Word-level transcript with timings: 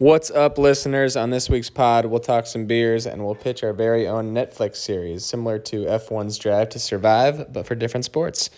What's 0.00 0.30
up, 0.30 0.58
listeners? 0.58 1.16
On 1.16 1.30
this 1.30 1.50
week's 1.50 1.70
pod, 1.70 2.06
we'll 2.06 2.20
talk 2.20 2.46
some 2.46 2.66
beers 2.66 3.04
and 3.04 3.24
we'll 3.24 3.34
pitch 3.34 3.64
our 3.64 3.72
very 3.72 4.06
own 4.06 4.32
Netflix 4.32 4.76
series, 4.76 5.24
similar 5.24 5.58
to 5.58 5.86
F1's 5.86 6.38
Drive 6.38 6.68
to 6.68 6.78
Survive, 6.78 7.52
but 7.52 7.66
for 7.66 7.74
different 7.74 8.04
sports. 8.04 8.48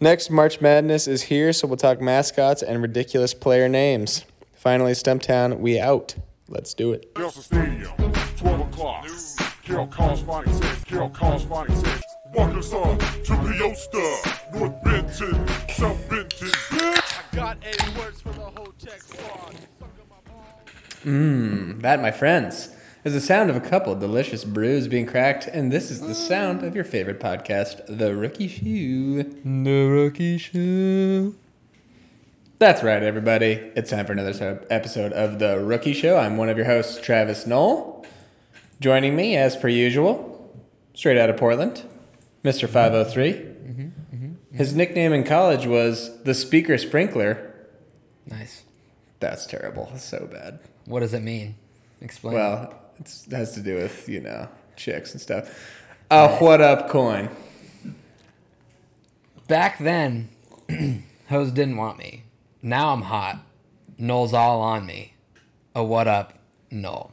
Next, 0.00 0.30
March 0.30 0.62
Madness 0.62 1.06
is 1.06 1.24
here, 1.24 1.52
so 1.52 1.66
we'll 1.68 1.76
talk 1.76 2.00
mascots 2.00 2.62
and 2.62 2.80
ridiculous 2.80 3.34
player 3.34 3.68
names. 3.68 4.24
Finally, 4.54 4.92
Stumptown, 4.92 5.58
we 5.58 5.78
out. 5.78 6.14
Let's 6.48 6.72
do 6.72 6.94
it. 6.94 7.12
Nelson 7.18 7.42
Stadium, 7.42 7.92
12 8.38 8.60
o'clock. 8.60 9.06
Carol 9.62 9.86
Cosmonic 9.88 10.54
says, 10.54 10.84
Carol 10.84 11.10
Cosmonic 11.10 11.76
says, 11.76 12.02
Walker's 12.32 12.70
to 12.70 12.78
Peosta, 12.78 14.54
North 14.54 14.82
Benton, 14.82 15.48
South 15.68 16.08
Benton, 16.08 16.48
bitch. 16.48 17.32
Got 17.32 17.58
eight 17.62 17.98
words 17.98 18.22
for 18.22 18.30
the 18.30 18.40
whole 18.40 18.72
tech 18.78 19.02
squad. 19.02 19.54
Mmm, 21.04 21.80
that, 21.82 22.00
my 22.00 22.10
friends, 22.10 22.68
is 23.04 23.12
the 23.14 23.20
sound 23.20 23.50
of 23.50 23.56
a 23.56 23.60
couple 23.60 23.94
delicious 23.96 24.44
brews 24.44 24.86
being 24.88 25.06
cracked, 25.06 25.46
and 25.48 25.72
this 25.72 25.90
is 25.90 26.00
the 26.00 26.14
sound 26.14 26.62
of 26.62 26.74
your 26.76 26.84
favorite 26.84 27.18
podcast, 27.18 27.80
The 27.88 28.14
Rookie 28.14 28.48
Shoe. 28.48 29.24
The 29.44 29.86
Rookie 29.88 30.38
Shoe. 30.38 31.34
That's 32.58 32.84
right, 32.84 33.02
everybody. 33.02 33.54
It's 33.74 33.90
time 33.90 34.06
for 34.06 34.12
another 34.12 34.64
episode 34.70 35.12
of 35.12 35.40
The 35.40 35.58
Rookie 35.58 35.92
Show. 35.94 36.16
I'm 36.16 36.36
one 36.36 36.48
of 36.48 36.56
your 36.56 36.66
hosts, 36.66 37.00
Travis 37.00 37.44
Knoll. 37.46 38.06
Joining 38.80 39.16
me, 39.16 39.36
as 39.36 39.56
per 39.56 39.68
usual, 39.68 40.54
straight 40.94 41.18
out 41.18 41.28
of 41.30 41.36
Portland, 41.36 41.82
Mr. 42.44 42.68
503. 42.68 43.32
Mm-hmm, 43.32 43.82
mm-hmm, 43.82 44.56
His 44.56 44.74
nickname 44.74 45.12
in 45.12 45.24
college 45.24 45.66
was 45.66 46.22
the 46.22 46.34
Speaker 46.34 46.78
Sprinkler. 46.78 47.34
Mm-hmm. 47.34 48.38
Nice. 48.38 48.62
That's 49.18 49.46
terrible. 49.46 49.88
That's 49.90 50.04
so 50.04 50.28
bad. 50.30 50.60
What 50.92 51.00
does 51.00 51.14
it 51.14 51.22
mean? 51.22 51.54
Explain. 52.02 52.34
Well, 52.34 52.74
it 53.00 53.24
has 53.30 53.52
to 53.52 53.62
do 53.62 53.76
with, 53.76 54.06
you 54.10 54.20
know, 54.20 54.46
chicks 54.76 55.12
and 55.12 55.22
stuff. 55.22 55.48
Uh, 56.10 56.36
what 56.36 56.60
up, 56.60 56.90
coin? 56.90 57.30
back 59.48 59.78
then, 59.78 60.28
hoes 61.30 61.50
didn't 61.50 61.78
want 61.78 61.96
me. 61.96 62.24
Now 62.60 62.92
I'm 62.92 63.00
hot. 63.00 63.38
Noel's 63.96 64.34
all 64.34 64.60
on 64.60 64.84
me. 64.84 65.14
A 65.74 65.82
what 65.82 66.06
up? 66.06 66.34
Noel. 66.70 67.10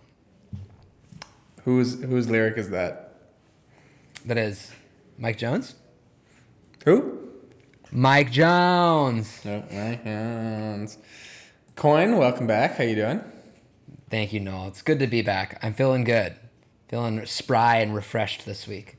Whose 1.63 2.03
whose 2.03 2.30
lyric 2.30 2.57
is 2.57 2.72
that? 2.72 3.16
That 4.25 4.38
is 4.38 4.72
Mike 5.17 5.38
Jones. 5.38 5.75
Who? 6.83 7.30
Mike 7.94 8.30
Jones. 8.33 9.39
No, 9.45 9.63
my 9.72 9.95
hands. 10.03 10.97
Coin, 11.77 12.17
welcome 12.17 12.45
back. 12.45 12.75
How 12.75 12.83
you 12.83 12.95
doing? 12.95 13.23
Thank 14.09 14.33
you, 14.33 14.39
Noel. 14.39 14.67
It's 14.67 14.81
good 14.81 14.99
to 14.99 15.07
be 15.07 15.21
back. 15.21 15.59
I'm 15.63 15.73
feeling 15.73 16.03
good. 16.03 16.35
Feeling 16.88 17.25
spry 17.25 17.77
and 17.77 17.93
refreshed 17.93 18.45
this 18.45 18.67
week. 18.67 18.97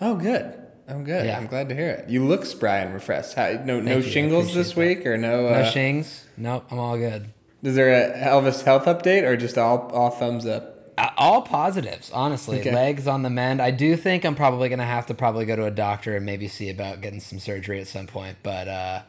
Oh, 0.00 0.16
good. 0.16 0.54
I'm 0.88 1.04
good. 1.04 1.26
Yeah. 1.26 1.36
I'm 1.38 1.46
glad 1.46 1.68
to 1.68 1.74
hear 1.74 1.90
it. 1.90 2.08
You 2.08 2.24
look 2.26 2.44
spry 2.44 2.78
and 2.78 2.92
refreshed. 2.94 3.34
How, 3.34 3.52
no, 3.64 3.78
no 3.80 3.96
you. 3.96 4.02
Shingles 4.02 4.54
this 4.54 4.72
appreciate 4.72 4.98
week, 4.98 5.06
or 5.06 5.16
no? 5.16 5.42
No 5.42 5.48
Uh, 5.48 5.70
shings. 5.70 6.24
Nope. 6.36 6.64
I'm 6.70 6.78
all 6.78 6.96
good. 6.96 7.32
is 7.62 7.74
there 7.74 7.90
a 7.90 8.16
Elvis 8.18 8.62
health 8.62 8.86
update, 8.86 9.22
or 9.24 9.36
just 9.36 9.58
all 9.58 9.90
all 9.92 10.10
thumbs 10.10 10.46
up? 10.46 10.92
Uh, 10.96 11.10
all 11.16 11.42
positives, 11.42 12.10
honestly. 12.10 12.58
Okay. 12.60 12.74
Legs 12.74 13.06
on 13.06 13.22
the 13.22 13.30
mend. 13.30 13.60
I 13.62 13.70
do 13.70 13.96
think 13.96 14.24
I'm 14.24 14.34
probably 14.34 14.68
gonna 14.68 14.84
have 14.86 15.06
to 15.06 15.14
probably 15.14 15.44
go 15.44 15.54
to 15.56 15.64
a 15.66 15.70
doctor 15.70 16.16
and 16.16 16.24
maybe 16.26 16.48
see 16.48 16.70
about 16.70 17.00
getting 17.02 17.20
some 17.20 17.38
surgery 17.38 17.80
at 17.80 17.86
some 17.86 18.06
point. 18.06 18.38
But 18.42 18.66
uh, 18.66 19.02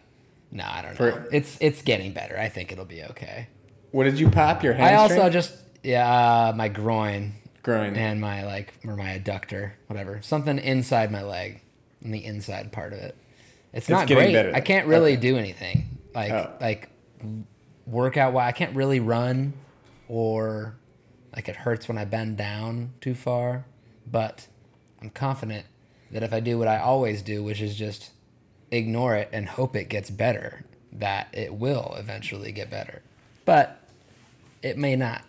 no, 0.51 0.65
I 0.67 0.81
don't 0.81 0.99
know. 0.99 1.23
It's 1.31 1.57
it's 1.61 1.81
getting 1.81 2.11
better. 2.11 2.37
I 2.37 2.49
think 2.49 2.71
it'll 2.71 2.85
be 2.85 3.03
okay. 3.05 3.47
What 3.91 4.03
did 4.05 4.19
you 4.19 4.29
pop 4.29 4.63
your 4.63 4.79
I 4.79 4.95
also 4.95 5.29
just 5.29 5.53
yeah, 5.83 6.07
uh, 6.07 6.53
my 6.55 6.67
groin 6.67 7.33
groin. 7.63 7.95
and 7.95 8.19
my 8.21 8.45
like 8.45 8.73
or 8.85 8.95
my 8.95 9.17
adductor, 9.19 9.71
whatever, 9.87 10.21
something 10.21 10.57
inside 10.59 11.11
my 11.11 11.23
leg, 11.23 11.61
in 12.01 12.11
the 12.11 12.23
inside 12.23 12.71
part 12.71 12.93
of 12.93 12.99
it. 12.99 13.15
It's, 13.73 13.87
not 13.89 14.07
getting 14.07 14.25
great. 14.25 14.33
better 14.33 14.51
I 14.55 14.61
can't 14.61 14.87
really 14.87 15.13
Okay. 15.13 15.21
do 15.21 15.37
anything 15.37 15.97
like 16.15 16.31
Oh. 16.31 16.51
like 16.59 16.89
workout. 17.85 18.33
Wise, 18.33 18.49
I 18.49 18.51
can't 18.51 18.75
really 18.75 18.99
run 18.99 19.53
or 20.07 20.75
like 21.35 21.47
it 21.49 21.55
hurts 21.55 21.87
when 21.87 21.97
I 21.97 22.05
bend 22.05 22.37
down 22.37 22.93
too 23.01 23.13
far. 23.15 23.65
But 24.11 24.47
I'm 25.01 25.09
confident 25.11 25.65
that 26.11 26.23
if 26.23 26.33
I 26.33 26.39
do 26.39 26.57
what 26.57 26.67
I 26.67 26.79
always 26.79 27.21
do, 27.21 27.43
which 27.43 27.61
is 27.61 27.75
just 27.75 28.11
ignore 28.71 29.15
it 29.15 29.29
and 29.31 29.47
hope 29.47 29.75
it 29.75 29.87
gets 29.89 30.09
better, 30.09 30.65
that 30.91 31.27
it 31.33 31.53
will 31.53 31.95
eventually 31.97 32.51
get 32.51 32.69
better. 32.71 33.03
But 33.45 33.79
it 34.61 34.77
may 34.77 34.95
not. 34.95 35.23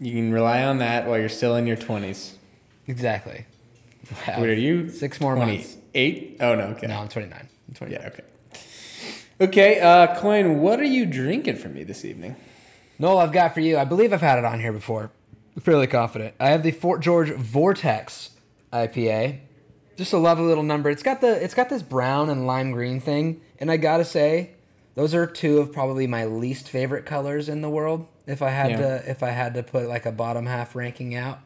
You 0.00 0.12
can 0.12 0.32
rely 0.32 0.64
on 0.64 0.78
that 0.78 1.06
while 1.06 1.18
you're 1.18 1.28
still 1.28 1.56
in 1.56 1.66
your 1.66 1.76
twenties. 1.76 2.36
Exactly. 2.86 3.46
What 4.26 4.48
are 4.48 4.54
you? 4.54 4.90
Six 4.90 5.20
more 5.20 5.36
months. 5.36 5.76
Eight? 5.94 6.36
Oh 6.40 6.54
no. 6.54 6.64
Okay. 6.64 6.86
No, 6.86 6.98
I'm 6.98 7.08
29. 7.08 7.48
I'm 7.68 7.74
29. 7.74 8.00
Yeah. 8.00 8.08
Okay. 8.08 8.22
Okay. 9.40 9.80
Uh, 9.80 10.14
coin. 10.16 10.60
What 10.60 10.80
are 10.80 10.84
you 10.84 11.06
drinking 11.06 11.56
for 11.56 11.68
me 11.68 11.84
this 11.84 12.04
evening? 12.04 12.36
Noel, 12.98 13.18
I've 13.18 13.32
got 13.32 13.54
for 13.54 13.60
you. 13.60 13.78
I 13.78 13.84
believe 13.84 14.12
I've 14.12 14.20
had 14.20 14.38
it 14.38 14.44
on 14.44 14.60
here 14.60 14.72
before. 14.72 15.10
Fairly 15.60 15.86
confident. 15.86 16.34
I 16.40 16.48
have 16.48 16.62
the 16.62 16.70
Fort 16.70 17.00
George 17.00 17.30
Vortex 17.30 18.30
IPA. 18.72 19.40
Just 19.96 20.12
a 20.12 20.18
lovely 20.18 20.44
little 20.46 20.62
number. 20.62 20.88
It's 20.90 21.02
got 21.02 21.20
the 21.20 21.42
it's 21.42 21.54
got 21.54 21.68
this 21.68 21.82
brown 21.82 22.30
and 22.30 22.46
lime 22.46 22.72
green 22.72 23.00
thing, 23.00 23.40
and 23.60 23.70
I 23.70 23.76
gotta 23.76 24.04
say, 24.04 24.52
those 24.94 25.14
are 25.14 25.26
two 25.26 25.58
of 25.58 25.72
probably 25.72 26.06
my 26.06 26.24
least 26.24 26.68
favorite 26.68 27.06
colors 27.06 27.48
in 27.48 27.62
the 27.62 27.70
world. 27.70 28.06
If 28.26 28.42
I 28.42 28.50
had 28.50 28.72
Yeah. 28.72 28.76
to 28.78 29.10
if 29.10 29.22
I 29.22 29.30
had 29.30 29.54
to 29.54 29.62
put 29.62 29.88
like 29.88 30.06
a 30.06 30.12
bottom 30.12 30.46
half 30.46 30.74
ranking 30.76 31.14
out, 31.14 31.40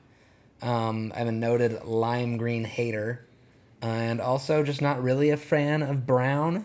um, 0.63 1.13
I'm 1.17 1.29
a 1.29 1.33
noted 1.33 1.85
lime 1.85 2.37
green 2.37 2.65
hater, 2.65 3.27
and 3.81 4.21
also 4.21 4.63
just 4.63 4.83
not 4.83 5.03
really 5.03 5.31
a 5.31 5.37
fan 5.37 5.83
of 5.83 6.07
brown. 6.07 6.65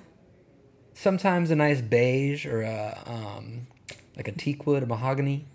Sometimes 0.93 1.49
a 1.51 1.55
nice 1.55 1.81
beige 1.81 2.45
or 2.45 2.61
a 2.61 2.97
um, 3.05 3.67
like 4.17 4.27
a 4.27 4.31
teak 4.31 4.67
wood, 4.67 4.83
a 4.83 4.85
mahogany, 4.85 5.45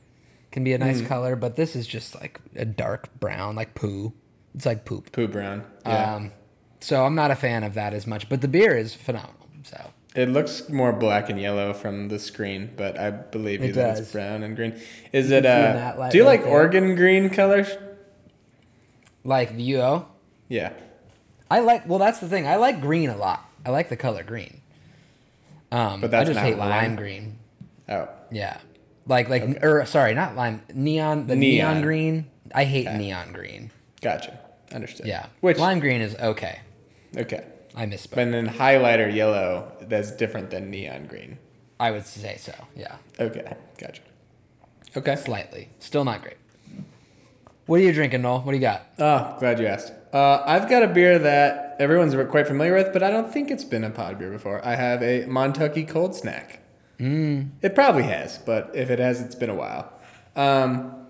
can 0.51 0.65
be 0.65 0.73
a 0.73 0.79
nice 0.79 1.03
Mm. 1.03 1.07
color, 1.07 1.37
but 1.37 1.57
this 1.57 1.77
is 1.77 1.87
just 1.87 2.15
like 2.15 2.41
a 2.57 2.65
dark 2.65 3.19
brown, 3.21 3.55
like 3.55 3.75
poo. 3.75 4.13
It's 4.55 4.65
like 4.65 4.85
poop. 4.87 5.13
Poo 5.13 5.29
brown. 5.29 5.65
Yeah. 5.85 6.15
Um, 6.15 6.33
so 6.81 7.05
I'm 7.05 7.15
not 7.15 7.31
a 7.31 7.35
fan 7.37 7.63
of 7.65 7.75
that 7.75 7.93
as 7.93 8.07
much, 8.07 8.29
but 8.31 8.41
the 8.41 8.49
beer 8.49 8.77
is 8.77 8.95
phenomenal. 8.95 9.47
So 9.65 9.91
it 10.16 10.28
looks 10.28 10.69
more 10.69 10.93
black 10.93 11.28
and 11.31 11.41
yellow 11.41 11.72
from 11.72 12.09
the 12.09 12.19
screen, 12.19 12.71
but 12.77 12.99
I 12.99 13.10
believe 13.10 13.62
you 13.62 13.71
It 13.71 13.75
that 13.75 13.88
does. 13.91 14.00
it's 14.00 14.12
brown 14.12 14.43
and 14.43 14.56
green. 14.56 14.75
Is 15.12 15.31
You 15.31 15.37
it? 15.37 15.47
Uh, 15.47 16.09
do 16.09 16.19
you 16.19 16.25
right 16.25 16.31
like 16.32 16.43
there. 16.44 16.53
organ 16.53 16.94
green 16.97 17.31
colors? 17.31 17.69
like 19.25 19.56
the 19.56 19.71
UO, 19.72 20.06
Yeah. 20.49 20.72
I 21.50 21.60
like. 21.60 21.88
Well, 21.88 21.99
that's 21.99 22.19
the 22.21 22.28
thing. 22.28 22.47
I 22.47 22.56
like 22.56 22.81
green 22.81 23.09
a 23.10 23.16
lot. 23.16 23.49
I 23.65 23.71
like 23.71 23.88
the 23.88 23.97
color 23.97 24.22
green. 24.25 24.60
Um, 25.72 26.00
But 26.00 26.10
that's 26.10 26.22
I 26.28 26.33
just 26.33 26.37
not 26.37 26.44
hate 26.44 26.56
lime? 26.59 26.71
lime 26.71 26.97
green. 26.97 27.38
Oh. 27.88 28.09
Yeah, 28.31 28.56
like 29.06 29.28
like 29.28 29.62
or 29.62 29.84
sorry, 29.87 30.15
not 30.15 30.34
lime. 30.37 30.62
Neon. 30.75 31.27
The 31.28 31.37
neon, 31.37 31.75
Neon. 31.75 31.83
green. 31.83 32.27
I 32.54 32.65
hate 32.65 32.87
Okay. 32.88 32.97
neon 32.98 33.33
green. 33.33 33.71
Gotcha. 34.00 34.38
Understood. 34.72 35.06
Yeah, 35.06 35.27
Which? 35.41 35.59
lime 35.59 35.78
green 35.81 36.00
is 36.00 36.16
okay. 36.16 36.59
Okay. 37.16 37.44
I 37.77 37.87
misspoke. 37.87 38.17
And 38.17 38.33
then 38.33 38.49
highlighter 38.49 39.13
yellow. 39.15 39.71
That's 39.83 40.11
different 40.11 40.51
than 40.51 40.71
neon 40.71 41.07
green. 41.07 41.39
I 41.79 41.91
would 41.91 42.07
say 42.07 42.37
so. 42.39 42.55
Yeah, 42.75 42.97
Okay. 43.21 43.55
Gotcha. 43.79 44.01
Okay. 44.97 45.15
slightly. 45.17 45.69
Still 45.79 46.05
not 46.05 46.23
great. 46.23 46.39
What 47.67 47.81
are 47.81 47.83
you 47.83 47.93
drinking, 47.93 48.23
Noel? 48.23 48.41
What 48.41 48.53
do 48.53 48.57
you 48.57 48.63
got? 48.63 48.87
Oh, 48.99 49.37
glad 49.39 49.59
you 49.61 49.67
asked. 49.67 49.93
Uh, 50.13 50.43
I've 50.47 50.71
got 50.71 50.83
a 50.83 50.87
beer 50.89 51.19
that 51.19 51.77
everyone's 51.79 52.15
quite 52.31 52.47
familiar 52.47 52.75
with, 52.75 52.93
but 52.93 53.03
I 53.03 53.11
don't 53.11 53.31
think 53.31 53.51
it's 53.51 53.65
been 53.65 53.85
a 53.85 53.91
pod 53.91 54.19
beer 54.19 54.31
before. 54.31 54.65
I 54.65 54.77
have 54.77 55.03
a 55.03 55.25
Montucky 55.25 55.87
Cold 55.87 56.15
Snack. 56.15 56.61
Mm. 56.99 57.51
It 57.61 57.75
probably 57.75 58.05
has, 58.05 58.39
but 58.39 58.71
if 58.75 58.89
it 58.89 58.99
has, 58.99 59.21
it's 59.21 59.35
been 59.35 59.51
a 59.51 59.55
while. 59.55 59.93
Um, 60.35 61.07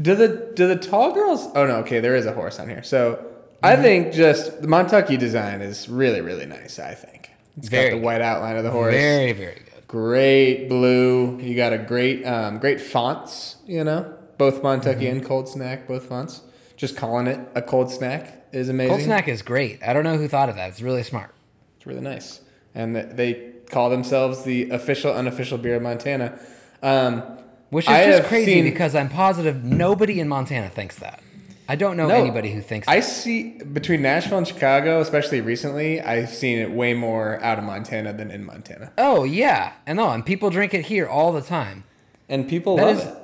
do 0.00 0.14
the 0.14 0.52
do 0.54 0.66
the 0.66 0.76
tall 0.76 1.12
girls? 1.12 1.46
Oh 1.54 1.66
no, 1.66 1.76
okay, 1.76 2.00
there 2.00 2.16
is 2.16 2.26
a 2.26 2.32
horse 2.32 2.58
on 2.58 2.68
here. 2.68 2.82
So 2.82 3.24
I 3.62 3.76
think 3.76 4.12
just 4.12 4.62
the 4.62 4.68
Montucky 4.68 5.18
design 5.18 5.60
is 5.62 5.88
really 5.88 6.20
really 6.20 6.46
nice. 6.46 6.78
I 6.78 6.94
think 6.94 7.30
it's 7.56 7.68
Very 7.68 7.90
got 7.90 7.96
the 7.96 8.02
white 8.02 8.20
outline 8.20 8.56
of 8.56 8.64
the 8.64 8.70
horse. 8.70 8.94
Very 8.94 9.32
very 9.32 9.54
good. 9.54 9.86
Great 9.88 10.68
blue. 10.68 11.38
You 11.40 11.56
got 11.56 11.72
a 11.72 11.78
great, 11.78 12.22
um, 12.24 12.58
great 12.58 12.78
fonts. 12.78 13.56
You 13.66 13.84
know, 13.84 14.14
both 14.36 14.60
Montucky 14.62 15.10
and 15.10 15.24
Cold 15.24 15.48
Snack, 15.48 15.88
both 15.88 16.04
fonts. 16.06 16.42
Just 16.76 16.94
calling 16.96 17.26
it 17.26 17.40
a 17.54 17.62
cold 17.62 17.90
snack 17.90 18.44
is 18.52 18.68
amazing. 18.68 18.90
Cold 18.90 19.02
snack 19.02 19.26
is 19.26 19.42
great. 19.42 19.82
I 19.82 19.92
don't 19.94 20.04
know 20.04 20.16
who 20.18 20.28
thought 20.28 20.48
of 20.48 20.56
that. 20.56 20.68
It's 20.68 20.82
really 20.82 21.02
smart. 21.02 21.34
It's 21.76 21.86
really 21.86 22.02
nice, 22.02 22.40
and 22.74 22.94
they 22.94 23.52
call 23.70 23.90
themselves 23.90 24.44
the 24.44 24.70
official 24.70 25.12
unofficial 25.12 25.58
beer 25.58 25.76
of 25.76 25.82
Montana. 25.82 26.38
Um, 26.82 27.22
Which 27.70 27.86
is 27.86 27.90
I 27.90 28.04
just 28.04 28.28
crazy 28.28 28.52
seen- 28.52 28.64
because 28.64 28.94
I'm 28.94 29.08
positive 29.08 29.64
nobody 29.64 30.20
in 30.20 30.28
Montana 30.28 30.68
thinks 30.68 30.96
that. 31.00 31.20
I 31.70 31.76
don't 31.76 31.98
know 31.98 32.08
No, 32.08 32.14
anybody 32.14 32.50
who 32.52 32.62
thinks 32.62 32.88
I 32.88 33.00
that. 33.00 33.02
see 33.06 33.50
between 33.62 34.00
Nashville 34.00 34.38
and 34.38 34.48
Chicago, 34.48 35.00
especially 35.00 35.42
recently, 35.42 36.00
I've 36.00 36.30
seen 36.30 36.58
it 36.58 36.70
way 36.70 36.94
more 36.94 37.38
out 37.42 37.58
of 37.58 37.64
Montana 37.64 38.12
than 38.14 38.30
in 38.30 38.44
Montana. 38.46 38.90
Oh 38.96 39.24
yeah, 39.24 39.72
and 39.86 39.98
know, 39.98 40.08
and 40.10 40.24
people 40.24 40.48
drink 40.48 40.72
it 40.72 40.86
here 40.86 41.06
all 41.06 41.32
the 41.32 41.42
time. 41.42 41.84
and 42.28 42.48
people 42.48 42.76
That 42.76 42.86
love 42.86 42.96
is- 42.98 43.04
it. 43.04 43.14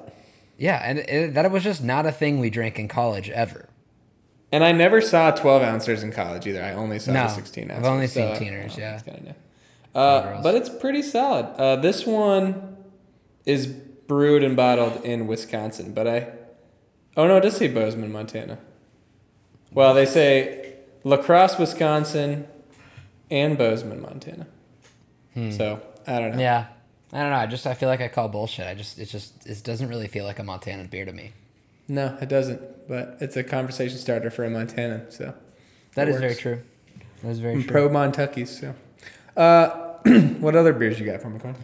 Yeah, 0.57 0.81
and 0.85 0.99
it, 1.01 1.35
that 1.35 1.51
was 1.51 1.65
just 1.65 1.83
not 1.83 2.07
a 2.07 2.13
thing 2.13 2.39
we 2.39 2.49
drank 2.51 2.79
in 2.79 2.87
college 2.87 3.29
ever. 3.31 3.69
And 4.53 4.63
I 4.63 4.71
never 4.73 5.01
saw 5.01 5.33
12 5.33 5.63
ounces 5.63 6.03
in 6.05 6.13
college 6.13 6.47
either. 6.47 6.63
I 6.63 6.75
only 6.75 7.01
saw 7.01 7.13
No, 7.13 7.23
the 7.25 7.29
16 7.31 7.71
I've 7.73 7.79
ounces. 7.79 7.89
only 7.91 8.07
seen 8.07 8.29
uh, 8.29 8.35
teeners, 8.37 8.77
yeah. 8.79 8.99
kinda 9.01 9.21
new. 9.23 9.35
Uh, 10.01 10.41
but 10.43 10.55
it's 10.55 10.69
pretty 10.69 11.03
solid. 11.03 11.47
Uh, 11.59 11.77
this 11.77 12.07
one 12.07 12.77
is 13.45 13.67
brewed 13.67 14.45
and 14.45 14.55
bottled 14.57 15.03
in 15.05 15.27
Wisconsin, 15.27 15.93
but 15.93 16.07
I. 16.07 16.29
Oh 17.17 17.27
no, 17.27 17.37
it 17.37 17.41
does 17.43 17.57
say 17.57 17.69
Bozeman, 17.69 18.13
Montana. 18.13 18.59
Well, 19.73 19.95
they 19.95 20.07
say 20.07 20.75
La 21.05 21.17
Crosse, 21.17 21.59
Wisconsin, 21.59 22.47
and 23.31 23.59
Bozeman, 23.59 24.01
Montana. 24.01 24.47
So 25.51 25.81
I 26.07 26.21
don't 26.21 26.31
know. 26.31 26.35
Hmm. 26.35 26.41
Yeah, 26.41 26.67
I 27.13 27.21
don't 27.21 27.31
know. 27.31 27.37
I 27.37 27.47
just 27.47 27.67
I 27.67 27.75
feel 27.75 27.89
like 27.89 28.01
I 28.01 28.07
call 28.09 28.29
bullshit. 28.29 28.67
I 28.69 28.75
just 28.75 28.99
it 28.99 29.07
just 29.07 29.47
it 29.47 29.63
doesn't 29.65 29.89
really 29.89 30.07
feel 30.07 30.25
like 30.25 30.39
a 30.39 30.45
Montana 30.45 30.85
beer 30.85 31.05
to 31.05 31.13
me. 31.13 31.33
No, 31.89 32.17
it 32.21 32.29
doesn't. 32.29 32.89
But 32.89 33.19
it's 33.21 33.37
a 33.37 33.43
conversation 33.43 33.99
starter 33.99 34.31
for 34.31 34.45
a 34.45 34.51
Montana. 34.51 35.11
So 35.11 35.35
that 35.97 36.09
is 36.09 36.21
very 36.21 36.37
true. 36.37 36.63
That 37.23 37.31
is 37.31 37.41
very 37.41 37.55
I'm 37.55 37.63
true. 37.63 37.71
pro 37.71 37.89
Montuckies. 37.89 38.49
So, 38.49 38.75
uh, 39.37 39.69
what 40.39 40.55
other 40.55 40.73
beers 40.73 41.01
you 41.01 41.07
got 41.07 41.21
from 41.21 41.39
McCoy? 41.39 41.55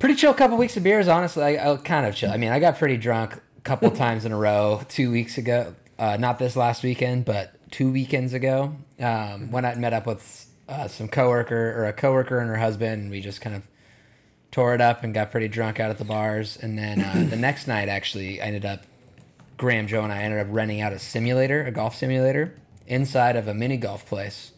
pretty 0.00 0.16
chill 0.16 0.34
couple 0.34 0.56
weeks 0.58 0.76
of 0.76 0.82
beers 0.82 1.08
honestly 1.08 1.42
I, 1.42 1.72
I 1.72 1.76
kind 1.76 2.04
of 2.04 2.14
chill 2.14 2.30
i 2.30 2.36
mean 2.36 2.50
i 2.50 2.58
got 2.58 2.76
pretty 2.78 2.96
drunk 2.96 3.40
couple 3.64 3.90
times 4.04 4.24
in 4.24 4.32
a 4.32 4.36
row 4.36 4.80
two 4.88 5.10
weeks 5.10 5.38
ago 5.38 5.74
uh, 5.98 6.16
not 6.16 6.38
this 6.38 6.56
last 6.56 6.82
weekend 6.82 7.24
but 7.24 7.54
two 7.70 7.90
weekends 7.90 8.32
ago 8.32 8.74
um, 9.00 9.50
when 9.50 9.64
i 9.64 9.74
met 9.74 9.92
up 9.92 10.06
with 10.06 10.46
uh, 10.68 10.88
some 10.88 11.08
coworker 11.08 11.74
or 11.76 11.86
a 11.86 11.92
coworker 11.92 12.38
and 12.38 12.48
her 12.48 12.56
husband 12.56 13.02
and 13.02 13.10
we 13.10 13.20
just 13.20 13.40
kind 13.40 13.56
of 13.56 13.62
tore 14.50 14.74
it 14.74 14.80
up 14.80 15.02
and 15.02 15.12
got 15.12 15.30
pretty 15.30 15.48
drunk 15.48 15.80
out 15.80 15.90
at 15.90 15.98
the 15.98 16.04
bars 16.04 16.56
and 16.56 16.78
then 16.78 17.00
uh, 17.00 17.26
the 17.28 17.36
next 17.48 17.66
night 17.66 17.88
actually 17.88 18.40
i 18.40 18.44
ended 18.44 18.64
up 18.64 18.84
graham 19.56 19.86
joe 19.86 20.02
and 20.02 20.12
i 20.12 20.22
ended 20.22 20.38
up 20.38 20.46
renting 20.50 20.80
out 20.80 20.92
a 20.92 20.98
simulator 20.98 21.64
a 21.64 21.70
golf 21.70 21.96
simulator 21.96 22.54
inside 22.86 23.34
of 23.34 23.48
a 23.48 23.54
mini 23.54 23.76
golf 23.76 24.06
place 24.06 24.52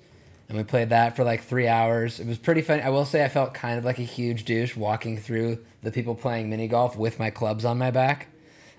and 0.49 0.57
we 0.57 0.65
played 0.65 0.91
that 0.91 1.17
for 1.17 1.25
like 1.25 1.43
three 1.43 1.67
hours. 1.67 2.21
It 2.21 2.27
was 2.27 2.39
pretty 2.39 2.63
fun. 2.63 2.81
I 2.81 2.91
will 2.91 3.05
say 3.05 3.25
I 3.25 3.29
felt 3.29 3.53
kind 3.53 3.79
of 3.79 3.85
like 3.85 3.99
a 3.99 4.03
huge 4.03 4.45
douche 4.45 4.77
walking 4.77 5.19
through 5.19 5.59
the 5.83 5.91
people 5.91 6.15
playing 6.15 6.49
mini 6.49 6.69
golf 6.69 6.97
with 6.97 7.19
my 7.19 7.31
clubs 7.31 7.65
on 7.65 7.79
my 7.79 7.91
back. 7.91 8.29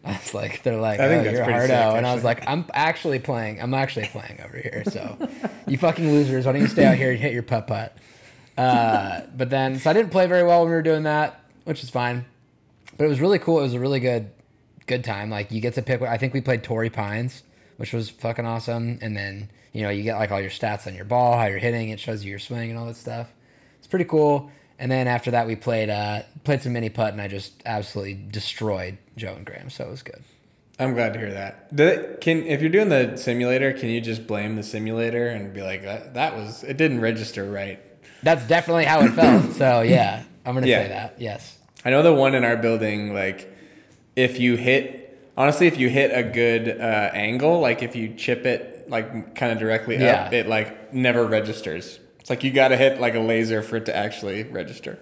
I 0.12 0.12
was 0.12 0.34
like, 0.34 0.64
they're 0.64 0.80
like, 0.80 1.02
I 1.02 1.06
oh, 1.06 1.24
you're 1.24 1.42
a 1.42 1.44
hardo, 1.44 1.68
sick, 1.68 1.98
and 1.98 2.08
I 2.08 2.16
was 2.16 2.24
like, 2.24 2.48
I'm 2.48 2.66
actually 2.74 3.20
playing. 3.20 3.62
I'm 3.62 3.74
actually 3.74 4.08
playing 4.08 4.40
over 4.42 4.58
here. 4.58 4.84
So, 4.90 5.18
you 5.68 5.78
fucking 5.78 6.10
losers, 6.10 6.46
why 6.46 6.54
don't 6.54 6.62
you 6.62 6.68
stay 6.68 6.86
out 6.86 6.96
here 6.96 7.12
and 7.12 7.20
hit 7.20 7.34
your 7.34 7.44
putt 7.44 7.68
putt? 7.68 7.98
Uh, 8.58 9.22
but 9.36 9.50
then, 9.50 9.80
so 9.80 9.90
I 9.90 9.94
didn't 9.94 10.12
play 10.12 10.26
very 10.28 10.44
well 10.44 10.62
when 10.62 10.70
we 10.70 10.76
were 10.76 10.82
doing 10.82 11.04
that, 11.04 11.42
which 11.66 11.84
is 11.84 11.90
fine. 11.90 12.26
But 12.98 13.06
it 13.06 13.10
was 13.10 13.20
really 13.20 13.38
cool. 13.38 13.60
It 13.60 13.64
was 13.64 13.74
a 13.74 13.80
really 13.80 14.00
good, 14.00 14.32
good 14.86 15.04
time. 15.04 15.30
Like 15.30 15.52
you 15.52 15.60
get 15.60 15.74
to 15.74 15.82
pick. 15.82 16.02
I 16.02 16.18
think 16.18 16.34
we 16.34 16.42
played 16.42 16.64
Torrey 16.64 16.90
Pines, 16.90 17.44
which 17.76 17.92
was 17.92 18.10
fucking 18.10 18.46
awesome. 18.46 18.98
And 19.02 19.16
then 19.16 19.50
you 19.74 19.84
know 19.84 19.90
you 19.90 20.04
get 20.04 20.18
like 20.18 20.32
all 20.32 20.42
your 20.42 20.50
stats 20.50 20.88
on 20.88 20.96
your 20.96 21.06
ball, 21.06 21.38
how 21.38 21.46
you're 21.46 21.60
hitting. 21.60 21.90
It 21.90 22.00
shows 22.00 22.24
you 22.24 22.32
your 22.32 22.40
swing 22.40 22.70
and 22.70 22.80
all 22.80 22.86
that 22.86 22.96
stuff. 22.96 23.28
It's 23.78 23.88
pretty 23.88 24.06
cool. 24.06 24.52
And 24.80 24.92
then 24.92 25.08
after 25.08 25.32
that, 25.32 25.48
we 25.48 25.56
played 25.56 25.90
uh, 25.90 26.22
played 26.44 26.62
some 26.62 26.74
mini 26.74 26.90
putt, 26.90 27.12
and 27.14 27.22
I 27.22 27.28
just 27.28 27.54
absolutely 27.66 28.14
destroyed 28.30 28.98
Joe 29.16 29.34
and 29.36 29.46
Graham. 29.46 29.70
So 29.70 29.86
it 29.88 29.90
was 29.90 30.04
good. 30.04 30.24
I'm 30.80 30.94
glad 30.94 31.14
to 31.14 31.20
hear 31.20 31.32
that. 31.32 31.76
Did 31.76 31.88
it, 32.00 32.22
can 32.22 32.46
if 32.46 32.62
you're 32.62 32.70
doing 32.70 32.90
the 32.90 33.18
simulator, 33.18 33.74
can 33.74 33.90
you 33.90 34.00
just 34.00 34.28
blame 34.28 34.56
the 34.56 34.62
simulator 34.64 35.28
and 35.30 35.52
be 35.54 35.64
like 35.64 35.82
that? 35.84 36.14
That 36.14 36.36
was 36.36 36.64
it 36.64 36.78
didn't 36.78 37.02
register 37.02 37.50
right. 37.50 37.80
That's 38.22 38.46
definitely 38.48 38.86
how 38.86 39.02
it 39.02 39.10
felt. 39.14 39.54
So 39.54 39.82
yeah, 39.82 40.24
I'm 40.46 40.54
gonna 40.54 40.68
Yeah. 40.68 40.84
say 40.84 40.88
that. 40.90 41.16
Yes. 41.20 41.58
I 41.84 41.90
know 41.90 42.04
the 42.04 42.14
one 42.14 42.36
in 42.36 42.44
our 42.44 42.58
building, 42.58 43.14
like 43.16 43.52
if 44.16 44.40
you 44.40 44.56
hit 44.58 45.18
honestly, 45.36 45.66
if 45.66 45.78
you 45.80 45.90
hit 45.90 46.12
a 46.14 46.22
good 46.24 46.70
uh, 46.80 47.10
angle, 47.14 47.60
like 47.60 47.82
if 47.82 47.96
you 47.96 48.14
chip 48.14 48.46
it 48.46 48.88
like 48.88 49.34
kind 49.36 49.52
of 49.52 49.58
directly 49.58 49.96
up, 49.96 50.32
Yeah. 50.32 50.32
it 50.32 50.48
like 50.48 50.94
never 50.94 51.26
registers. 51.26 52.00
It's 52.28 52.30
like 52.30 52.44
you 52.44 52.52
got 52.52 52.68
to 52.70 52.76
hit 52.76 53.00
like 53.00 53.16
a 53.16 53.22
laser 53.22 53.62
for 53.62 53.78
it 53.78 53.86
to 53.86 53.96
actually 53.96 54.44
register. 54.44 55.00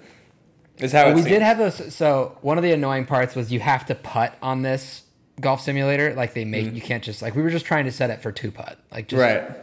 Is 0.78 0.92
how 0.92 1.10
we 1.10 1.16
seems. 1.22 1.26
did 1.28 1.42
have 1.42 1.58
those. 1.58 1.92
So 1.96 2.38
one 2.44 2.60
of 2.60 2.64
the 2.64 2.72
annoying 2.72 3.08
parts 3.08 3.34
was 3.36 3.52
you 3.52 3.60
have 3.62 3.84
to 3.88 3.96
putt 3.96 4.38
on 4.44 4.62
this 4.62 5.02
golf 5.42 5.60
simulator. 5.60 6.14
Like 6.14 6.36
they 6.36 6.46
make 6.46 6.72
you 6.76 6.82
can't 6.82 7.04
just 7.04 7.24
like 7.24 7.34
we 7.36 7.42
were 7.42 7.50
just 7.50 7.66
trying 7.66 7.86
to 7.86 7.92
set 7.92 8.12
it 8.12 8.22
for 8.22 8.32
two 8.32 8.52
putt. 8.52 8.78
Like 8.92 9.08
just 9.08 9.20
Mm-hmm. 9.24 9.54
right, 9.54 9.58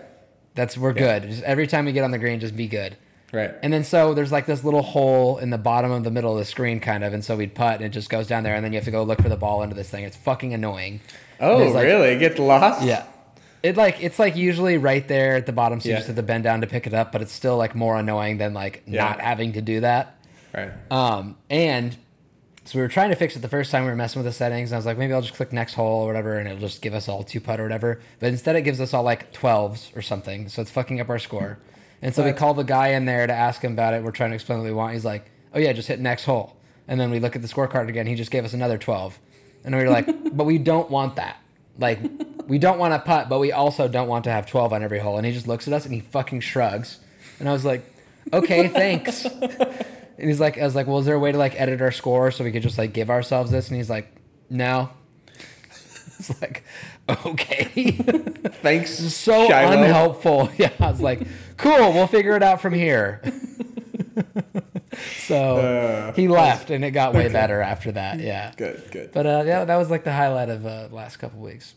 That's 0.56 0.76
we're 0.76 0.92
good. 0.92 1.22
Just 1.22 1.44
every 1.44 1.68
time 1.68 1.84
we 1.84 1.92
get 1.92 2.02
on 2.02 2.10
the 2.10 2.18
green, 2.18 2.40
just 2.40 2.56
be 2.56 2.66
good. 2.66 2.96
right. 3.32 3.54
And 3.62 3.72
then 3.72 3.84
so 3.84 4.12
there's 4.12 4.32
like 4.32 4.46
this 4.46 4.64
little 4.64 4.82
hole 4.82 5.38
in 5.38 5.50
the 5.50 5.58
bottom 5.58 5.92
of 5.92 6.02
the 6.02 6.10
middle 6.10 6.32
of 6.32 6.40
the 6.40 6.44
screen, 6.44 6.80
kind 6.80 7.04
of, 7.04 7.12
and 7.14 7.24
so 7.24 7.36
we'd 7.36 7.54
putt, 7.54 7.76
and 7.76 7.84
it 7.84 7.90
just 7.90 8.10
goes 8.10 8.26
down 8.26 8.42
there, 8.42 8.56
and 8.56 8.64
then 8.64 8.72
you 8.72 8.78
have 8.78 8.86
to 8.86 8.90
go 8.90 9.04
look 9.04 9.22
for 9.22 9.28
the 9.28 9.36
ball 9.36 9.62
into 9.62 9.76
this 9.76 9.88
thing. 9.88 10.02
It's 10.02 10.16
fucking 10.16 10.52
annoying. 10.52 11.00
oh, 11.38 11.58
like- 11.58 11.84
really? 11.84 12.08
It 12.08 12.18
gets 12.18 12.40
lost? 12.40 12.82
Yeah. 12.84 13.04
It 13.62 13.76
like 13.76 14.02
it's 14.02 14.18
like 14.18 14.34
usually 14.36 14.76
right 14.78 15.06
there 15.06 15.36
at 15.36 15.46
the 15.46 15.52
bottom, 15.52 15.80
so 15.80 15.88
you 15.88 15.94
just 15.96 16.08
have 16.08 16.16
to 16.16 16.22
bend 16.22 16.44
down 16.44 16.60
to 16.62 16.66
pick 16.66 16.86
it 16.86 16.94
up, 16.94 17.12
but 17.12 17.22
it's 17.22 17.32
still 17.32 17.56
like 17.56 17.74
more 17.74 17.96
annoying 17.96 18.38
than 18.38 18.54
like 18.54 18.82
Yeah. 18.86 19.04
not 19.04 19.20
having 19.20 19.52
to 19.52 19.62
do 19.62 19.80
that. 19.80 20.18
Right. 20.54 20.70
Um, 20.90 21.36
and 21.48 21.96
so 22.64 22.78
we 22.78 22.82
were 22.82 22.88
trying 22.88 23.10
to 23.10 23.16
fix 23.16 23.34
it 23.36 23.40
the 23.40 23.48
first 23.48 23.70
time 23.70 23.84
we 23.84 23.90
were 23.90 23.96
messing 23.96 24.20
with 24.22 24.26
the 24.26 24.36
settings. 24.36 24.70
And 24.70 24.76
I 24.76 24.78
was 24.78 24.86
like, 24.86 24.98
maybe 24.98 25.12
I'll 25.12 25.22
just 25.22 25.34
click 25.34 25.52
next 25.52 25.74
hole 25.74 26.02
or 26.02 26.06
whatever, 26.06 26.38
and 26.38 26.48
it'll 26.48 26.60
just 26.60 26.82
give 26.82 26.94
us 26.94 27.08
all 27.08 27.22
two 27.24 27.40
putt 27.40 27.60
or 27.60 27.62
whatever. 27.64 28.00
But 28.20 28.28
instead, 28.30 28.56
it 28.56 28.62
gives 28.62 28.80
us 28.80 28.92
all 28.94 29.02
like 29.02 29.32
12s 29.32 29.96
or 29.96 30.02
something. 30.02 30.48
So 30.48 30.60
it's 30.62 30.70
fucking 30.70 31.00
up 31.00 31.08
our 31.08 31.18
score. 31.18 31.58
And 32.04 32.12
so 32.12 32.24
we 32.24 32.32
call 32.32 32.52
the 32.52 32.64
guy 32.64 32.88
in 32.88 33.04
there 33.04 33.28
to 33.28 33.32
ask 33.32 33.62
him 33.62 33.74
about 33.74 33.94
it. 33.94 34.02
We're 34.02 34.10
trying 34.10 34.30
to 34.30 34.34
explain 34.34 34.58
what 34.58 34.64
we 34.64 34.72
want. 34.72 34.94
He's 34.94 35.04
like, 35.04 35.30
oh, 35.54 35.60
yeah, 35.60 35.72
just 35.72 35.86
hit 35.86 36.00
next 36.00 36.24
hole. 36.24 36.56
And 36.88 36.98
then 36.98 37.12
we 37.12 37.20
look 37.20 37.36
at 37.36 37.42
the 37.42 37.46
scorecard 37.48 37.88
again. 37.88 38.08
He 38.08 38.16
just 38.16 38.32
gave 38.32 38.44
us 38.44 38.54
another 38.54 38.76
12. 38.76 39.20
And 39.62 39.72
we 39.76 39.84
were 39.84 39.88
like, 39.88 40.08
but 40.36 40.42
we 40.42 40.58
don't 40.58 40.90
want 40.90 41.14
that. 41.14 41.36
Like, 41.78 42.00
we 42.48 42.58
don't 42.58 42.78
want 42.78 42.92
to 42.94 42.98
putt, 42.98 43.28
but 43.28 43.38
we 43.38 43.52
also 43.52 43.88
don't 43.88 44.08
want 44.08 44.24
to 44.24 44.30
have 44.30 44.46
12 44.46 44.72
on 44.72 44.82
every 44.82 44.98
hole. 44.98 45.16
And 45.16 45.26
he 45.26 45.32
just 45.32 45.48
looks 45.48 45.66
at 45.66 45.74
us 45.74 45.84
and 45.84 45.94
he 45.94 46.00
fucking 46.00 46.40
shrugs. 46.40 46.98
And 47.38 47.48
I 47.48 47.52
was 47.52 47.64
like, 47.64 47.84
okay, 48.32 48.68
thanks. 48.68 49.24
And 49.24 50.28
he's 50.28 50.38
like, 50.40 50.58
I 50.58 50.64
was 50.64 50.74
like, 50.76 50.86
well, 50.86 50.98
is 50.98 51.06
there 51.06 51.14
a 51.14 51.18
way 51.18 51.32
to 51.32 51.38
like 51.38 51.58
edit 51.60 51.80
our 51.80 51.90
score 51.90 52.30
so 52.30 52.44
we 52.44 52.52
could 52.52 52.62
just 52.62 52.78
like 52.78 52.92
give 52.92 53.10
ourselves 53.10 53.50
this? 53.50 53.68
And 53.68 53.76
he's 53.76 53.90
like, 53.90 54.12
no. 54.50 54.90
It's 56.18 56.40
like, 56.40 56.62
okay. 57.26 57.64
Thanks. 58.62 58.90
so 59.14 59.48
Shiloh. 59.48 59.82
unhelpful. 59.82 60.50
Yeah, 60.56 60.70
I 60.78 60.90
was 60.90 61.00
like, 61.00 61.26
cool, 61.56 61.92
we'll 61.92 62.06
figure 62.06 62.36
it 62.36 62.42
out 62.44 62.60
from 62.60 62.74
here. 62.74 63.20
so 65.26 65.56
Uh, 65.56 66.12
he 66.12 66.28
left 66.28 66.70
and 66.70 66.84
it 66.84 66.90
got 66.90 67.14
way 67.14 67.28
better 67.28 67.60
after 67.60 67.92
that. 67.92 68.20
Yeah. 68.20 68.52
Good, 68.56 68.82
good. 68.90 69.12
But 69.12 69.26
uh, 69.26 69.42
yeah, 69.46 69.64
that 69.64 69.76
was 69.76 69.90
like 69.90 70.04
the 70.04 70.12
highlight 70.12 70.48
of 70.50 70.64
uh, 70.66 70.88
the 70.88 70.94
last 70.94 71.16
couple 71.18 71.40
weeks. 71.40 71.74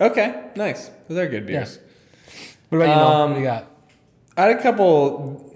Okay, 0.00 0.50
nice. 0.56 0.90
Those 1.08 1.18
are 1.18 1.28
good 1.28 1.46
beers. 1.46 1.78
What 2.68 2.78
about 2.78 2.86
you? 2.96 3.02
Um, 3.02 3.30
what 3.30 3.34
do 3.36 3.40
you 3.42 3.46
got? 3.46 3.70
I 4.36 4.42
had 4.46 4.58
a 4.58 4.62
couple 4.62 5.52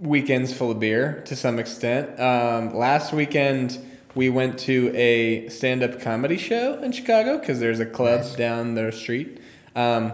weekends 0.00 0.52
full 0.52 0.70
of 0.70 0.78
beer 0.78 1.22
to 1.26 1.34
some 1.34 1.58
extent. 1.58 2.18
Um, 2.20 2.74
last 2.74 3.12
weekend, 3.12 3.78
we 4.14 4.28
went 4.30 4.58
to 4.60 4.92
a 4.94 5.48
stand 5.48 5.82
up 5.82 6.00
comedy 6.00 6.36
show 6.36 6.80
in 6.82 6.92
Chicago 6.92 7.38
because 7.38 7.58
there's 7.60 7.80
a 7.80 7.86
club 7.86 8.20
Nice. 8.20 8.34
down 8.36 8.74
their 8.74 8.92
street. 8.92 9.40
Um, 9.74 10.12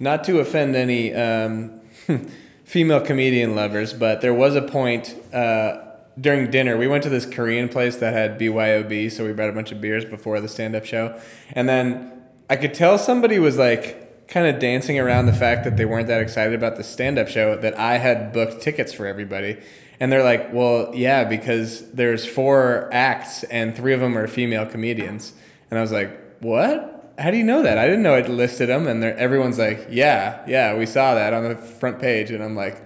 not 0.00 0.24
to 0.24 0.40
offend 0.40 0.74
any 0.74 1.14
um, 1.14 1.80
female 2.64 3.00
comedian 3.00 3.54
lovers, 3.54 3.92
but 3.92 4.20
there 4.20 4.34
was 4.34 4.56
a 4.56 4.62
point 4.62 5.14
uh, 5.32 5.91
during 6.20 6.50
dinner. 6.50 6.76
We 6.76 6.86
went 6.86 7.02
to 7.04 7.08
this 7.08 7.26
Korean 7.26 7.68
place 7.68 7.96
that 7.96 8.12
had 8.12 8.38
BYOB, 8.38 9.10
so 9.10 9.24
we 9.24 9.32
brought 9.32 9.50
a 9.50 9.52
bunch 9.52 9.72
of 9.72 9.80
beers 9.80 10.04
before 10.04 10.40
the 10.40 10.48
stand 10.48 10.76
up 10.76 10.84
show. 10.84 11.18
And 11.52 11.68
then 11.68 12.12
I 12.50 12.56
could 12.56 12.74
tell 12.74 12.98
somebody 12.98 13.38
was 13.38 13.56
like, 13.56 14.02
kind 14.32 14.46
of 14.46 14.58
dancing 14.58 14.98
around 14.98 15.26
the 15.26 15.32
fact 15.32 15.62
that 15.64 15.76
they 15.76 15.84
weren't 15.84 16.08
that 16.08 16.22
excited 16.22 16.54
about 16.54 16.76
the 16.76 16.82
stand-up 16.82 17.28
show 17.28 17.54
that 17.56 17.78
I 17.78 17.98
had 17.98 18.32
booked 18.32 18.62
tickets 18.62 18.92
for 18.92 19.06
everybody. 19.06 19.58
And 20.00 20.10
they're 20.10 20.22
like, 20.24 20.52
"Well, 20.52 20.90
yeah, 20.94 21.24
because 21.24 21.90
there's 21.92 22.26
four 22.26 22.88
acts 22.92 23.44
and 23.44 23.76
three 23.76 23.92
of 23.92 24.00
them 24.00 24.16
are 24.16 24.26
female 24.26 24.66
comedians." 24.66 25.34
And 25.70 25.78
I 25.78 25.82
was 25.82 25.92
like, 25.92 26.18
"What? 26.40 27.14
How 27.18 27.30
do 27.30 27.36
you 27.36 27.44
know 27.44 27.62
that? 27.62 27.76
I 27.76 27.86
didn't 27.86 28.02
know 28.02 28.14
it 28.14 28.28
listed 28.28 28.70
them." 28.70 28.88
And 28.88 29.04
everyone's 29.04 29.58
like, 29.58 29.86
"Yeah, 29.90 30.42
yeah, 30.48 30.76
we 30.76 30.86
saw 30.86 31.14
that 31.14 31.34
on 31.34 31.44
the 31.44 31.56
front 31.56 32.00
page." 32.00 32.30
And 32.30 32.42
I'm 32.42 32.56
like, 32.56 32.82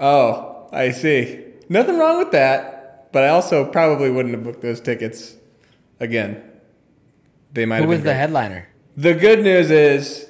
"Oh, 0.00 0.66
I 0.72 0.90
see. 0.92 1.44
Nothing 1.70 1.98
wrong 1.98 2.18
with 2.18 2.32
that." 2.32 3.10
But 3.12 3.24
I 3.24 3.28
also 3.28 3.64
probably 3.64 4.10
wouldn't 4.10 4.34
have 4.34 4.44
booked 4.44 4.62
those 4.62 4.80
tickets 4.80 5.36
again. 5.98 6.42
They 7.52 7.64
might 7.66 7.82
Who 7.82 7.88
was 7.88 8.02
the 8.02 8.14
headliner? 8.14 8.68
The 8.96 9.14
good 9.14 9.42
news 9.42 9.70
is 9.70 10.26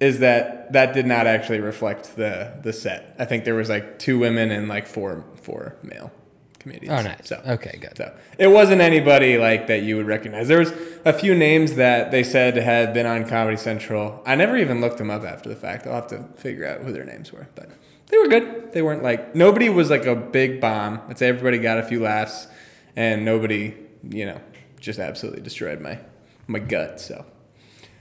is 0.00 0.18
that 0.18 0.72
that 0.72 0.92
did 0.92 1.06
not 1.06 1.26
actually 1.26 1.60
reflect 1.60 2.16
the 2.16 2.54
the 2.62 2.72
set. 2.72 3.14
I 3.18 3.24
think 3.24 3.44
there 3.44 3.54
was 3.54 3.68
like 3.68 3.98
two 3.98 4.18
women 4.18 4.50
and 4.50 4.68
like 4.68 4.86
four 4.86 5.24
four 5.42 5.76
male 5.82 6.10
comedians. 6.58 6.92
Oh, 6.98 7.02
nice. 7.02 7.28
So 7.28 7.40
Okay, 7.46 7.78
good. 7.80 7.96
so 7.96 8.12
it 8.38 8.48
wasn't 8.48 8.80
anybody 8.80 9.38
like 9.38 9.68
that 9.68 9.82
you 9.82 9.96
would 9.96 10.06
recognize. 10.06 10.48
There 10.48 10.58
was 10.58 10.72
a 11.04 11.12
few 11.12 11.34
names 11.34 11.74
that 11.76 12.10
they 12.10 12.24
said 12.24 12.56
had 12.56 12.92
been 12.92 13.06
on 13.06 13.28
Comedy 13.28 13.56
Central. 13.56 14.20
I 14.26 14.34
never 14.34 14.56
even 14.56 14.80
looked 14.80 14.98
them 14.98 15.10
up 15.10 15.22
after 15.24 15.48
the 15.48 15.56
fact. 15.56 15.86
I'll 15.86 15.94
have 15.94 16.08
to 16.08 16.24
figure 16.36 16.66
out 16.66 16.80
who 16.80 16.92
their 16.92 17.04
names 17.04 17.32
were, 17.32 17.46
but 17.54 17.70
they 18.08 18.18
were 18.18 18.28
good. 18.28 18.72
They 18.72 18.82
weren't 18.82 19.02
like 19.02 19.34
nobody 19.34 19.68
was 19.68 19.90
like 19.90 20.06
a 20.06 20.14
big 20.16 20.60
bomb. 20.60 21.00
I'd 21.08 21.18
say 21.18 21.28
everybody 21.28 21.58
got 21.58 21.78
a 21.78 21.82
few 21.82 22.00
laughs, 22.00 22.46
and 22.94 23.24
nobody, 23.24 23.74
you 24.08 24.26
know, 24.26 24.40
just 24.80 24.98
absolutely 24.98 25.40
destroyed 25.42 25.80
my 25.80 25.98
my 26.46 26.58
gut. 26.58 27.00
So, 27.00 27.24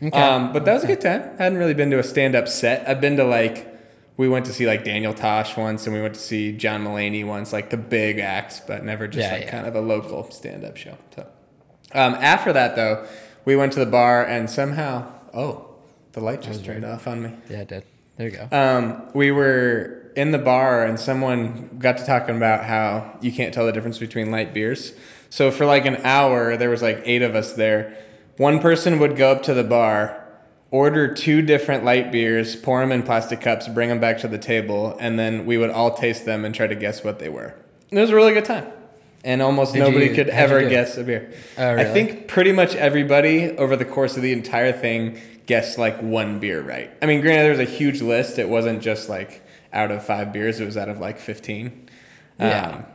Okay. 0.04 0.22
um, 0.22 0.52
but 0.54 0.66
that 0.66 0.74
was 0.74 0.84
a 0.84 0.88
good 0.88 1.02
time. 1.02 1.24
I 1.40 1.44
hadn't 1.44 1.58
really 1.58 1.74
been 1.74 1.90
to 1.92 2.00
a 2.00 2.04
stand 2.04 2.36
up 2.36 2.48
set. 2.48 2.88
I've 2.88 3.02
been 3.02 3.18
to 3.18 3.24
like 3.24 3.72
we 4.18 4.28
went 4.30 4.46
to 4.46 4.54
see 4.54 4.66
like 4.68 4.84
Daniel 4.84 5.14
Tosh 5.14 5.58
once, 5.58 5.86
and 5.88 5.96
we 5.96 6.02
went 6.02 6.14
to 6.16 6.20
see 6.22 6.52
John 6.52 6.84
Mulaney 6.84 7.26
once, 7.26 7.52
like 7.54 7.70
the 7.70 7.78
big 7.78 8.20
acts, 8.20 8.60
but 8.66 8.84
never 8.84 9.08
just 9.08 9.28
Yeah, 9.28 9.34
like 9.34 9.44
yeah. 9.46 9.52
kind 9.52 9.68
of 9.68 9.76
a 9.76 9.82
local 9.82 10.30
stand 10.32 10.64
up 10.64 10.78
show. 10.78 10.98
So, 11.16 11.26
um, 11.94 12.14
after 12.16 12.54
that 12.54 12.76
though, 12.76 13.06
we 13.46 13.56
went 13.56 13.74
to 13.74 13.80
the 13.80 13.86
bar, 13.86 14.26
and 14.26 14.50
somehow, 14.50 15.12
oh, 15.34 15.70
the 16.14 16.20
light 16.22 16.42
just 16.42 16.64
turned 16.66 16.86
off 16.86 17.08
on 17.08 17.22
me. 17.24 17.34
yeah, 17.50 17.60
it 17.62 17.68
did. 17.70 17.84
There 18.18 18.30
you 18.30 18.38
go. 18.38 18.48
Um, 18.58 19.10
we 19.14 19.32
were 19.32 20.02
in 20.16 20.32
the 20.32 20.38
bar 20.38 20.86
and 20.86 21.00
someone 21.00 21.78
got 21.80 21.98
to 21.98 22.06
talking 22.06 22.38
about 22.38 22.64
how 22.64 23.18
you 23.22 23.32
can't 23.32 23.54
tell 23.54 23.66
the 23.66 23.72
difference 23.74 23.98
between 24.00 24.32
light 24.32 24.54
beers. 24.54 24.94
So 25.30 25.52
for 25.52 25.66
like 25.66 25.86
an 25.86 25.98
hour, 25.98 26.56
there 26.56 26.70
was 26.70 26.82
like 26.82 27.02
eight 27.04 27.22
of 27.22 27.36
us 27.36 27.54
there. 27.54 27.98
One 28.38 28.60
person 28.60 29.00
would 29.00 29.18
go 29.18 29.32
up 29.32 29.44
to 29.44 29.54
the 29.54 29.64
bar, 29.64 30.22
order 30.72 31.14
two 31.14 31.42
different 31.42 31.84
light 31.84 32.12
beers, 32.12 32.56
pour 32.56 32.80
them 32.80 32.92
in 32.94 33.04
plastic 33.04 33.42
cups, 33.42 33.68
bring 33.68 33.90
them 33.90 34.00
back 34.00 34.18
to 34.20 34.28
the 34.30 34.38
table, 34.38 34.96
and 35.00 35.20
then 35.20 35.46
we 35.46 35.58
would 35.58 35.70
all 35.70 35.94
taste 35.94 36.26
them 36.26 36.46
and 36.46 36.56
try 36.56 36.68
to 36.68 36.76
guess 36.76 37.04
what 37.04 37.20
they 37.20 37.30
were. 37.30 37.54
And 37.90 38.00
it 38.00 38.02
was 38.02 38.12
a 38.12 38.16
really 38.16 38.34
good 38.34 38.46
time. 38.46 38.68
And 39.26 39.42
almost 39.42 39.74
Did 39.74 39.80
nobody 39.80 40.08
you- 40.08 40.14
could 40.16 40.30
how'd 40.30 40.50
you 40.50 40.56
ever 40.58 40.62
do? 40.66 40.70
guess 40.70 40.98
a 40.98 41.04
beer. 41.04 41.32
Oh, 41.58 41.64
I 41.66 41.72
really? 41.72 41.94
think 41.94 42.28
pretty 42.28 42.52
much 42.52 42.76
everybody 42.76 43.52
over 43.58 43.76
the 43.76 43.86
course 43.86 44.16
of 44.16 44.22
the 44.24 44.32
entire 44.32 44.72
thing 44.72 45.20
guessed 45.46 45.78
like 45.78 46.02
one 46.02 46.40
beer 46.40 46.62
right. 46.62 46.92
I 47.02 47.06
mean, 47.06 47.22
granted, 47.22 47.44
there 47.44 47.52
was 47.52 47.60
a 47.60 47.64
huge 47.66 48.02
list. 48.02 48.40
It 48.40 48.50
wasn't 48.50 48.82
just 48.82 49.10
like 49.10 49.44
out 49.74 49.92
of 49.92 50.06
five 50.06 50.32
beers, 50.34 50.60
it 50.60 50.66
was 50.66 50.78
out 50.78 50.90
of 50.90 51.00
like 51.00 51.20
15. 51.20 51.90
Yeah. 52.40 52.68
Um, 52.70 52.86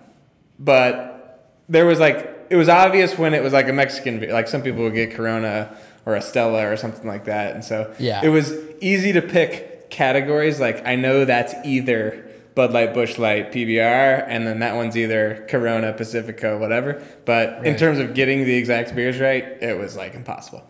but 0.58 1.52
there 1.68 1.86
was 1.86 2.00
like, 2.00 2.46
it 2.50 2.56
was 2.56 2.68
obvious 2.68 3.16
when 3.18 3.34
it 3.34 3.42
was 3.42 3.52
like 3.52 3.68
a 3.68 3.72
Mexican 3.72 4.18
beer. 4.20 4.32
Like 4.32 4.48
some 4.48 4.62
people 4.62 4.82
would 4.82 4.94
get 4.94 5.12
Corona 5.12 5.76
or 6.06 6.16
Estella 6.16 6.66
or 6.70 6.76
something 6.76 7.06
like 7.06 7.24
that. 7.26 7.54
And 7.54 7.64
so 7.64 7.94
Yeah. 7.98 8.20
it 8.24 8.28
was 8.28 8.52
easy 8.80 9.12
to 9.12 9.22
pick 9.22 9.90
categories. 9.90 10.58
Like 10.60 10.86
I 10.86 10.96
know 10.96 11.24
that's 11.24 11.54
either 11.64 12.26
Bud 12.54 12.72
Light, 12.72 12.92
Bush 12.94 13.16
Light, 13.18 13.52
PBR, 13.52 14.24
and 14.26 14.46
then 14.46 14.58
that 14.58 14.74
one's 14.74 14.96
either 14.96 15.46
Corona, 15.48 15.92
Pacifico, 15.92 16.58
whatever. 16.58 17.02
But 17.24 17.64
in 17.64 17.76
terms 17.76 17.98
of 18.00 18.14
getting 18.14 18.44
the 18.44 18.54
exact 18.56 18.94
beers 18.94 19.20
right, 19.20 19.44
it 19.44 19.78
was 19.78 19.96
like 19.96 20.14
impossible. 20.14 20.64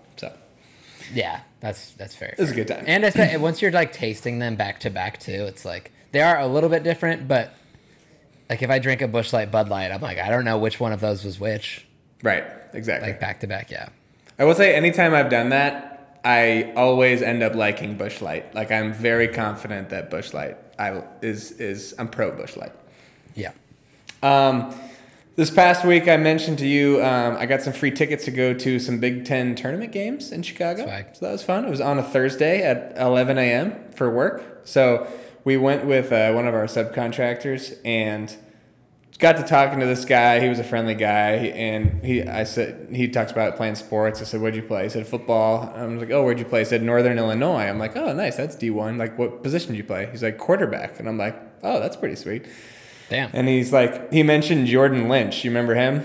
Yeah, 1.13 1.41
that's 1.61 1.93
that's 1.93 2.15
fair. 2.15 2.35
it 2.37 2.39
was 2.39 2.51
a 2.51 2.55
good 2.55 2.69
time. 2.69 2.85
And 2.87 3.05
it's, 3.05 3.39
once 3.39 3.63
you're 3.63 3.73
like 3.73 3.93
tasting 3.93 4.39
them 4.39 4.57
back 4.57 4.81
to 4.81 4.91
back 4.91 5.21
too, 5.21 5.47
it's 5.47 5.65
like 5.65 5.93
they 6.13 6.21
are 6.21 6.39
a 6.39 6.47
little 6.47 6.69
bit 6.69 6.83
different, 6.83 7.29
but 7.29 7.53
like 8.49 8.63
if 8.63 8.71
I 8.71 8.79
drink 8.79 9.03
a 9.03 9.09
Bush 9.09 9.33
Light, 9.33 9.51
Bud 9.51 9.69
Light, 9.69 9.93
I'm 9.93 10.01
like 10.01 10.19
I 10.19 10.29
don't 10.29 10.45
know 10.45 10.59
which 10.59 10.81
one 10.81 10.93
of 10.93 11.01
those 11.01 11.25
was 11.25 11.39
which. 11.39 11.87
right, 12.23 12.45
exactly. 12.73 13.11
Like 13.11 13.21
back 13.21 13.41
to 13.41 13.47
back, 13.47 13.71
yeah. 13.71 13.89
I 14.39 14.45
will 14.45 14.55
say, 14.55 14.75
anytime 14.75 15.15
I've 15.15 15.29
done 15.31 15.51
that, 15.51 16.21
I 16.25 16.73
always 16.77 17.23
end 17.23 17.43
up 17.43 17.55
liking 17.55 17.97
Bush 17.97 18.21
Light. 18.21 18.55
Like 18.55 18.71
I'm 18.71 18.93
very 18.93 19.29
confident 19.29 19.91
that 19.91 20.11
Bush 20.11 20.33
Light 20.33 20.57
I 20.81 21.03
is 21.21 21.53
is 21.53 21.95
I'm 21.99 22.09
pro 22.09 22.31
Bush 22.31 22.57
Light. 22.57 22.73
Yeah. 23.35 23.53
Um, 24.23 24.75
this 25.37 25.51
past 25.51 25.85
week, 25.85 26.09
I 26.09 26.17
mentioned 26.17 26.59
to 26.59 26.67
you 26.67 27.03
um, 27.03 27.37
I 27.37 27.47
got 27.47 27.63
some 27.63 27.73
free 27.73 27.91
tickets 27.91 28.25
to 28.27 28.31
go 28.31 28.53
to 28.55 28.79
some 28.79 28.99
Big 28.99 29.25
Ten 29.25 29.55
tournament 29.55 29.93
games 29.93 30.33
in 30.33 30.43
Chicago. 30.43 30.87
So 31.17 31.27
that 31.27 31.33
was 31.33 31.43
fun. 31.43 31.65
It 31.65 31.71
was 31.71 31.81
on 31.81 31.99
a 31.99 32.03
Thursday 32.03 32.63
at 32.63 32.97
11 32.99 33.39
a.m. 33.39 33.91
for 33.95 34.11
work. 34.11 34.61
So 34.65 35.07
we 35.45 35.57
went 35.57 35.87
with 35.87 36.13
uh, 36.13 36.33
one 36.33 36.47
of 36.47 36.55
our 36.55 36.65
subcontractors 36.65 37.79
and 37.85 38.35
got 39.21 39.37
to 39.37 39.43
talking 39.43 39.79
to 39.81 39.87
this 39.87 40.05
guy. 40.05 40.41
He 40.41 40.49
was 40.49 40.59
a 40.59 40.65
friendly 40.65 40.95
guy, 40.95 41.33
and 41.33 42.05
he 42.05 42.23
I 42.23 42.45
said 42.45 42.89
he 42.91 43.07
talks 43.09 43.31
about 43.31 43.57
playing 43.57 43.77
sports. 43.77 44.21
I 44.21 44.25
said, 44.25 44.41
"Where'd 44.41 44.57
you 44.57 44.63
play?" 44.63 44.85
He 44.85 44.89
said, 44.89 45.07
"Football." 45.07 45.73
I 45.77 45.85
was 45.85 46.01
like, 46.01 46.11
"Oh, 46.11 46.25
where'd 46.25 46.39
you 46.39 46.45
play?" 46.45 46.61
He 46.61 46.65
said, 46.65 46.83
"Northern 46.83 47.19
Illinois." 47.19 47.67
I'm 47.67 47.79
like, 47.79 47.97
"Oh, 47.97 48.13
nice. 48.13 48.37
That's 48.37 48.57
D1. 48.57 48.99
Like, 48.99 49.19
what 49.19 49.43
position 49.43 49.73
did 49.73 49.77
you 49.79 49.85
play?" 49.85 50.09
He's 50.11 50.23
like, 50.23 50.39
"Quarterback," 50.39 50.99
and 50.99 51.09
I'm 51.09 51.19
like, 51.19 51.39
"Oh, 51.63 51.79
that's 51.81 51.97
pretty 51.97 52.17
sweet." 52.17 52.47
Damn. 53.11 53.31
And 53.35 53.49
he's 53.49 53.73
like, 53.73 54.13
he 54.13 54.23
mentioned 54.23 54.69
Jordan 54.69 55.09
Lynch. 55.09 55.45
You 55.45 55.51
remember 55.51 55.75
him? 55.75 56.05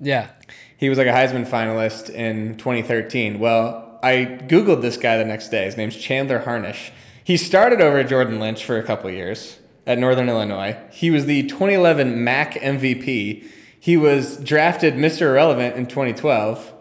Yeah. 0.00 0.30
He 0.78 0.88
was 0.88 0.98
like 0.98 1.06
a 1.06 1.12
Heisman 1.12 1.46
finalist 1.46 2.10
in 2.10 2.56
2013. 2.56 3.38
Well, 3.38 3.98
I 4.02 4.40
Googled 4.48 4.80
this 4.80 4.96
guy 4.96 5.18
the 5.18 5.24
next 5.24 5.48
day. 5.50 5.66
His 5.66 5.76
name's 5.76 5.96
Chandler 5.96 6.40
Harnish. 6.40 6.90
He 7.22 7.36
started 7.36 7.80
over 7.80 8.02
Jordan 8.02 8.40
Lynch 8.40 8.64
for 8.64 8.78
a 8.78 8.82
couple 8.82 9.08
of 9.10 9.14
years 9.14 9.58
at 9.86 9.98
Northern 9.98 10.28
Illinois. 10.28 10.78
He 10.90 11.10
was 11.10 11.26
the 11.26 11.42
2011 11.44 12.24
MAC 12.24 12.54
MVP. 12.54 13.46
He 13.78 13.96
was 13.96 14.38
drafted 14.38 14.94
Mr. 14.94 15.22
Irrelevant 15.22 15.76
in 15.76 15.86
2012. 15.86 16.74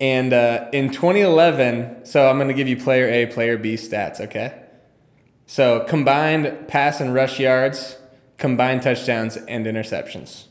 And 0.00 0.32
uh, 0.32 0.68
in 0.72 0.90
2011, 0.90 2.04
so 2.04 2.28
I'm 2.28 2.36
going 2.36 2.48
to 2.48 2.54
give 2.54 2.68
you 2.68 2.76
player 2.76 3.08
A, 3.08 3.26
player 3.26 3.56
B 3.56 3.74
stats, 3.74 4.20
okay? 4.20 4.60
So 5.46 5.84
combined 5.88 6.68
pass 6.68 7.00
and 7.00 7.14
rush 7.14 7.38
yards, 7.38 7.96
combined 8.42 8.82
touchdowns 8.82 9.36
and 9.36 9.66
interceptions. 9.66 10.46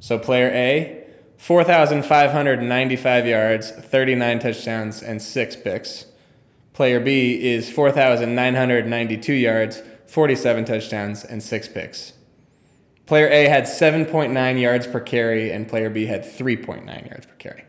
So 0.00 0.18
player 0.18 0.48
A, 0.54 1.04
4,595 1.36 3.26
yards, 3.26 3.70
39 3.72 4.38
touchdowns, 4.38 5.02
and 5.02 5.20
six 5.20 5.54
picks. 5.54 6.06
Player 6.72 6.98
B 6.98 7.34
is 7.34 7.70
4,992 7.70 9.34
yards, 9.34 9.82
47 10.06 10.64
touchdowns, 10.64 11.24
and 11.24 11.42
six 11.42 11.68
picks. 11.68 12.14
Player 13.04 13.28
A 13.28 13.50
had 13.50 13.64
7.9 13.64 14.58
yards 14.58 14.86
per 14.86 15.00
carry, 15.00 15.52
and 15.52 15.68
player 15.68 15.90
B 15.90 16.06
had 16.06 16.24
3.9 16.24 16.86
yards 16.86 17.26
per 17.26 17.34
carry. 17.34 17.64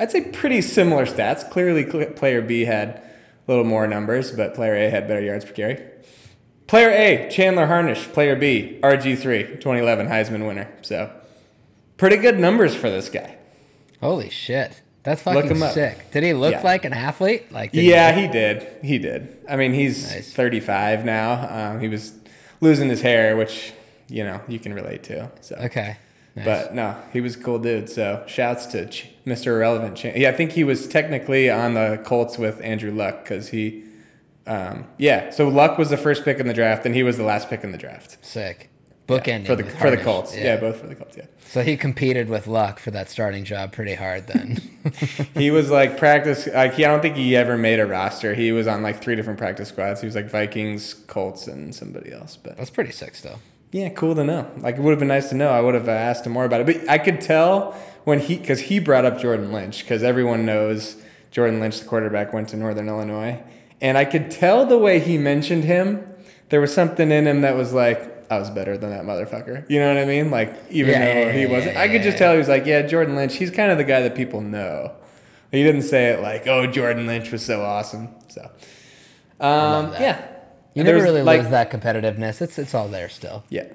I'd 0.00 0.10
say 0.10 0.32
pretty 0.32 0.60
similar 0.60 1.06
stats. 1.06 1.48
Clearly, 1.48 1.84
player 1.84 2.42
B 2.42 2.64
had 2.64 2.88
a 2.88 3.02
little 3.46 3.62
more 3.62 3.86
numbers, 3.86 4.32
but 4.32 4.52
player 4.52 4.74
A 4.74 4.90
had 4.90 5.06
better 5.06 5.22
yards 5.22 5.44
per 5.44 5.52
carry. 5.52 5.93
Player 6.66 6.90
A, 6.90 7.28
Chandler 7.30 7.66
Harnish. 7.66 8.04
Player 8.12 8.36
B, 8.36 8.78
RG3, 8.82 9.60
2011 9.60 10.08
Heisman 10.08 10.46
winner. 10.46 10.68
So, 10.82 11.10
pretty 11.96 12.16
good 12.16 12.38
numbers 12.38 12.74
for 12.74 12.88
this 12.90 13.08
guy. 13.08 13.36
Holy 14.00 14.30
shit. 14.30 14.80
That's 15.02 15.24
Look 15.26 15.34
fucking 15.46 15.58
sick. 15.72 16.10
Did 16.12 16.22
he 16.22 16.32
look 16.32 16.52
Yeah. 16.52 16.62
like 16.62 16.86
an 16.86 16.94
athlete? 16.94 17.52
Like 17.52 17.70
Yeah, 17.74 18.12
he 18.18 18.26
did. 18.26 18.66
He 18.82 18.98
did. 18.98 19.36
I 19.48 19.56
mean, 19.56 19.74
he's 19.74 20.10
Nice. 20.14 20.32
35 20.32 21.04
now. 21.04 21.72
Um, 21.74 21.80
he 21.80 21.88
was 21.88 22.12
losing 22.62 22.88
his 22.88 23.02
hair, 23.02 23.36
which, 23.36 23.72
you 24.08 24.24
know, 24.24 24.40
you 24.48 24.58
can 24.58 24.72
relate 24.72 25.02
to. 25.04 25.30
So. 25.42 25.56
Okay. 25.56 25.96
Nice. 26.34 26.44
But 26.46 26.74
no, 26.74 26.96
he 27.12 27.20
was 27.20 27.36
a 27.36 27.38
cool 27.38 27.58
dude. 27.58 27.90
So 27.90 28.22
shouts 28.26 28.64
to 28.66 28.86
Ch- 28.86 29.10
Mr. 29.26 29.48
Irrelevant. 29.48 30.02
Yeah, 30.02 30.30
I 30.30 30.32
think 30.32 30.52
he 30.52 30.64
was 30.64 30.88
technically 30.88 31.50
on 31.50 31.74
the 31.74 32.00
Colts 32.02 32.38
with 32.38 32.60
Andrew 32.62 32.90
Luck 32.90 33.22
because 33.24 33.48
he, 33.48 33.83
um, 34.46 34.86
yeah. 34.98 35.30
So 35.30 35.48
Luck 35.48 35.78
was 35.78 35.90
the 35.90 35.96
first 35.96 36.24
pick 36.24 36.38
in 36.38 36.46
the 36.46 36.54
draft, 36.54 36.86
and 36.86 36.94
he 36.94 37.02
was 37.02 37.16
the 37.16 37.24
last 37.24 37.48
pick 37.48 37.64
in 37.64 37.72
the 37.72 37.78
draft 37.78 38.24
sick. 38.24 38.70
Bookending 39.06 39.46
for 39.46 39.54
the 39.54 39.64
for 39.64 39.90
the 39.90 39.98
Colts. 39.98 40.34
Yeah. 40.34 40.56
both 40.56 40.80
for 40.80 40.86
the 40.86 40.94
Colts. 40.94 41.16
Yeah, 41.16 41.26
So 41.48 41.62
he 41.62 41.76
competed 41.76 42.30
with 42.30 42.46
luck 42.46 42.78
for 42.78 42.90
that 42.92 43.10
starting 43.10 43.44
job 43.44 43.70
pretty 43.70 43.94
hard 43.94 44.26
then. 44.28 44.62
he 45.34 45.50
was 45.50 45.70
like 45.70 45.98
practice. 45.98 46.46
Like 46.46 46.74
he, 46.74 46.86
I 46.86 46.88
don't 46.88 47.02
think 47.02 47.16
he 47.16 47.36
ever 47.36 47.58
made 47.58 47.80
a 47.80 47.86
roster. 47.86 48.34
He 48.34 48.50
was 48.50 48.66
on 48.66 48.82
like 48.82 49.02
three 49.02 49.14
different 49.14 49.38
practice 49.38 49.68
squads. 49.68 50.00
He 50.00 50.06
was 50.06 50.14
like 50.14 50.30
Vikings, 50.30 50.94
Colts, 50.94 51.46
and 51.48 51.74
somebody 51.74 52.12
else. 52.12 52.38
But 52.38 52.56
That's 52.56 52.70
pretty 52.70 52.92
sick 52.92 53.14
still. 53.14 53.40
Yeah, 53.72 53.90
cool 53.90 54.14
to 54.14 54.24
know. 54.24 54.50
Like 54.58 54.76
it 54.76 54.80
would 54.80 54.90
have 54.92 55.00
been 55.00 55.08
nice 55.08 55.28
to 55.28 55.34
know. 55.34 55.50
I 55.50 55.60
would 55.60 55.74
have 55.74 55.88
uh, 55.88 55.92
asked 55.92 56.24
him 56.24 56.32
more 56.32 56.46
about 56.46 56.62
it. 56.62 56.66
But 56.66 56.88
I 56.88 56.96
could 56.96 57.20
tell 57.20 57.72
when 58.04 58.20
he, 58.20 58.38
because 58.38 58.60
he 58.60 58.78
brought 58.78 59.04
up 59.04 59.18
Jordan 59.18 59.52
Lynch, 59.52 59.80
because 59.80 60.02
everyone 60.02 60.46
knows 60.46 60.96
Jordan 61.30 61.60
Lynch, 61.60 61.80
the 61.80 61.86
quarterback, 61.86 62.32
went 62.32 62.48
to 62.50 62.56
Northern 62.56 62.88
Illinois, 62.88 63.42
and 63.84 63.96
I 63.98 64.04
could 64.04 64.30
tell 64.30 64.64
the 64.66 64.78
way 64.78 64.98
he 64.98 65.16
mentioned 65.18 65.64
him. 65.64 65.86
There 66.48 66.60
was 66.60 66.72
something 66.74 67.10
in 67.10 67.26
him 67.26 67.40
that 67.42 67.54
was 67.56 67.72
like, 67.72 68.00
I 68.30 68.38
was 68.38 68.50
better 68.50 68.76
than 68.78 68.90
that 68.90 69.04
motherfucker. 69.04 69.68
You 69.70 69.78
know 69.80 69.88
what 69.94 70.02
I 70.02 70.06
mean? 70.06 70.30
Like 70.30 70.50
even 70.70 70.92
Yeah, 70.92 70.98
though 71.04 71.20
yeah, 71.20 71.32
he 71.32 71.42
yeah, 71.42 71.48
wasn't, 71.56 71.76
I 71.76 71.86
could 71.88 72.02
just 72.02 72.16
tell 72.18 72.32
he 72.32 72.38
was 72.38 72.48
like, 72.48 72.64
yeah, 72.66 72.82
Jordan 72.82 73.14
Lynch. 73.16 73.36
He's 73.36 73.50
kind 73.50 73.70
of 73.72 73.78
the 73.78 73.84
guy 73.84 74.00
that 74.02 74.14
people 74.14 74.40
know. 74.40 74.92
He 75.52 75.62
didn't 75.62 75.82
say 75.82 76.06
it 76.12 76.20
like, 76.20 76.46
oh, 76.46 76.66
Jordan 76.66 77.06
Lynch 77.06 77.30
was 77.30 77.44
so 77.44 77.62
awesome. 77.62 78.08
So, 78.28 78.42
um, 79.40 79.92
yeah. 80.00 80.20
You 80.74 80.80
And 80.82 80.86
never 80.86 81.02
really 81.02 81.22
like- 81.22 81.42
lose 81.42 81.50
that 81.50 81.70
competitiveness. 81.70 82.40
It's 82.42 82.58
it's 82.58 82.74
all 82.74 82.88
there 82.88 83.08
still. 83.08 83.44
yeah. 83.50 83.66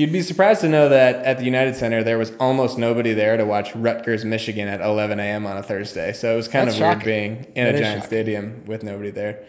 You'd 0.00 0.12
be 0.12 0.22
surprised 0.22 0.62
to 0.62 0.68
know 0.70 0.88
that 0.88 1.16
at 1.26 1.36
the 1.36 1.44
United 1.44 1.76
Center 1.76 2.02
there 2.02 2.16
was 2.16 2.32
almost 2.40 2.78
nobody 2.78 3.12
there 3.12 3.36
to 3.36 3.44
watch 3.44 3.76
Rutgers, 3.76 4.24
Michigan 4.24 4.66
at 4.66 4.80
11 4.80 5.20
a.m. 5.20 5.44
on 5.44 5.58
a 5.58 5.62
Thursday. 5.62 6.14
So 6.14 6.32
it 6.32 6.36
was 6.36 6.48
kind 6.48 6.68
That's 6.68 6.78
of 6.80 6.82
weird 6.86 7.04
being 7.04 7.44
in 7.54 7.66
That 7.66 7.74
a 7.74 7.78
giant 7.78 7.96
shocking. 7.96 8.06
stadium 8.06 8.64
with 8.64 8.82
nobody 8.82 9.10
there. 9.10 9.44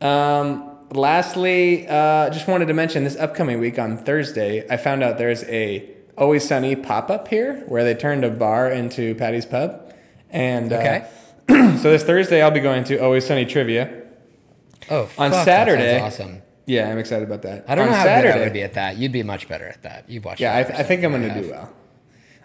Um, 0.00 0.76
lastly, 0.90 1.86
uh, 1.86 2.30
just 2.30 2.48
wanted 2.48 2.66
to 2.66 2.74
mention 2.74 3.04
this 3.04 3.14
upcoming 3.14 3.60
week 3.60 3.78
on 3.78 3.96
Thursday, 3.98 4.66
I 4.68 4.76
found 4.76 5.04
out 5.04 5.18
there's 5.18 5.44
a 5.44 5.88
Always 6.18 6.48
Sunny 6.48 6.74
pop 6.74 7.08
up 7.08 7.28
here 7.28 7.62
where 7.68 7.84
they 7.84 7.94
turned 7.94 8.24
a 8.24 8.30
bar 8.30 8.68
into 8.70 9.14
Patty's 9.14 9.46
Pub. 9.46 9.94
And 10.30 10.72
uh, 10.72 11.04
so 11.48 11.90
this 11.92 12.02
Thursday 12.02 12.42
I'll 12.42 12.50
be 12.50 12.58
going 12.58 12.82
to 12.84 12.98
Always 12.98 13.24
Sunny 13.24 13.44
Trivia. 13.44 14.02
Oh, 14.90 15.08
On 15.16 15.30
fuck, 15.30 15.44
Saturday- 15.44 16.00
awesome. 16.00 16.42
Yeah, 16.66 16.90
I'm 16.90 16.98
excited 16.98 17.26
about 17.26 17.42
that. 17.42 17.64
I 17.68 17.74
don't 17.74 17.86
On 17.86 17.90
know 17.92 17.96
how 17.96 18.04
Saturday, 18.04 18.32
good 18.32 18.40
I 18.40 18.44
would 18.44 18.52
be 18.52 18.62
at 18.62 18.74
that. 18.74 18.96
You'd 18.96 19.12
be 19.12 19.22
much 19.22 19.48
better 19.48 19.66
at 19.66 19.82
that. 19.84 20.08
You 20.10 20.20
watch. 20.20 20.40
It. 20.40 20.44
Yeah, 20.44 20.56
I, 20.56 20.60
I 20.60 20.82
think 20.82 21.04
I'm 21.04 21.12
going 21.12 21.22
to 21.32 21.42
do 21.42 21.50
well. 21.50 21.72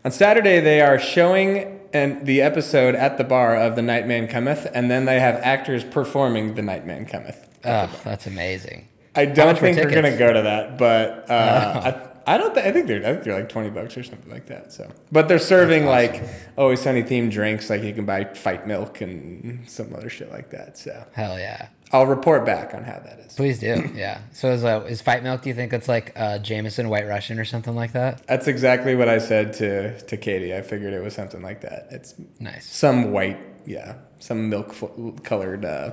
On 0.06 0.12
Saturday, 0.12 0.60
they 0.60 0.82
are 0.82 1.00
showing 1.00 1.80
and 1.94 2.26
the 2.26 2.42
episode 2.42 2.96
at 2.96 3.18
the 3.18 3.24
bar 3.24 3.56
of 3.56 3.76
The 3.76 3.82
Nightman 3.82 4.28
Cometh, 4.28 4.70
and 4.74 4.90
then 4.90 5.06
they 5.06 5.20
have 5.20 5.36
actors 5.36 5.84
performing 5.84 6.56
The 6.56 6.62
Nightman 6.62 7.06
Cometh. 7.06 7.48
Oh, 7.66 7.90
that's 8.04 8.28
amazing. 8.28 8.88
I 9.16 9.26
don't 9.26 9.58
think 9.60 9.78
we're 9.78 9.92
gonna 9.92 10.18
go 10.18 10.32
to 10.32 10.42
that, 10.44 10.78
but 10.78 11.30
uh, 11.30 12.12
I, 12.26 12.34
I 12.36 12.38
don't. 12.38 12.54
Th- 12.54 12.66
I 12.66 12.72
think 12.72 12.88
they're. 12.88 13.02
I 13.02 13.12
think 13.12 13.24
they're 13.24 13.36
like 13.36 13.50
twenty 13.50 13.70
bucks 13.70 13.98
or 13.98 14.04
something 14.04 14.32
like 14.32 14.46
that. 14.46 14.72
So, 14.72 14.90
but 15.12 15.28
they're 15.28 15.38
serving 15.38 15.86
like 15.86 16.24
always 16.58 16.82
sunny 16.82 17.04
themed 17.04 17.32
drinks. 17.32 17.70
Like 17.70 17.84
you 17.84 17.94
can 17.94 18.06
buy 18.06 18.24
fight 18.24 18.66
milk 18.66 19.02
and 19.02 19.68
some 19.70 19.94
other 19.94 20.10
shit 20.10 20.32
like 20.32 20.50
that. 20.52 20.78
So 20.78 21.06
Hell 21.12 21.38
yeah. 21.38 21.68
I'll 21.94 22.06
report 22.08 22.46
back 22.46 22.74
on 22.74 22.84
how 22.84 23.00
that 23.00 23.20
is. 23.20 23.34
Please 23.36 23.60
do. 23.60 23.90
Yeah. 23.96 24.22
So 24.34 24.52
is 24.52 24.64
uh, 24.64 24.86
is 24.88 25.02
Fight 25.02 25.24
Milk? 25.24 25.42
Do 25.42 25.50
you 25.50 25.56
think 25.56 25.74
it's 25.74 25.88
like 25.88 26.14
uh, 26.16 26.38
Jameson 26.40 26.90
White 26.90 27.08
Russian 27.08 27.40
or 27.40 27.46
something 27.46 27.76
like 27.76 27.92
that? 27.94 28.26
That's 28.28 28.48
exactly 28.48 28.96
what 28.96 29.10
I 29.10 29.18
said 29.18 29.54
to 29.54 30.00
to 30.02 30.18
Katie. 30.18 30.56
I 30.56 30.62
figured 30.62 30.94
it 30.94 31.02
was 31.04 31.14
something 31.14 31.42
like 31.42 31.62
that. 31.62 31.88
It's 31.92 32.16
Nice. 32.40 32.66
some 32.66 33.12
white, 33.12 33.40
yeah, 33.66 33.96
some 34.20 34.50
milk 34.50 34.74
fo- 34.74 35.16
colored 35.24 35.66
uh, 35.66 35.92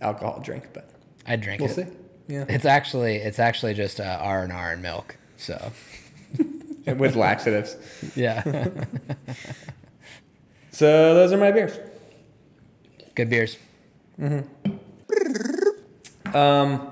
alcohol 0.00 0.40
drink, 0.42 0.68
but 0.72 0.90
I 1.26 1.36
drink 1.36 1.60
it. 1.60 1.64
we'll 1.64 1.78
it. 1.78 1.88
see. 1.88 1.96
Yeah, 2.28 2.44
It's 2.48 2.64
actually 2.64 3.16
it's 3.16 3.38
actually 3.38 3.74
just 3.74 4.00
uh, 4.00 4.18
R 4.20 4.42
and 4.42 4.52
R 4.52 4.72
and 4.72 4.82
milk. 4.82 5.16
So 5.36 5.72
with 6.86 7.14
laxatives. 7.16 7.76
yeah, 8.16 8.42
So 10.72 11.14
those 11.14 11.32
are 11.32 11.38
my 11.38 11.52
beers. 11.52 11.78
good 13.14 13.30
beers. 13.30 13.56
Um, 16.34 16.88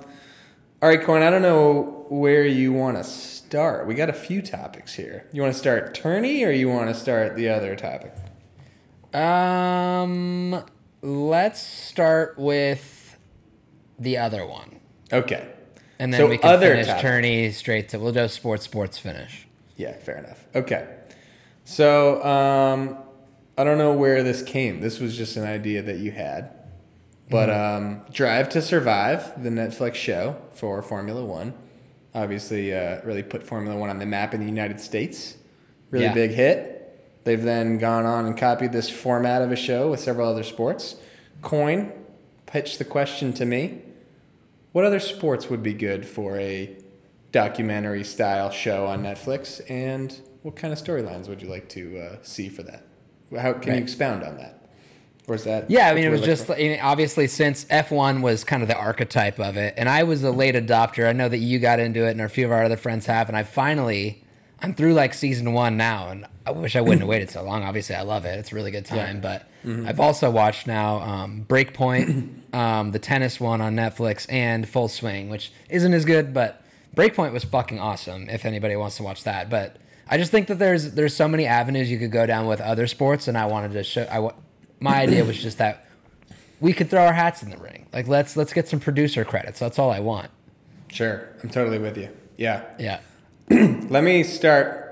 all 0.83 0.89
right, 0.89 1.03
Corn. 1.03 1.23
I 1.23 1.31
don't 1.31 1.43
know 1.43 2.07
where 2.09 2.47
you 2.47 2.73
want 2.73 2.97
to 2.97 3.05
start. 3.05 3.87
We 3.87 3.95
got 3.95 4.09
a 4.09 4.15
few 4.15 4.43
topics 4.43 4.95
here. 4.95 5.27
You 5.33 5.43
want 5.43 5.53
to 5.53 5.59
start 5.59 5.95
tourney, 5.95 6.45
or 6.45 6.51
you 6.51 6.69
want 6.69 6.89
to 6.89 6.95
start 6.95 7.37
the 7.37 7.49
other 7.49 7.75
topic? 7.77 8.15
Um, 9.13 10.65
let's 11.03 11.61
start 11.61 12.39
with 12.39 13.17
the 13.99 14.19
other 14.19 14.45
one, 14.47 14.81
Okay. 15.13 15.49
and 16.01 16.13
then 16.13 16.21
So 16.21 16.27
we 16.27 16.39
can 16.39 16.51
other 16.51 16.71
finish 16.73 16.87
topic. 16.89 17.03
tourney 17.03 17.51
straight 17.53 17.89
to. 17.91 17.99
We'll 17.99 18.13
do 18.13 18.27
sports 18.29 18.65
sports 18.65 18.99
finish. 18.99 19.47
Yeah, 19.77 19.93
fair 19.99 20.19
enough. 20.19 20.45
Okay. 20.55 20.87
So 21.65 22.23
um, 22.25 22.99
I 23.57 23.65
don't 23.65 23.79
know 23.79 23.93
where 23.93 24.23
this 24.23 24.43
came. 24.43 24.81
This 24.81 24.99
was 25.01 25.17
just 25.17 25.37
an 25.37 25.45
idea 25.45 25.81
that 25.83 25.99
you 25.99 26.11
had. 26.11 26.54
But 27.31 27.51
um, 27.51 28.03
Drive 28.13 28.49
to 28.51 28.63
Survive, 28.63 29.43
the 29.43 29.49
Netflix 29.51 29.95
show 29.95 30.37
for 30.53 30.81
Formula 30.83 31.25
One, 31.25 31.55
obviously 32.15 32.75
uh, 32.75 33.01
really 33.05 33.23
put 33.23 33.43
Formula 33.43 33.77
One 33.77 33.91
on 33.91 33.99
the 33.99 34.07
map 34.07 34.35
in 34.35 34.41
the 34.41 34.47
United 34.47 34.79
States. 34.81 35.37
Really 35.91 36.05
Yeah. 36.07 36.15
big 36.15 36.33
hit. 36.33 36.71
They've 37.25 37.43
then 37.43 37.79
gone 37.79 38.05
on 38.05 38.27
and 38.27 38.37
copied 38.37 38.73
this 38.73 38.91
format 38.91 39.41
of 39.41 39.51
a 39.51 39.57
show 39.57 39.91
with 39.91 40.01
several 40.01 40.29
other 40.29 40.43
sports. 40.43 40.97
Coin 41.41 41.93
pitched 42.47 42.79
the 42.79 42.85
question 42.85 43.33
to 43.35 43.45
me 43.47 43.81
what 44.73 44.85
other 44.85 45.01
sports 45.01 45.49
would 45.49 45.63
be 45.63 45.73
good 45.73 46.05
for 46.05 46.37
a 46.39 46.77
documentary 47.33 48.05
style 48.05 48.51
show 48.51 48.87
on 48.87 49.03
Netflix, 49.03 49.61
and 49.71 50.21
what 50.43 50.57
kind 50.57 50.73
of 50.73 50.79
storylines 50.79 51.29
would 51.29 51.41
you 51.41 51.49
like 51.49 51.69
to 51.71 51.99
uh, 51.99 52.17
see 52.23 52.49
for 52.49 52.63
that? 52.65 52.85
How 53.37 53.53
can 53.55 53.71
Right. 53.71 53.77
you 53.79 53.83
expound 53.83 54.23
on 54.25 54.37
that? 54.37 54.61
Or 55.27 55.35
is 55.35 55.45
that? 55.45 55.71
Yeah, 55.71 55.89
I 55.89 55.95
mean, 55.95 56.05
it 56.05 56.11
was 56.11 56.21
just? 56.21 56.51
I 56.51 56.57
mean, 56.57 56.81
obviously 56.81 57.27
since 57.29 57.65
F1 57.67 58.21
was 58.23 58.45
kind 58.45 58.63
of 58.63 58.69
the 58.69 58.77
archetype 58.77 59.39
of 59.41 59.57
it, 59.57 59.73
and 59.77 59.89
I 59.89 60.03
was 60.03 60.23
a 60.23 60.31
late 60.31 60.55
adopter. 60.55 61.09
I 61.09 61.13
know 61.13 61.29
that 61.29 61.39
you 61.39 61.59
got 61.59 61.81
into 61.81 62.07
it, 62.07 62.11
and 62.11 62.21
a 62.21 62.29
few 62.29 62.45
of 62.45 62.53
our 62.53 62.63
other 62.65 62.77
friends 62.77 63.07
have, 63.07 63.29
and 63.29 63.37
I 63.37 63.43
finally, 63.43 64.23
I'm 64.61 64.75
through 64.75 64.93
like 64.93 65.15
season 65.15 65.53
one 65.55 65.77
now, 65.79 66.09
and 66.11 66.27
I 66.45 66.51
wish 66.51 66.77
I 66.77 66.83
wouldn't 66.83 67.01
have 67.01 67.09
waited 67.09 67.31
so 67.31 67.43
long. 67.43 67.63
Obviously, 67.63 67.95
I 67.97 68.03
love 68.03 68.27
it; 68.27 68.39
it's 68.39 68.53
a 68.53 68.55
really 68.55 68.71
good 68.71 68.85
time. 68.87 69.21
But 69.21 69.49
Mm-hmm. 69.65 69.89
I've 69.89 69.99
also 69.99 70.31
watched 70.31 70.67
now 70.67 71.01
um, 71.01 71.47
Breakpoint, 71.49 72.55
um, 72.55 72.93
the 72.93 72.99
tennis 72.99 73.41
one 73.41 73.63
on 73.63 73.75
Netflix, 73.75 74.27
and 74.31 74.69
Full 74.69 74.89
Swing, 74.89 75.31
which 75.31 75.51
isn't 75.71 75.95
as 75.95 76.05
good, 76.05 76.35
but 76.35 76.63
Breakpoint 76.95 77.33
was 77.33 77.45
fucking 77.45 77.81
awesome. 77.81 78.29
If 78.29 78.45
anybody 78.45 78.77
wants 78.77 78.99
to 78.99 79.03
watch 79.03 79.25
that, 79.25 79.49
but 79.49 79.77
I 80.07 80.19
just 80.19 80.31
think 80.31 80.49
that 80.49 80.59
there's 80.59 80.93
there's 80.93 81.17
so 81.17 81.27
many 81.29 81.47
avenues 81.47 81.91
you 81.91 81.99
could 81.99 82.13
go 82.13 82.27
down 82.27 82.47
with 82.47 82.61
other 82.61 82.87
sports, 82.87 83.27
and 83.27 83.39
I 83.39 83.47
wanted 83.47 83.73
to 83.73 83.83
show. 83.85 84.07
I 84.11 84.19
wa- 84.19 84.35
my 84.85 85.01
idea 85.01 85.25
was 85.25 85.41
just 85.43 85.59
that 85.59 85.87
we 86.61 86.73
could 86.73 86.91
throw 86.91 87.05
our 87.05 87.13
hats 87.13 87.43
in 87.43 87.51
the 87.51 87.57
ring. 87.57 87.87
Like 87.93 88.07
let's 88.07 88.37
let's 88.37 88.53
get 88.53 88.69
some 88.69 88.81
producer 88.81 89.25
credits. 89.25 89.59
That's 89.59 89.79
all 89.79 89.91
I 89.91 90.01
want. 90.01 90.31
Sure, 90.89 91.29
I'm 91.43 91.51
totally 91.51 91.79
with 91.79 91.97
you. 91.97 92.11
Yeah. 92.37 92.63
Yeah. 92.79 93.01
Let 93.51 94.05
me 94.05 94.23
start 94.23 94.85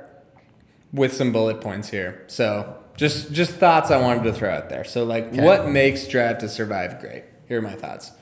with 0.93 1.13
some 1.13 1.33
bullet 1.33 1.61
points 1.61 1.89
here. 1.89 2.25
So, 2.27 2.77
just 2.97 3.33
just 3.33 3.53
thoughts 3.53 3.91
I 3.91 4.01
wanted 4.01 4.25
to 4.25 4.33
throw 4.33 4.51
out 4.51 4.69
there. 4.69 4.85
So, 4.85 5.05
like, 5.05 5.33
what 5.35 5.69
makes 5.69 6.07
Drive 6.07 6.39
to 6.39 6.49
Survive 6.49 7.01
great? 7.01 7.25
Here 7.49 7.59
are 7.59 7.63
my 7.63 7.75
thoughts. 7.75 8.13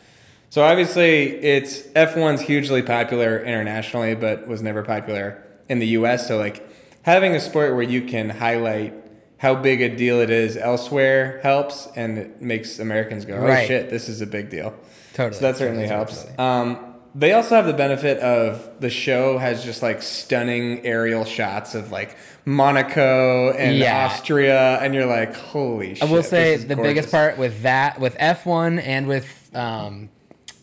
So, 0.51 0.63
obviously, 0.63 1.37
it's 1.43 1.83
F1's 1.89 2.43
hugely 2.43 2.83
popular 2.83 3.41
internationally, 3.41 4.15
but 4.15 4.47
was 4.47 4.63
never 4.63 4.83
popular 4.83 5.43
in 5.69 5.79
the 5.79 5.89
U.S. 5.89 6.27
So, 6.29 6.39
like, 6.39 6.69
having 7.03 7.35
a 7.35 7.41
sport 7.41 7.75
where 7.75 7.83
you 7.83 8.03
can 8.03 8.31
highlight 8.31 8.95
how 9.41 9.55
big 9.55 9.81
a 9.83 9.89
deal 9.95 10.21
it 10.21 10.31
is 10.31 10.57
elsewhere 10.57 11.41
helps, 11.43 11.89
and 11.97 12.19
it 12.19 12.41
makes 12.43 12.79
Americans 12.79 13.25
go, 13.25 13.35
"Oh 13.35 13.41
Right. 13.47 13.67
shit, 13.67 13.91
this 13.91 14.09
is 14.09 14.21
a 14.21 14.27
big 14.27 14.49
deal." 14.51 14.73
Totally, 15.15 15.35
So 15.35 15.41
that 15.47 15.57
certainly 15.57 15.89
totally, 15.89 16.15
helps. 16.25 16.39
Um, 16.39 16.87
they 17.15 17.33
also 17.33 17.57
have 17.57 17.67
the 17.67 17.73
benefit 17.73 18.19
of 18.19 18.69
the 18.79 18.89
show 18.91 19.39
has 19.39 19.65
just 19.65 19.83
like 19.83 20.01
stunning 20.03 20.87
aerial 20.87 21.25
shots 21.25 21.75
of 21.75 21.91
like 21.91 22.17
Monaco 22.45 23.51
and 23.53 23.77
Yeah. 23.77 24.07
Austria, 24.07 24.79
and 24.81 24.95
you're 24.95 25.07
like, 25.07 25.35
holy 25.35 25.95
shit. 25.95 26.03
I 26.09 26.13
will 26.13 26.23
say 26.23 26.57
the 26.57 26.77
biggest 26.77 27.11
part 27.11 27.37
with 27.39 27.63
that 27.63 27.99
with 27.99 28.17
F1 28.19 28.81
and 28.85 29.09
with 29.09 29.51
um, 29.55 30.09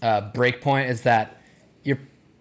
uh, 0.01 0.31
Breakpoint 0.31 0.87
is 0.89 1.01
that 1.01 1.41
you're 1.83 1.99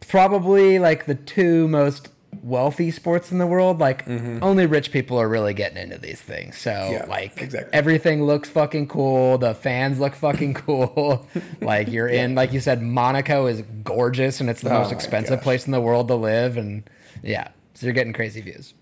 probably 0.08 0.78
like 0.78 1.06
the 1.06 1.14
two 1.16 1.66
most 1.68 2.08
wealthy 2.46 2.90
sports 2.90 3.32
in 3.32 3.38
the 3.38 3.46
world. 3.46 3.80
Like 3.80 4.06
only 4.08 4.66
rich 4.66 4.92
people 4.92 5.18
are 5.20 5.28
really 5.28 5.52
getting 5.52 5.78
into 5.78 5.98
these 5.98 6.20
things. 6.20 6.56
So 6.56 6.70
Mm-hmm. 6.70 6.92
Yeah, 6.92 7.04
like 7.06 7.40
exactly. 7.42 7.70
everything 7.72 8.24
looks 8.24 8.48
fucking 8.48 8.88
cool. 8.88 9.38
The 9.38 9.54
fans 9.54 9.98
look 9.98 10.14
fucking 10.14 10.54
cool. 10.66 11.26
like 11.60 11.88
you're 11.88 12.08
in 12.08 12.34
like 12.34 12.52
you 12.52 12.60
said, 12.60 12.82
Monaco 12.82 13.46
is 13.46 13.62
gorgeous 13.82 14.40
and 14.40 14.48
it's 14.48 14.60
the 14.62 14.70
Oh 14.74 14.78
most 14.80 14.92
expensive 14.92 15.38
gosh. 15.38 15.42
place 15.44 15.66
in 15.66 15.72
the 15.72 15.80
world 15.80 16.08
to 16.08 16.14
live. 16.14 16.56
And 16.56 16.88
yeah, 17.22 17.48
so 17.74 17.86
you're 17.86 17.94
getting 17.94 18.12
crazy 18.12 18.40
views. 18.40 18.74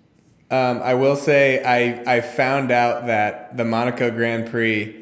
Um, 0.50 0.80
I 0.82 0.94
will 0.94 1.16
say 1.16 1.64
I 1.64 2.16
I 2.16 2.20
found 2.20 2.70
out 2.70 3.06
that 3.06 3.56
the 3.56 3.64
Monaco 3.64 4.10
Grand 4.10 4.50
Prix, 4.50 4.94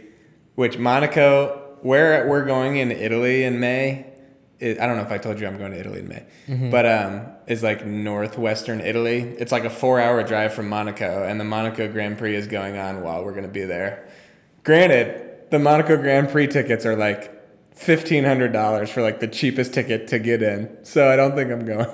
which 0.54 0.78
Monaco, 0.78 1.76
where 1.82 2.28
we're 2.28 2.44
going 2.44 2.76
in 2.76 2.92
Italy 2.92 3.42
in 3.42 3.58
May, 3.58 4.06
it, 4.62 4.80
I 4.80 4.86
don't 4.86 4.96
know 4.96 5.02
if 5.02 5.10
I 5.12 5.18
told 5.18 5.40
you 5.40 5.46
I'm 5.46 5.58
going 5.58 5.72
to 5.72 5.78
Italy 5.80 5.98
in 6.00 6.08
May, 6.08 6.24
Mm-hmm. 6.48 6.70
but 6.70 6.86
um, 6.86 7.26
is 7.46 7.62
like 7.62 7.84
northwestern 7.86 8.80
Italy. 8.80 9.18
It's 9.38 9.52
like 9.52 9.64
a 9.64 9.70
four-hour 9.70 10.22
drive 10.22 10.54
from 10.54 10.68
Monaco, 10.68 11.24
and 11.24 11.38
the 11.40 11.44
Monaco 11.44 11.90
Grand 11.90 12.16
Prix 12.18 12.34
is 12.36 12.46
going 12.46 12.76
on 12.78 13.02
while 13.02 13.24
we're 13.24 13.32
going 13.32 13.42
to 13.44 13.48
be 13.60 13.64
there. 13.64 14.08
Granted, 14.64 15.50
the 15.50 15.58
Monaco 15.58 15.96
Grand 15.96 16.30
Prix 16.30 16.46
tickets 16.46 16.86
are 16.86 16.96
like 16.96 17.30
fifteen 17.74 18.24
hundred 18.24 18.52
dollars 18.52 18.88
for 18.90 19.02
like 19.02 19.18
the 19.20 19.26
cheapest 19.28 19.74
ticket 19.74 20.06
to 20.08 20.18
get 20.18 20.42
in, 20.42 20.68
so 20.84 21.10
I 21.10 21.16
don't 21.16 21.34
think 21.34 21.50
I'm 21.50 21.64
going. 21.66 21.88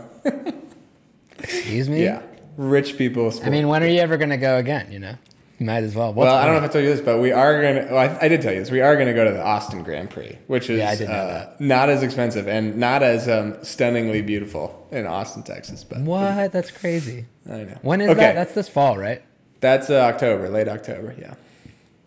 Excuse 1.41 1.89
me? 1.89 2.03
yeah, 2.05 2.23
rich 2.57 2.99
people. 2.99 3.31
Sport. 3.31 3.47
I 3.47 3.51
mean, 3.51 3.69
when 3.69 3.83
are 3.83 3.87
you 3.89 4.01
ever 4.01 4.17
gonna 4.17 4.37
go 4.37 4.57
again? 4.59 4.91
You 4.93 4.99
know, 4.99 5.15
might 5.61 5.83
as 5.83 5.95
well. 5.95 6.13
What's 6.13 6.27
well, 6.27 6.37
I 6.37 6.45
don't 6.45 6.55
know 6.55 6.65
if 6.65 6.71
I 6.71 6.73
told 6.73 6.85
you 6.85 6.91
this, 6.91 7.01
but 7.01 7.19
we 7.19 7.33
are 7.33 7.61
gonna. 7.63 7.87
Well, 7.93 7.99
I, 7.99 8.19
I 8.25 8.29
did 8.29 8.43
tell 8.43 8.53
you 8.53 8.61
this. 8.61 8.71
We 8.71 8.81
are 8.81 8.97
gonna 8.97 9.15
go 9.15 9.25
to 9.25 9.31
the 9.33 9.43
Austin 9.43 9.83
Grand 9.83 10.11
Prix, 10.11 10.39
which 10.47 10.71
is 10.71 10.79
Yeah, 10.79 10.91
I 10.91 10.95
did 10.97 11.09
know 11.09 11.15
uh, 11.15 11.53
not 11.59 11.89
as 11.91 12.03
expensive 12.03 12.47
and 12.49 12.77
not 12.77 13.03
as 13.03 13.29
um, 13.29 13.57
stunningly 13.65 14.23
beautiful 14.23 14.87
in 14.93 15.07
Austin, 15.07 15.43
Texas. 15.43 15.83
But 15.85 16.01
What? 16.03 16.53
That's 16.53 16.71
crazy. 16.71 17.27
I 17.49 17.65
know. 17.65 17.79
When 17.83 18.01
is 18.01 18.11
Okay. 18.11 18.21
that? 18.21 18.35
That's 18.35 18.55
this 18.55 18.69
fall, 18.69 18.97
right? 18.99 19.23
That's 19.61 19.91
uh, 19.91 19.95
October, 19.95 20.49
late 20.49 20.69
October. 20.69 21.15
Yeah. 21.19 21.35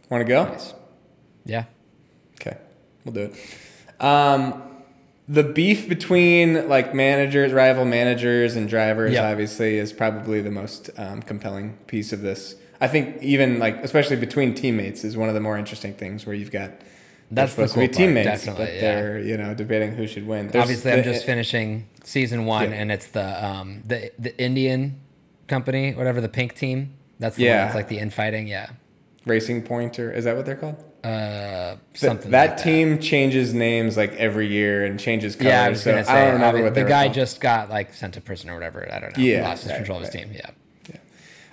Want 0.10 0.22
to 0.22 0.28
go? 0.28 0.46
Nice. 0.46 0.74
Yeah. 1.46 1.66
Okay, 2.40 2.58
we'll 3.04 3.14
do 3.14 3.32
it. 3.34 4.04
Um, 4.04 4.64
the 5.28 5.44
beef 5.44 5.88
between 5.88 6.68
like 6.68 6.94
managers, 6.96 7.52
rival 7.54 7.86
managers, 7.86 8.56
and 8.56 8.68
drivers, 8.70 9.14
Yeah. 9.14 9.30
obviously, 9.30 9.78
is 9.78 9.94
probably 9.94 10.42
the 10.42 10.52
most 10.52 10.90
um, 10.98 11.22
compelling 11.22 11.78
piece 11.88 12.12
of 12.14 12.22
this. 12.22 12.56
I 12.82 12.88
think 12.88 13.22
even 13.22 13.60
like, 13.60 13.78
especially 13.84 14.16
between 14.18 14.54
teammates, 14.56 15.04
is 15.04 15.16
one 15.16 15.30
of 15.30 15.36
the 15.36 15.40
more 15.40 15.58
interesting 15.58 15.94
things 15.94 16.26
where 16.26 16.36
you've 16.36 16.52
got. 16.52 16.72
That's 17.34 17.54
the 17.56 17.68
supposed 17.70 17.74
cool 17.76 17.84
to 17.84 17.88
be 17.88 17.94
part, 17.94 17.98
teammates, 17.98 18.28
definitely, 18.46 18.66
but 18.66 18.74
yeah. 18.74 18.82
they're 18.82 19.20
you 19.20 19.38
know 19.38 19.54
debating 19.54 19.96
who 19.96 20.06
should 20.08 20.28
win. 20.28 20.50
There's 20.50 20.64
Obviously, 20.64 20.92
I'm 20.92 20.98
the- 20.98 21.04
just 21.14 21.26
finishing 21.26 21.88
season 22.04 22.46
one, 22.46 22.72
Yeah. 22.72 22.78
and 22.82 22.92
it's 22.92 23.08
the 23.08 23.46
um 23.46 23.84
the 23.88 24.12
the 24.20 24.38
Indian 24.42 25.00
company, 25.48 25.94
whatever 25.94 26.20
the 26.20 26.28
pink 26.30 26.56
team. 26.56 26.96
That's 27.20 27.36
the 27.38 27.44
Yeah. 27.44 27.58
one 27.58 27.66
that's 27.68 27.76
like 27.76 27.88
the 27.88 28.00
infighting. 28.00 28.48
Yeah. 28.48 28.68
Racing 29.26 29.62
Point, 29.62 30.00
or 30.00 30.12
is 30.12 30.26
that 30.26 30.36
what 30.36 30.46
they're 30.48 30.56
called? 30.56 30.84
Uh, 31.04 31.76
Th- 31.76 31.78
something 31.94 32.32
that 32.32 32.50
like 32.50 32.64
team 32.64 33.00
changes 33.00 33.54
names 33.54 33.96
like 33.96 34.14
every 34.16 34.48
year 34.48 34.84
and 34.86 35.00
changes 35.00 35.36
colors. 35.36 35.52
Yeah, 35.52 35.64
I 35.64 35.70
was 35.70 35.84
so 35.84 35.92
gonna 35.92 36.04
say. 36.06 36.12
I 36.12 36.26
don't 36.26 36.34
remember 36.34 36.60
obvi- 36.60 36.64
what 36.64 36.74
the 36.76 36.84
guy 36.84 37.08
just 37.08 37.40
got 37.40 37.70
like 37.70 37.94
sent 37.94 38.16
to 38.16 38.22
prison 38.22 38.50
or 38.50 38.56
whatever. 38.56 38.88
I 38.92 39.00
don't 39.00 39.16
know. 39.18 39.24
Yeah, 39.24 39.48
lost 39.48 39.64
his 39.64 39.72
right, 39.72 39.78
control 39.78 40.00
of 40.00 40.06
his 40.06 40.14
team. 40.14 40.32
Yeah. 40.34 40.50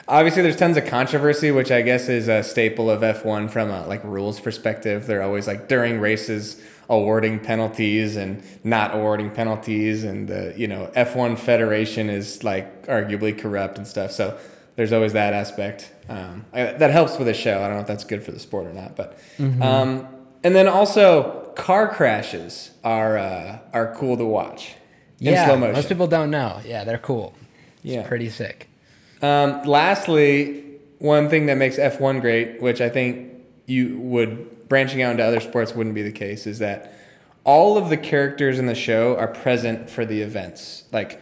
Obviously 0.09 0.43
there's 0.43 0.57
tons 0.57 0.77
of 0.77 0.87
controversy, 0.87 1.51
which 1.51 1.71
I 1.71 1.83
guess 1.83 2.09
is 2.09 2.29
a 2.29 2.43
staple 2.43 2.91
of 2.91 3.03
F1 3.03 3.51
from 3.51 3.71
a 3.71 3.87
like 3.87 4.03
rules 4.05 4.41
perspective. 4.41 5.07
They're 5.07 5.23
always 5.23 5.47
like 5.47 5.69
during 5.69 6.01
races 6.01 6.61
awarding 6.89 7.39
penalties 7.39 8.17
and 8.17 8.43
not 8.65 8.95
awarding 8.95 9.31
penalties, 9.31 10.05
and 10.05 10.27
the 10.29 10.55
you 10.57 10.67
know 10.67 10.91
F1 10.97 11.39
Federation 11.39 12.09
is 12.11 12.43
like 12.43 12.87
arguably 12.87 13.37
corrupt 13.39 13.79
and 13.79 13.87
stuff. 13.87 14.11
So 14.13 14.39
there's 14.77 14.93
always 14.93 15.13
that 15.13 15.35
aspect. 15.35 15.93
Um, 16.09 16.47
I, 16.53 16.65
that 16.65 16.91
helps 16.91 17.19
with 17.19 17.27
the 17.27 17.35
show. 17.35 17.59
I 17.63 17.67
don't 17.69 17.75
know 17.75 17.81
if 17.83 17.87
that's 17.87 18.05
good 18.05 18.23
for 18.25 18.33
the 18.33 18.39
sport 18.41 18.67
or 18.67 18.73
not, 18.73 18.97
but 18.97 19.19
um, 19.61 20.07
and 20.43 20.55
then 20.55 20.67
also 20.69 21.53
car 21.57 21.89
crashes 21.89 22.71
are 22.85 23.19
uh, 23.19 23.59
are 23.73 23.95
cool 23.97 24.17
to 24.17 24.25
watch 24.25 24.75
in 25.21 25.33
yeah, 25.35 25.45
slow 25.47 25.57
motion. 25.59 25.75
most 25.75 25.89
people 25.89 26.07
don't 26.07 26.31
know. 26.31 26.61
Yeah, 26.65 26.85
they're 26.85 26.97
cool. 26.99 27.35
It's 27.85 27.95
Yeah. 27.95 28.07
pretty 28.09 28.31
sick. 28.31 28.69
Um, 29.23 29.63
lastly, 29.65 30.65
one 30.99 31.29
thing 31.29 31.47
that 31.47 31.57
makes 31.57 31.77
F1 31.77 32.21
great, 32.21 32.61
which 32.61 32.81
I 32.81 32.89
think 32.89 33.33
you 33.67 33.99
would 33.99 34.69
branching 34.69 35.03
out 35.03 35.13
into 35.13 35.25
other 35.25 35.41
sports 35.41 35.75
wouldn't 35.75 35.95
be 35.95 36.03
the 36.03 36.13
case, 36.13 36.47
is 36.47 36.59
that 36.59 36.93
all 37.45 37.79
of 37.79 37.89
the 37.89 37.97
characters 37.97 38.59
in 38.59 38.67
the 38.67 38.75
show 38.75 39.17
are 39.17 39.29
present 39.29 39.89
for 39.89 40.05
the 40.05 40.21
events. 40.21 40.85
Like, 40.93 41.21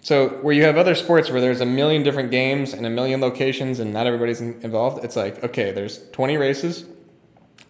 so 0.00 0.28
where 0.40 0.54
you 0.54 0.62
have 0.62 0.76
other 0.78 0.94
sports 0.94 1.30
where 1.30 1.40
there's 1.40 1.60
a 1.60 1.66
million 1.66 2.02
different 2.02 2.30
games 2.30 2.72
and 2.72 2.86
a 2.86 2.90
million 2.90 3.20
locations 3.20 3.78
and 3.80 3.92
not 3.92 4.06
everybody's 4.06 4.40
involved, 4.40 5.04
it's 5.04 5.16
like 5.16 5.42
okay, 5.44 5.72
there's 5.72 6.08
20 6.10 6.36
races, 6.36 6.84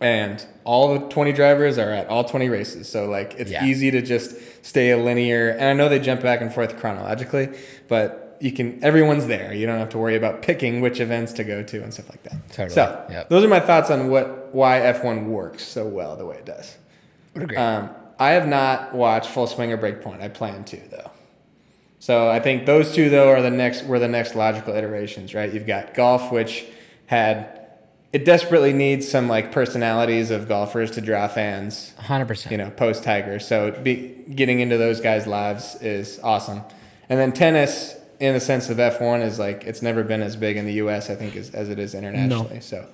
and 0.00 0.44
all 0.64 0.98
the 0.98 1.08
20 1.08 1.32
drivers 1.32 1.78
are 1.78 1.90
at 1.90 2.06
all 2.08 2.24
20 2.24 2.48
races. 2.48 2.88
So 2.88 3.06
like 3.06 3.34
it's 3.38 3.50
Yeah. 3.50 3.64
easy 3.64 3.90
to 3.90 4.02
just 4.02 4.36
stay 4.64 4.90
a 4.90 4.98
linear. 4.98 5.48
And 5.50 5.64
I 5.64 5.72
know 5.72 5.88
they 5.88 5.98
jump 5.98 6.20
back 6.22 6.40
and 6.42 6.52
forth 6.52 6.76
chronologically, 6.78 7.48
but 7.88 8.25
you 8.40 8.52
can 8.52 8.82
everyone's 8.84 9.26
there. 9.26 9.52
You 9.52 9.66
don't 9.66 9.78
have 9.78 9.90
to 9.90 9.98
worry 9.98 10.16
about 10.16 10.42
picking 10.42 10.80
which 10.80 11.00
events 11.00 11.32
to 11.34 11.44
go 11.44 11.62
to 11.62 11.82
and 11.82 11.92
stuff 11.92 12.08
like 12.10 12.22
that. 12.24 12.48
Totally. 12.50 12.70
So 12.70 13.04
Yep. 13.10 13.28
those 13.28 13.44
are 13.44 13.48
my 13.48 13.60
thoughts 13.60 13.90
on 13.90 14.08
what 14.08 14.54
why 14.54 14.78
F1 14.80 15.26
works 15.26 15.64
so 15.64 15.86
well 15.86 16.16
the 16.16 16.26
way 16.26 16.36
it 16.36 16.44
does. 16.46 16.76
Um, 17.56 17.90
I 18.18 18.30
have 18.30 18.48
not 18.48 18.94
watched 18.94 19.28
Full 19.30 19.46
Swing 19.46 19.70
or 19.72 19.76
Breakpoint. 19.78 20.22
I 20.22 20.28
plan 20.28 20.64
to 20.64 20.76
though. 20.90 21.10
So 21.98 22.28
I 22.28 22.40
think 22.40 22.66
those 22.66 22.94
two 22.94 23.10
though 23.10 23.28
are 23.30 23.42
the 23.42 23.50
next 23.50 23.84
were 23.84 23.98
the 23.98 24.08
next 24.08 24.34
logical 24.34 24.74
iterations, 24.74 25.34
right? 25.34 25.52
You've 25.52 25.66
got 25.66 25.94
golf, 25.94 26.30
which 26.32 26.64
had 27.06 27.60
it 28.12 28.24
desperately 28.24 28.72
needs 28.72 29.06
some 29.06 29.28
like 29.28 29.52
personalities 29.52 30.30
of 30.30 30.48
golfers 30.48 30.90
to 30.92 31.00
draw 31.02 31.28
fans, 31.28 31.92
100%. 32.00 32.50
you 32.50 32.56
know, 32.56 32.70
post 32.70 33.02
Tiger. 33.02 33.38
So 33.38 33.72
be, 33.72 34.24
getting 34.34 34.60
into 34.60 34.78
those 34.78 35.00
guys' 35.00 35.26
lives 35.26 35.76
is 35.82 36.18
awesome. 36.22 36.62
And 37.10 37.18
then 37.20 37.32
tennis, 37.32 37.94
in 38.20 38.34
the 38.34 38.40
sense 38.40 38.68
of 38.70 38.76
F1, 38.78 39.22
is 39.24 39.38
like 39.38 39.64
it's 39.64 39.82
never 39.82 40.02
been 40.02 40.22
as 40.22 40.36
big 40.36 40.56
in 40.56 40.64
the 40.66 40.74
U.S. 40.74 41.10
I 41.10 41.14
think 41.14 41.36
as, 41.36 41.50
as 41.50 41.68
it 41.68 41.78
is 41.78 41.94
internationally. 41.94 42.60
So, 42.60 42.86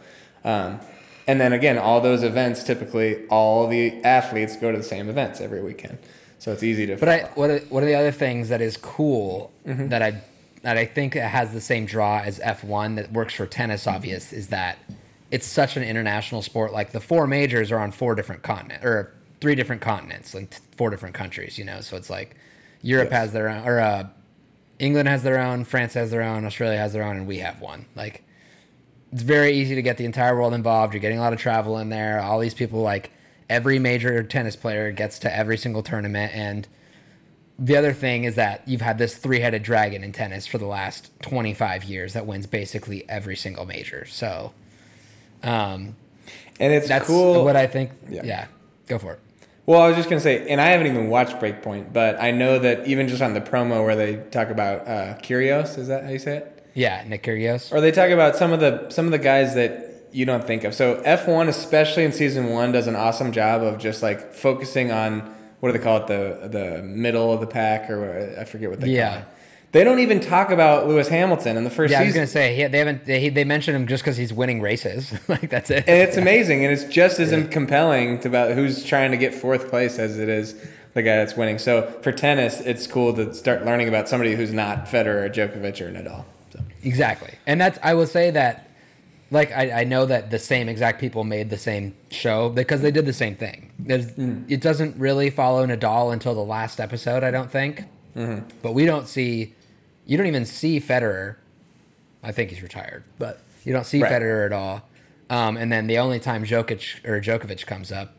um, 0.44 0.80
and 1.26 1.40
then 1.40 1.52
again, 1.52 1.78
all 1.78 2.00
those 2.00 2.22
events 2.22 2.62
typically 2.64 3.26
all 3.28 3.68
the 3.68 4.02
athletes 4.04 4.56
go 4.56 4.72
to 4.72 4.78
the 4.78 4.82
same 4.84 5.08
events 5.08 5.40
every 5.40 5.62
weekend, 5.62 5.98
so 6.38 6.52
it's 6.52 6.62
easy 6.62 6.86
to. 6.86 6.96
But 6.96 7.08
I, 7.08 7.18
what 7.34 7.50
are, 7.50 7.58
what 7.70 7.82
are 7.82 7.86
the 7.86 7.94
other 7.94 8.12
things 8.12 8.48
that 8.48 8.60
is 8.60 8.76
cool 8.76 9.52
Mm-hmm. 9.66 9.88
that 9.88 10.02
I 10.02 10.20
that 10.62 10.76
I 10.76 10.84
think 10.84 11.14
has 11.14 11.52
the 11.52 11.60
same 11.60 11.86
draw 11.86 12.20
as 12.20 12.38
F1 12.40 12.96
that 12.96 13.12
works 13.12 13.34
for 13.34 13.46
tennis? 13.46 13.86
Obvious 13.86 14.32
is 14.32 14.48
that 14.48 14.78
it's 15.30 15.46
such 15.46 15.76
an 15.76 15.82
international 15.84 16.42
sport. 16.42 16.72
Like 16.72 16.92
the 16.92 17.00
four 17.00 17.26
majors 17.26 17.70
are 17.72 17.78
on 17.78 17.90
four 17.92 18.14
different 18.14 18.42
continents 18.42 18.84
or 18.84 19.12
three 19.40 19.54
different 19.54 19.80
continents 19.82 20.34
and 20.34 20.50
t- 20.50 20.58
four 20.76 20.90
different 20.90 21.14
countries. 21.14 21.58
You 21.58 21.64
know, 21.64 21.80
so 21.80 21.96
it's 21.96 22.10
like 22.10 22.36
Europe 22.82 23.10
Yes. 23.12 23.20
has 23.20 23.32
their 23.32 23.48
own, 23.48 23.66
or 23.66 23.78
uh, 23.80 24.08
England 24.82 25.08
has 25.08 25.22
their 25.22 25.38
own, 25.38 25.64
France 25.64 25.94
has 25.94 26.10
their 26.10 26.22
own, 26.22 26.44
Australia 26.44 26.76
has 26.76 26.92
their 26.92 27.04
own, 27.04 27.16
and 27.16 27.26
we 27.26 27.38
have 27.38 27.60
one. 27.60 27.86
Like 27.94 28.24
it's 29.12 29.22
very 29.22 29.52
easy 29.52 29.76
to 29.76 29.82
get 29.82 29.96
the 29.96 30.04
entire 30.04 30.34
world 30.34 30.52
involved. 30.52 30.92
You're 30.92 31.00
getting 31.00 31.18
a 31.18 31.20
lot 31.20 31.32
of 31.32 31.38
travel 31.38 31.78
in 31.78 31.88
there. 31.88 32.20
All 32.20 32.40
these 32.40 32.52
people, 32.52 32.80
like 32.80 33.12
every 33.48 33.78
major 33.78 34.22
tennis 34.24 34.56
player, 34.56 34.90
gets 34.90 35.20
to 35.20 35.34
every 35.34 35.56
single 35.56 35.84
tournament. 35.84 36.34
And 36.34 36.66
the 37.60 37.76
other 37.76 37.92
thing 37.92 38.24
is 38.24 38.34
that 38.34 38.66
you've 38.66 38.80
had 38.80 38.98
this 38.98 39.16
three 39.16 39.38
headed 39.38 39.62
dragon 39.62 40.02
in 40.02 40.10
tennis 40.10 40.48
for 40.48 40.58
the 40.58 40.66
last 40.66 41.12
25 41.22 41.84
years 41.84 42.14
that 42.14 42.26
wins 42.26 42.46
basically 42.46 43.08
every 43.08 43.36
single 43.36 43.64
major. 43.64 44.04
So 44.06 44.52
um, 45.44 45.94
and 46.58 46.72
it's 46.72 46.88
that's 46.88 47.06
cool. 47.06 47.44
what 47.44 47.54
I 47.54 47.68
think. 47.68 47.92
Yeah. 48.08 48.22
Yeah. 48.24 48.46
go 48.88 48.98
for 48.98 49.12
it. 49.12 49.20
Well, 49.64 49.80
I 49.80 49.86
was 49.88 49.96
just 49.96 50.08
gonna 50.08 50.20
say, 50.20 50.48
and 50.48 50.60
I 50.60 50.66
haven't 50.66 50.88
even 50.88 51.08
watched 51.08 51.36
Breakpoint, 51.38 51.92
but 51.92 52.20
I 52.20 52.32
know 52.32 52.58
that 52.58 52.86
even 52.86 53.06
just 53.08 53.22
on 53.22 53.32
the 53.34 53.40
promo 53.40 53.84
where 53.84 53.94
they 53.94 54.16
talk 54.16 54.48
about 54.50 54.88
uh, 54.88 55.14
Kyrgios, 55.22 55.78
is 55.78 55.88
that 55.88 56.02
how 56.04 56.10
you 56.10 56.18
say 56.18 56.38
it? 56.38 56.66
Yeah, 56.74 57.04
Nick 57.06 57.22
Curios. 57.22 57.70
Or 57.72 57.80
they 57.80 57.92
talk 57.92 58.10
about 58.10 58.34
some 58.36 58.52
of 58.52 58.60
the 58.60 58.88
some 58.90 59.04
of 59.04 59.12
the 59.12 59.18
guys 59.18 59.54
that 59.54 60.06
you 60.10 60.24
don't 60.26 60.44
think 60.44 60.64
of. 60.64 60.74
So 60.74 61.00
F 61.04 61.28
one, 61.28 61.48
especially 61.48 62.04
in 62.04 62.12
season 62.12 62.48
one, 62.50 62.72
does 62.72 62.86
an 62.86 62.96
awesome 62.96 63.30
job 63.30 63.62
of 63.62 63.78
just 63.78 64.02
like 64.02 64.34
focusing 64.34 64.90
on 64.90 65.20
what 65.60 65.70
do 65.70 65.78
they 65.78 65.84
call 65.84 65.98
it 65.98 66.06
the 66.08 66.48
the 66.48 66.82
middle 66.82 67.32
of 67.32 67.40
the 67.40 67.46
pack 67.46 67.88
or 67.88 68.36
I 68.38 68.44
forget 68.44 68.68
what 68.68 68.80
they 68.80 68.88
Yeah. 68.88 69.08
call 69.10 69.18
it. 69.18 69.24
They 69.72 69.84
don't 69.84 70.00
even 70.00 70.20
talk 70.20 70.50
about 70.50 70.86
Lewis 70.86 71.08
Hamilton 71.08 71.56
in 71.56 71.64
the 71.64 71.70
first 71.70 71.92
Yeah, 71.92 72.00
I 72.00 72.04
was 72.04 72.14
gonna 72.14 72.26
say 72.26 72.54
he, 72.54 72.66
they 72.66 72.78
haven't. 72.78 73.06
They, 73.06 73.30
they 73.30 73.44
mentioned 73.44 73.74
him 73.74 73.86
just 73.86 74.02
because 74.02 74.18
he's 74.18 74.32
winning 74.32 74.60
races. 74.60 75.14
like 75.28 75.48
that's 75.48 75.70
it. 75.70 75.84
and 75.88 75.96
it's 75.96 76.18
amazing, 76.18 76.64
and 76.64 76.72
it's 76.72 76.84
just 76.84 77.18
as 77.18 77.30
compelling 77.48 78.20
to 78.20 78.28
about 78.28 78.52
who's 78.52 78.84
trying 78.84 79.10
to 79.12 79.16
get 79.16 79.34
fourth 79.34 79.70
place 79.70 79.98
as 79.98 80.18
it 80.18 80.28
is 80.28 80.54
the 80.92 81.02
guy 81.02 81.16
that's 81.16 81.36
winning. 81.36 81.58
So 81.58 81.90
for 82.02 82.12
tennis, 82.12 82.60
it's 82.60 82.86
cool 82.86 83.14
to 83.14 83.32
start 83.32 83.64
learning 83.64 83.88
about 83.88 84.10
somebody 84.10 84.34
who's 84.34 84.52
not 84.52 84.86
Federer, 84.86 85.24
or 85.24 85.30
Djokovic, 85.30 85.80
or 85.80 85.90
Nadal. 85.90 86.24
So. 86.52 86.60
Exactly. 86.82 87.32
And 87.46 87.58
that's 87.58 87.78
I 87.82 87.94
will 87.94 88.06
say 88.06 88.30
that 88.30 88.68
like 89.30 89.52
I, 89.52 89.80
I 89.80 89.84
know 89.84 90.04
that 90.04 90.30
the 90.30 90.38
same 90.38 90.68
exact 90.68 91.00
people 91.00 91.24
made 91.24 91.48
the 91.48 91.56
same 91.56 91.94
show 92.10 92.50
because 92.50 92.82
they 92.82 92.90
did 92.90 93.06
the 93.06 93.14
same 93.14 93.36
thing. 93.36 93.72
There's 93.78 94.06
mm-hmm. 94.08 94.52
it 94.52 94.60
doesn't 94.60 94.98
really 94.98 95.30
follow 95.30 95.66
Nadal 95.66 96.12
until 96.12 96.34
the 96.34 96.44
last 96.44 96.78
episode, 96.78 97.24
I 97.24 97.30
don't 97.30 97.50
think. 97.50 97.84
Mm-hmm. 98.14 98.46
But 98.60 98.74
we 98.74 98.84
don't 98.84 99.08
see 99.08 99.54
you 100.06 100.16
don't 100.16 100.26
even 100.26 100.44
see 100.44 100.80
Federer. 100.80 101.36
I 102.22 102.32
think 102.32 102.50
he's 102.50 102.62
retired, 102.62 103.04
but 103.18 103.40
you 103.64 103.72
don't 103.72 103.84
see 103.86 104.02
Right. 104.02 104.12
Federer 104.12 104.46
at 104.46 104.52
all. 104.52 104.88
Um, 105.30 105.56
and 105.56 105.72
then 105.72 105.86
the 105.86 105.98
only 105.98 106.20
time 106.20 106.44
Jokic 106.44 107.04
or 107.08 107.20
Djokovic 107.20 107.66
comes 107.66 107.90
up 107.90 108.12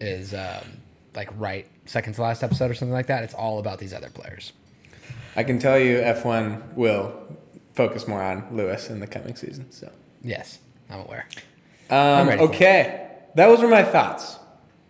is 0.00 0.32
um, 0.34 0.80
like 1.14 1.28
right 1.38 1.66
second 1.86 2.14
to 2.14 2.22
last 2.22 2.42
episode 2.42 2.70
or 2.70 2.74
something 2.74 2.92
like 2.92 3.06
that. 3.08 3.22
It's 3.22 3.34
all 3.34 3.58
about 3.58 3.78
these 3.78 3.92
other 3.92 4.10
players. 4.10 4.52
I 5.36 5.42
can 5.44 5.58
tell 5.58 5.78
you, 5.78 5.98
F1 5.98 6.74
will 6.74 7.12
focus 7.74 8.06
more 8.08 8.22
on 8.22 8.46
Lewis 8.52 8.88
in 8.88 9.00
the 9.00 9.06
coming 9.06 9.34
season. 9.36 9.70
So, 9.72 9.90
Yes, 10.22 10.58
I'm 10.88 11.00
aware. 11.00 11.26
um, 11.90 12.28
it. 12.30 12.40
okay, 12.40 13.08
those 13.34 13.60
were 13.60 13.68
my 13.68 13.82
thoughts. 13.82 14.38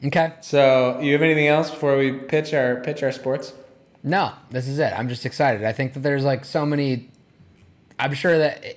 Okay. 0.05 0.35
So, 0.43 1.01
you 1.01 1.13
have 1.15 1.23
anything 1.23 1.47
else 1.49 1.71
before 1.71 1.97
we 1.97 2.13
pitch 2.13 2.53
our 2.55 2.77
pitch 2.77 3.03
our 3.03 3.11
sports? 3.11 3.55
No, 4.05 4.33
this 4.51 4.69
is 4.69 4.79
it. 4.79 4.93
I'm 4.97 5.09
just 5.09 5.25
excited. 5.25 5.65
I 5.65 5.73
think 5.73 5.95
that 5.95 6.01
there's 6.01 6.25
like 6.25 6.45
so 6.45 6.67
many. 6.67 7.11
I'm 7.99 8.13
sure 8.13 8.37
that 8.37 8.77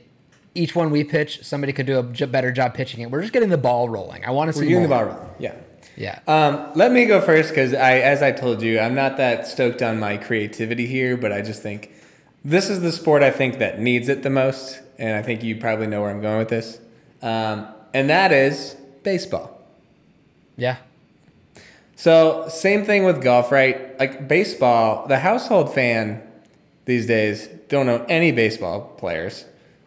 each 0.55 0.73
one 0.73 0.89
we 0.89 1.03
pitch, 1.03 1.43
somebody 1.43 1.73
could 1.73 1.85
do 1.85 1.99
a 1.99 2.03
better 2.27 2.51
job 2.51 2.73
pitching 2.73 3.01
it. 3.01 3.11
We're 3.11 3.21
just 3.21 3.33
getting 3.33 3.49
the 3.49 3.57
ball 3.57 3.89
rolling. 3.89 4.23
I 4.25 4.31
want 4.31 4.47
to 4.47 4.53
see. 4.53 4.61
We're 4.61 4.69
getting 4.69 4.83
the 4.83 4.89
more. 4.89 5.05
ball 5.05 5.15
rolling. 5.15 5.29
Yeah. 5.37 5.55
Yeah. 5.97 6.19
Um, 6.27 6.71
let 6.75 6.91
me 6.91 7.05
go 7.05 7.19
first 7.19 7.49
because 7.49 7.73
I, 7.73 7.97
as 7.97 8.21
I 8.21 8.31
told 8.31 8.61
you, 8.61 8.79
I'm 8.79 8.95
not 8.95 9.17
that 9.17 9.47
stoked 9.47 9.81
on 9.81 9.99
my 9.99 10.15
creativity 10.17 10.85
here, 10.85 11.17
but 11.17 11.33
I 11.33 11.41
just 11.41 11.61
think 11.61 11.91
this 12.45 12.69
is 12.69 12.81
the 12.81 12.91
sport 12.91 13.23
I 13.23 13.31
think 13.31 13.57
that 13.57 13.79
needs 13.79 14.07
it 14.07 14.23
the 14.23 14.29
most, 14.29 14.79
and 14.97 15.17
I 15.17 15.23
think 15.23 15.43
you 15.43 15.57
probably 15.57 15.87
know 15.87 16.01
where 16.01 16.11
I'm 16.11 16.21
going 16.21 16.37
with 16.37 16.49
this, 16.49 16.79
um, 17.21 17.67
and 17.93 18.09
that 18.09 18.31
is 18.31 18.75
baseball. 19.03 19.59
yeah. 20.55 20.77
So 21.97 22.47
same 22.47 22.85
thing 22.85 23.05
with 23.05 23.21
golf, 23.23 23.51
right? 23.51 23.99
Like 23.99 24.27
baseball, 24.27 25.07
the 25.07 25.17
household 25.17 25.73
fan 25.73 26.21
these 26.85 27.07
days 27.07 27.47
don't 27.69 27.87
know 27.87 28.05
any 28.07 28.31
baseball 28.31 28.81
players 28.97 29.45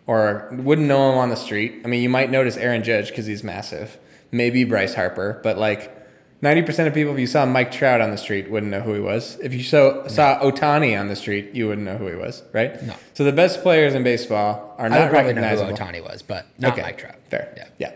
or 0.09 0.49
wouldn't 0.53 0.89
know 0.89 1.13
him 1.13 1.19
on 1.19 1.31
the 1.31 1.37
street. 1.37 1.83
I 1.85 1.89
mean, 1.89 2.03
you 2.03 2.09
might 2.09 2.31
notice 2.31 2.57
Aaron 2.57 2.83
Judge 2.83 3.11
because 3.11 3.27
he's 3.27 3.45
massive, 3.45 3.97
maybe 4.33 4.65
Bryce 4.65 4.95
Harper, 4.95 5.41
but 5.45 5.57
like 5.57 5.97
90% 6.43 6.89
of 6.89 6.95
people, 6.95 7.13
if 7.13 7.21
you 7.21 7.29
saw 7.29 7.47
Mike 7.47 7.71
Trout 7.71 8.01
on 8.01 8.11
the 8.11 8.17
street, 8.17 8.51
wouldn't 8.51 8.73
know 8.73 8.81
who 8.81 8.95
he 8.95 9.01
was. 9.01 9.39
If 9.41 9.55
you 9.55 9.63
saw, 9.63 10.09
saw 10.09 10.41
Otani 10.41 10.99
on 10.99 11.07
the 11.07 11.17
street, 11.17 11.53
you 11.53 11.69
wouldn't 11.69 11.87
know 11.87 11.97
who 11.97 12.09
he 12.09 12.17
was, 12.17 12.43
right? 12.53 12.83
No. 12.83 12.97
So 13.15 13.23
the 13.23 13.33
best 13.33 13.63
players 13.63 13.95
in 13.95 14.03
baseball 14.03 14.75
are 14.79 14.87
I 14.87 14.89
not 14.89 15.01
would 15.03 15.11
probably 15.11 15.35
know 15.35 15.43
who. 15.47 15.73
Otani 15.73 16.03
was, 16.03 16.23
but 16.23 16.47
not 16.59 16.77
Mike 16.77 16.99
Trout. 16.99 17.17
Fair. 17.29 17.55
Yeah. 17.57 17.69
Yeah. 17.79 17.93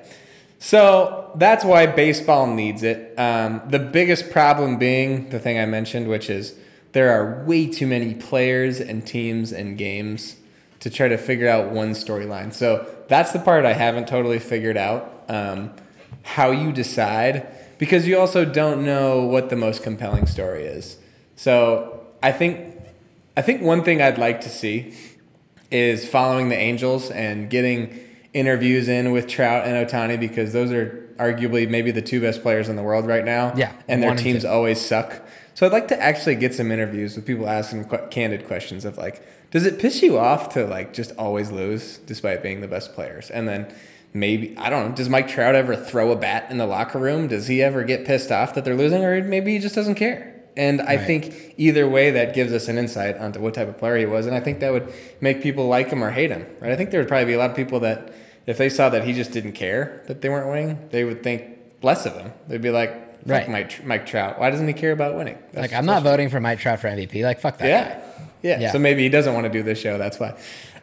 So 0.64 1.30
that's 1.34 1.62
why 1.62 1.84
baseball 1.84 2.46
needs 2.46 2.82
it. 2.82 3.12
Um, 3.18 3.60
the 3.68 3.78
biggest 3.78 4.30
problem 4.30 4.78
being 4.78 5.28
the 5.28 5.38
thing 5.38 5.58
I 5.58 5.66
mentioned, 5.66 6.08
which 6.08 6.30
is 6.30 6.54
there 6.92 7.10
are 7.10 7.44
way 7.44 7.66
too 7.66 7.86
many 7.86 8.14
players 8.14 8.80
and 8.80 9.06
teams 9.06 9.52
and 9.52 9.76
games 9.76 10.36
to 10.80 10.88
try 10.88 11.08
to 11.08 11.18
figure 11.18 11.48
out 11.48 11.70
one 11.70 11.90
storyline. 11.90 12.50
So 12.50 12.86
that's 13.08 13.32
the 13.32 13.40
part 13.40 13.66
I 13.66 13.74
haven't 13.74 14.08
totally 14.08 14.38
figured 14.38 14.78
out. 14.78 15.26
Um, 15.28 15.74
how 16.22 16.50
you 16.50 16.72
decide 16.72 17.46
because 17.76 18.08
you 18.08 18.18
also 18.18 18.46
don't 18.46 18.86
know 18.86 19.26
what 19.26 19.50
the 19.50 19.56
most 19.56 19.82
compelling 19.82 20.24
story 20.24 20.64
is. 20.64 20.96
So 21.36 22.06
I 22.22 22.32
think 22.32 22.80
I 23.36 23.42
think 23.42 23.60
one 23.60 23.84
thing 23.84 24.00
I'd 24.00 24.16
like 24.16 24.40
to 24.40 24.48
see 24.48 24.94
is 25.70 26.08
following 26.08 26.48
the 26.48 26.56
Angels 26.56 27.10
and 27.10 27.50
getting 27.50 28.00
interviews 28.34 28.88
in 28.88 29.12
with 29.12 29.26
Trout 29.28 29.66
and 29.66 29.88
Otani 29.88 30.18
because 30.20 30.52
those 30.52 30.72
are 30.72 31.08
arguably 31.16 31.68
maybe 31.68 31.90
the 31.92 32.02
two 32.02 32.20
best 32.20 32.42
players 32.42 32.68
in 32.68 32.76
the 32.76 32.82
world 32.82 33.06
right 33.06 33.24
now. 33.24 33.54
Yeah, 33.56 33.72
and 33.88 34.02
their 34.02 34.14
teams 34.16 34.42
two. 34.42 34.48
always 34.48 34.80
suck. 34.80 35.22
So 35.54 35.64
I'd 35.64 35.72
like 35.72 35.86
to 35.88 36.02
actually 36.02 36.34
get 36.34 36.52
some 36.52 36.72
interviews 36.72 37.14
with 37.14 37.24
people 37.24 37.48
asking 37.48 37.84
qu- 37.84 38.08
candid 38.10 38.46
questions 38.46 38.84
of 38.84 38.98
like, 38.98 39.22
does 39.52 39.64
it 39.64 39.78
piss 39.78 40.02
you 40.02 40.18
off 40.18 40.48
to 40.54 40.66
like 40.66 40.92
just 40.92 41.12
always 41.16 41.52
lose 41.52 41.98
despite 41.98 42.42
being 42.42 42.60
the 42.60 42.66
best 42.66 42.92
players? 42.92 43.30
And 43.30 43.46
then 43.46 43.72
maybe 44.12 44.56
I 44.58 44.68
don't 44.68 44.90
know, 44.90 44.96
does 44.96 45.08
Mike 45.08 45.28
Trout 45.28 45.54
ever 45.54 45.76
throw 45.76 46.10
a 46.10 46.16
bat 46.16 46.50
in 46.50 46.58
the 46.58 46.66
locker 46.66 46.98
room? 46.98 47.28
Does 47.28 47.46
he 47.46 47.62
ever 47.62 47.84
get 47.84 48.04
pissed 48.04 48.32
off 48.32 48.54
that 48.54 48.64
they're 48.64 48.74
losing, 48.74 49.04
or 49.04 49.22
maybe 49.22 49.52
he 49.52 49.60
just 49.60 49.76
doesn't 49.76 49.94
care? 49.94 50.32
And 50.56 50.80
I 50.82 50.96
Right. 50.96 51.06
think 51.06 51.54
either 51.56 51.88
way, 51.88 52.10
that 52.12 52.32
gives 52.34 52.52
us 52.52 52.66
an 52.68 52.78
insight 52.78 53.18
onto 53.18 53.40
what 53.40 53.54
type 53.54 53.68
of 53.68 53.78
player 53.78 53.96
he 53.96 54.06
was, 54.06 54.26
and 54.26 54.34
I 54.36 54.40
think 54.40 54.58
that 54.60 54.72
would 54.72 54.92
make 55.20 55.40
people 55.42 55.66
like 55.68 55.88
him 55.90 56.02
or 56.02 56.10
hate 56.10 56.30
him. 56.30 56.46
Right? 56.60 56.72
I 56.72 56.76
think 56.76 56.90
there 56.90 57.00
would 57.00 57.08
probably 57.08 57.26
be 57.26 57.32
a 57.34 57.38
lot 57.38 57.50
of 57.50 57.56
people 57.56 57.78
that, 57.80 58.12
if 58.46 58.58
they 58.58 58.68
saw 58.68 58.88
that 58.90 59.04
he 59.04 59.12
just 59.12 59.30
didn't 59.32 59.52
care 59.52 60.02
that 60.06 60.20
they 60.20 60.28
weren't 60.28 60.48
winning, 60.48 60.88
they 60.90 61.04
would 61.04 61.22
think 61.22 61.44
less 61.82 62.06
of 62.06 62.14
him. 62.16 62.32
They'd 62.48 62.62
be 62.62 62.70
like, 62.70 62.92
"Fuck 62.92 63.26
Right. 63.26 63.48
Mike, 63.48 63.84
Mike 63.84 64.06
Trout. 64.06 64.38
Why 64.38 64.50
doesn't 64.50 64.66
he 64.68 64.74
care 64.74 64.92
about 64.92 65.16
winning?" 65.16 65.36
That's- 65.52 65.70
Like 65.70 65.72
I'm 65.72 65.86
not 65.86 66.02
voting 66.02 66.28
for 66.30 66.40
Mike 66.40 66.58
Trout 66.58 66.80
for 66.80 66.88
MVP. 66.88 67.22
Like 67.24 67.40
fuck 67.40 67.58
that. 67.58 67.66
yeah. 67.68 67.84
guy. 67.94 68.02
yeah. 68.42 68.60
Yeah. 68.60 68.72
So 68.72 68.78
maybe 68.78 69.02
he 69.02 69.08
doesn't 69.08 69.32
want 69.34 69.44
to 69.44 69.50
do 69.52 69.62
this 69.62 69.78
show. 69.78 69.96
That's 69.98 70.18
why. 70.20 70.34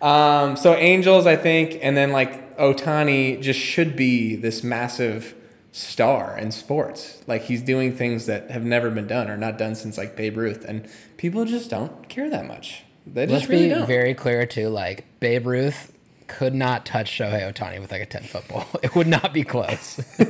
Um, 0.01 0.57
so 0.57 0.73
Angels, 0.75 1.27
I 1.27 1.35
think, 1.35 1.77
and 1.81 1.95
then 1.95 2.11
like 2.11 2.57
Otani 2.57 3.39
just 3.41 3.59
should 3.59 3.95
be 3.95 4.35
this 4.35 4.63
massive 4.63 5.35
star 5.71 6.37
in 6.37 6.51
sports. 6.51 7.21
Like 7.27 7.43
he's 7.43 7.61
doing 7.61 7.95
things 7.95 8.25
that 8.25 8.49
have 8.51 8.63
never 8.65 8.89
been 8.89 9.07
done 9.07 9.29
or 9.29 9.37
not 9.37 9.57
done 9.57 9.75
since 9.75 9.97
like 9.97 10.15
Babe 10.15 10.37
Ruth, 10.37 10.65
and 10.65 10.87
people 11.17 11.45
just 11.45 11.69
don't 11.69 12.09
care 12.09 12.29
that 12.29 12.47
much. 12.47 12.83
They 13.05 13.25
just 13.25 13.33
Let's 13.41 13.49
really 13.49 13.69
be 13.69 13.75
don't. 13.75 13.87
very 13.87 14.13
clear 14.13 14.45
too. 14.45 14.69
Like 14.69 15.05
Babe 15.19 15.45
Ruth 15.47 15.90
could 16.37 16.53
not 16.55 16.85
touch 16.85 17.11
Shohei 17.11 17.41
Otani 17.51 17.79
with 17.81 17.91
like 17.91 18.01
a 18.01 18.05
ten 18.05 18.23
foot 18.23 18.47
ball. 18.47 18.65
It 18.83 18.95
would 18.95 19.07
not 19.07 19.33
be 19.33 19.43
close. 19.43 19.99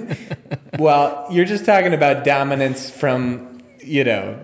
Well, 0.80 1.28
you're 1.30 1.46
just 1.46 1.66
talking 1.66 1.94
about 1.94 2.24
dominance 2.24 2.90
from, 2.90 3.60
you 3.80 4.04
know, 4.06 4.40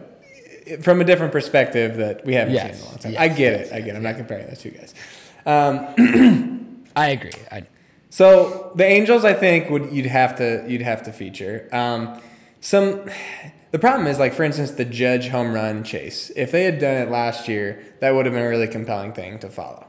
from 0.82 1.00
a 1.00 1.06
different 1.06 1.32
perspective 1.32 1.98
that 1.98 2.26
we 2.26 2.34
haven't 2.36 2.54
Yes, 2.54 2.64
seen 2.66 2.76
in 2.76 2.82
a 2.82 2.90
long 2.90 2.98
time. 3.00 3.12
yes, 3.14 3.22
I 3.22 3.28
get 3.30 3.60
yes, 3.60 3.68
it. 3.70 3.74
I 3.74 3.80
get 3.82 3.96
it. 3.96 3.98
I'm 3.98 4.04
not 4.04 4.18
comparing 4.18 4.46
those 4.48 4.60
two 4.60 4.72
guys. 4.72 4.94
I 6.96 7.10
agree. 7.10 7.32
I, 7.52 7.64
So 8.10 8.72
the 8.76 8.86
Angels, 8.86 9.24
I 9.26 9.34
think, 9.34 9.70
would 9.70 9.92
you'd 9.92 10.06
have 10.06 10.36
to 10.38 10.64
you'd 10.68 10.82
have 10.82 11.04
to 11.04 11.12
feature 11.14 11.68
um, 11.72 12.22
some. 12.62 13.10
The 13.72 13.80
problem 13.80 14.08
is, 14.08 14.20
like 14.20 14.34
for 14.34 14.44
instance, 14.44 14.72
the 14.72 14.86
Judge 14.86 15.30
home 15.30 15.54
run 15.54 15.84
chase. 15.84 16.30
If 16.36 16.52
they 16.52 16.64
had 16.66 16.78
done 16.80 16.98
it 16.98 17.10
last 17.10 17.48
year, 17.48 17.82
that 18.02 18.14
would 18.14 18.26
have 18.26 18.34
been 18.36 18.44
a 18.44 18.50
really 18.50 18.68
compelling 18.68 19.14
thing 19.14 19.40
to 19.40 19.50
follow. 19.50 19.87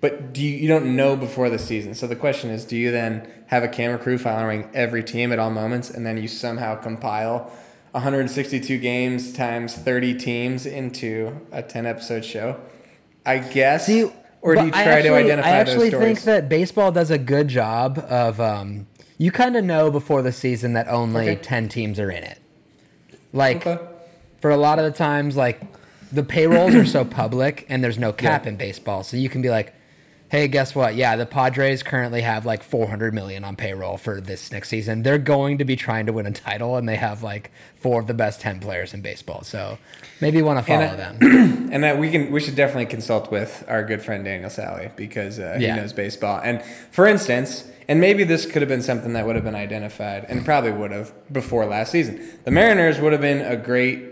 But 0.00 0.32
do 0.32 0.42
you, 0.42 0.56
you 0.56 0.68
don't 0.68 0.96
know 0.96 1.14
before 1.16 1.50
the 1.50 1.58
season. 1.58 1.94
So 1.94 2.06
the 2.06 2.16
question 2.16 2.48
is, 2.50 2.64
do 2.64 2.76
you 2.76 2.90
then 2.90 3.28
have 3.48 3.62
a 3.62 3.68
camera 3.68 3.98
crew 3.98 4.16
following 4.16 4.68
every 4.72 5.02
team 5.04 5.30
at 5.32 5.38
all 5.38 5.50
moments, 5.50 5.90
and 5.90 6.06
then 6.06 6.16
you 6.16 6.26
somehow 6.28 6.76
compile 6.76 7.52
162 7.92 8.78
games 8.78 9.32
times 9.32 9.74
30 9.76 10.14
teams 10.14 10.64
into 10.66 11.38
a 11.52 11.62
10 11.62 11.84
episode 11.86 12.24
show? 12.24 12.58
I 13.26 13.38
guess. 13.38 13.86
See, 13.86 14.10
or 14.40 14.54
do 14.54 14.64
you 14.64 14.70
try 14.70 14.84
to 14.84 14.90
actually- 14.90 15.10
identify 15.10 15.48
I 15.48 15.52
actually 15.52 15.90
think 15.90 16.22
that 16.22 16.48
baseball 16.48 16.92
does 16.92 17.10
a 17.10 17.18
good 17.18 17.48
job 17.48 17.98
of. 18.08 18.40
Um, 18.40 18.86
you 19.18 19.30
kind 19.30 19.54
of 19.54 19.62
know 19.66 19.90
before 19.90 20.22
the 20.22 20.32
season 20.32 20.72
that 20.72 20.88
only 20.88 21.28
Okay. 21.28 21.42
ten 21.42 21.68
teams 21.68 22.00
are 22.00 22.10
in 22.10 22.22
it. 22.24 22.38
Like 23.34 23.66
Okay. 23.66 23.78
for 24.40 24.50
a 24.50 24.56
lot 24.56 24.78
of 24.78 24.86
the 24.86 24.90
times, 24.92 25.36
like 25.36 25.60
the 26.10 26.22
payrolls 26.22 26.74
are 26.74 26.86
so 26.86 27.04
public 27.04 27.66
and 27.68 27.84
there's 27.84 27.98
no 27.98 28.14
cap 28.14 28.44
Yeah. 28.44 28.52
in 28.52 28.56
baseball, 28.56 29.02
so 29.04 29.18
you 29.18 29.28
can 29.28 29.42
be 29.42 29.50
like, 29.50 29.74
"Hey, 30.30 30.48
guess 30.48 30.74
what? 30.74 30.94
Yeah, 30.94 31.16
the 31.16 31.26
Padres 31.26 31.82
currently 31.82 32.20
have 32.22 32.46
like 32.46 32.62
400 32.62 33.12
million 33.12 33.44
on 33.44 33.56
payroll 33.56 33.96
for 33.96 34.20
this 34.20 34.50
next 34.52 34.68
season. 34.68 35.02
They're 35.02 35.18
going 35.18 35.58
to 35.58 35.64
be 35.64 35.76
trying 35.76 36.06
to 36.06 36.12
win 36.12 36.26
a 36.26 36.30
title, 36.32 36.76
and 36.76 36.88
they 36.88 36.96
have 36.96 37.22
like 37.22 37.50
four 37.76 38.00
of 38.00 38.06
the 38.06 38.14
best 38.14 38.40
10 38.40 38.60
players 38.60 38.94
in 38.94 39.00
baseball. 39.02 39.42
So 39.42 39.78
maybe 40.20 40.38
you 40.38 40.44
want 40.44 40.58
to 40.58 40.64
follow 40.64 40.84
I- 40.86 40.96
them. 40.96 41.18
And 41.72 41.84
that 41.84 41.98
we 41.98 42.10
can 42.10 42.32
we 42.32 42.40
should 42.40 42.56
definitely 42.56 42.86
consult 42.86 43.30
with 43.30 43.64
our 43.68 43.84
good 43.84 44.02
friend 44.02 44.24
Daniel 44.24 44.50
Sally 44.50 44.90
because 44.96 45.38
uh, 45.38 45.56
Yeah. 45.60 45.74
he 45.74 45.80
knows 45.80 45.92
baseball. 45.92 46.40
And 46.42 46.60
for 46.90 47.06
instance, 47.06 47.64
and 47.86 48.00
maybe 48.00 48.24
this 48.24 48.44
could 48.44 48.60
have 48.62 48.68
been 48.68 48.82
something 48.82 49.12
that 49.12 49.24
would 49.24 49.36
have 49.36 49.44
been 49.44 49.54
identified 49.54 50.24
and 50.28 50.44
probably 50.44 50.72
would 50.72 50.90
have 50.90 51.12
before 51.32 51.64
last 51.66 51.92
season. 51.92 52.20
The 52.44 52.50
Mariners 52.50 52.98
would 52.98 53.12
have 53.12 53.20
been 53.20 53.40
a 53.40 53.56
great 53.56 54.09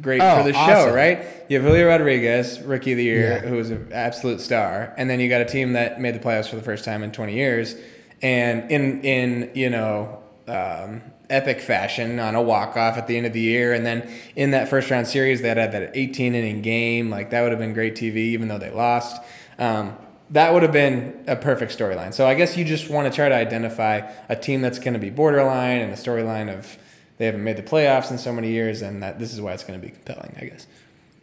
great 0.00 0.20
Oh, 0.20 0.38
for 0.38 0.44
the 0.44 0.52
show, 0.54 0.92
right? 0.94 1.24
You 1.48 1.58
have 1.60 1.66
Julio 1.68 1.86
Rodriguez, 1.88 2.60
rookie 2.60 2.92
of 2.92 2.98
the 2.98 3.04
year, 3.04 3.40
Yeah. 3.42 3.48
who 3.48 3.56
was 3.56 3.70
an 3.70 3.88
absolute 3.92 4.40
star, 4.40 4.92
and 4.96 5.08
then 5.10 5.20
you 5.20 5.28
got 5.28 5.40
a 5.40 5.44
team 5.44 5.74
that 5.74 6.00
made 6.00 6.14
the 6.14 6.18
playoffs 6.18 6.48
for 6.48 6.56
the 6.56 6.62
first 6.62 6.84
time 6.84 7.02
in 7.02 7.12
20 7.12 7.34
years, 7.34 7.76
and 8.22 8.70
in 8.70 9.00
in 9.02 9.50
you 9.54 9.68
know 9.70 10.18
um, 10.48 11.02
epic 11.30 11.60
fashion 11.60 12.18
on 12.18 12.34
a 12.34 12.42
walk 12.42 12.76
off 12.76 12.96
at 12.96 13.06
the 13.06 13.16
end 13.16 13.26
of 13.26 13.32
the 13.32 13.40
year, 13.40 13.72
and 13.72 13.84
then 13.84 14.08
in 14.36 14.50
that 14.52 14.68
first 14.68 14.90
round 14.90 15.06
series 15.06 15.42
they 15.42 15.48
had 15.48 15.72
that 15.72 15.90
18 15.94 16.34
inning 16.34 16.62
game, 16.62 17.10
like 17.10 17.30
that 17.30 17.42
would 17.42 17.50
have 17.52 17.60
been 17.60 17.74
great 17.74 17.94
TV, 17.94 18.16
even 18.16 18.48
though 18.48 18.58
they 18.58 18.70
lost. 18.70 19.20
Um, 19.58 19.96
that 20.30 20.54
would 20.54 20.62
have 20.62 20.72
been 20.72 21.22
a 21.26 21.36
perfect 21.36 21.76
storyline. 21.78 22.14
So 22.14 22.26
I 22.26 22.32
guess 22.34 22.56
you 22.56 22.64
just 22.64 22.88
want 22.88 23.06
to 23.06 23.14
try 23.14 23.28
to 23.28 23.34
identify 23.34 24.00
a 24.30 24.34
team 24.36 24.62
that's 24.62 24.78
going 24.78 24.94
to 24.94 24.98
be 24.98 25.10
borderline 25.10 25.80
and 25.82 25.92
a 25.92 25.96
storyline 25.96 26.48
of 26.50 26.78
they 27.22 27.26
haven't 27.26 27.44
made 27.44 27.56
the 27.56 27.62
playoffs 27.62 28.10
in 28.10 28.18
so 28.18 28.32
many 28.32 28.50
years, 28.50 28.82
and 28.82 29.00
that 29.00 29.20
this 29.20 29.32
is 29.32 29.40
why 29.40 29.52
it's 29.52 29.62
going 29.62 29.80
to 29.80 29.86
be 29.86 29.92
compelling. 29.92 30.34
I 30.40 30.46
guess. 30.46 30.66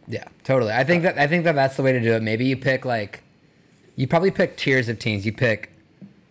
Yeah, 0.08 0.24
totally. 0.44 0.72
I 0.72 0.82
think 0.82 1.02
that 1.02 1.18
I 1.18 1.26
think 1.26 1.44
that 1.44 1.54
that's 1.54 1.76
the 1.76 1.82
way 1.82 1.92
to 1.92 2.00
do 2.00 2.14
it. 2.14 2.22
Maybe 2.22 2.46
you 2.46 2.56
pick 2.56 2.86
like, 2.86 3.22
you 3.96 4.08
probably 4.08 4.30
pick 4.30 4.56
tiers 4.56 4.88
of 4.88 4.98
teams. 4.98 5.26
You 5.26 5.32
pick 5.34 5.70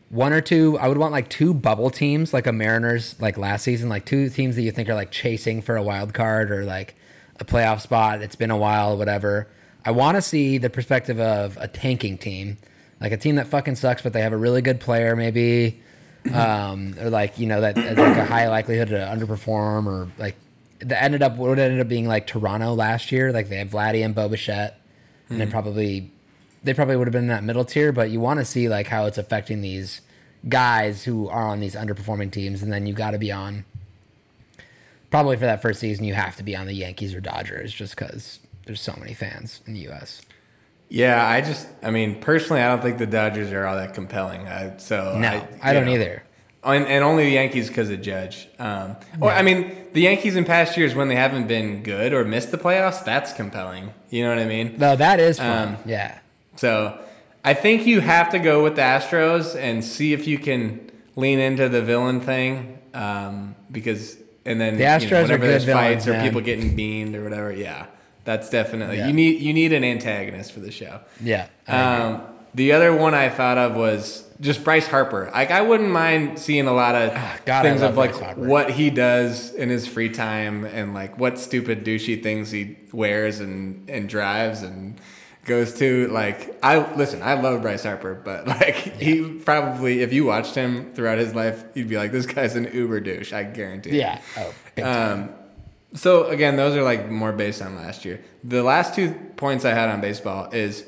one 0.09 0.33
or 0.33 0.41
two. 0.41 0.79
I 0.79 0.87
would 0.87 0.97
want 0.97 1.11
like 1.11 1.29
two 1.29 1.53
bubble 1.53 1.91
teams, 1.91 2.33
like 2.33 2.47
a 2.47 2.51
Mariners, 2.51 3.15
like 3.21 3.37
last 3.37 3.61
season, 3.61 3.89
like 3.89 4.05
two 4.05 4.27
teams 4.29 4.55
that 4.55 4.63
you 4.63 4.71
think 4.71 4.89
are 4.89 4.95
like 4.95 5.11
chasing 5.11 5.61
for 5.61 5.77
a 5.77 5.83
wild 5.83 6.15
card 6.15 6.49
or 6.49 6.65
like 6.65 6.95
a 7.39 7.45
playoff 7.45 7.79
spot. 7.79 8.23
It's 8.23 8.35
been 8.35 8.49
a 8.49 8.57
while, 8.57 8.97
whatever. 8.97 9.47
I 9.85 9.91
want 9.91 10.15
to 10.15 10.21
see 10.23 10.57
the 10.57 10.71
perspective 10.71 11.19
of 11.19 11.57
a 11.57 11.67
tanking 11.67 12.17
team, 12.17 12.57
like 12.99 13.11
a 13.11 13.17
team 13.17 13.35
that 13.35 13.47
fucking 13.47 13.75
sucks, 13.75 14.01
but 14.01 14.13
they 14.13 14.21
have 14.21 14.33
a 14.33 14.37
really 14.37 14.61
good 14.63 14.79
player, 14.79 15.15
maybe, 15.15 15.79
um, 16.33 16.95
or 16.99 17.09
like 17.09 17.39
you 17.39 17.47
know 17.47 17.61
that 17.61 17.77
like 17.77 18.17
a 18.17 18.25
high 18.25 18.49
likelihood 18.49 18.89
to 18.89 18.95
underperform, 18.95 19.87
or 19.87 20.09
like 20.17 20.35
that 20.79 21.03
ended 21.03 21.21
up 21.21 21.37
what 21.37 21.57
ended 21.59 21.79
up 21.79 21.87
being 21.87 22.07
like 22.07 22.27
Toronto 22.27 22.73
last 22.73 23.11
year. 23.11 23.31
Like 23.31 23.49
they 23.49 23.57
have 23.57 23.69
Vladdy 23.69 24.03
and 24.03 24.15
Bobichette, 24.15 24.73
and 25.29 25.39
then 25.39 25.49
probably 25.49 26.11
they 26.63 26.73
probably 26.73 26.95
would 26.95 27.07
have 27.07 27.13
been 27.13 27.23
in 27.23 27.29
that 27.29 27.43
middle 27.43 27.65
tier. 27.65 27.91
But 27.91 28.09
you 28.09 28.19
want 28.19 28.39
to 28.39 28.45
see 28.45 28.69
like 28.69 28.87
how 28.87 29.05
it's 29.05 29.17
affecting 29.17 29.61
these 29.61 30.01
guys 30.47 31.03
who 31.03 31.27
are 31.29 31.47
on 31.47 31.59
these 31.59 31.75
underperforming 31.75 32.31
teams, 32.31 32.61
and 32.61 32.71
then 32.71 32.85
you 32.85 32.93
got 32.93 33.11
to 33.11 33.19
be 33.19 33.31
on. 33.31 33.65
Probably 35.09 35.37
for 35.37 35.45
that 35.45 35.61
first 35.61 35.79
season, 35.79 36.05
you 36.05 36.13
have 36.13 36.35
to 36.35 36.43
be 36.43 36.55
on 36.55 36.67
the 36.67 36.73
Yankees 36.73 37.15
or 37.15 37.19
Dodgers, 37.19 37.73
just 37.73 37.95
because 37.95 38.39
there's 38.65 38.79
so 38.79 38.95
many 38.99 39.15
fans 39.15 39.61
in 39.65 39.73
the 39.73 39.79
U.S. 39.81 40.21
Yeah, 40.89 41.25
I 41.25 41.41
just, 41.41 41.67
I 41.83 41.91
mean, 41.91 42.19
personally, 42.19 42.61
I 42.61 42.67
don't 42.69 42.81
think 42.81 42.97
the 42.97 43.05
Dodgers 43.05 43.51
are 43.51 43.65
all 43.65 43.75
that 43.75 43.93
compelling. 43.93 44.47
I, 44.47 44.77
so 44.77 45.17
No, 45.17 45.27
I, 45.27 45.47
I, 45.61 45.73
don't 45.73 45.85
know, 45.85 45.91
either. 45.91 46.23
And, 46.63 46.87
and 46.87 47.03
only 47.03 47.25
the 47.25 47.31
Yankees 47.31 47.67
because 47.67 47.89
of 47.91 48.01
Judge. 48.01 48.47
Um, 48.57 48.95
or 49.21 49.31
I 49.31 49.43
mean, 49.43 49.75
the 49.93 50.01
Yankees 50.01 50.35
in 50.35 50.45
past 50.45 50.77
years 50.77 50.95
when 50.95 51.07
they 51.07 51.15
haven't 51.15 51.47
been 51.47 51.83
good 51.83 52.11
or 52.11 52.25
missed 52.25 52.51
the 52.51 52.57
playoffs, 52.57 53.05
that's 53.05 53.33
compelling. 53.33 53.93
You 54.09 54.23
know 54.23 54.29
what 54.29 54.39
I 54.39 54.45
mean? 54.45 54.75
No, 54.77 54.95
that 54.95 55.19
is 55.19 55.37
fun. 55.37 55.67
Um, 55.69 55.77
yeah. 55.85 56.19
So 56.55 56.99
I 57.45 57.53
think 57.53 57.85
you 57.85 58.01
have 58.01 58.31
to 58.31 58.39
go 58.39 58.63
with 58.63 58.75
the 58.75 58.81
Astros 58.81 59.55
and 59.55 59.83
see 59.83 60.13
if 60.13 60.27
you 60.27 60.37
can 60.37 60.91
lean 61.15 61.39
into 61.39 61.69
the 61.69 61.81
villain 61.81 62.19
thing, 62.19 62.79
um, 62.93 63.55
because 63.71 64.17
and 64.45 64.59
then 64.59 64.77
The 64.77 64.79
you 64.79 64.85
know, 64.85 64.97
Astros 64.97 65.29
are 65.29 65.37
good 65.37 65.41
there's 65.41 65.65
fights 65.65 66.05
villains, 66.05 66.07
or 66.07 66.27
people 66.27 66.41
getting 66.41 66.75
beaned 66.75 67.15
or 67.15 67.23
whatever, 67.23 67.51
yeah, 67.51 67.85
that's 68.29 68.49
definitely 68.51 68.97
Yeah. 68.97 69.07
you 69.07 69.13
need 69.13 69.41
you 69.41 69.53
need 69.53 69.73
an 69.73 69.83
antagonist 69.83 70.51
for 70.51 70.59
the 70.59 70.69
show. 70.71 70.99
Yeah. 71.23 71.47
Um, 71.67 72.21
the 72.53 72.73
other 72.73 72.95
one 72.95 73.13
I 73.15 73.29
thought 73.29 73.57
of 73.57 73.75
was 73.75 74.23
just 74.39 74.63
Bryce 74.63 74.87
Harper. 74.87 75.29
Like 75.33 75.49
I 75.49 75.61
wouldn't 75.61 75.89
mind 75.89 76.37
seeing 76.37 76.67
a 76.67 76.73
lot 76.73 76.93
of 76.95 77.11
Ah, 77.15 77.37
God, 77.45 77.61
things 77.63 77.81
of 77.81 77.97
like 77.97 78.13
what 78.37 78.69
he 78.71 78.89
does 78.91 79.53
in 79.55 79.69
his 79.69 79.87
free 79.87 80.09
time 80.09 80.63
and 80.65 80.93
like 80.93 81.17
what 81.17 81.39
stupid 81.39 81.83
douchey 81.83 82.21
things 82.21 82.51
he 82.51 82.77
wears 82.93 83.39
and 83.39 83.89
and 83.89 84.07
drives 84.07 84.61
and 84.61 84.99
goes 85.45 85.73
to. 85.79 86.07
Like 86.09 86.57
I 86.63 86.73
listen, 86.95 87.21
I 87.23 87.33
love 87.33 87.63
Bryce 87.63 87.83
Harper, 87.83 88.13
but 88.13 88.47
like 88.61 88.75
he 88.75 89.23
probably 89.43 90.01
if 90.01 90.13
you 90.13 90.25
watched 90.25 90.53
him 90.53 90.93
throughout 90.93 91.17
his 91.17 91.33
life, 91.33 91.63
you'd 91.73 91.89
be 91.89 91.97
like, 91.97 92.11
this 92.11 92.25
guy's 92.27 92.55
an 92.55 92.69
uber 92.73 92.99
douche. 92.99 93.33
I 93.33 93.43
guarantee. 93.43 93.97
yeah. 93.97 94.21
Oh. 94.37 94.53
Um, 94.83 95.29
so 95.93 96.25
again, 96.27 96.55
those 96.55 96.75
are 96.75 96.83
like 96.83 97.09
more 97.09 97.31
based 97.31 97.61
on 97.61 97.75
last 97.75 98.05
year. 98.05 98.23
The 98.43 98.63
last 98.63 98.95
two 98.95 99.13
points 99.37 99.65
I 99.65 99.73
had 99.73 99.89
on 99.89 100.01
baseball 100.01 100.49
is 100.51 100.85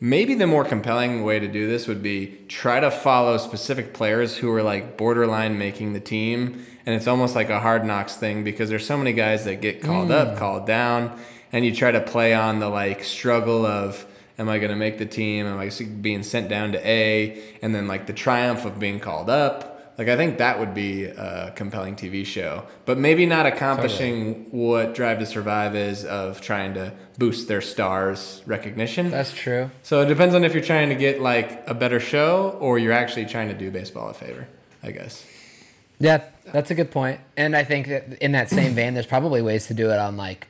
maybe 0.00 0.34
the 0.34 0.46
more 0.46 0.64
compelling 0.64 1.24
way 1.24 1.38
to 1.38 1.48
do 1.48 1.66
this 1.66 1.88
would 1.88 2.02
be 2.02 2.38
try 2.48 2.80
to 2.80 2.90
follow 2.90 3.38
specific 3.38 3.94
players 3.94 4.36
who 4.36 4.52
are 4.52 4.62
like 4.62 4.96
borderline 4.96 5.58
making 5.58 5.92
the 5.92 6.00
team, 6.00 6.64
and 6.84 6.94
it's 6.94 7.06
almost 7.06 7.34
like 7.34 7.50
a 7.50 7.60
hard 7.60 7.84
knocks 7.84 8.16
thing 8.16 8.44
because 8.44 8.68
there's 8.68 8.86
so 8.86 8.96
many 8.96 9.12
guys 9.12 9.44
that 9.44 9.60
get 9.60 9.82
called 9.82 10.10
up, 10.10 10.34
mm. 10.34 10.38
called 10.38 10.66
down, 10.66 11.18
and 11.52 11.64
you 11.64 11.74
try 11.74 11.90
to 11.90 12.00
play 12.00 12.34
on 12.34 12.60
the 12.60 12.68
like 12.68 13.04
struggle 13.04 13.64
of 13.64 14.06
Am 14.38 14.48
I 14.48 14.58
going 14.58 14.70
to 14.70 14.76
make 14.76 14.98
the 14.98 15.06
team? 15.06 15.46
Am 15.46 15.58
I 15.58 15.70
being 16.02 16.22
sent 16.22 16.48
down 16.48 16.72
to 16.72 16.86
A? 16.86 17.42
And 17.62 17.74
then 17.74 17.88
like 17.88 18.06
the 18.06 18.12
triumph 18.12 18.64
of 18.64 18.78
being 18.78 19.00
called 19.00 19.30
up. 19.30 19.75
Like 19.98 20.08
I 20.08 20.16
think 20.16 20.38
that 20.38 20.58
would 20.58 20.74
be 20.74 21.04
a 21.04 21.52
compelling 21.56 21.96
TV 21.96 22.24
show, 22.26 22.64
but 22.84 22.98
maybe 22.98 23.24
not 23.24 23.46
accomplishing 23.46 24.46
what 24.50 24.94
Drive 24.94 25.18
to 25.20 25.26
Survive 25.26 25.74
is 25.74 26.04
of 26.04 26.40
trying 26.42 26.74
to 26.74 26.92
boost 27.16 27.48
their 27.48 27.62
stars 27.62 28.42
recognition. 28.44 29.10
That's 29.10 29.32
true. 29.32 29.70
So 29.82 30.02
it 30.02 30.06
depends 30.06 30.34
on 30.34 30.44
if 30.44 30.52
you're 30.52 30.62
trying 30.62 30.90
to 30.90 30.94
get 30.94 31.20
like 31.22 31.66
a 31.66 31.72
better 31.74 31.98
show 31.98 32.56
or 32.60 32.78
you're 32.78 32.92
actually 32.92 33.24
trying 33.24 33.48
to 33.48 33.54
do 33.54 33.70
baseball 33.70 34.10
a 34.10 34.14
favor, 34.14 34.46
I 34.82 34.90
guess. 34.90 35.24
Yeah, 35.98 36.24
that's 36.52 36.70
a 36.70 36.74
good 36.74 36.90
point. 36.90 37.20
And 37.38 37.56
I 37.56 37.64
think 37.64 37.88
that 37.88 38.18
in 38.22 38.32
that 38.32 38.50
same 38.50 38.74
vein, 38.74 38.92
there's 38.92 39.06
probably 39.06 39.40
ways 39.40 39.66
to 39.68 39.74
do 39.74 39.90
it 39.90 39.98
on 39.98 40.18
like 40.18 40.48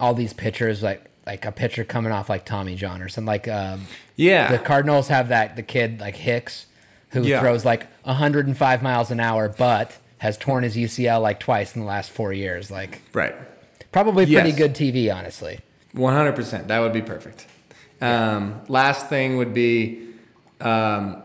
all 0.00 0.14
these 0.14 0.32
pitchers, 0.32 0.82
like 0.82 1.04
like 1.26 1.44
a 1.44 1.52
pitcher 1.52 1.84
coming 1.84 2.12
off 2.12 2.30
like 2.30 2.44
Tommy 2.46 2.76
John 2.76 3.02
or 3.02 3.08
something. 3.10 3.26
Like 3.26 3.46
um, 3.48 3.86
Yeah. 4.14 4.50
the 4.52 4.58
Cardinals 4.58 5.08
have 5.08 5.28
that 5.28 5.56
the 5.56 5.62
kid 5.62 6.00
like 6.00 6.16
Hicks 6.16 6.64
who 7.10 7.22
Yeah. 7.22 7.40
throws 7.40 7.64
like 7.64 7.86
105 8.04 8.82
miles 8.82 9.10
an 9.10 9.20
hour, 9.20 9.48
but 9.48 9.96
has 10.18 10.36
torn 10.36 10.64
his 10.64 10.76
UCL 10.76 11.20
like 11.20 11.38
twice 11.40 11.74
in 11.74 11.80
the 11.82 11.86
last 11.86 12.10
four 12.10 12.32
years. 12.32 12.70
Like 12.70 13.00
right. 13.12 13.34
probably 13.92 14.24
pretty 14.26 14.50
Yes. 14.50 14.58
good 14.58 14.74
TV, 14.74 15.10
honestly. 15.14 15.60
100%. 15.94 16.68
That 16.68 16.80
would 16.80 16.92
be 16.92 17.02
perfect. 17.02 17.46
Um, 18.00 18.60
last 18.68 19.08
thing 19.08 19.36
would 19.38 19.54
be 19.54 20.02
um, 20.60 21.22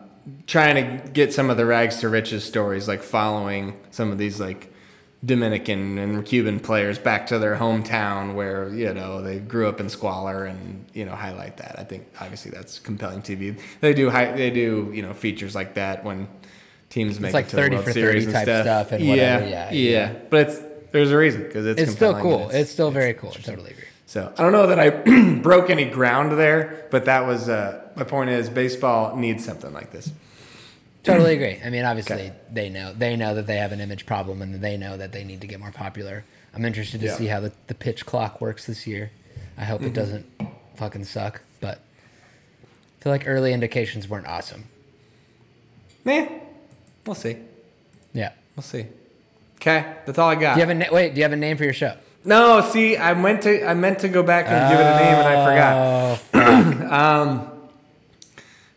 trying 0.48 0.76
to 0.76 1.10
get 1.10 1.34
some 1.34 1.50
of 1.50 1.58
the 1.58 1.66
rags 1.66 1.98
to 1.98 2.10
riches 2.10 2.44
stories, 2.44 2.88
like 2.88 3.02
following 3.04 3.78
some 3.92 4.12
of 4.12 4.18
these 4.18 4.40
like 4.40 4.71
Dominican 5.24 5.98
and 6.00 6.26
Cuban 6.26 6.60
players 6.60 6.98
back 6.98 7.28
to 7.28 7.38
their 7.38 7.56
hometown 7.56 8.34
where, 8.34 8.70
you 8.70 8.92
know, 8.94 9.22
they 9.22 9.38
grew 9.40 9.68
up 9.70 9.80
in 9.80 9.88
squalor 9.88 10.46
and, 10.46 10.86
you 10.94 11.06
know, 11.06 11.14
highlight 11.16 11.58
that. 11.58 11.76
I 11.78 11.84
think 11.84 12.08
obviously 12.20 12.50
that's 12.50 12.80
compelling 12.80 13.22
TV. 13.22 13.60
They 13.82 13.94
do, 13.94 14.10
hi- 14.10 14.32
they 14.32 14.50
do, 14.50 14.90
you 14.94 15.04
know, 15.04 15.14
features 15.14 15.54
like 15.54 15.76
that 15.76 16.04
when 16.04 16.28
teams 16.90 17.20
make 17.20 17.34
like 17.34 17.46
it 17.46 17.50
to 17.50 17.56
the 17.56 17.62
30 17.62 17.76
World 17.76 17.86
for 17.86 17.94
30 17.94 18.02
Series 18.02 18.24
and 18.26 18.34
type 18.34 18.44
stuff. 18.46 18.64
stuff 18.66 18.92
and 18.94 19.04
yeah, 19.06 19.10
whatever, 19.12 19.46
yeah, 19.48 19.72
yeah, 19.72 19.90
yeah. 19.92 20.14
But 20.32 20.50
it's, 20.50 20.60
there's 20.92 21.12
a 21.12 21.18
reason 21.18 21.44
because 21.44 21.68
it's, 21.68 21.80
It's 21.82 21.92
still 21.92 22.20
cool. 22.20 22.50
and 22.50 22.58
It's, 22.58 22.72
still 22.72 22.90
very 22.92 23.14
cool. 23.14 23.30
I 23.36 23.40
totally 23.42 23.72
agree. 23.72 23.84
so 24.08 24.34
I 24.38 24.42
don't 24.42 24.52
know 24.52 24.68
that 24.68 24.80
I 24.80 24.90
broke 25.42 25.70
any 25.70 25.86
ground 25.86 26.32
there, 26.38 26.88
but 26.90 27.06
that 27.06 27.28
was 27.28 27.48
uh, 27.48 27.80
my 27.96 28.04
point. 28.04 28.32
Is 28.32 28.50
baseball 28.50 29.16
needs 29.16 29.46
something 29.46 29.72
like 29.72 29.92
this? 29.92 30.12
Totally 31.04 31.34
agree. 31.36 31.60
I 31.66 31.70
mean, 31.70 31.84
obviously 31.86 32.16
Okay. 32.16 32.34
they 32.52 32.70
know 32.70 32.94
they 32.94 33.16
know 33.16 33.34
that 33.36 33.48
they 33.48 33.58
have 33.58 33.72
an 33.72 33.80
image 33.82 34.06
problem 34.06 34.42
and 34.42 34.56
they 34.56 34.78
know 34.78 34.98
that 34.98 35.12
they 35.12 35.24
need 35.24 35.42
to 35.42 35.48
get 35.48 35.60
more 35.60 35.72
popular. 35.72 36.24
I'm 36.54 36.66
interested 36.66 37.00
to 37.02 37.08
Yeah. 37.08 37.16
see 37.16 37.28
how 37.28 37.40
the, 37.40 37.52
the 37.68 37.74
pitch 37.74 38.06
clock 38.06 38.42
works 38.42 38.66
this 38.66 38.86
year. 38.86 39.12
I 39.58 39.64
hope 39.66 39.80
Mm-hmm. 39.80 39.88
it 39.90 39.94
doesn't 39.94 40.26
fucking 40.76 41.06
suck, 41.06 41.42
but 41.60 41.80
I 41.80 43.04
feel 43.04 43.12
like 43.12 43.24
early 43.28 43.54
indications 43.54 44.08
weren't 44.08 44.28
awesome. 44.28 44.66
Nah, 46.06 46.28
we'll 47.06 47.16
see. 47.16 47.38
Yeah. 48.14 48.32
We'll 48.56 48.64
see. 48.64 48.86
Okay, 49.58 49.86
that's 50.06 50.18
all 50.18 50.30
I 50.30 50.36
got. 50.36 50.56
Do 50.56 50.62
you 50.62 50.68
have 50.68 50.76
a 50.76 50.80
na- 50.80 50.92
wait? 50.92 51.14
Do 51.14 51.18
you 51.20 51.24
have 51.24 51.32
a 51.34 51.36
name 51.38 51.56
for 51.58 51.64
your 51.64 51.74
show? 51.74 51.96
no, 52.26 52.62
see, 52.62 52.98
I 52.98 53.14
meant 53.14 53.44
to. 53.44 53.68
I 53.68 53.74
meant 53.76 54.00
to 54.00 54.10
go 54.10 54.24
back 54.24 54.48
and 54.48 54.72
give 54.72 54.80
it 54.80 54.84
a 54.84 54.98
name, 54.98 55.16
and 55.16 55.28
I 55.28 55.46
forgot. 55.46 55.74
Oh, 56.34 56.80
fuck. 56.80 56.92
um, 56.92 57.61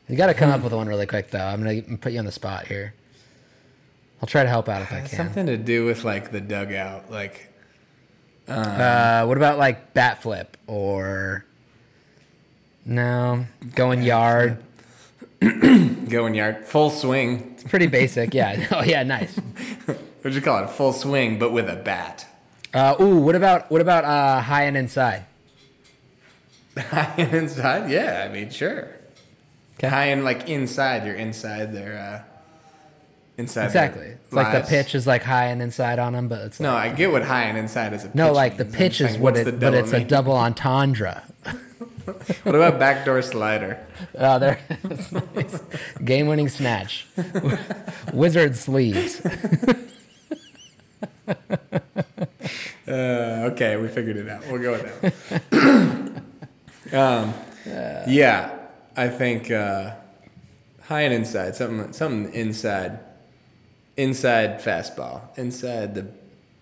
you 0.08 0.16
got 0.16 0.26
to 0.26 0.34
come 0.34 0.50
up 0.50 0.62
with 0.62 0.72
one 0.72 0.86
really 0.88 1.06
quick 1.06 1.30
though. 1.30 1.44
I'm 1.44 1.62
gonna 1.62 1.98
put 1.98 2.12
you 2.12 2.18
on 2.18 2.24
the 2.24 2.32
spot 2.32 2.66
here. 2.66 2.94
I'll 4.20 4.28
try 4.28 4.42
to 4.42 4.48
help 4.48 4.68
out 4.68 4.82
if 4.82 4.92
I 4.92 5.00
can. 5.00 5.08
Something 5.08 5.46
to 5.46 5.56
do 5.56 5.84
with 5.84 6.04
like 6.04 6.30
the 6.32 6.40
dugout, 6.40 7.10
like 7.10 7.48
Uh, 8.48 9.24
what 9.26 9.36
about 9.36 9.58
like 9.58 9.92
bat 9.94 10.22
flip 10.22 10.56
or 10.66 11.44
no 12.84 13.46
going 13.74 14.02
yard? 14.02 14.62
going 16.08 16.34
yard, 16.34 16.64
full 16.66 16.90
swing. 16.90 17.50
It's 17.54 17.64
pretty 17.64 17.86
basic. 17.86 18.32
Yeah. 18.34 18.66
Oh 18.72 18.82
yeah, 18.82 19.02
nice. 19.02 19.36
What'd 20.22 20.34
you 20.34 20.40
call 20.40 20.64
it? 20.64 20.70
Full 20.70 20.92
swing, 20.94 21.38
but 21.38 21.52
with 21.52 21.68
a 21.68 21.76
bat. 21.76 22.26
Uh, 22.72 22.96
ooh, 23.00 23.16
what 23.18 23.34
about 23.34 23.70
what 23.70 23.80
about 23.80 24.04
uh, 24.04 24.40
high 24.40 24.64
and 24.64 24.76
inside? 24.76 25.24
High 26.76 27.14
and 27.18 27.32
inside, 27.34 27.88
yeah. 27.90 28.26
I 28.28 28.32
mean, 28.32 28.50
sure. 28.50 28.88
'Kay. 29.78 29.88
High 29.88 30.04
and 30.06 30.24
like 30.24 30.48
inside, 30.48 31.04
you're 31.06 31.14
inside 31.16 31.72
their 31.72 31.98
uh, 31.98 32.22
inside. 33.36 33.66
Exactly. 33.66 34.06
It's 34.06 34.32
like 34.32 34.52
the 34.52 34.68
pitch 34.68 34.94
is 34.94 35.06
like 35.06 35.22
high 35.22 35.46
and 35.46 35.60
inside 35.60 35.98
on 35.98 36.12
them, 36.12 36.28
but 36.28 36.40
it's 36.42 36.60
No, 36.60 36.72
like, 36.74 36.92
I 36.92 36.94
get 36.94 37.10
what 37.12 37.22
high 37.24 37.44
and 37.44 37.58
inside 37.58 37.92
is. 37.92 38.04
A 38.04 38.10
no, 38.14 38.32
like 38.32 38.56
the 38.56 38.64
means. 38.64 38.76
Pitch 38.76 39.00
is 39.00 39.18
what 39.18 39.36
it, 39.36 39.58
but 39.58 39.74
it's 39.74 39.92
a 39.92 40.04
double 40.04 40.32
entendre. 40.36 41.22
What 42.42 42.54
about 42.54 42.78
backdoor 42.78 43.22
slider? 43.22 43.78
Oh, 44.18 44.38
there. 44.38 44.60
nice. 45.34 45.58
Game-winning 46.04 46.50
snatch. 46.50 47.06
Wizard 48.12 48.56
sleeves. 48.56 49.22
Uh, 52.86 53.48
okay, 53.52 53.76
we 53.76 53.88
figured 53.88 54.16
it 54.18 54.28
out. 54.28 54.46
We'll 54.50 54.60
go 54.60 54.72
with 54.72 55.00
that. 55.50 56.22
one. 56.92 57.00
um, 57.00 57.34
yeah, 58.06 58.50
I 58.96 59.08
think 59.08 59.50
uh, 59.50 59.94
high 60.82 61.02
and 61.02 61.14
inside, 61.14 61.56
something, 61.56 61.92
something 61.92 62.32
inside, 62.32 63.00
inside 63.96 64.60
fastball, 64.60 65.36
inside 65.36 65.94
the 65.94 66.06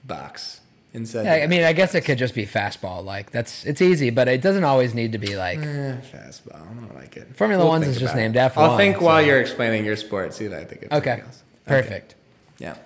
box, 0.04 0.60
inside. 0.92 1.24
Yeah, 1.24 1.44
I 1.44 1.46
mean, 1.46 1.62
I 1.62 1.72
guess 1.72 1.94
it 1.94 2.02
could 2.02 2.18
just 2.18 2.34
be 2.34 2.46
fastball. 2.46 3.04
Like 3.04 3.30
that's 3.30 3.64
it's 3.64 3.82
easy, 3.82 4.10
but 4.10 4.28
it 4.28 4.40
doesn't 4.40 4.64
always 4.64 4.94
need 4.94 5.12
to 5.12 5.18
be 5.18 5.36
like. 5.36 5.58
Eh, 5.58 5.96
fastball. 6.12 6.54
I 6.62 6.74
don't 6.74 6.94
like 6.94 7.16
it. 7.16 7.36
Formula 7.36 7.66
One's 7.66 7.86
is 7.86 7.98
just 7.98 8.14
it. 8.14 8.18
named 8.18 8.36
after 8.36 8.60
I'll 8.60 8.76
think 8.76 9.00
while 9.00 9.20
you're 9.20 9.40
explaining 9.40 9.84
your 9.84 9.96
sport. 9.96 10.34
See 10.34 10.48
what 10.48 10.58
I 10.58 10.64
think 10.64 10.84
of 10.84 10.92
Okay, 10.92 11.22
perfect. 11.66 12.14
Yeah. 12.58 12.76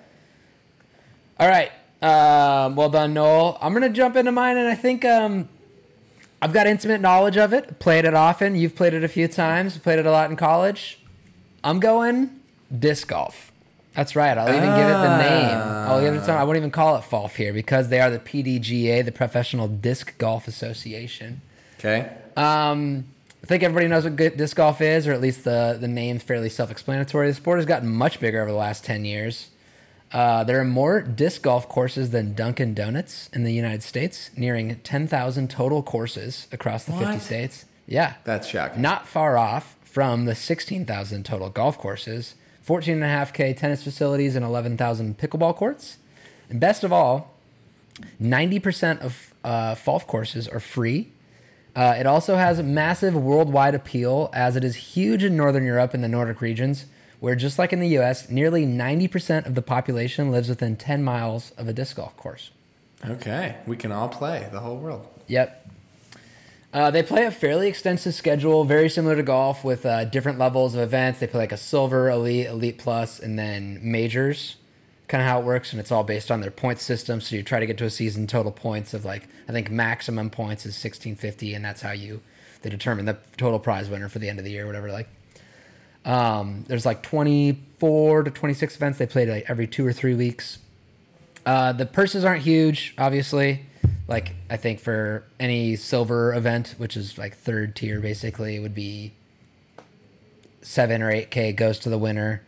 All 1.39 1.49
right. 1.49 1.71
Um, 2.03 2.77
well 2.77 2.91
done, 2.91 3.15
Knoll. 3.15 3.59
I'm 3.61 3.73
gonna 3.73 3.91
jump 3.91 4.17
into 4.17 4.33
mine, 4.33 4.57
and 4.57 4.69
I 4.69 4.75
think 4.75 5.05
um, 5.05 5.49
I've 6.47 6.53
got 6.53 6.69
intimate 6.69 7.01
knowledge 7.01 7.37
of 7.37 7.53
it. 7.53 7.81
Played 7.81 8.05
it 8.05 8.15
often. 8.15 8.55
You've 8.55 8.77
played 8.77 8.95
it 8.95 9.03
a 9.03 9.09
few 9.09 9.27
times. 9.27 9.79
Played 9.79 9.99
it 9.99 10.07
a 10.07 10.13
lot 10.13 10.31
in 10.31 10.37
college. 10.37 10.97
I'm 11.65 11.81
going 11.81 12.39
disc 12.79 13.09
golf. 13.09 13.51
That's 13.95 14.15
right. 14.15 14.39
I'll 14.39 14.49
even 14.49 14.69
give 14.77 14.87
it 14.87 14.93
the 14.93 15.19
name. 15.19 15.59
I'll 15.59 16.01
give 16.01 16.15
it 16.15 16.25
some. 16.25 16.37
I 16.37 16.45
won't 16.45 16.57
even 16.57 16.71
call 16.71 16.95
it 16.95 17.01
FOLF 17.01 17.35
here 17.35 17.53
because 17.53 17.89
they 17.89 17.99
are 17.99 18.11
the 18.11 18.21
PDGA, 18.21 19.05
the 19.05 19.11
Professional 19.11 19.67
Disc 19.67 20.17
Golf 20.19 20.47
Association. 20.47 21.41
Okay. 21.81 22.13
Um, 22.37 23.07
I 23.43 23.47
think 23.49 23.65
everybody 23.65 23.89
knows 23.89 24.05
what 24.05 24.15
good 24.15 24.37
disc 24.37 24.57
golf 24.57 24.81
is, 24.81 25.09
or 25.09 25.15
at 25.15 25.21
least 25.21 25.43
the 25.43 25.77
the 25.81 25.89
name's 25.89 26.23
fairly 26.23 26.49
self-explanatory. 26.49 27.27
The 27.27 27.35
sport 27.35 27.59
has 27.59 27.67
gotten 27.67 27.89
much 27.89 28.21
bigger 28.21 28.41
over 28.41 28.53
the 28.53 28.57
last 28.57 28.85
ten 28.85 29.05
years. 29.05 29.49
Uh, 30.13 30.45
there 30.45 30.61
are 30.61 30.65
more 30.65 31.01
disc 31.01 31.43
golf 31.43 31.69
courses 31.69 32.11
than 32.11 32.35
Dunkin' 32.35 32.75
Donuts 32.75 33.29
in 33.33 33.45
the 33.45 33.53
United 33.53 33.83
States, 33.83 34.31
nearing 34.37 34.77
10,000 34.81 35.51
total 35.51 35.83
courses 35.83 36.47
across 36.53 36.85
the 36.85 36.93
50 36.93 37.19
states. 37.19 37.65
Yeah. 37.87 38.15
That's 38.25 38.47
shocking. 38.47 38.83
Not 38.83 39.07
far 39.09 39.37
off 39.37 39.77
from 39.83 40.27
the 40.27 40.35
16,000 40.35 41.25
total 41.25 41.51
golf 41.51 41.79
courses, 41.79 42.35
14.5K 42.67 43.57
tennis 43.57 43.83
facilities, 43.83 44.37
and 44.37 44.45
11,000 44.45 45.19
pickleball 45.19 45.57
courts. 45.57 45.99
And 46.49 46.61
best 46.61 46.85
of 46.85 46.93
all, 46.93 47.35
90% 48.21 49.01
of 49.01 49.35
uh, 49.43 49.75
golf 49.85 50.07
courses 50.07 50.47
are 50.49 50.61
free. 50.61 51.13
Uh, 51.75 51.95
it 51.99 52.07
also 52.07 52.37
has 52.37 52.63
massive 52.63 53.15
worldwide 53.15 53.75
appeal 53.75 54.31
as 54.33 54.57
it 54.57 54.65
is 54.65 54.77
huge 54.77 55.23
in 55.23 55.37
Northern 55.37 55.65
Europe 55.65 55.93
and 55.95 56.03
the 56.03 56.09
Nordic 56.09 56.41
regions, 56.41 56.87
where 57.21 57.35
just 57.35 57.59
like 57.59 57.73
in 57.73 57.81
the 57.81 57.99
US, 57.99 58.31
nearly 58.31 58.67
90% 58.67 59.47
of 59.47 59.55
the 59.55 59.63
population 59.63 60.31
lives 60.31 60.49
within 60.49 60.77
10 60.77 61.03
miles 61.03 61.53
of 61.53 61.69
a 61.69 61.73
disc 61.73 61.97
golf 61.97 62.17
course. 62.17 62.51
Okay, 63.05 63.57
we 63.67 63.77
can 63.77 63.93
all 63.93 64.09
play 64.09 64.49
the 64.53 64.61
whole 64.61 64.77
world. 64.77 65.07
Yep. 65.27 65.63
Uh, 66.73 66.91
they 66.91 67.03
play 67.03 67.25
a 67.25 67.31
fairly 67.31 67.69
extensive 67.69 68.15
schedule, 68.15 68.65
very 68.65 68.89
similar 68.89 69.17
to 69.17 69.23
golf, 69.23 69.65
with 69.65 69.87
uh, 69.87 70.05
different 70.05 70.39
levels 70.39 70.75
of 70.75 70.81
events. 70.81 71.21
They 71.21 71.27
play 71.27 71.41
like 71.41 71.53
a 71.53 71.57
silver, 71.57 72.11
elite, 72.11 72.47
elite 72.47 72.79
plus, 72.79 73.19
and 73.19 73.39
then 73.39 73.79
majors. 73.83 74.57
Kind 75.09 75.23
of 75.23 75.29
how 75.29 75.41
it 75.41 75.45
works, 75.45 75.73
and 75.73 75.81
it's 75.81 75.93
all 75.93 76.05
based 76.05 76.31
on 76.31 76.41
their 76.41 76.51
point 76.51 76.81
system. 76.81 77.21
So 77.21 77.37
you 77.37 77.43
try 77.43 77.61
to 77.61 77.67
get 77.67 77.79
to 77.79 77.85
a 77.85 77.91
season 77.91 78.27
total 78.27 78.51
points 78.51 78.93
of 78.93 79.05
like 79.05 79.29
I 79.49 79.53
think 79.53 79.71
maximum 79.71 80.31
points 80.31 80.67
is 80.67 80.75
sixteen 80.77 81.15
fifty, 81.15 81.55
and 81.55 81.65
that's 81.65 81.83
how 81.83 81.93
you 81.93 82.21
they 82.63 82.71
determine 82.71 83.05
the 83.05 83.17
total 83.37 83.61
prize 83.61 83.89
winner 83.89 84.09
for 84.09 84.19
the 84.19 84.29
end 84.29 84.41
of 84.41 84.45
the 84.45 84.51
year, 84.51 84.67
whatever. 84.67 84.91
Like, 84.91 85.09
um, 86.07 86.65
there's 86.69 86.87
like 86.87 87.03
twenty 87.03 87.61
four 87.79 88.23
to 88.23 88.31
twenty 88.31 88.55
six 88.55 88.77
events. 88.77 88.99
They 88.99 89.07
play 89.07 89.27
like 89.27 89.45
every 89.49 89.67
two 89.67 89.87
or 89.87 89.93
three 89.93 90.15
weeks. 90.15 90.59
Uh, 91.45 91.73
the 91.73 91.85
purses 91.85 92.25
aren't 92.25 92.43
huge, 92.43 92.95
obviously. 92.97 93.67
Like 94.09 94.35
I 94.49 94.57
think 94.57 94.81
for 94.81 95.25
any 95.39 95.77
silver 95.77 96.33
event, 96.33 96.77
which 96.79 96.97
is 96.97 97.19
like 97.19 97.37
third 97.37 97.75
tier, 97.77 98.01
basically, 98.01 98.57
it 98.57 98.61
would 98.61 98.75
be 98.75 99.13
seven 100.63 101.03
or 101.03 101.11
eight 101.11 101.31
k 101.31 101.53
goes 101.53 101.79
to 101.81 101.91
the 101.91 101.99
winner. 101.99 102.43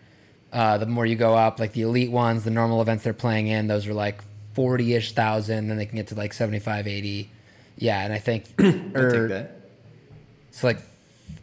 Uh, 0.53 0.79
the 0.79 0.87
more 0.87 1.05
you 1.05 1.17
go 1.17 1.35
up, 1.35 1.61
like 1.61 1.73
the 1.73 1.83
elite 1.83 2.11
ones, 2.11 2.45
the 2.45 2.51
normal 2.51 2.81
events 2.81 3.05
they're 3.05 3.13
playing 3.13 3.49
in, 3.49 3.67
those 3.67 3.87
are 3.87 3.95
like 3.95 4.23
forty 4.55 4.95
ish 4.95 5.13
thousand. 5.13 5.69
Then 5.69 5.77
they 5.77 5.87
can 5.87 5.97
get 5.97 6.07
to 6.09 6.15
like 6.15 6.33
75, 6.33 6.87
80. 6.87 7.31
Yeah, 7.77 8.05
and 8.05 8.13
I 8.13 8.19
think 8.19 8.45
or 8.59 9.11
take 9.11 9.29
that. 9.29 9.61
it's 10.49 10.65
like 10.65 10.79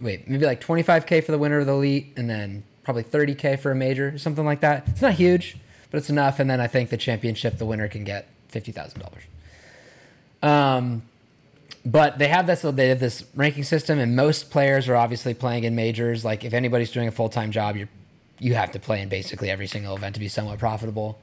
wait, 0.02 0.28
maybe 0.30 0.46
like 0.46 0.62
25k 0.62 1.24
for 1.24 1.32
the 1.32 1.38
winner 1.38 1.60
of 1.60 1.66
the 1.66 1.74
elite, 1.74 2.14
and 2.18 2.30
then 2.30 2.64
probably 2.84 3.04
30k 3.04 3.60
for 3.60 3.72
a 3.72 3.76
major, 3.76 4.18
something 4.18 4.46
like 4.46 4.62
that. 4.62 4.88
It's 4.88 5.02
not 5.02 5.14
huge, 5.14 5.58
but 5.92 5.98
it's 5.98 6.10
enough. 6.10 6.40
And 6.40 6.50
then 6.50 6.62
I 6.62 6.68
think 6.68 6.90
the 6.90 6.98
championship, 6.98 7.58
the 7.58 7.66
winner 7.66 7.88
can 7.88 8.04
get 8.04 8.28
fifty 8.50 8.72
thousand 8.72 9.02
dollars. 9.02 9.24
Um, 10.42 11.02
but 11.86 12.18
they 12.18 12.28
have 12.28 12.48
this 12.48 12.62
they 12.62 12.90
have 12.90 13.00
this 13.00 13.26
ranking 13.36 13.64
system, 13.64 14.00
and 14.00 14.16
most 14.16 14.50
players 14.50 14.88
are 14.88 14.96
obviously 14.96 15.34
playing 15.34 15.64
in 15.64 15.76
majors. 15.76 16.26
Like 16.26 16.44
if 16.44 16.54
anybody's 16.54 16.92
doing 16.92 17.08
a 17.08 17.12
full 17.12 17.30
time 17.30 17.52
job, 17.52 17.76
you 17.76 17.88
you 18.40 18.56
have 18.56 18.72
to 18.72 18.80
play 18.80 19.02
in 19.02 19.10
basically 19.10 19.50
every 19.50 19.68
single 19.68 19.96
event 19.96 20.16
to 20.16 20.20
be 20.20 20.28
somewhat 20.28 20.60
profitable. 20.60 21.20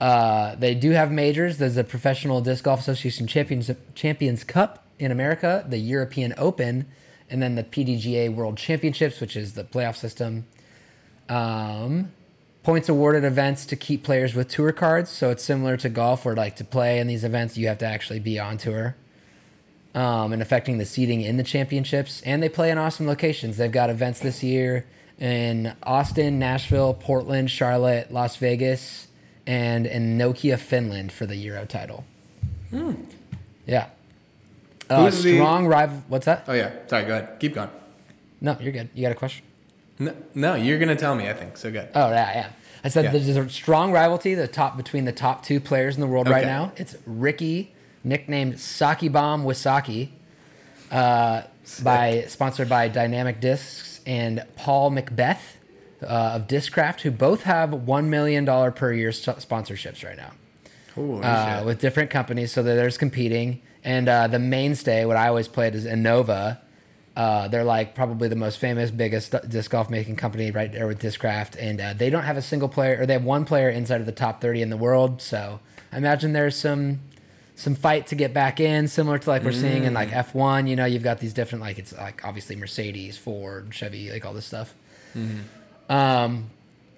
Uh, 0.00 0.54
they 0.54 0.74
do 0.74 0.92
have 0.92 1.12
majors. 1.12 1.58
There's 1.58 1.76
a 1.76 1.84
Professional 1.84 2.40
Disc 2.40 2.64
Golf 2.64 2.80
Association 2.80 3.26
Champions 3.26 3.70
Champions 3.94 4.44
Cup 4.44 4.84
in 4.98 5.12
America, 5.12 5.64
the 5.68 5.78
European 5.78 6.34
Open, 6.38 6.86
and 7.30 7.42
then 7.42 7.54
the 7.54 7.64
PDGA 7.64 8.34
World 8.34 8.56
Championships, 8.56 9.20
which 9.20 9.36
is 9.36 9.54
the 9.54 9.64
playoff 9.64 9.96
system. 9.96 10.46
Um, 11.28 12.12
points 12.62 12.88
awarded 12.88 13.24
events 13.24 13.64
to 13.66 13.76
keep 13.76 14.02
players 14.02 14.34
with 14.34 14.48
tour 14.48 14.72
cards. 14.72 15.10
So 15.10 15.30
it's 15.30 15.44
similar 15.44 15.76
to 15.78 15.88
golf, 15.88 16.24
where 16.24 16.34
like 16.34 16.56
to 16.56 16.64
play 16.64 16.98
in 16.98 17.06
these 17.06 17.24
events, 17.24 17.56
you 17.56 17.68
have 17.68 17.78
to 17.78 17.86
actually 17.86 18.20
be 18.20 18.38
on 18.38 18.58
tour. 18.58 18.96
Um, 19.92 20.32
and 20.32 20.40
affecting 20.40 20.78
the 20.78 20.84
seating 20.84 21.20
in 21.20 21.36
the 21.36 21.42
championships. 21.42 22.22
And 22.22 22.40
they 22.40 22.48
play 22.48 22.70
in 22.70 22.78
awesome 22.78 23.08
locations. 23.08 23.56
They've 23.56 23.72
got 23.72 23.90
events 23.90 24.20
this 24.20 24.40
year 24.42 24.86
in 25.18 25.74
Austin, 25.82 26.38
Nashville, 26.38 26.94
Portland, 26.94 27.50
Charlotte, 27.50 28.12
Las 28.12 28.36
Vegas, 28.36 29.08
and 29.46 29.86
in 29.86 30.16
Nokia, 30.16 30.58
Finland 30.58 31.10
for 31.10 31.26
the 31.26 31.34
Euro 31.36 31.66
title. 31.66 32.04
Yeah. 33.66 33.88
Uh, 34.90 35.04
Who's 35.04 35.22
the- 35.22 35.36
strong 35.36 35.66
rival. 35.66 36.02
What's 36.08 36.26
that? 36.26 36.44
Oh 36.48 36.52
yeah. 36.52 36.72
Sorry. 36.88 37.04
Go 37.04 37.16
ahead. 37.16 37.38
Keep 37.40 37.54
going. 37.54 37.70
No, 38.40 38.56
you're 38.60 38.72
good. 38.72 38.88
You 38.94 39.02
got 39.02 39.12
a 39.12 39.14
question? 39.14 39.44
No, 39.98 40.14
no, 40.34 40.54
you're 40.54 40.78
gonna 40.78 40.96
tell 40.96 41.14
me. 41.14 41.28
I 41.28 41.34
think 41.34 41.56
so. 41.56 41.70
Good. 41.70 41.88
Oh 41.94 42.08
yeah, 42.10 42.32
yeah. 42.34 42.48
I 42.82 42.88
said 42.88 43.04
Yeah. 43.04 43.10
there's 43.12 43.28
a 43.36 43.48
strong 43.50 43.92
rivalry 43.92 44.34
the 44.34 44.48
top 44.48 44.76
between 44.76 45.04
the 45.04 45.12
top 45.12 45.44
two 45.44 45.60
players 45.60 45.94
in 45.94 46.00
the 46.00 46.06
world 46.06 46.28
right 46.28 46.46
now. 46.46 46.72
It's 46.76 46.96
Ricky, 47.06 47.72
nicknamed 48.02 48.58
Saki 48.58 49.08
Bomb 49.08 49.44
Wysocki, 49.44 50.08
uh, 50.90 51.42
by 51.82 52.24
sponsored 52.28 52.68
by 52.68 52.88
Dynamic 52.88 53.40
Discs, 53.40 54.00
and 54.06 54.44
Paul 54.56 54.90
McBeth 54.90 55.56
uh, 56.02 56.06
of 56.06 56.46
Discraft, 56.48 57.02
who 57.02 57.10
both 57.10 57.42
have 57.42 57.72
one 57.72 58.08
million 58.08 58.46
dollar 58.46 58.70
per 58.70 58.92
year 58.92 59.10
sponsorships 59.10 60.02
right 60.04 60.16
now 60.16 60.32
Holy 61.00 61.22
uh, 61.22 61.64
with 61.64 61.80
different 61.80 62.10
companies. 62.10 62.52
So 62.52 62.62
that 62.62 62.74
there's 62.74 62.98
competing. 62.98 63.62
And 63.82 64.08
uh, 64.08 64.26
the 64.26 64.38
mainstay, 64.38 65.04
what 65.04 65.16
I 65.16 65.28
always 65.28 65.48
played 65.48 65.74
is 65.74 65.86
Innova. 65.86 66.58
Uh, 67.16 67.48
they're 67.48 67.64
like 67.64 67.94
probably 67.94 68.28
the 68.28 68.36
most 68.36 68.58
famous, 68.58 68.90
biggest 68.90 69.34
disc 69.48 69.70
golf 69.70 69.90
making 69.90 70.16
company 70.16 70.50
right 70.50 70.72
there 70.72 70.86
with 70.86 71.00
Discraft. 71.00 71.56
And 71.58 71.80
uh, 71.80 71.92
they 71.94 72.08
don't 72.10 72.22
have 72.22 72.36
a 72.36 72.42
single 72.42 72.68
player, 72.68 73.00
or 73.00 73.06
they 73.06 73.14
have 73.14 73.24
one 73.24 73.44
player 73.44 73.68
inside 73.68 74.00
of 74.00 74.06
the 74.06 74.12
top 74.12 74.40
30 74.40 74.62
in 74.62 74.70
the 74.70 74.76
world. 74.76 75.20
So 75.20 75.60
I 75.92 75.96
imagine 75.96 76.32
there's 76.32 76.56
some 76.56 77.00
some 77.56 77.74
fight 77.74 78.06
to 78.06 78.14
get 78.14 78.32
back 78.32 78.58
in, 78.58 78.88
similar 78.88 79.18
to 79.18 79.28
like 79.28 79.42
we're 79.42 79.52
seeing 79.52 79.84
in 79.84 79.92
like 79.92 80.08
F1. 80.10 80.66
You 80.66 80.76
know, 80.76 80.86
you've 80.86 81.02
got 81.02 81.18
these 81.18 81.34
different, 81.34 81.60
like 81.62 81.78
it's 81.78 81.92
like 81.92 82.24
obviously 82.24 82.56
Mercedes, 82.56 83.18
Ford, 83.18 83.74
Chevy, 83.74 84.10
like 84.10 84.24
all 84.24 84.32
this 84.32 84.46
stuff. 84.46 84.74
Um, 85.90 86.48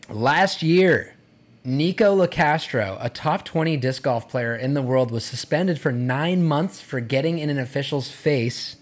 last 0.08 0.62
year, 0.62 1.14
Nikko 1.64 2.16
Locastro, 2.16 2.98
a 3.00 3.08
top 3.08 3.44
20 3.44 3.76
disc 3.76 4.02
golf 4.02 4.28
player 4.28 4.56
in 4.56 4.74
the 4.74 4.82
world, 4.82 5.12
was 5.12 5.24
suspended 5.24 5.80
for 5.80 5.92
nine 5.92 6.44
months 6.44 6.80
for 6.80 6.98
getting 6.98 7.38
in 7.38 7.50
an 7.50 7.58
official's 7.58 8.10
face 8.10 8.76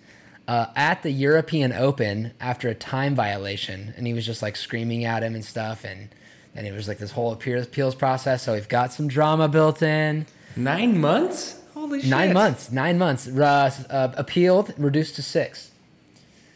uh, 0.49 0.66
at 0.74 1.03
the 1.03 1.11
European 1.11 1.72
Open 1.72 2.33
after 2.41 2.68
a 2.68 2.74
time 2.74 3.14
violation. 3.14 3.93
And 3.97 4.07
he 4.07 4.14
was 4.14 4.24
just 4.24 4.41
like 4.41 4.57
screaming 4.57 5.05
at 5.05 5.22
him 5.22 5.35
and 5.35 5.45
stuff. 5.45 5.85
And 5.85 6.09
then 6.55 6.64
it 6.64 6.72
was 6.72 6.89
like 6.89 6.97
this 6.97 7.11
whole 7.12 7.33
appeals 7.33 7.95
process. 7.95 8.45
So 8.45 8.55
we've 8.55 8.68
got 8.68 8.95
some 8.95 9.09
drama 9.09 9.49
built 9.49 9.83
in. 9.83 10.26
Nine 10.57 10.99
months. 10.99 11.61
Holy 11.74 12.01
shit. 12.01 12.09
Nine 12.09 12.33
months. 12.33 12.72
Nine 12.72 12.97
months. 12.97 13.28
Uh, 13.28 13.70
uh, 13.91 14.12
appealed, 14.16 14.72
reduced 14.78 15.16
to 15.16 15.22
six. 15.22 15.70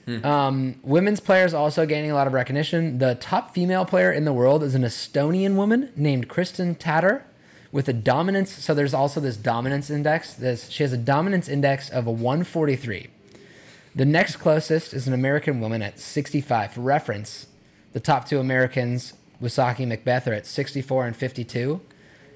Um, 0.06 0.76
women's 0.82 1.20
players 1.20 1.54
also 1.54 1.86
gaining 1.86 2.10
a 2.10 2.14
lot 2.14 2.26
of 2.26 2.32
recognition. 2.32 2.98
The 2.98 3.14
top 3.14 3.54
female 3.54 3.84
player 3.84 4.12
in 4.12 4.24
the 4.24 4.32
world 4.32 4.62
is 4.62 4.74
an 4.74 4.82
Estonian 4.82 5.54
woman 5.54 5.92
named 5.96 6.28
Kristin 6.28 6.76
Tattar 6.76 7.22
with 7.72 7.88
a 7.88 7.92
dominance. 7.92 8.52
So 8.52 8.74
there's 8.74 8.94
also 8.94 9.20
this 9.20 9.36
dominance 9.36 9.90
index. 9.90 10.34
This 10.34 10.68
she 10.68 10.82
has 10.82 10.92
a 10.92 10.98
dominance 10.98 11.48
index 11.48 11.90
of 11.90 12.06
a 12.06 12.10
143. 12.10 13.08
The 13.94 14.04
next 14.04 14.36
closest 14.36 14.92
is 14.92 15.06
an 15.06 15.14
American 15.14 15.60
woman 15.60 15.80
at 15.80 15.98
65. 15.98 16.74
For 16.74 16.80
reference, 16.80 17.46
the 17.92 18.00
top 18.00 18.26
two 18.28 18.40
Americans, 18.40 19.14
Wysocki 19.40 19.86
McBeth, 19.86 20.26
are 20.26 20.34
at 20.34 20.46
64 20.46 21.06
and 21.06 21.16
52. 21.16 21.80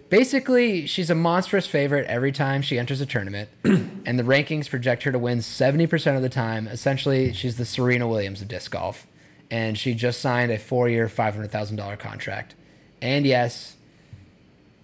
Basically, 0.09 0.87
she's 0.87 1.11
a 1.11 1.15
monstrous 1.15 1.67
favorite 1.67 2.07
every 2.07 2.33
time 2.33 2.63
she 2.63 2.79
enters 2.79 3.01
a 3.01 3.07
tournament, 3.07 3.51
and 3.65 4.19
the 4.19 4.23
rankings 4.23 4.69
project 4.69 5.03
her 5.03 5.13
to 5.13 5.19
win 5.19 5.39
70% 5.39 6.17
of 6.17 6.23
the 6.23 6.29
time. 6.29 6.67
Essentially, 6.67 7.33
she's 7.33 7.57
the 7.57 7.67
Serena 7.67 8.09
Williams 8.09 8.41
of 8.41 8.49
disc 8.49 8.71
golf, 8.71 9.07
and 9.51 9.77
she 9.79 9.95
just 9.95 10.21
signed 10.21 10.51
a 10.51 10.59
four 10.59 10.89
year, 10.89 11.09
$500,000 11.09 11.99
contract. 11.99 12.55
And 13.03 13.27
yes, 13.27 13.77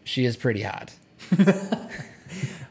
she 0.04 0.24
is 0.24 0.36
pretty 0.36 0.62
hot. 0.62 0.92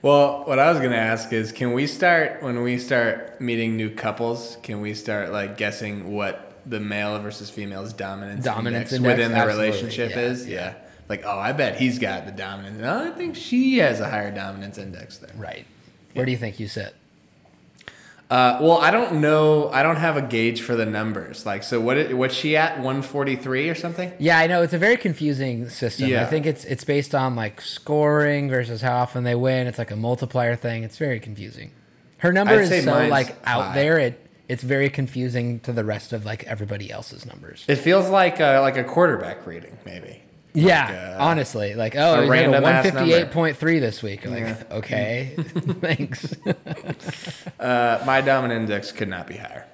Well, 0.04 0.44
what 0.44 0.60
I 0.60 0.70
was 0.70 0.82
gonna 0.82 0.98
ask 0.98 1.32
is, 1.32 1.54
can 1.54 1.72
we 1.72 1.88
start 1.88 2.44
when 2.44 2.62
we 2.62 2.78
start 2.78 3.40
meeting 3.40 3.78
new 3.78 3.90
couples? 3.90 4.58
Can 4.62 4.82
we 4.82 4.96
start 4.96 5.32
like 5.32 5.56
guessing 5.56 6.12
what 6.12 6.62
the 6.66 6.82
male 6.82 7.18
versus 7.20 7.50
female's 7.50 7.94
dominance, 7.94 8.44
Dominance 8.44 8.92
index, 8.92 8.94
index? 8.94 9.18
within 9.18 9.32
the 9.32 9.48
relationship 9.48 10.12
yeah, 10.12 10.20
is? 10.20 10.46
yeah. 10.46 10.56
Yeah. 10.56 10.74
Like, 11.14 11.26
oh, 11.28 11.38
I 11.38 11.52
bet 11.52 11.76
he's 11.76 12.00
got 12.00 12.26
the 12.26 12.32
dominance. 12.32 12.80
No, 12.80 13.06
I 13.06 13.12
think 13.12 13.36
she 13.36 13.78
has 13.78 14.00
a 14.00 14.10
higher 14.10 14.32
dominance 14.32 14.80
index 14.80 15.20
there. 15.20 15.30
Right. 15.36 15.66
Where 16.14 16.26
do 16.26 16.32
you 16.32 16.38
think 16.38 16.60
you 16.60 16.68
sit? 16.68 16.96
Uh, 18.32 18.58
well, 18.62 18.80
I 18.80 18.90
don't 18.90 19.22
know. 19.22 19.70
I 19.70 19.84
don't 19.84 19.98
have 19.98 20.18
a 20.18 20.22
gauge 20.24 20.62
for 20.64 20.76
the 20.76 20.88
numbers. 20.88 21.46
Like, 21.46 21.62
so 21.62 21.80
what? 21.80 21.98
it- 21.98 22.18
What's 22.18 22.34
she 22.34 22.58
at? 22.58 22.80
One 22.80 23.04
forty 23.04 23.36
three 23.36 23.70
or 23.70 23.76
something? 23.76 24.12
Yeah, 24.18 24.40
I 24.40 24.48
know 24.48 24.64
it's 24.64 24.74
a 24.74 24.80
very 24.80 24.98
confusing 24.98 25.70
system. 25.70 26.10
Yeah. 26.10 26.24
I 26.24 26.26
think 26.26 26.48
it's 26.48 26.66
it's 26.66 26.84
based 26.84 27.14
on 27.14 27.36
like 27.36 27.62
scoring 27.62 28.50
versus 28.50 28.82
how 28.82 28.96
often 28.98 29.24
they 29.24 29.36
win. 29.36 29.68
It's 29.68 29.78
like 29.78 29.92
a 29.92 29.96
multiplier 29.96 30.56
thing. 30.56 30.84
It's 30.84 30.98
very 30.98 31.20
confusing. 31.20 31.70
Her 32.18 32.34
number 32.34 32.56
I'd 32.56 32.72
is 32.72 32.86
so 32.86 33.08
like 33.08 33.36
out 33.46 33.66
high. 33.66 33.76
there. 33.76 34.00
It 34.00 34.20
it's 34.50 34.64
very 34.64 34.90
confusing 34.90 35.60
to 35.60 35.72
the 35.72 35.84
rest 35.84 36.12
of 36.12 36.26
like 36.26 36.44
everybody 36.46 36.90
else's 36.92 37.28
numbers. 37.28 37.66
It 37.68 37.76
feels 37.76 38.10
like 38.10 38.42
uh, 38.42 38.62
like 38.62 38.78
a 38.78 38.84
quarterback 38.84 39.46
rating, 39.46 39.78
maybe. 39.86 40.24
Yeah, 40.54 41.16
uh, 41.18 41.24
honestly, 41.24 41.74
like 41.74 41.96
oh, 41.96 42.24
a 42.24 42.28
random 42.28 42.62
one 42.64 42.84
fifty 42.84 43.14
eight 43.14 43.32
point 43.32 43.58
three 43.58 43.80
this 43.80 44.04
week. 44.04 44.26
Like 44.26 44.72
okay, 44.72 45.34
thanks. 45.38 46.36
Uh, 47.60 48.04
my 48.06 48.22
dominant 48.22 48.62
index 48.62 48.92
could 48.92 49.08
not 49.10 49.28
be 49.28 49.38
higher. 49.38 49.66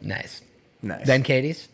nice. 0.00 0.42
Nice. 0.84 1.06
Then 1.06 1.22
Katie's. 1.22 1.68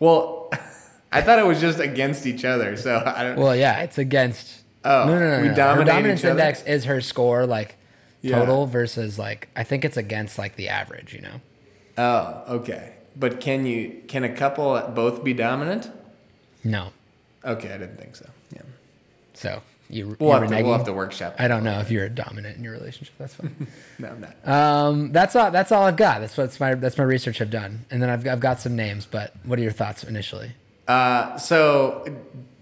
well, 0.00 0.50
I 1.12 1.22
thought 1.22 1.38
it 1.38 1.46
was 1.46 1.60
just 1.60 1.78
against 1.78 2.26
each 2.26 2.44
other. 2.44 2.76
So 2.76 3.02
I 3.04 3.22
don't. 3.22 3.38
Well, 3.38 3.54
yeah, 3.54 3.80
it's 3.82 3.98
against. 3.98 4.62
Oh, 4.84 5.04
no, 5.06 5.18
no, 5.18 5.36
no. 5.36 5.42
we 5.42 5.48
no. 5.54 5.74
Her 5.74 5.84
dominance 5.84 6.24
index 6.24 6.62
is 6.64 6.84
her 6.86 7.00
score, 7.00 7.46
like 7.46 7.76
Yeah. 8.22 8.38
total 8.38 8.66
versus 8.66 9.18
like 9.18 9.48
I 9.54 9.62
think 9.62 9.84
it's 9.84 9.96
against 9.96 10.38
like 10.38 10.56
the 10.56 10.68
average. 10.68 11.14
You 11.14 11.20
know. 11.22 11.40
Oh, 11.98 12.54
okay. 12.56 12.94
But 13.16 13.40
can 13.40 13.66
you 13.66 14.02
can 14.08 14.24
a 14.24 14.34
couple 14.34 14.80
both 14.94 15.22
be 15.22 15.32
dominant? 15.32 15.90
No. 16.64 16.92
Okay, 17.44 17.72
I 17.72 17.78
didn't 17.78 17.96
think 17.98 18.16
so. 18.16 18.28
Yeah. 18.54 18.62
So 19.34 19.62
you 19.88 20.16
We'll, 20.20 20.32
have 20.38 20.48
to, 20.50 20.62
we'll 20.62 20.72
have 20.72 20.84
to 20.84 20.92
workshop. 20.92 21.34
I 21.38 21.48
don't 21.48 21.64
know 21.64 21.80
if 21.80 21.90
you're 21.90 22.04
a 22.04 22.10
dominant 22.10 22.56
in 22.56 22.62
your 22.64 22.72
relationship. 22.74 23.14
That's 23.18 23.34
fine. 23.34 23.66
No, 23.98 24.08
I'm 24.08 24.20
not. 24.20 24.48
um, 24.48 25.12
that's 25.12 25.34
all. 25.36 25.50
That's 25.50 25.72
all 25.72 25.82
I've 25.84 25.96
got. 25.96 26.20
That's 26.20 26.36
what's 26.36 26.58
my 26.60 26.74
that's 26.74 26.96
my 26.96 27.04
research 27.04 27.40
I've 27.40 27.50
done, 27.50 27.84
and 27.90 28.00
then 28.02 28.08
I've 28.10 28.26
I've 28.26 28.40
got 28.40 28.60
some 28.60 28.76
names. 28.76 29.06
But 29.06 29.34
what 29.44 29.58
are 29.58 29.62
your 29.62 29.72
thoughts 29.72 30.04
initially? 30.04 30.52
Uh, 30.88 31.36
so 31.38 32.04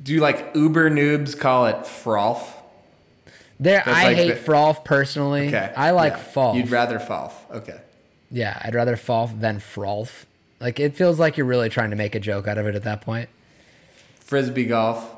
do 0.02 0.12
you 0.12 0.20
like 0.20 0.50
Uber 0.54 0.90
noobs 0.90 1.38
call 1.38 1.66
it 1.66 1.86
froth? 1.86 2.54
There, 3.60 3.82
That's 3.84 3.88
I 3.98 4.04
like 4.04 4.16
hate 4.16 4.28
the- 4.34 4.50
Frolf 4.52 4.84
personally. 4.84 5.48
Okay. 5.48 5.72
I 5.76 5.90
like 5.90 6.12
yeah. 6.12 6.18
Falf. 6.34 6.56
You'd 6.56 6.70
rather 6.70 6.98
frolf. 7.00 7.32
Okay. 7.50 7.80
yeah, 8.30 8.60
I'd 8.64 8.74
rather 8.74 8.96
Falf 8.96 9.38
than 9.40 9.58
froth. 9.58 10.26
Like 10.60 10.78
it 10.80 10.94
feels 10.96 11.18
like 11.18 11.36
you're 11.36 11.46
really 11.46 11.68
trying 11.68 11.90
to 11.90 11.96
make 11.96 12.14
a 12.14 12.20
joke 12.20 12.46
out 12.46 12.56
of 12.58 12.66
it 12.66 12.74
at 12.76 12.84
that 12.84 13.00
point. 13.00 13.28
Frisbee 14.28 14.66
golf. 14.66 15.10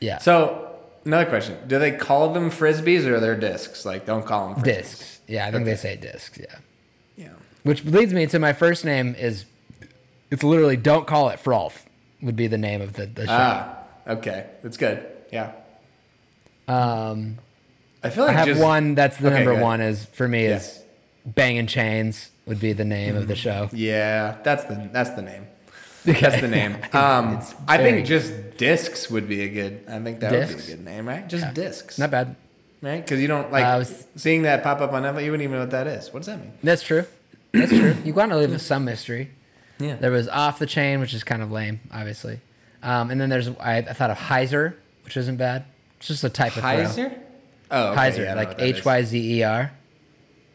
Yeah. 0.00 0.16
So 0.16 0.70
another 1.04 1.26
question: 1.28 1.58
Do 1.66 1.78
they 1.78 1.92
call 1.92 2.32
them 2.32 2.50
frisbees 2.50 3.04
or 3.04 3.20
they're 3.20 3.36
discs? 3.36 3.84
Like, 3.84 4.06
don't 4.06 4.24
call 4.24 4.48
them 4.48 4.62
frisbees. 4.62 4.64
discs. 4.64 5.20
Yeah, 5.26 5.46
I 5.46 5.50
think 5.52 5.66
they 5.66 5.76
say 5.76 5.96
discs. 5.96 6.38
Yeah. 6.38 6.46
Yeah. 7.16 7.28
Which 7.64 7.84
leads 7.84 8.14
me 8.14 8.26
to 8.28 8.38
my 8.38 8.54
first 8.54 8.82
name 8.86 9.14
is, 9.14 9.44
it's 10.30 10.42
literally 10.42 10.78
don't 10.78 11.06
call 11.06 11.28
it 11.28 11.38
Frolf 11.38 11.82
would 12.22 12.34
be 12.36 12.46
the 12.46 12.56
name 12.56 12.80
of 12.80 12.94
the, 12.94 13.04
the 13.04 13.26
show. 13.26 13.32
Ah. 13.32 13.78
Okay. 14.08 14.46
That's 14.62 14.78
good. 14.78 15.04
Yeah. 15.30 15.52
um, 16.66 17.36
I 18.02 18.08
feel 18.08 18.24
like 18.24 18.36
I 18.36 18.38
have 18.38 18.46
just, 18.46 18.62
one 18.62 18.94
that's 18.94 19.18
the 19.18 19.26
Okay, 19.28 19.44
number 19.44 19.60
one 19.60 19.80
is 19.82 20.06
for 20.06 20.26
me 20.28 20.44
Yeah. 20.44 20.56
is 20.56 20.82
Banging 21.26 21.66
Chains 21.66 22.30
would 22.46 22.60
be 22.60 22.72
the 22.72 22.84
name 22.86 23.16
of 23.16 23.26
the 23.28 23.34
show. 23.36 23.68
Yeah, 23.72 24.36
that's 24.44 24.64
the 24.64 24.88
that's 24.92 25.10
the 25.10 25.22
name. 25.22 25.46
That's 26.20 26.40
the 26.40 26.48
name. 26.48 26.76
Um, 26.92 27.40
I 27.68 27.76
very- 27.76 27.90
think 27.92 28.06
just 28.06 28.56
discs 28.56 29.10
would 29.10 29.28
be 29.28 29.42
a 29.42 29.48
good. 29.48 29.84
I 29.88 29.98
think 30.00 30.20
that 30.20 30.32
would 30.32 30.56
be 30.56 30.62
a 30.62 30.66
good 30.76 30.84
name, 30.84 31.06
right? 31.06 31.26
Just 31.28 31.52
discs, 31.54 31.98
Not 31.98 32.10
bad. 32.10 32.36
right? 32.80 33.02
Because 33.04 33.20
you 33.20 33.28
don't 33.28 33.50
like 33.52 33.64
I 33.64 33.76
was- 33.78 34.06
seeing 34.16 34.42
that 34.42 34.62
pop 34.62 34.80
up 34.80 34.92
on 34.92 35.02
Netflix. 35.02 35.24
You 35.24 35.30
wouldn't 35.32 35.42
even 35.44 35.54
know 35.56 35.60
what 35.60 35.70
that 35.70 35.86
is. 35.86 36.12
What 36.12 36.20
does 36.20 36.26
that 36.26 36.40
mean? 36.40 36.52
That's 36.62 36.82
true. 36.82 37.04
That's 37.52 37.70
true. 37.70 37.96
You 38.04 38.14
want 38.14 38.32
to 38.32 38.38
leave 38.38 38.60
some 38.60 38.84
mystery. 38.84 39.30
Yeah. 39.78 39.96
There 39.96 40.10
was 40.10 40.28
Off 40.28 40.58
the 40.58 40.66
Chain, 40.66 41.00
which 41.00 41.12
is 41.12 41.22
kind 41.24 41.42
of 41.42 41.50
lame, 41.50 41.80
obviously. 41.92 42.40
Um, 42.82 43.10
and 43.10 43.20
then 43.20 43.28
there's 43.28 43.48
I, 43.48 43.78
I 43.78 43.92
thought 43.92 44.10
of 44.10 44.16
Hyzer, 44.18 44.74
which 45.04 45.16
isn't 45.16 45.36
bad. 45.36 45.64
It's 45.98 46.08
just 46.08 46.24
a 46.24 46.28
type 46.30 46.56
of 46.56 46.62
throw. 46.62 46.70
Hyzer. 46.70 47.18
Oh, 47.70 47.92
okay, 47.92 48.00
Hyzer, 48.00 48.18
yeah, 48.18 48.32
I 48.32 48.34
know 48.34 48.40
like 48.40 48.58
that 48.58 48.66
is. 48.66 48.78
H 48.78 48.84
Y 48.84 49.02
Z 49.02 49.38
E 49.38 49.42
R. 49.42 49.72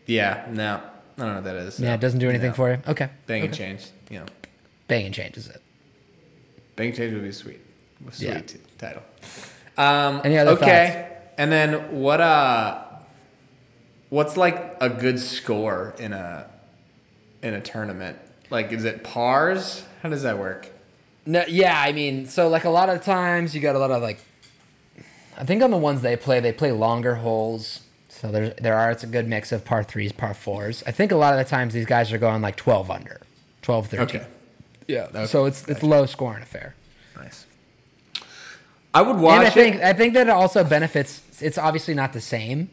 Yeah, 0.06 0.46
no, 0.50 0.76
I 0.76 1.20
don't 1.22 1.28
know 1.28 1.36
what 1.36 1.44
that 1.44 1.56
is. 1.58 1.80
Yeah, 1.80 1.94
it 1.94 2.00
doesn't 2.00 2.20
do 2.20 2.30
anything 2.30 2.50
no. 2.50 2.54
for 2.56 2.72
you. 2.72 2.78
Okay. 2.88 3.10
Bang 3.28 3.44
and 3.44 3.54
change. 3.54 3.88
You 4.10 4.20
know, 4.20 4.26
Banging 4.92 5.14
changes 5.14 5.48
it. 5.48 5.62
bang 6.76 6.88
and 6.90 6.98
change 6.98 7.14
would 7.14 7.24
be 7.24 7.32
sweet. 7.32 7.62
Sweet 8.12 8.28
Yeah. 8.28 8.42
title. 8.78 9.04
Um, 9.78 10.20
Any 10.26 10.38
other 10.38 10.52
okay, 10.52 11.08
and 11.38 11.50
then 11.50 12.02
what? 12.02 12.20
Uh, 12.20 12.84
what's 14.10 14.36
like 14.36 14.76
a 14.82 14.90
good 14.90 15.18
score 15.20 15.96
in 15.98 16.12
a 16.12 16.50
in 17.42 17.54
a 17.54 17.62
tournament? 17.62 18.18
Like, 18.50 18.74
is 18.74 18.84
it 18.84 19.04
pars? 19.06 19.86
How 20.04 20.10
does 20.10 20.24
that 20.24 20.38
work? 20.38 20.68
No, 21.26 21.46
yeah, 21.48 21.80
I 21.80 21.94
mean, 21.94 22.26
so 22.26 22.50
like 22.50 22.66
a 22.66 22.70
lot 22.70 22.90
of 22.90 23.02
times 23.02 23.56
you 23.56 23.62
got 23.62 23.76
a 23.78 23.80
lot 23.80 23.92
of 23.92 24.02
like, 24.02 24.20
I 25.38 25.46
think 25.46 25.64
on 25.64 25.72
the 25.72 25.78
ones 25.78 26.02
they 26.02 26.18
play, 26.18 26.42
they 26.42 26.52
play 26.52 26.72
longer 26.74 27.16
holes. 27.16 27.82
So 28.10 28.30
there, 28.30 28.50
there 28.62 28.76
are 28.76 28.92
it's 28.92 29.04
a 29.04 29.08
good 29.08 29.28
mix 29.28 29.52
of 29.54 29.64
par 29.64 29.84
threes, 29.84 30.12
par 30.12 30.34
fours. 30.34 30.84
I 30.86 30.92
think 30.92 31.14
a 31.14 31.16
lot 31.16 31.32
of 31.34 31.40
the 31.40 31.46
times 31.50 31.74
these 31.74 31.86
guys 31.86 32.12
are 32.12 32.18
going 32.18 32.42
like 32.42 32.58
twelve 32.58 32.92
under, 32.92 33.22
12, 33.62 33.88
13. 33.88 34.06
Okay, 34.18 34.28
Yeah. 34.92 35.08
Okay, 35.10 35.26
So 35.26 35.46
it's 35.46 35.68
it's 35.68 35.84
low 35.84 36.06
scoring 36.06 36.44
affair. 36.44 36.76
nice. 37.16 37.46
I 38.94 39.02
would 39.02 39.18
watch 39.18 39.38
and 39.38 39.48
I 39.48 39.50
think 39.50 39.76
it. 39.78 39.82
I 39.84 39.94
think 39.94 40.14
that 40.16 40.28
it 40.28 40.32
also 40.32 40.64
benefits. 40.64 41.22
It's 41.42 41.58
obviously 41.58 41.94
not 41.94 42.12
the 42.14 42.22
same 42.22 42.70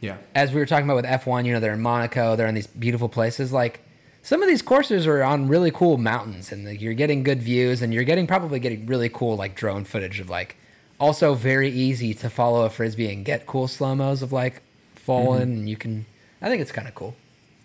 Yeah. 0.00 0.18
as 0.34 0.52
we 0.52 0.60
were 0.60 0.66
talking 0.66 0.84
about 0.84 0.96
with 0.96 1.04
F1. 1.04 1.44
You 1.44 1.52
know, 1.54 1.60
they're 1.60 1.74
in 1.74 1.80
Monaco. 1.82 2.36
They're 2.36 2.46
in 2.46 2.54
these 2.54 2.68
beautiful 2.68 3.08
places. 3.08 3.52
Like 3.52 3.80
some 4.22 4.42
of 4.42 4.48
these 4.48 4.62
courses 4.62 5.06
are 5.06 5.22
on 5.22 5.48
really 5.48 5.70
cool 5.70 5.98
mountains, 5.98 6.52
and 6.52 6.64
like, 6.66 6.80
you're 6.80 6.94
getting 6.94 7.22
good 7.24 7.42
views, 7.42 7.82
and 7.82 7.92
you're 7.92 8.04
getting 8.04 8.26
probably 8.26 8.60
getting 8.60 8.86
really 8.86 9.08
cool 9.08 9.36
like 9.36 9.54
drone 9.54 9.84
footage 9.84 10.20
of 10.20 10.30
like. 10.30 10.56
Also, 11.00 11.32
very 11.34 11.70
easy 11.70 12.12
to 12.12 12.28
follow 12.28 12.66
a 12.66 12.70
frisbee 12.70 13.10
and 13.10 13.24
get 13.24 13.46
cool 13.46 13.66
slow 13.66 13.94
mos 13.94 14.20
of 14.22 14.32
like 14.32 14.60
falling, 14.94 15.48
mm-hmm. 15.48 15.58
and 15.60 15.68
you 15.68 15.76
can. 15.76 16.06
I 16.42 16.48
think 16.48 16.62
it's 16.62 16.72
kind 16.72 16.86
of 16.86 16.94
cool. 16.94 17.16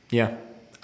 Yeah. 0.09 0.35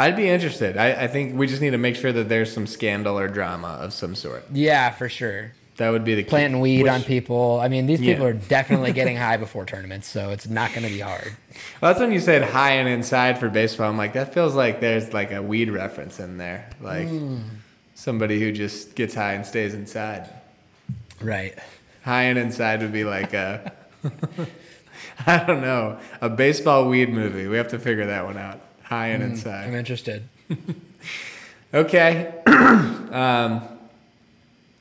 I'd 0.02 0.16
be 0.16 0.28
interested. 0.28 0.78
I, 0.78 1.04
I 1.04 1.08
think 1.08 1.38
we 1.38 1.46
just 1.46 1.62
need 1.62 1.70
to 1.72 1.78
make 1.78 1.96
sure 1.96 2.12
that 2.12 2.28
there's 2.28 2.52
some 2.52 2.66
scandal 2.66 3.20
or 3.20 3.28
drama 3.28 3.78
of 3.80 3.94
some 3.94 4.16
sort. 4.16 4.44
Yeah, 4.52 4.90
for 4.90 5.08
sure. 5.08 5.52
That 5.78 5.92
would 5.92 6.04
be 6.04 6.16
the 6.16 6.24
key. 6.24 6.30
Planting 6.30 6.60
weed 6.60 6.84
Which- 6.84 6.92
on 6.92 7.04
people. 7.04 7.60
I 7.60 7.68
mean, 7.68 7.86
these 7.86 8.00
people 8.00 8.26
Yeah. 8.26 8.32
are 8.32 8.34
definitely 8.34 8.94
getting 9.00 9.16
high 9.16 9.38
before 9.38 9.64
tournaments, 9.64 10.08
so 10.08 10.32
it's 10.32 10.48
not 10.48 10.72
going 10.72 10.88
to 10.88 10.90
be 10.90 11.00
hard. 11.00 11.36
Well, 11.80 11.92
that's 11.92 12.00
when 12.00 12.12
you 12.12 12.20
said 12.20 12.42
high 12.42 12.72
and 12.74 12.90
inside 12.90 13.40
for 13.40 13.48
baseball. 13.48 13.90
I'm 13.90 13.98
like, 13.98 14.14
that 14.14 14.34
feels 14.34 14.56
like 14.56 14.80
there's 14.80 15.14
like 15.14 15.32
a 15.32 15.42
weed 15.42 15.70
reference 15.70 16.20
in 16.20 16.38
there. 16.38 16.68
Like 16.82 17.08
hmm. 17.08 17.38
somebody 17.94 18.40
who 18.40 18.52
just 18.52 18.96
gets 18.96 19.14
high 19.14 19.34
and 19.34 19.46
stays 19.46 19.76
inside. 19.76 20.28
Right. 21.22 21.58
High 22.04 22.24
and 22.24 22.40
inside 22.40 22.82
would 22.82 22.92
be 22.94 23.04
like 23.04 23.34
a, 23.34 23.72
I 25.28 25.44
don't 25.44 25.62
know, 25.62 26.00
a 26.22 26.30
baseball 26.30 26.90
weed 26.90 27.10
movie. 27.10 27.48
We 27.48 27.58
have 27.58 27.68
to 27.70 27.78
figure 27.80 28.08
that 28.08 28.26
one 28.26 28.38
out. 28.38 28.60
High 28.92 29.08
and 29.08 29.24
inside. 29.24 29.68
I'm 29.68 29.76
interested. 29.76 30.28
Okay. 31.74 32.34
um, 32.48 33.62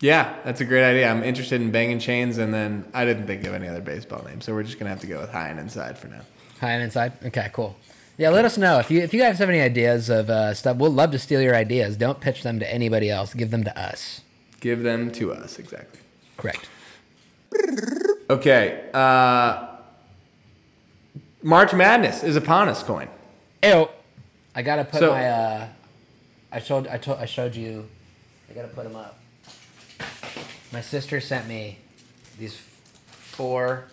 yeah, 0.00 0.34
that's 0.44 0.60
a 0.60 0.64
great 0.64 0.82
idea. 0.82 1.08
I'm 1.08 1.22
interested 1.22 1.60
in 1.60 1.70
banging 1.70 2.00
chains, 2.00 2.38
and 2.38 2.52
then 2.52 2.84
I 2.92 3.04
didn't 3.04 3.28
think 3.28 3.46
of 3.46 3.54
any 3.54 3.68
other 3.68 3.80
baseball 3.80 4.24
names, 4.24 4.44
so 4.44 4.52
we're 4.52 4.64
just 4.64 4.78
gonna 4.78 4.90
have 4.90 5.00
to 5.02 5.06
go 5.06 5.20
with 5.20 5.30
high 5.30 5.48
and 5.48 5.60
inside 5.60 5.96
for 5.96 6.08
now. 6.08 6.22
High 6.60 6.72
and 6.72 6.82
inside. 6.82 7.12
Okay, 7.24 7.48
cool. 7.52 7.76
Yeah, 8.18 8.30
let 8.30 8.44
us 8.44 8.58
know 8.58 8.80
if 8.80 8.90
you 8.90 9.00
if 9.02 9.14
you 9.14 9.20
guys 9.20 9.38
have 9.38 9.48
any 9.48 9.60
ideas 9.60 10.10
of 10.10 10.28
uh, 10.30 10.52
stuff. 10.54 10.78
We'll 10.78 10.90
love 10.90 11.12
to 11.12 11.18
steal 11.20 11.40
your 11.40 11.54
ideas. 11.54 11.96
Don't 11.96 12.20
pitch 12.20 12.42
them 12.42 12.58
to 12.58 12.68
anybody 12.68 13.08
else. 13.08 13.34
Give 13.34 13.52
them 13.52 13.62
to 13.62 13.78
us. 13.80 14.22
Give 14.58 14.82
them 14.82 15.12
to 15.12 15.32
us, 15.32 15.60
exactly. 15.60 16.00
Correct. 16.36 16.68
Okay. 18.28 18.90
Uh, 18.92 19.68
March 21.42 21.72
Madness 21.72 22.24
is 22.24 22.34
upon 22.34 22.68
us, 22.68 22.82
Coyne. 22.82 23.08
Ew. 23.62 23.88
I 24.54 24.62
gotta 24.62 24.84
put 24.84 25.00
So- 25.00 25.12
my. 25.12 25.28
Uh, 25.28 25.68
I 26.52 26.58
showed. 26.58 26.86
I 26.88 26.98
told. 26.98 27.18
I 27.18 27.26
showed 27.26 27.54
you. 27.54 27.88
I 28.50 28.54
gotta 28.54 28.68
put 28.68 28.84
them 28.84 28.96
up. 28.96 29.18
My 30.72 30.80
sister 30.80 31.20
sent 31.20 31.46
me 31.48 31.78
these 32.38 32.56
four 33.10 33.84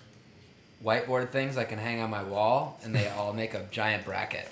whiteboard 0.84 1.30
things 1.30 1.58
I 1.58 1.64
can 1.64 1.78
hang 1.80 2.02
on 2.02 2.10
my 2.10 2.24
wall, 2.24 2.80
and 2.84 2.96
they 2.96 3.08
all 3.10 3.34
make 3.34 3.54
a 3.54 3.64
giant 3.72 4.06
bracket. 4.06 4.48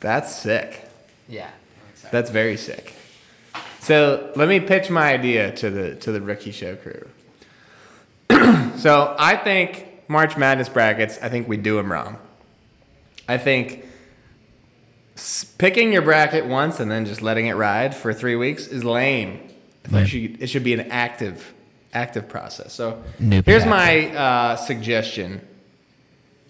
That's 0.00 0.34
sick. 0.34 0.84
Yeah. 1.28 1.50
That's 2.10 2.30
very 2.30 2.56
sick. 2.56 2.94
So 3.80 4.32
let 4.36 4.48
me 4.48 4.60
pitch 4.60 4.90
my 4.90 5.12
idea 5.12 5.52
to 5.56 5.70
the 5.70 5.94
to 5.96 6.12
the 6.12 6.20
rookie 6.20 6.50
show 6.52 6.76
crew. 6.76 7.08
so 8.78 9.14
I 9.18 9.36
think 9.42 9.86
March 10.08 10.36
Madness 10.36 10.68
brackets. 10.68 11.18
I 11.22 11.28
think 11.28 11.48
we 11.48 11.56
do 11.56 11.76
them 11.76 11.90
wrong. 11.90 12.16
I 13.28 13.38
think 13.38 13.84
picking 15.58 15.92
your 15.92 16.02
bracket 16.02 16.46
once 16.46 16.80
and 16.80 16.90
then 16.90 17.06
just 17.06 17.22
letting 17.22 17.46
it 17.46 17.54
ride 17.54 17.94
for 17.94 18.12
three 18.12 18.36
weeks 18.36 18.66
is 18.66 18.84
lame. 18.84 19.48
It 19.92 20.06
should, 20.06 20.42
it 20.42 20.46
should 20.48 20.64
be 20.64 20.74
an 20.74 20.90
active 20.90 21.54
active 21.92 22.28
process. 22.28 22.72
So 22.72 23.02
Nope. 23.18 23.46
here's 23.46 23.66
my 23.66 24.14
uh, 24.14 24.56
suggestion, 24.56 25.40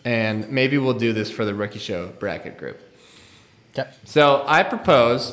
and 0.05 0.51
maybe 0.51 0.77
we'll 0.77 0.99
do 0.99 1.13
this 1.13 1.31
for 1.31 1.45
the 1.45 1.55
rookie 1.55 1.79
show 1.79 2.09
bracket 2.19 2.59
group. 2.59 2.79
Yep. 3.75 3.95
So 4.05 4.45
I 4.47 4.63
propose 4.63 5.33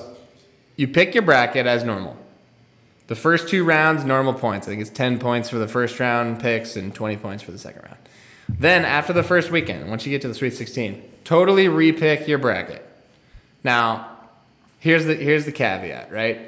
you 0.77 0.88
pick 0.88 1.13
your 1.13 1.23
bracket 1.23 1.65
as 1.65 1.83
normal. 1.83 2.15
The 3.07 3.15
first 3.15 3.47
two 3.47 3.63
rounds, 3.63 4.03
normal 4.03 4.33
points. 4.33 4.67
I 4.67 4.71
think 4.71 4.81
it's 4.81 4.89
10 4.89 5.17
points 5.19 5.49
for 5.49 5.57
the 5.57 5.67
first 5.67 5.99
round 5.99 6.39
picks 6.39 6.75
and 6.75 6.93
20 6.93 7.17
points 7.17 7.41
for 7.43 7.51
the 7.51 7.57
second 7.57 7.83
round. 7.83 7.97
Then, 8.49 8.85
after 8.85 9.11
the 9.11 9.23
first 9.23 9.49
weekend, 9.51 9.89
once 9.89 10.05
you 10.05 10.11
get 10.11 10.21
to 10.21 10.27
the 10.27 10.33
Sweet 10.33 10.53
16, 10.53 11.03
totally 11.23 11.65
repick 11.65 12.27
your 12.27 12.38
bracket. 12.38 12.85
Now, 13.68 14.20
here's 14.80 15.03
the, 15.03 15.13
here's 15.13 15.43
the 15.43 15.51
caveat, 15.51 16.09
right? 16.09 16.39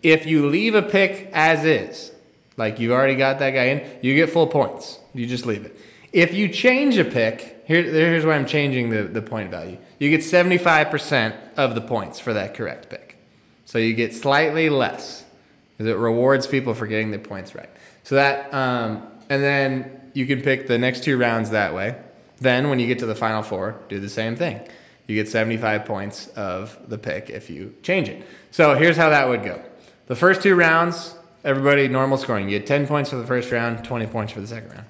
If 0.00 0.26
you 0.26 0.48
leave 0.48 0.76
a 0.76 0.82
pick 0.82 1.28
as 1.32 1.64
is, 1.64 2.12
like 2.56 2.78
you 2.78 2.92
already 2.92 3.16
got 3.16 3.40
that 3.40 3.50
guy 3.50 3.64
in, 3.64 3.98
you 4.00 4.14
get 4.14 4.30
full 4.30 4.46
points. 4.46 5.00
You 5.12 5.26
just 5.26 5.44
leave 5.44 5.64
it. 5.64 5.76
If 6.12 6.34
you 6.34 6.48
change 6.48 6.96
a 6.96 7.04
pick, 7.04 7.64
here, 7.66 7.82
here's 7.82 8.24
why 8.24 8.36
I'm 8.36 8.46
changing 8.46 8.90
the, 8.90 9.02
the 9.02 9.20
point 9.20 9.50
value. 9.50 9.76
You 9.98 10.08
get 10.08 10.20
75% 10.20 11.34
of 11.56 11.74
the 11.74 11.80
points 11.80 12.20
for 12.20 12.32
that 12.32 12.54
correct 12.54 12.88
pick. 12.88 13.18
So 13.64 13.78
you 13.78 13.92
get 13.94 14.14
slightly 14.14 14.70
less 14.70 15.24
because 15.72 15.90
it 15.90 15.96
rewards 15.96 16.46
people 16.46 16.74
for 16.74 16.86
getting 16.86 17.10
their 17.10 17.18
points 17.18 17.56
right. 17.56 17.70
So 18.04 18.14
that, 18.14 18.54
um, 18.54 19.04
and 19.28 19.42
then 19.42 20.00
you 20.14 20.28
can 20.28 20.42
pick 20.42 20.68
the 20.68 20.78
next 20.78 21.02
two 21.02 21.18
rounds 21.18 21.50
that 21.50 21.74
way. 21.74 21.96
Then 22.40 22.70
when 22.70 22.78
you 22.78 22.86
get 22.86 23.00
to 23.00 23.06
the 23.06 23.16
final 23.16 23.42
four, 23.42 23.80
do 23.88 23.98
the 23.98 24.08
same 24.08 24.36
thing. 24.36 24.60
You 25.08 25.14
get 25.14 25.28
75 25.28 25.86
points 25.86 26.28
of 26.28 26.78
the 26.86 26.98
pick 26.98 27.30
if 27.30 27.48
you 27.48 27.74
change 27.82 28.08
it. 28.08 28.24
So 28.50 28.74
here's 28.74 28.96
how 28.96 29.08
that 29.08 29.26
would 29.26 29.42
go. 29.42 29.60
The 30.06 30.14
first 30.14 30.42
two 30.42 30.54
rounds, 30.54 31.14
everybody 31.42 31.88
normal 31.88 32.18
scoring. 32.18 32.48
You 32.48 32.58
get 32.58 32.66
10 32.66 32.86
points 32.86 33.10
for 33.10 33.16
the 33.16 33.26
first 33.26 33.50
round, 33.50 33.82
20 33.84 34.06
points 34.06 34.32
for 34.34 34.40
the 34.40 34.46
second 34.46 34.70
round. 34.70 34.84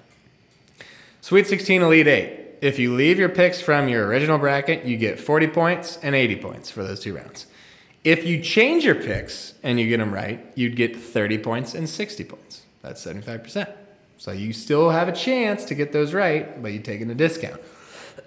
Sweet 1.20 1.46
16 1.46 1.82
Elite 1.82 2.08
8. 2.08 2.40
If 2.60 2.80
you 2.80 2.94
leave 2.94 3.20
your 3.20 3.28
picks 3.28 3.60
from 3.60 3.88
your 3.88 4.08
original 4.08 4.38
bracket, 4.38 4.84
you 4.84 4.96
get 4.96 5.20
40 5.20 5.46
points 5.48 5.98
and 6.02 6.16
80 6.16 6.36
points 6.36 6.70
for 6.70 6.82
those 6.82 6.98
two 6.98 7.14
rounds. 7.14 7.46
If 8.02 8.26
you 8.26 8.42
change 8.42 8.84
your 8.84 8.96
picks 8.96 9.54
and 9.62 9.78
you 9.78 9.88
get 9.88 9.98
them 9.98 10.12
right, 10.12 10.44
you'd 10.56 10.74
get 10.74 10.96
30 10.96 11.38
points 11.38 11.74
and 11.74 11.88
60 11.88 12.24
points. 12.24 12.62
That's 12.82 13.04
75%. 13.04 13.72
So 14.16 14.32
you 14.32 14.52
still 14.52 14.90
have 14.90 15.06
a 15.06 15.12
chance 15.12 15.64
to 15.66 15.76
get 15.76 15.92
those 15.92 16.12
right, 16.12 16.60
but 16.60 16.72
you're 16.72 16.82
taking 16.82 17.08
a 17.08 17.14
discount. 17.14 17.60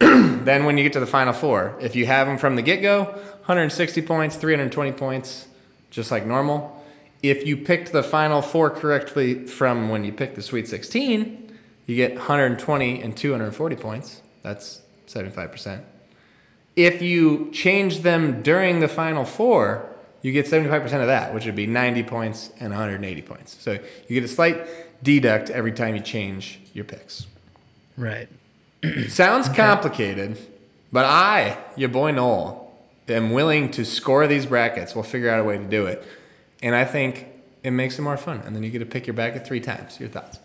then 0.45 0.66
when 0.66 0.80
you 0.80 0.84
get 0.84 0.93
to 0.93 0.99
the 0.99 1.06
final 1.06 1.32
four, 1.32 1.78
if 1.80 1.95
you 1.95 2.08
have 2.08 2.26
them 2.26 2.39
from 2.39 2.56
the 2.56 2.64
get 2.64 2.82
go, 2.82 3.04
160 3.04 4.02
points, 4.02 4.36
320 4.36 4.91
points, 4.93 5.47
just 5.91 6.10
like 6.10 6.26
normal. 6.26 6.84
If 7.22 7.45
you 7.45 7.56
picked 7.56 7.91
the 7.91 8.02
final 8.02 8.41
four 8.41 8.72
correctly 8.72 9.45
from 9.45 9.89
when 9.89 10.04
you 10.04 10.12
picked 10.12 10.36
the 10.36 10.41
Sweet 10.41 10.68
16, 10.68 11.56
you 11.86 11.95
get 11.95 12.16
120 12.16 13.02
and 13.02 13.16
240 13.16 13.76
points. 13.76 14.22
That's 14.41 14.82
75%. 15.06 15.84
If 16.76 17.04
you 17.04 17.52
change 17.52 17.99
them 17.99 18.41
during 18.41 18.80
the 18.80 18.88
final 18.88 19.24
four, 19.24 19.88
you 20.24 20.32
get 20.32 20.47
75% 20.47 20.84
of 20.84 21.08
that, 21.08 21.32
which 21.32 21.45
would 21.45 21.56
be 21.56 21.68
90 21.68 22.02
points 22.04 22.49
and 22.60 22.72
180 22.72 23.22
points. 23.22 23.56
So 23.60 23.74
you 23.74 24.20
get 24.20 24.24
a 24.24 24.28
slight 24.28 25.04
deduct 25.04 25.52
every 25.52 25.74
time 25.74 25.95
you 25.95 26.02
change 26.02 26.60
your 26.74 26.86
picks. 26.86 27.28
Right. 27.97 28.28
Sounds 29.09 29.47
complicated, 29.49 30.38
but 30.91 31.05
I, 31.05 31.57
your 31.75 31.89
boy 31.89 32.11
Knoll, 32.11 32.61
am 33.07 33.32
willing 33.32 33.69
to 33.71 33.86
score 33.86 34.27
these 34.27 34.45
brackets. 34.45 34.95
We'll 34.95 35.03
figure 35.03 35.29
out 35.29 35.39
a 35.39 35.43
way 35.43 35.57
to 35.57 35.63
do 35.63 35.86
it, 35.86 36.03
and 36.61 36.75
I 36.75 36.86
think 36.86 37.27
it 37.63 37.71
makes 37.71 37.99
it 37.99 38.01
more 38.01 38.17
fun. 38.17 38.41
And 38.45 38.55
then 38.55 38.63
you 38.63 38.69
get 38.69 38.79
to 38.79 38.86
pick 38.86 39.07
your 39.07 39.13
bracket 39.13 39.45
three 39.45 39.59
times. 39.59 39.99
Your 39.99 40.09
thoughts? 40.09 40.39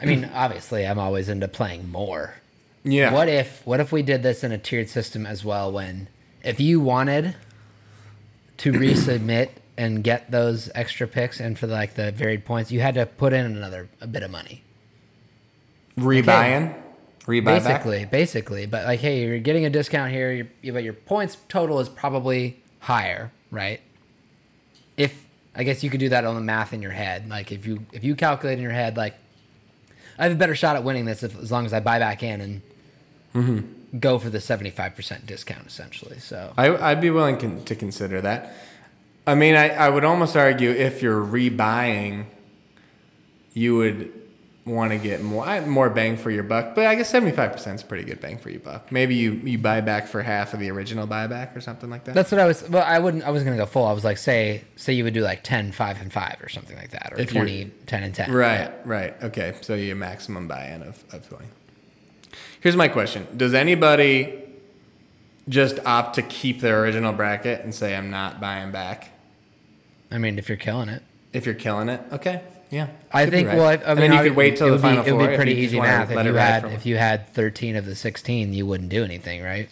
I 0.00 0.06
mean, 0.06 0.24
obviously, 0.34 0.86
I'm 0.86 0.98
always 0.98 1.28
into 1.28 1.48
playing 1.48 1.90
more. 1.90 2.34
Yeah. 2.82 3.12
What 3.12 3.28
if 3.28 3.64
what 3.66 3.80
if 3.80 3.92
we 3.92 4.02
did 4.02 4.22
this 4.22 4.42
in 4.42 4.52
a 4.52 4.58
tiered 4.58 4.88
system 4.88 5.26
as 5.26 5.44
well? 5.44 5.70
When 5.70 6.08
if 6.42 6.60
you 6.60 6.80
wanted 6.80 7.36
to 8.58 8.72
resubmit 8.72 9.50
and 9.76 10.02
get 10.02 10.30
those 10.30 10.70
extra 10.74 11.06
picks 11.06 11.40
and 11.40 11.58
for 11.58 11.66
like 11.66 11.94
the 11.94 12.12
varied 12.12 12.44
points, 12.44 12.72
you 12.72 12.80
had 12.80 12.94
to 12.94 13.06
put 13.06 13.32
in 13.32 13.44
another 13.44 13.88
a 14.00 14.06
bit 14.06 14.22
of 14.22 14.30
money. 14.30 14.62
Rebuying, 15.98 16.74
rebuy 17.30 17.44
back? 17.44 17.64
Basically, 17.84 18.04
basically, 18.04 18.66
but 18.66 18.84
like, 18.84 19.00
hey, 19.00 19.24
you're 19.24 19.38
getting 19.38 19.64
a 19.64 19.70
discount 19.70 20.12
here, 20.12 20.48
you're, 20.62 20.74
but 20.74 20.82
your 20.82 20.92
points 20.92 21.36
total 21.48 21.80
is 21.80 21.88
probably 21.88 22.60
higher, 22.80 23.30
right? 23.50 23.80
If 24.96 25.14
I 25.54 25.64
guess 25.64 25.82
you 25.82 25.90
could 25.90 26.00
do 26.00 26.08
that 26.10 26.24
on 26.24 26.34
the 26.34 26.40
math 26.40 26.72
in 26.72 26.82
your 26.82 26.92
head, 26.92 27.28
like 27.28 27.52
if 27.52 27.66
you 27.66 27.86
if 27.92 28.04
you 28.04 28.14
calculate 28.14 28.58
in 28.58 28.62
your 28.62 28.72
head, 28.72 28.96
like 28.96 29.14
I 30.18 30.24
have 30.24 30.32
a 30.32 30.36
better 30.36 30.54
shot 30.54 30.76
at 30.76 30.84
winning 30.84 31.04
this 31.06 31.22
if, 31.22 31.38
as 31.38 31.50
long 31.50 31.64
as 31.66 31.72
I 31.72 31.80
buy 31.80 31.98
back 31.98 32.22
in 32.22 32.40
and 32.40 32.62
Mm-hmm. 33.32 33.98
go 34.00 34.18
for 34.18 34.28
the 34.28 34.40
seventy 34.40 34.70
five 34.70 34.96
percent 34.96 35.24
discount, 35.24 35.64
essentially. 35.64 36.18
So 36.18 36.52
I, 36.58 36.74
I'd 36.90 37.00
be 37.00 37.10
willing 37.10 37.36
con- 37.38 37.62
to 37.64 37.76
consider 37.76 38.20
that. 38.22 38.52
I 39.24 39.36
mean, 39.36 39.54
I, 39.54 39.68
I 39.68 39.88
would 39.88 40.02
almost 40.02 40.36
argue 40.36 40.70
if 40.70 41.00
you're 41.00 41.22
rebuying, 41.24 42.24
you 43.54 43.76
would 43.76 44.12
want 44.70 44.92
to 44.92 44.98
get 44.98 45.22
more 45.22 45.60
more 45.62 45.90
bang 45.90 46.16
for 46.16 46.30
your 46.30 46.42
buck. 46.42 46.74
But 46.74 46.86
I 46.86 46.94
guess 46.94 47.10
seventy 47.10 47.34
five 47.34 47.52
percent 47.52 47.76
is 47.76 47.82
pretty 47.82 48.04
good 48.04 48.20
bang 48.20 48.38
for 48.38 48.50
your 48.50 48.60
buck. 48.60 48.90
Maybe 48.92 49.14
you, 49.14 49.32
you 49.32 49.58
buy 49.58 49.80
back 49.80 50.06
for 50.06 50.22
half 50.22 50.54
of 50.54 50.60
the 50.60 50.70
original 50.70 51.06
buyback 51.06 51.56
or 51.56 51.60
something 51.60 51.90
like 51.90 52.04
that. 52.04 52.14
that's 52.14 52.30
what 52.30 52.40
I 52.40 52.46
was. 52.46 52.68
Well, 52.68 52.82
I 52.84 52.98
wouldn't. 52.98 53.24
I 53.24 53.30
was 53.30 53.42
gonna 53.44 53.56
go 53.56 53.66
full. 53.66 53.84
I 53.86 53.92
was 53.92 54.04
like, 54.04 54.18
say, 54.18 54.62
say 54.76 54.92
you 54.92 55.04
would 55.04 55.14
do 55.14 55.22
like 55.22 55.42
10, 55.42 55.72
5, 55.72 56.00
and 56.00 56.12
five 56.12 56.36
or 56.42 56.48
something 56.48 56.76
like 56.76 56.90
that, 56.90 57.12
or 57.12 57.20
If 57.20 57.30
20, 57.32 57.70
10, 57.86 58.02
and 58.02 58.14
ten. 58.14 58.32
right, 58.32 58.72
right. 58.86 59.14
Okay, 59.22 59.54
so 59.60 59.74
your 59.74 59.96
maximum 59.96 60.48
buy-in 60.48 60.82
of, 60.82 61.02
of 61.12 61.28
twenty. 61.28 61.46
Here's 62.60 62.76
my 62.76 62.88
question: 62.88 63.26
Does 63.36 63.54
anybody 63.54 64.38
just 65.48 65.78
opt 65.84 66.14
to 66.14 66.22
keep 66.22 66.60
their 66.60 66.82
original 66.82 67.12
bracket 67.12 67.62
and 67.64 67.74
say 67.74 67.96
I'm 67.96 68.10
not 68.10 68.40
buying 68.40 68.70
back? 68.70 69.10
I 70.10 70.18
mean, 70.18 70.38
if 70.38 70.48
you're 70.48 70.58
killing 70.58 70.88
it. 70.88 71.02
If 71.32 71.46
you're 71.46 71.54
killing 71.54 71.88
it, 71.88 72.00
okay, 72.12 72.42
yeah. 72.70 72.88
I 73.12 73.26
think. 73.26 73.48
right. 73.48 73.56
Well, 73.56 73.66
I, 73.66 73.72
I 73.72 73.74
And 73.74 74.00
mean, 74.00 74.10
then 74.10 74.12
you 74.24 74.30
could 74.30 74.36
wait 74.36 74.56
till 74.56 74.66
the 74.68 74.72
would 74.72 74.76
be- 74.78 74.82
final 74.82 75.04
It 75.04 75.12
would 75.12 75.30
be 75.30 75.36
pretty 75.36 75.54
easy 75.54 75.76
wanna 75.78 75.88
math. 76.06 76.10
If 76.10 76.24
you 76.26 76.34
had 76.34 76.64
if 76.66 76.86
you 76.86 76.96
had 76.96 77.28
thirteen 77.34 77.76
of 77.76 77.84
the 77.86 77.94
sixteen, 77.94 78.52
you 78.54 78.64
wouldn't 78.66 78.88
do 78.90 79.04
anything, 79.04 79.42
right? 79.42 79.68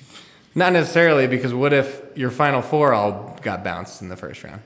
Not 0.55 0.73
necessarily, 0.73 1.27
because 1.29 1.55
what 1.55 1.73
if 1.73 2.03
your 2.17 2.31
final 2.31 2.63
four 2.63 2.93
all 2.93 3.39
got 3.43 3.63
bounced 3.63 4.03
in 4.03 4.09
the 4.09 4.17
first 4.17 4.43
round? 4.43 4.63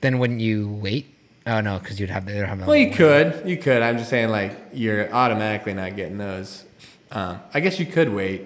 Then 0.00 0.18
wouldn't 0.18 0.40
you 0.40 0.68
wait? 0.68 1.06
Oh 1.46 1.60
no, 1.60 1.78
because 1.78 2.00
you'd 2.00 2.10
have 2.10 2.24
they'd 2.26 2.36
have. 2.44 2.66
Well, 2.66 2.76
you 2.76 2.90
could, 2.90 3.42
you 3.46 3.56
could. 3.58 3.82
I'm 3.82 3.98
just 3.98 4.08
saying, 4.10 4.30
like 4.30 4.56
you're 4.72 5.12
automatically 5.12 5.74
not 5.74 5.96
getting 5.96 6.18
those. 6.18 6.64
Um, 7.10 7.40
I 7.52 7.60
guess 7.60 7.78
you 7.78 7.86
could 7.86 8.08
wait. 8.08 8.42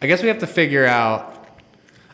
I 0.00 0.06
guess 0.06 0.22
we 0.22 0.28
have 0.28 0.38
to 0.38 0.46
figure 0.46 0.86
out. 0.86 1.37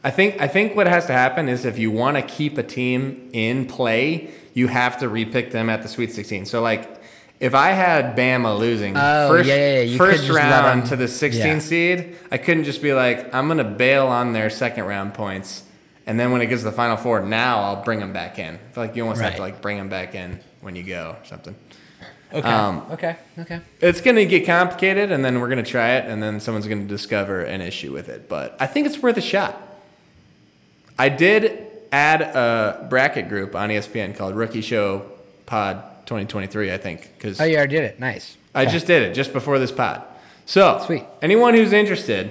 I 0.04 0.10
think 0.10 0.40
I 0.40 0.46
think 0.46 0.76
what 0.76 0.86
has 0.86 1.06
to 1.06 1.12
happen 1.12 1.48
is 1.48 1.64
if 1.64 1.78
you 1.78 1.90
want 1.90 2.16
to 2.16 2.22
keep 2.22 2.58
a 2.58 2.62
team 2.62 3.30
in 3.32 3.66
play, 3.66 4.30
you 4.52 4.68
have 4.68 4.98
to 4.98 5.06
repick 5.06 5.50
them 5.50 5.68
at 5.70 5.82
the 5.82 5.88
Sweet 5.88 6.12
16. 6.12 6.46
So 6.46 6.60
like. 6.62 7.02
If 7.40 7.52
I 7.52 7.70
had 7.70 8.16
Bama 8.16 8.56
losing 8.58 8.96
Oh, 8.96 9.28
first, 9.28 9.48
yeah, 9.48 9.80
yeah, 9.80 9.98
first 9.98 10.30
round 10.30 10.86
to 10.86 10.96
the 10.96 11.08
16 11.08 11.44
yeah. 11.44 11.58
seed, 11.58 12.16
I 12.30 12.38
couldn't 12.38 12.62
just 12.64 12.80
be 12.80 12.94
like, 12.94 13.34
I'm 13.34 13.48
gonna 13.48 13.64
bail 13.64 14.06
on 14.06 14.32
their 14.32 14.48
second 14.48 14.84
round 14.84 15.14
points, 15.14 15.64
and 16.06 16.18
then 16.18 16.30
when 16.30 16.40
it 16.42 16.46
gets 16.46 16.62
to 16.62 16.70
the 16.70 16.76
final 16.76 16.96
four, 16.96 17.20
now 17.20 17.58
I'll 17.58 17.82
bring 17.82 17.98
them 17.98 18.12
back 18.12 18.38
in. 18.38 18.54
I 18.54 18.72
feel 18.72 18.84
like 18.84 18.94
you 18.96 19.02
almost 19.02 19.20
have 19.20 19.34
to 19.34 19.42
like 19.42 19.60
bring 19.60 19.76
them 19.76 19.88
back 19.88 20.14
in 20.14 20.38
when 20.60 20.76
you 20.76 20.84
go 20.84 21.16
or 21.20 21.24
something. 21.26 21.56
Okay. 22.32 22.48
Um, 22.48 22.86
okay. 22.92 23.16
Okay. 23.38 23.60
It's 23.80 24.00
gonna 24.00 24.24
get 24.24 24.46
complicated, 24.46 25.10
and 25.10 25.24
then 25.24 25.40
we're 25.40 25.48
gonna 25.48 25.64
try 25.64 25.96
it, 25.96 26.08
and 26.08 26.22
then 26.22 26.38
someone's 26.38 26.68
gonna 26.68 26.84
discover 26.84 27.42
an 27.42 27.60
issue 27.60 27.92
with 27.92 28.08
it. 28.08 28.28
But 28.28 28.56
I 28.60 28.66
think 28.68 28.86
it's 28.86 29.00
worth 29.02 29.16
a 29.16 29.20
shot. 29.20 29.60
I 30.98 31.08
did 31.08 31.66
add 31.92 32.22
a 32.22 32.86
bracket 32.88 33.28
group 33.28 33.54
on 33.54 33.68
ESPN 33.70 34.16
called 34.16 34.34
Rookie 34.34 34.60
Show 34.62 35.06
Pod 35.46 35.82
2023, 36.06 36.72
I 36.72 36.78
think, 36.78 37.10
because 37.16 37.40
Oh, 37.40 37.44
you 37.44 37.56
already 37.56 37.76
did 37.76 37.84
it. 37.84 38.00
Nice. 38.00 38.36
I 38.54 38.62
Okay. 38.62 38.72
just 38.72 38.86
did 38.86 39.02
it 39.02 39.14
just 39.14 39.32
before 39.32 39.58
this 39.58 39.72
pod. 39.72 40.02
So, 40.46 40.82
Sweet. 40.84 41.04
anyone 41.22 41.54
who's 41.54 41.72
interested, 41.72 42.30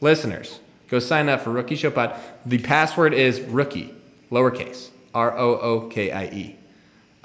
listeners, 0.00 0.58
go 0.90 0.98
sign 0.98 1.28
up 1.28 1.40
for 1.42 1.50
Rookie 1.50 1.76
Show 1.76 1.90
Pod. 1.90 2.14
The 2.44 2.58
password 2.58 3.14
is 3.14 3.40
rookie, 3.40 3.94
lowercase, 4.30 4.88
R 5.14 5.36
O 5.38 5.58
O 5.58 5.80
K 5.88 6.10
I 6.10 6.24
E. 6.26 6.56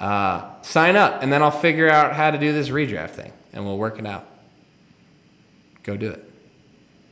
Uh, 0.00 0.42
sign 0.62 0.94
up, 0.94 1.22
and 1.22 1.32
then 1.32 1.42
I'll 1.42 1.50
figure 1.50 1.88
out 1.90 2.12
how 2.14 2.30
to 2.30 2.38
do 2.38 2.52
this 2.52 2.68
redraft 2.68 3.10
thing, 3.10 3.32
and 3.52 3.64
we'll 3.64 3.78
work 3.78 3.98
it 3.98 4.06
out. 4.06 4.24
Go 5.82 5.96
do 5.96 6.10
it. 6.10 6.24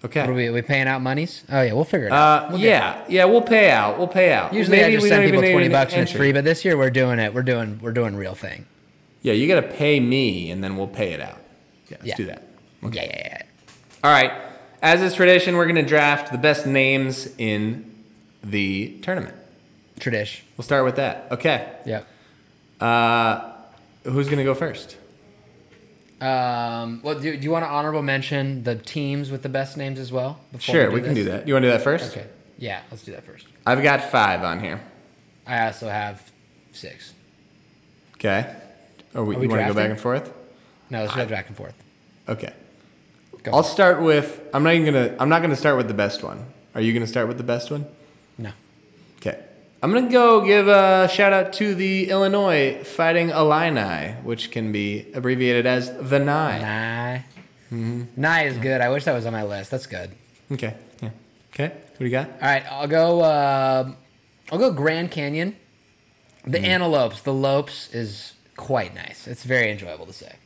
Okay. 0.07 0.21
What 0.21 0.31
are 0.31 0.35
we, 0.35 0.47
are 0.49 0.53
we 0.53 0.63
paying 0.63 0.87
out 0.89 1.03
monies? 1.03 1.45
Oh 1.51 1.61
yeah, 1.63 1.73
we'll 1.73 1.85
figure 1.85 2.07
it 2.09 2.13
out. 2.13 2.45
Uh, 2.47 2.49
We'll 2.53 2.61
yeah, 2.61 3.05
yeah, 3.09 3.25
we'll 3.27 3.43
pay 3.43 3.71
out. 3.71 3.99
We'll 3.99 4.09
pay 4.09 4.33
out. 4.33 4.53
Usually 4.55 4.83
I 4.83 4.91
just 4.93 5.07
send 5.09 5.25
people 5.25 5.41
twenty 5.41 5.69
bucks 5.69 5.93
and 5.93 6.03
it's 6.03 6.13
free, 6.13 6.33
but 6.33 6.45
this 6.45 6.65
year 6.65 6.77
we're 6.77 6.91
doing 6.91 7.19
it. 7.19 7.33
We're 7.35 7.43
doing 7.43 7.79
we're 7.83 7.93
doing 7.93 8.17
real 8.17 8.35
thing. 8.35 8.67
Yeah, 9.23 9.33
you 9.35 9.49
got 9.49 9.61
to 9.61 9.69
pay 9.69 9.99
me, 10.01 10.51
and 10.51 10.63
then 10.63 10.77
we'll 10.77 10.87
pay 10.87 11.13
it 11.13 11.21
out. 11.21 11.39
Yeah, 11.89 11.97
let's 12.01 12.07
Yeah. 12.07 12.17
do 12.17 12.25
that. 12.27 12.43
Okay. 12.85 13.07
Yeah, 13.07 13.17
yeah, 13.19 13.29
yeah. 13.39 13.43
All 14.05 14.13
right. 14.13 14.33
As 14.83 15.03
is 15.03 15.15
tradition, 15.15 15.57
we're 15.57 15.65
going 15.65 15.77
to 15.77 15.83
draft 15.83 16.31
the 16.31 16.39
best 16.39 16.67
names 16.67 17.29
in 17.39 17.93
the 18.45 18.97
tournament. 19.03 19.35
Tradish. 19.99 20.43
We'll 20.57 20.65
start 20.65 20.85
with 20.85 20.97
that. 20.97 21.27
Okay. 21.33 21.67
Yeah. 21.87 22.03
Uh, 22.81 23.53
who's 24.05 24.27
going 24.27 24.39
to 24.39 24.45
go 24.45 24.55
first? 24.55 24.97
Um, 26.21 27.03
well, 27.03 27.19
do, 27.21 27.37
do 27.37 27.43
you 27.43 27.51
want 27.51 27.65
to 27.65 27.69
honorable 27.69 28.03
mention 28.03 28.63
the 28.63 28.75
teams 28.75 29.31
with 29.31 29.43
the 29.43 29.49
best 29.49 29.77
names 29.77 29.99
as 29.99 30.11
well? 30.11 30.41
Sure, 30.59 30.91
we 30.91 31.01
can 31.01 31.15
this? 31.15 31.25
do 31.25 31.31
that. 31.31 31.47
You 31.47 31.55
want 31.55 31.65
to 31.65 31.69
do 31.69 31.73
that 31.73 31.83
first? 31.83 32.17
Okay. 32.17 32.27
Yeah, 32.59 32.81
let's 32.91 33.03
do 33.03 33.13
that 33.13 33.25
first. 33.25 33.47
I've 33.67 33.83
got 33.83 34.11
five 34.11 34.43
on 34.43 34.61
here. 34.61 34.81
I 35.47 35.67
also 35.67 35.89
have 35.89 36.33
six. 36.73 37.13
Okay. 38.15 38.55
Or 39.15 39.25
we, 39.25 39.35
Are 39.35 39.39
we 39.39 39.45
you 39.45 39.51
want 39.51 39.63
to 39.63 39.69
go 39.69 39.75
back 39.75 39.91
and 39.91 40.01
forth? 40.01 40.33
No, 40.89 41.03
let's 41.03 41.15
go 41.15 41.27
back 41.27 41.49
and 41.49 41.57
forth. 41.57 41.75
Okay. 42.29 42.53
Go. 43.43 43.53
I'll 43.53 43.63
start 43.63 44.01
with. 44.03 44.41
I'm 44.55 44.63
not 44.63 44.75
even 44.75 44.93
gonna. 44.93 45.17
I'm 45.21 45.29
not 45.29 45.43
gonna 45.43 45.55
start 45.57 45.77
with 45.77 45.87
the 45.87 45.95
best 45.95 46.23
one. 46.23 46.45
Are 46.75 46.81
you 46.81 46.93
gonna 46.93 47.07
start 47.07 47.29
with 47.29 47.37
the 47.37 47.45
best 47.45 47.71
one? 47.71 47.87
No. 48.39 48.51
Okay. 49.19 49.39
I'm 49.83 49.93
gonna 49.93 50.11
go 50.11 50.41
give 50.41 50.69
a 50.69 51.09
shout 51.09 51.33
out 51.33 51.53
to 51.55 51.75
the 51.75 52.09
Illinois 52.11 52.83
Fighting 52.83 53.31
Illini, 53.31 54.13
which 54.23 54.51
can 54.51 54.73
be 54.73 55.07
abbreviated 55.15 55.67
as 55.67 55.91
the 55.97 56.19
Nine. 56.19 56.63
Nye. 56.63 57.25
Mm-hmm. 57.71 58.03
Nye 58.21 58.45
is 58.47 58.57
good. 58.59 58.81
I 58.81 58.89
wish 58.89 59.05
that 59.05 59.13
was 59.13 59.27
on 59.27 59.33
my 59.33 59.43
list. 59.45 59.71
That's 59.71 59.87
good. 59.87 60.11
Okay. 60.51 60.75
Yeah. 61.03 61.11
Okay. 61.53 61.69
What 61.69 61.99
do 61.99 62.05
you 62.05 62.11
got? 62.11 62.29
All 62.31 62.37
right, 62.49 62.65
I'll 62.71 62.87
go. 62.89 63.21
Uh, 63.21 63.93
I'll 64.51 64.59
go 64.59 64.73
Grand 64.73 65.11
Canyon. 65.11 65.57
The 66.45 66.59
Mm. 66.59 66.65
antelopes. 66.65 67.23
The 67.23 67.33
lopes 67.35 67.93
is 67.93 68.35
quite 68.57 68.95
nice. 68.95 69.27
It's 69.27 69.43
very 69.45 69.71
enjoyable 69.71 70.07
to 70.07 70.13
say. 70.13 70.37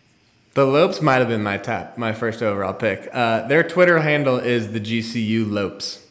The 0.55 0.65
Lopes 0.67 1.01
might 1.01 1.19
have 1.19 1.29
been 1.29 1.45
my 1.45 1.59
top, 1.59 1.97
my 1.97 2.13
first 2.13 2.43
overall 2.43 2.73
pick. 2.73 3.09
Uh, 3.13 3.47
their 3.47 3.63
Twitter 3.63 4.01
handle 4.01 4.37
is 4.39 4.73
the 4.73 4.81
GCU 4.81 5.49
Lopes. 5.49 6.05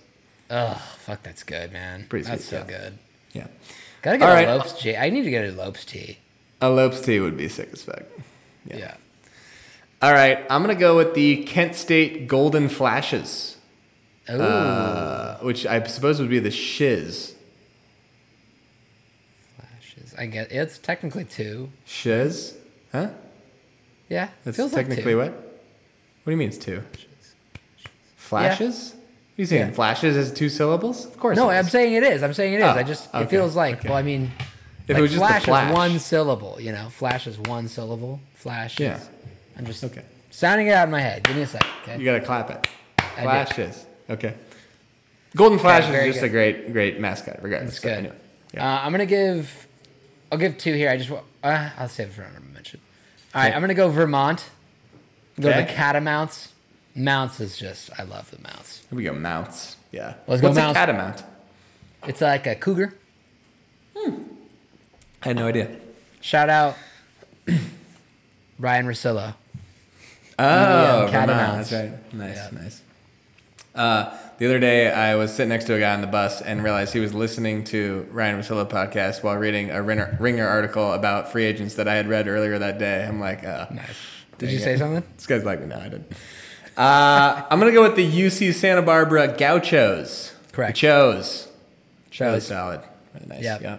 Oh, 0.50 0.82
fuck, 1.00 1.24
that's 1.24 1.44
good, 1.44 1.74
man. 1.74 2.06
Pretty 2.08 2.26
that's 2.26 2.46
sweet, 2.46 2.60
so 2.60 2.66
yeah. 2.70 2.80
good. 2.80 2.98
Yeah. 4.00 4.04
Gotta 4.04 4.18
get 4.18 4.26
All 4.30 4.32
a 4.32 4.36
right. 4.36 4.48
lopes 4.48 4.74
tea. 4.82 4.96
I 4.96 5.10
need 5.10 5.24
to 5.24 5.30
get 5.30 5.46
a 5.48 5.52
lopes 5.52 5.86
tea. 5.86 6.18
A 6.62 6.70
Lopes 6.70 7.00
tee 7.02 7.20
would 7.22 7.38
be 7.38 7.48
sick 7.48 7.70
as 7.72 7.84
fuck. 7.84 8.04
Yeah. 8.66 8.96
All 10.02 10.12
right. 10.14 10.40
I'm 10.50 10.62
going 10.64 10.76
to 10.76 10.80
go 10.80 10.98
with 10.98 11.14
the 11.14 11.44
Kent 11.46 11.76
State 11.76 12.28
Golden 12.28 12.68
Flashes, 12.68 13.56
Ooh. 14.30 14.34
uh, 14.42 15.38
which 15.40 15.66
I 15.66 15.82
suppose 15.88 16.20
would 16.20 16.30
be 16.30 16.40
the 16.40 16.52
Shiz. 16.52 17.34
flashes. 19.58 20.14
I 20.18 20.26
guess 20.26 20.48
it's 20.52 20.78
technically 20.78 21.24
two. 21.24 21.70
Shiz? 21.86 22.58
Huh? 22.92 23.10
Yeah. 24.10 24.30
That's 24.44 24.58
feels 24.58 24.74
like 24.74 24.88
technically 24.88 25.14
two. 25.14 25.18
what? 25.18 25.32
What 25.32 26.26
do 26.26 26.32
you 26.32 26.38
mean 26.38 26.50
it's 26.50 26.58
two? 26.58 26.84
Flashes? 28.18 28.96
You 29.40 29.46
saying 29.46 29.68
Yeah. 29.70 29.74
flashes 29.74 30.18
is 30.18 30.34
two 30.34 30.50
syllables? 30.50 31.06
Of 31.06 31.18
course. 31.18 31.38
No, 31.38 31.50
it 31.50 31.56
I'm 31.58 31.64
saying 31.64 31.94
it 31.94 32.04
is. 32.04 32.24
I'm 32.24 32.34
saying 32.34 32.56
it 32.56 32.58
is. 32.58 32.64
Oh, 32.66 32.70
I 32.72 32.84
just 32.84 33.08
okay, 33.16 33.24
it 33.24 33.30
feels 33.30 33.56
like 33.56 33.78
okay. 33.80 33.88
well, 33.88 33.98
I 33.98 34.02
mean, 34.02 34.34
If 34.86 34.90
it 34.90 34.94
like 34.96 35.02
was 35.04 35.12
just 35.12 35.22
flash, 35.26 35.44
flash. 35.46 35.72
is 35.72 35.78
one 35.78 36.00
syllable. 36.00 36.58
You 36.60 36.74
know, 36.74 36.90
flash 36.90 37.26
is 37.26 37.40
one 37.40 37.70
syllable. 37.70 38.20
Flash. 38.36 38.78
Yeah. 38.82 38.98
Is, 38.98 39.10
I'm 39.58 39.66
just 39.66 39.82
Okay. 39.82 40.02
sounding 40.30 40.68
it 40.68 40.72
out 40.74 40.90
in 40.90 40.92
my 40.92 41.00
head. 41.00 41.24
Give 41.24 41.38
me 41.38 41.44
a 41.44 41.48
second. 41.48 41.70
Okay. 41.84 41.98
You 42.00 42.04
gotta 42.04 42.20
clap 42.20 42.50
it. 42.50 42.68
I. 43.18 43.22
Flashes. 43.24 43.86
Okay. 44.10 44.34
Golden 45.38 45.58
Flash 45.58 45.90
is 45.90 46.16
just 46.16 46.26
a 46.26 46.28
great, 46.28 46.74
great 46.74 47.00
mascot, 47.00 47.42
regardless. 47.42 47.76
That's 47.76 47.82
So 47.84 47.88
good. 47.88 47.98
anyway, 47.98 48.16
yeah. 48.54 48.76
Uh, 48.76 48.82
I'm 48.84 48.92
gonna 48.92 49.06
give. 49.06 49.68
I'll 50.34 50.38
give 50.38 50.58
two 50.58 50.74
here. 50.74 50.90
I 50.90 50.98
just. 50.98 51.10
Uh, 51.12 51.70
I'll 51.78 51.88
save 51.88 52.08
it 52.08 52.12
for 52.14 52.24
honorable 52.26 52.50
mention. 52.54 52.82
All 53.34 53.42
right. 53.42 53.56
I'm 53.56 53.62
gonna 53.62 53.74
go 53.74 53.88
Vermont. 53.88 54.50
Go 55.40 55.48
Okay. 55.50 55.62
the 55.62 55.72
Catamounts. 55.72 56.50
Mounts 57.00 57.40
is 57.40 57.58
just 57.58 57.90
I 57.98 58.04
love 58.04 58.30
the 58.30 58.40
mounts. 58.42 58.86
Here 58.90 58.98
we 58.98 59.04
go, 59.04 59.14
mounts. 59.14 59.78
Yeah. 59.92 60.16
Let's 60.28 60.42
go 60.42 60.50
What's 60.50 60.58
mounts. 60.60 60.78
a 60.78 60.80
catamount? 60.86 61.24
It's 62.08 62.20
like 62.22 62.46
a 62.46 62.56
cougar. 62.56 62.94
Hmm. 63.96 64.16
I 65.24 65.28
had 65.30 65.38
no 65.38 65.48
idea. 65.48 65.70
Shout 66.22 66.50
out 66.50 66.76
Ryen 68.60 68.86
Russillo. 68.86 69.34
Oh, 70.38 70.44
Yeah, 70.46 71.06
Vermont, 71.06 71.12
catamounts. 71.12 71.70
That's 71.70 71.92
right. 71.92 72.14
Nice, 72.14 72.52
nice. 72.52 72.82
Uh, 73.76 74.18
the 74.38 74.46
other 74.46 74.60
day, 74.60 74.92
I 74.92 75.16
was 75.16 75.34
sitting 75.34 75.50
next 75.50 75.66
to 75.66 75.76
a 75.76 75.80
guy 75.80 75.94
on 75.94 76.02
the 76.02 76.08
bus 76.08 76.42
and 76.42 76.64
realized 76.64 76.94
he 76.94 77.00
was 77.00 77.14
listening 77.14 77.64
to 77.66 78.08
Ryen 78.12 78.38
Russillo 78.38 78.68
podcast 78.70 79.24
while 79.24 79.36
reading 79.36 79.70
a 79.70 79.82
Ringer, 79.82 80.18
Ringer 80.20 80.48
article 80.48 80.94
about 80.94 81.32
free 81.32 81.46
agents 81.46 81.76
that 81.76 81.88
I 81.88 81.96
had 81.96 82.08
read 82.08 82.28
earlier 82.28 82.58
that 82.60 82.78
day. 82.80 83.06
I'm 83.06 83.20
like, 83.20 83.46
uh, 83.46 83.68
Nice. 83.72 83.88
Did 84.38 84.52
you 84.52 84.58
it. 84.58 84.62
say 84.64 84.78
something? 84.78 85.04
This 85.16 85.28
guy's 85.28 85.44
like 85.44 85.60
me. 85.62 85.68
No, 85.68 85.78
I 85.78 85.90
didn't. 85.90 86.12
Uh, 86.80 87.44
I'm 87.50 87.60
gonna 87.60 87.74
go 87.74 87.82
with 87.84 87.96
the 87.98 88.10
UC 88.10 88.54
Santa 88.54 88.82
Barbara 88.82 89.28
Gauchos. 89.38 90.34
Correct. 90.54 90.78
Chos. 90.78 91.48
Really 91.48 92.40
Shows. 92.40 92.48
solid. 92.48 92.82
Really 93.14 93.28
nice. 93.28 93.44
Yep. 93.44 93.62
Yeah. 93.62 93.78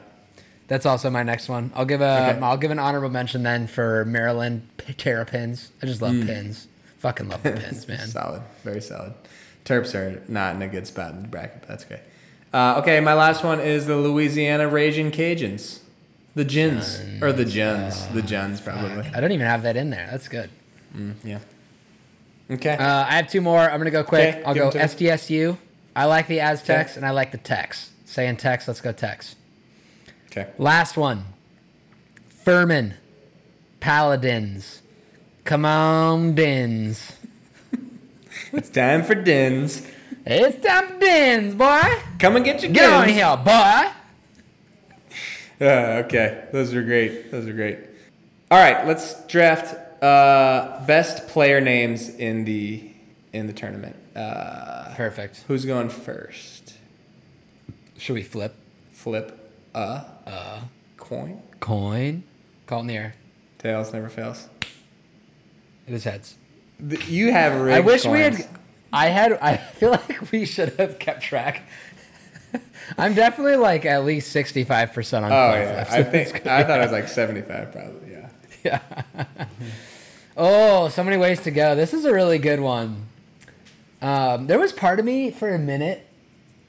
That's 0.69 0.85
also 0.87 1.09
my 1.11 1.23
next 1.23 1.49
one. 1.49 1.73
I'll 1.75 1.87
give 1.87 2.01
a 2.03 2.31
Okay. 2.33 2.41
will 2.41 2.57
give 2.59 2.71
an 2.71 2.79
honorable 2.79 3.09
mention 3.09 3.43
then 3.43 3.67
for 3.67 4.05
Maryland 4.05 4.69
Terrapins. 4.99 5.71
I 5.83 5.87
just 5.87 6.03
love 6.03 6.13
Mm. 6.15 6.27
pins. 6.27 6.69
Fucking 6.99 7.29
love 7.31 7.43
the 7.43 7.53
pins, 7.53 7.89
man. 7.89 8.07
Solid. 8.07 8.43
Very 8.65 8.83
solid. 8.83 9.15
Terps 9.65 9.95
are 9.95 10.21
not 10.29 10.55
in 10.57 10.63
a 10.63 10.69
good 10.69 10.87
spot 10.87 11.13
in 11.13 11.23
the 11.23 11.29
bracket, 11.29 11.61
but 11.61 11.69
that's 11.69 11.85
okay. 11.85 12.01
Uh, 12.53 12.77
okay, 12.83 13.01
my 13.01 13.15
last 13.15 13.43
one 13.43 13.61
is 13.61 13.87
the 13.87 13.97
Louisiana 13.97 14.69
Raging 14.69 15.11
Cajuns. 15.11 15.79
The 16.35 16.45
Gins. 16.45 17.01
Or 17.23 17.33
the 17.33 17.45
Juns. 17.45 18.13
the 18.13 18.23
Juns, 18.23 18.61
probably. 18.63 19.11
I 19.15 19.21
don't 19.21 19.33
even 19.33 19.47
have 19.47 19.63
that 19.63 19.77
in 19.77 19.89
there. 19.91 20.07
That's 20.11 20.29
good. 20.29 20.51
Yeah. 21.25 21.39
Okay. 22.51 22.75
Uh, 22.77 23.05
I 23.09 23.17
have 23.17 23.29
two 23.31 23.41
more. 23.41 23.61
I'm 23.61 23.79
gonna 23.79 23.91
go 23.91 24.03
quick. 24.05 24.37
Okay, 24.37 24.43
I'll 24.45 24.55
go 24.55 24.67
me. 24.67 24.81
SDSU. 24.81 25.57
I 25.95 26.05
like 26.07 26.27
the 26.29 26.41
Aztecs 26.41 26.93
Okay. 26.93 26.99
and 26.99 27.07
I 27.07 27.11
like 27.11 27.31
the 27.33 27.39
Tex. 27.39 27.91
Saying 28.05 28.37
Tex, 28.39 28.67
let's 28.67 28.81
go 28.81 28.93
Tex. 28.93 29.37
okay. 30.31 30.49
Last 30.59 30.97
one. 30.97 31.25
Furman. 32.45 32.95
Paladins. 33.81 34.83
Come 35.45 35.65
on, 35.65 36.35
Dins. 36.35 37.13
It's 38.53 38.69
time 38.69 39.05
for 39.05 39.15
Dins. 39.15 39.87
It's 40.27 40.65
time 40.65 40.89
for 40.89 40.99
Dins, 40.99 41.55
boy. 41.55 41.83
Come 42.19 42.37
and 42.37 42.45
get 42.45 42.63
your 42.63 42.73
Get 42.73 42.91
on 42.91 43.07
Dins. 43.07 43.17
here, 43.17 43.37
boy. 43.37 43.91
Uh, 45.61 46.03
okay, 46.05 46.45
those 46.53 46.75
are 46.75 46.83
great. 46.83 47.31
Those 47.31 47.47
are 47.47 47.53
great. 47.53 47.79
All 48.51 48.59
right, 48.59 48.87
let's 48.87 49.25
draft 49.27 49.75
uh, 50.03 50.85
best 50.87 51.29
player 51.29 51.61
names 51.61 52.09
in 52.09 52.45
the 52.45 52.91
in 53.33 53.47
the 53.47 53.53
tournament. 53.53 53.97
Uh, 54.17 54.95
Perfect. 54.97 55.45
who's 55.47 55.65
going 55.65 55.89
first? 55.89 56.75
Should 57.99 58.15
we 58.15 58.23
flip? 58.23 58.55
Flip 58.93 59.37
a 59.75 60.05
coin. 60.97 61.43
Coin. 61.61 62.23
Call 62.67 62.79
it 62.79 62.83
in 62.83 62.87
the 62.89 62.97
air. 62.97 63.15
Tails 63.59 63.93
never 63.93 64.09
fails. 64.09 64.49
It 65.87 65.95
is 65.95 66.05
heads. 66.05 66.37
The- 66.79 67.03
You 67.07 67.31
have 67.33 67.53
I 67.69 67.81
wish 67.81 68.05
we 68.07 68.21
had. 68.21 68.47
I 68.93 69.09
had. 69.09 69.33
I 69.35 69.57
feel 69.57 69.91
like 69.91 70.33
we 70.33 70.45
should 70.45 70.75
have 70.79 70.99
kept 70.99 71.23
track. 71.23 71.63
I'm 72.99 73.15
definitely 73.15 73.57
like 73.57 73.85
at 73.85 74.05
least 74.05 74.33
65 74.33 74.93
percent 74.93 75.25
on. 75.27 75.31
Oh 75.33 75.53
coin 75.53 75.63
yeah, 75.63 75.85
flips. 75.85 75.93
I 75.93 76.03
think. 76.11 76.47
I 76.47 76.65
thought 76.65 76.79
it 76.81 76.83
was 76.83 76.93
like 76.93 77.09
seventy-five, 77.09 77.71
probably. 77.73 78.13
Yeah. 78.13 78.17
Yeah. 78.63 78.81
Oh, 80.37 80.89
so 80.89 81.03
many 81.05 81.17
ways 81.17 81.41
to 81.43 81.51
go. 81.51 81.75
This 81.75 81.93
is 81.93 82.05
a 82.05 82.13
really 82.13 82.39
good 82.39 82.61
one. 82.61 83.07
Um, 84.01 84.47
there 84.47 84.59
was 84.59 84.73
part 84.73 84.99
of 84.99 85.05
me 85.05 85.31
for 85.31 85.53
a 85.55 85.59
minute 85.59 86.07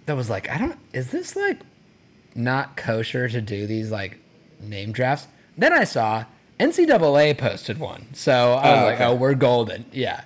that 0.05 0.15
was 0.15 0.29
like, 0.29 0.49
I 0.49 0.57
don't. 0.57 0.77
Is 0.93 1.11
this 1.11 1.35
like 1.35 1.59
not 2.35 2.75
kosher 2.75 3.29
to 3.29 3.39
do 3.41 3.65
these 3.67 3.91
like 3.91 4.17
name 4.59 4.91
drafts? 4.91 5.27
Then 5.57 5.71
I 5.73 5.83
saw 5.85 6.25
NCAA 6.59 7.37
posted 7.37 7.79
one, 7.79 8.07
so 8.13 8.53
I 8.53 8.71
was 8.71 8.81
Oh, 8.81 8.85
like, 8.85 8.95
okay. 8.95 9.05
oh, 9.05 9.15
we're 9.15 9.33
golden, 9.35 9.85
yeah. 9.91 10.23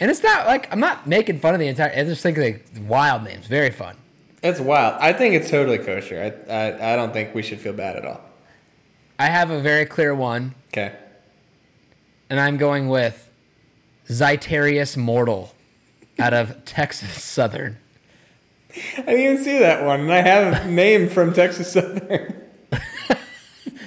And 0.00 0.10
it's 0.10 0.22
not 0.22 0.46
like 0.46 0.70
I'm 0.72 0.80
not 0.80 1.06
making 1.06 1.38
fun 1.38 1.54
of 1.54 1.60
the 1.60 1.68
entire. 1.68 1.92
I 1.96 2.04
just 2.04 2.22
think 2.22 2.36
like 2.36 2.66
wild 2.86 3.22
names, 3.24 3.46
very 3.46 3.70
fun. 3.70 3.96
It's 4.42 4.60
wild. 4.60 4.96
I 5.00 5.12
think 5.14 5.34
it's 5.34 5.48
totally 5.48 5.78
kosher. 5.78 6.34
I, 6.48 6.52
I 6.52 6.92
I 6.92 6.96
don't 6.96 7.12
think 7.12 7.34
we 7.34 7.42
should 7.42 7.60
feel 7.60 7.72
bad 7.72 7.96
at 7.96 8.04
all. 8.04 8.20
I 9.18 9.26
have 9.26 9.50
a 9.50 9.60
very 9.60 9.86
clear 9.86 10.14
one, 10.14 10.54
Okay. 10.68 10.92
And 12.34 12.40
I'm 12.40 12.56
going 12.56 12.88
with 12.88 13.30
Zytarious 14.08 14.96
Mortle 14.96 15.54
out 16.18 16.34
of 16.34 16.64
Texas 16.64 17.22
Southern. 17.22 17.76
I 18.98 19.02
didn't 19.02 19.20
even 19.20 19.44
see 19.44 19.58
that 19.60 19.84
one, 19.84 20.00
and 20.00 20.12
I 20.12 20.20
have 20.20 20.64
a 20.64 20.68
name 20.68 21.08
from 21.08 21.32
Texas 21.32 21.70
Southern. 21.70 22.34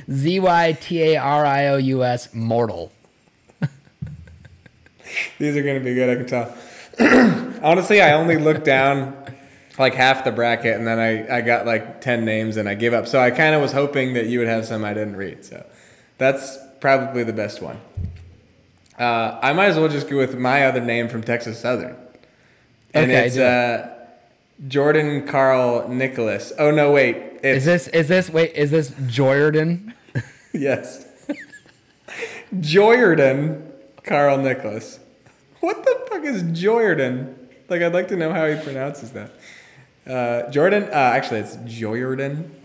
Z 0.09 0.39
Y 0.39 0.77
T 0.79 1.03
A 1.03 1.17
R 1.17 1.45
I 1.45 1.67
O 1.67 1.75
U 1.75 2.05
S 2.05 2.33
Mortal. 2.33 2.93
These 5.37 5.57
are 5.57 5.61
gonna 5.61 5.81
be 5.81 5.93
good. 5.93 6.09
I 6.09 6.15
can 6.15 6.25
tell. 6.25 7.59
Honestly, 7.61 8.01
I 8.01 8.13
only 8.13 8.37
looked 8.37 8.63
down 8.63 9.13
like 9.77 9.93
half 9.93 10.23
the 10.23 10.31
bracket, 10.31 10.77
and 10.77 10.87
then 10.87 10.99
I, 10.99 11.39
I 11.39 11.41
got 11.41 11.65
like 11.65 11.99
ten 11.99 12.23
names, 12.23 12.55
and 12.55 12.69
I 12.69 12.75
gave 12.75 12.93
up. 12.93 13.09
So 13.09 13.19
I 13.19 13.29
kind 13.29 13.55
of 13.55 13.61
was 13.61 13.73
hoping 13.73 14.13
that 14.13 14.27
you 14.27 14.39
would 14.39 14.47
have 14.47 14.65
some 14.65 14.85
I 14.85 14.93
didn't 14.93 15.17
read. 15.17 15.43
So 15.43 15.65
that's 16.17 16.57
probably 16.79 17.25
the 17.25 17.33
best 17.33 17.61
one. 17.61 17.81
Uh, 18.97 19.39
I 19.41 19.53
might 19.53 19.67
as 19.67 19.77
well 19.77 19.89
just 19.89 20.09
go 20.09 20.17
with 20.17 20.37
my 20.37 20.65
other 20.65 20.81
name 20.81 21.07
from 21.07 21.21
Texas 21.23 21.59
Southern, 21.59 21.95
and 22.93 23.11
Okay, 23.11 23.27
it's 23.27 23.37
uh, 23.37 23.93
Joirdon 24.67 25.27
Karl 25.27 25.87
Nicholas. 25.87 26.51
Oh 26.57 26.71
no, 26.71 26.91
wait, 26.91 27.39
Is 27.43 27.65
this 27.65 27.87
is 27.89 28.07
this 28.07 28.29
wait 28.29 28.53
is 28.55 28.71
this 28.71 28.93
Jordan? 29.05 29.93
yes, 30.53 31.05
Joirdon 32.59 33.71
Karl 34.03 34.37
Nicholas. 34.37 34.99
What 35.59 35.83
the 35.83 36.05
fuck 36.09 36.23
is 36.23 36.43
Jordan? 36.59 37.35
Like, 37.69 37.81
I'd 37.81 37.93
like 37.93 38.07
to 38.09 38.15
know 38.15 38.31
how 38.31 38.47
he 38.47 38.55
pronounces 38.63 39.11
that. 39.11 39.31
Uh, 40.05 40.49
Jordan. 40.49 40.83
Uh, 40.85 40.89
actually, 40.95 41.41
it's 41.41 41.57
Jordan. 41.65 42.55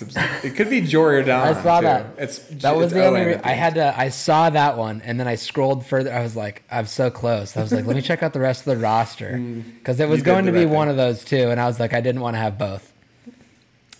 It 0.00 0.54
could 0.56 0.70
be 0.70 0.80
Jordan. 0.80 1.30
I 1.30 1.52
saw 1.62 1.80
too. 1.80 1.86
that. 1.86 2.06
It's 2.18 2.38
That 2.38 2.76
was 2.76 2.86
it's 2.86 2.94
the 2.94 3.06
only. 3.06 3.24
Re- 3.26 3.40
I 3.42 3.52
had 3.52 3.74
to. 3.76 3.98
I 3.98 4.08
saw 4.10 4.50
that 4.50 4.76
one, 4.76 5.00
and 5.04 5.18
then 5.18 5.26
I 5.28 5.34
scrolled 5.34 5.84
further. 5.86 6.12
I 6.12 6.22
was 6.22 6.36
like, 6.36 6.62
I'm 6.70 6.86
so 6.86 7.10
close. 7.10 7.56
I 7.56 7.60
was 7.62 7.72
like, 7.72 7.86
let 7.86 7.96
me 7.96 8.02
check 8.02 8.22
out 8.22 8.32
the 8.32 8.40
rest 8.40 8.66
of 8.66 8.76
the 8.76 8.82
roster 8.82 9.38
because 9.78 9.98
it 10.00 10.08
was 10.08 10.20
Mm. 10.20 10.26
You 10.26 10.32
going 10.32 10.46
to 10.46 10.52
be 10.52 10.64
right 10.66 10.68
one 10.74 10.86
thing. 10.88 10.90
of 10.92 10.96
those 10.96 11.24
two, 11.24 11.50
and 11.50 11.60
I 11.60 11.66
was 11.66 11.78
like, 11.80 11.92
I 11.94 12.00
didn't 12.00 12.20
want 12.20 12.34
to 12.34 12.38
have 12.40 12.58
both. 12.58 12.92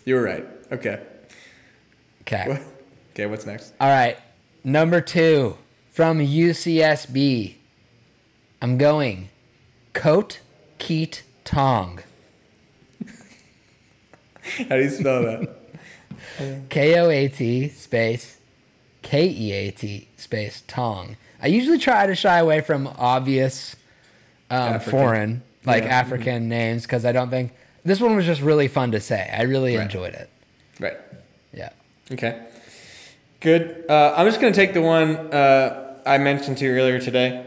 You 0.05 0.15
were 0.17 0.23
right. 0.23 0.47
Okay. 0.73 1.01
Okay. 2.23 2.63
Okay. 3.13 3.27
What's 3.27 3.47
next? 3.47 3.73
All 3.81 3.89
right. 3.89 4.17
Number 4.65 5.01
two 5.01 5.57
from 5.91 6.19
UCSB. 6.21 7.55
I'm 8.61 8.77
going. 8.79 9.29
Koat 9.95 10.39
Keat 10.79 11.23
Tong. 11.45 12.01
How 14.69 14.77
do 14.77 14.83
you 14.83 14.91
spell 14.91 15.23
that? 15.23 15.58
K 16.69 16.99
O 16.99 17.11
A 17.11 17.29
T 17.29 17.69
space 17.69 18.39
K 19.03 19.27
E 19.29 19.53
A 19.53 19.71
T 19.71 20.09
space 20.17 20.63
Tong. 20.67 21.17
I 21.43 21.47
usually 21.47 21.79
try 21.79 22.07
to 22.07 22.15
shy 22.15 22.39
away 22.39 22.61
from 22.61 22.87
obvious 22.99 23.77
um, 24.51 24.81
foreign, 24.81 25.43
like 25.65 25.85
Yeah. 25.85 25.91
African 26.01 26.49
names, 26.49 26.83
because 26.83 27.05
I 27.05 27.13
don't 27.13 27.31
think 27.31 27.53
this 27.85 28.01
one 28.01 28.17
was 28.17 28.25
just 28.27 28.41
really 28.41 28.67
fun 28.69 28.91
to 28.93 29.01
say. 29.01 29.31
I 29.37 29.43
really 29.43 29.77
Right. 29.77 29.83
enjoyed 29.85 30.15
it. 30.15 30.29
right. 30.81 30.97
Yeah. 31.53 31.71
Okay. 32.13 32.41
Good. 33.41 33.85
Uh, 33.89 34.15
I'm 34.17 34.27
just 34.27 34.41
going 34.41 34.53
to 34.53 34.57
take 34.57 34.75
the 34.75 34.83
one 34.83 35.17
uh, 35.33 35.95
I 36.05 36.19
mentioned 36.19 36.59
to 36.59 36.65
you 36.65 36.73
earlier 36.73 36.99
today, 36.99 37.45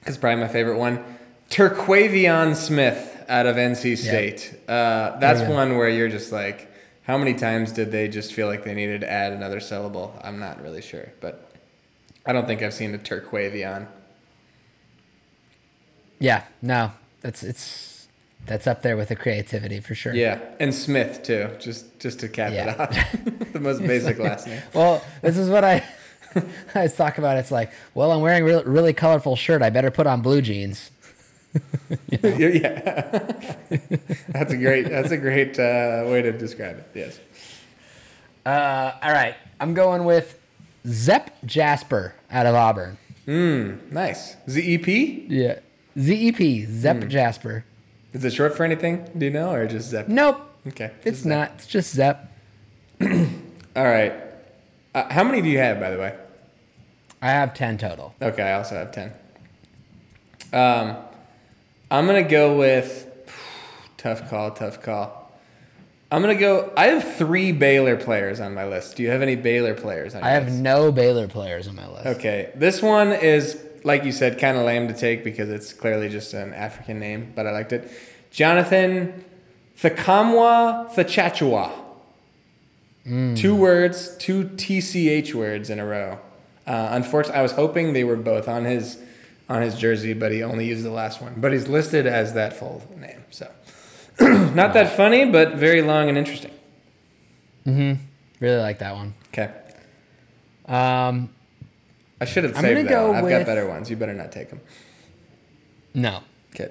because 0.00 0.16
probably 0.18 0.40
my 0.40 0.48
favorite 0.48 0.78
one. 0.78 1.02
Terquavion 1.50 2.56
Smith 2.56 3.24
out 3.28 3.46
of 3.46 3.56
NC 3.56 3.96
State. 3.96 4.54
Uh, 4.68 5.18
that's 5.18 5.40
Yeah. 5.40 5.50
one 5.50 5.76
where 5.78 5.88
you're 5.88 6.08
just 6.08 6.32
like, 6.32 6.68
how 7.04 7.18
many 7.18 7.34
times 7.34 7.72
did 7.72 7.92
they 7.92 8.08
just 8.08 8.32
feel 8.32 8.46
like 8.46 8.64
they 8.64 8.74
needed 8.74 9.02
to 9.02 9.10
add 9.10 9.32
another 9.32 9.60
syllable? 9.60 10.18
I'm 10.22 10.38
not 10.38 10.62
really 10.62 10.82
sure, 10.82 11.12
but 11.20 11.50
I 12.26 12.32
don't 12.32 12.46
think 12.46 12.62
I've 12.62 12.74
seen 12.74 12.94
a 12.94 12.98
Terquavion. 12.98 13.86
Yeah. 16.18 16.44
No, 16.62 16.92
that's 17.20 17.42
it's 17.42 18.08
that's 18.46 18.66
up 18.66 18.82
there 18.82 18.96
with 18.96 19.08
the 19.08 19.16
creativity 19.16 19.80
for 19.80 19.94
sure. 19.94 20.14
Yeah, 20.14 20.38
and 20.60 20.74
Smith 20.74 21.22
too, 21.22 21.50
just 21.58 21.98
just 21.98 22.20
to 22.20 22.28
cap 22.28 22.52
Yeah. 22.52 22.72
it 22.72 22.80
off. 22.80 23.22
the 23.52 23.60
most 23.60 23.80
basic 23.82 24.18
last 24.28 24.46
name. 24.46 24.62
Well, 24.72 25.02
this 25.22 25.36
is 25.36 25.48
what 25.50 25.64
I 25.64 25.84
I 26.74 26.82
was 26.82 26.94
talking 26.94 27.22
about. 27.22 27.36
It's 27.38 27.50
like, 27.50 27.72
well, 27.94 28.12
I'm 28.12 28.20
wearing 28.20 28.48
a 28.48 28.62
really 28.64 28.92
colorful 28.92 29.36
shirt. 29.36 29.62
I 29.62 29.70
better 29.70 29.90
put 29.90 30.06
on 30.06 30.20
blue 30.22 30.42
jeans. 30.42 30.90
yeah, 32.22 33.32
that's 34.28 34.52
a 34.52 34.56
great 34.56 34.88
that's 34.88 35.10
a 35.10 35.16
great 35.16 35.58
uh, 35.58 36.04
way 36.06 36.22
to 36.22 36.32
describe 36.32 36.78
it. 36.78 36.88
Yes. 36.94 37.20
Uh, 38.46 38.92
all 39.02 39.12
right. 39.12 39.34
I'm 39.60 39.74
going 39.74 40.04
with 40.04 40.38
Zep 40.86 41.30
Jasper 41.46 42.14
out 42.30 42.46
of 42.46 42.54
Auburn. 42.54 42.98
Mm, 43.26 43.90
nice. 43.90 44.36
ZEP? 44.50 44.86
Yeah. 45.28 45.58
ZEP, 45.98 46.66
Zep 46.68 47.02
Hmm. 47.02 47.08
Jasper. 47.08 47.64
Is 48.12 48.24
it 48.24 48.32
short 48.32 48.54
for 48.56 48.64
anything? 48.64 49.08
Do 49.16 49.24
you 49.26 49.32
know, 49.32 49.52
or 49.52 49.66
just 49.66 49.88
Zep? 49.90 50.08
Nope, 50.08 50.40
Okay, 50.68 50.90
it's 51.04 51.20
Zep. 51.20 51.26
not. 51.28 51.52
It's 51.54 51.66
just 51.66 51.94
Zep. 51.94 52.30
All 53.00 53.08
right. 53.84 54.12
Uh, 54.94 55.12
how 55.12 55.24
many 55.24 55.40
do 55.42 55.48
you 55.48 55.58
have, 55.58 55.80
by 55.80 55.90
the 55.90 55.98
way? 55.98 56.14
I 57.22 57.30
have 57.30 57.54
10 57.54 57.78
total. 57.78 58.14
Okay, 58.20 58.42
I 58.42 58.52
also 58.54 58.74
have 58.74 58.92
ten. 58.92 59.12
Um, 60.52 60.96
I'm 61.90 62.06
gonna 62.06 62.22
go 62.22 62.56
with 62.56 63.06
tough 63.96 64.28
call, 64.30 64.50
tough 64.52 64.82
call. 64.82 65.32
I'm 66.10 66.22
gonna 66.22 66.34
go. 66.34 66.72
I 66.76 66.86
have 66.86 67.16
three 67.16 67.52
Baylor 67.52 67.96
players 67.96 68.40
on 68.40 68.54
my 68.54 68.66
list. 68.66 68.96
Do 68.96 69.02
you 69.02 69.10
have 69.10 69.22
any 69.22 69.36
Baylor 69.36 69.74
players 69.74 70.14
on 70.14 70.20
your 70.20 70.28
I 70.30 70.32
have 70.34 70.46
list? 70.46 70.58
no 70.58 70.92
Baylor 70.92 71.26
players 71.28 71.66
on 71.66 71.74
my 71.76 71.88
list. 71.88 72.06
Okay, 72.06 72.50
this 72.54 72.80
one 72.82 73.12
is 73.12 73.60
like 73.84 74.04
you 74.04 74.12
said, 74.12 74.38
kind 74.38 74.56
of 74.56 74.64
lame 74.64 74.88
to 74.88 74.94
take 74.94 75.22
because 75.24 75.50
it's 75.50 75.72
clearly 75.72 76.08
just 76.08 76.32
an 76.32 76.54
African 76.54 76.98
name, 76.98 77.32
but 77.34 77.46
I 77.46 77.50
liked 77.52 77.72
it. 77.72 77.90
Jonathan 78.30 79.24
Tchamwa 79.78 80.90
Tchatchoua. 80.94 81.72
Two 83.36 83.54
words, 83.54 84.16
two 84.16 84.44
TCH 84.44 85.34
words 85.34 85.68
in 85.68 85.78
a 85.78 85.84
row. 85.84 86.18
Uh, 86.66 86.88
unfortunately, 86.92 87.38
I 87.38 87.42
was 87.42 87.52
hoping 87.52 87.92
they 87.92 88.04
were 88.04 88.16
both 88.16 88.48
on 88.48 88.64
his 88.64 88.98
on 89.48 89.62
his 89.62 89.74
jersey, 89.76 90.12
but 90.14 90.32
he 90.32 90.42
only 90.42 90.66
used 90.66 90.84
the 90.84 90.90
last 90.90 91.20
one. 91.20 91.34
But 91.36 91.52
he's 91.52 91.68
listed 91.68 92.06
as 92.06 92.34
that 92.34 92.54
full 92.56 92.82
name, 92.96 93.24
so 93.30 93.50
not 94.20 94.72
that 94.74 94.96
funny, 94.96 95.24
but 95.30 95.54
very 95.54 95.82
long 95.82 96.08
and 96.08 96.16
interesting. 96.18 96.52
Mm-hmm. 97.66 98.02
Really 98.40 98.60
like 98.60 98.78
that 98.78 98.94
one. 98.94 99.14
Okay, 99.28 99.50
Um, 100.66 101.30
I 102.20 102.24
should 102.24 102.44
have 102.44 102.56
I'm 102.56 102.62
saved 102.62 102.76
gonna 102.76 102.88
that 102.88 102.94
go 102.94 103.08
one. 103.12 103.24
I've 103.24 103.30
got 103.30 103.46
better 103.46 103.66
ones. 103.66 103.90
You 103.90 103.96
better 103.96 104.14
not 104.14 104.32
take 104.32 104.50
them. 104.50 104.60
no. 105.94 106.20
Okay. 106.54 106.70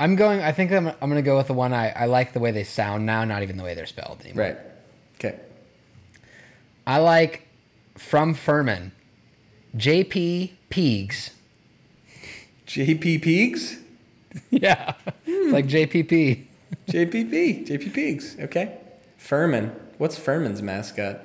I'm 0.00 0.16
going, 0.16 0.40
I 0.42 0.52
think 0.52 0.72
I'm, 0.72 0.88
I'm 0.88 0.94
going 1.08 1.14
to 1.14 1.22
go 1.22 1.36
with 1.38 1.46
the 1.46 1.54
one 1.54 1.72
I, 1.72 1.90
I 1.90 2.04
like 2.06 2.32
the 2.34 2.40
way 2.40 2.50
they 2.50 2.64
sound 2.64 3.06
now, 3.06 3.24
not 3.24 3.42
even 3.42 3.56
the 3.56 3.62
way 3.62 3.72
they're 3.74 3.86
spelled 3.86 4.20
anymore. 4.22 4.44
Right. 4.44 4.58
Okay. 5.14 5.40
I 6.86 6.98
like 6.98 7.46
from 7.96 8.34
Furman, 8.34 8.92
JP 9.76 10.50
Pegues. 10.68 11.30
JP 12.66 13.22
Pegues? 13.22 13.78
Yeah. 14.50 14.92
it's 15.24 15.52
like 15.52 15.66
JPP. 15.66 16.44
JPP. 16.88 17.66
JP 17.66 17.92
Pegues. 17.94 18.38
Okay. 18.38 18.76
Furman. 19.16 19.72
What's 19.96 20.18
Furman's 20.18 20.60
mascot? 20.60 21.20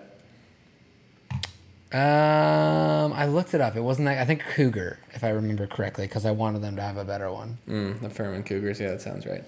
Um, 1.92 3.12
I 3.12 3.26
looked 3.26 3.54
it 3.54 3.60
up. 3.60 3.76
It 3.76 3.82
wasn't 3.82 4.06
that, 4.06 4.18
I 4.18 4.24
think 4.24 4.46
Cougar, 4.56 4.98
if 5.12 5.26
I 5.26 5.30
remember 5.32 5.68
correctly, 5.68 6.08
because 6.08 6.26
I 6.26 6.32
wanted 6.32 6.62
them 6.62 6.78
to 6.78 6.82
have 6.82 6.96
a 6.96 7.04
better 7.04 7.30
one. 7.30 7.58
Mm, 7.68 8.00
the 8.00 8.10
Furman 8.10 8.44
Cougars. 8.44 8.80
Yeah, 8.80 8.92
that 8.92 9.02
sounds 9.02 9.26
right. 9.26 9.44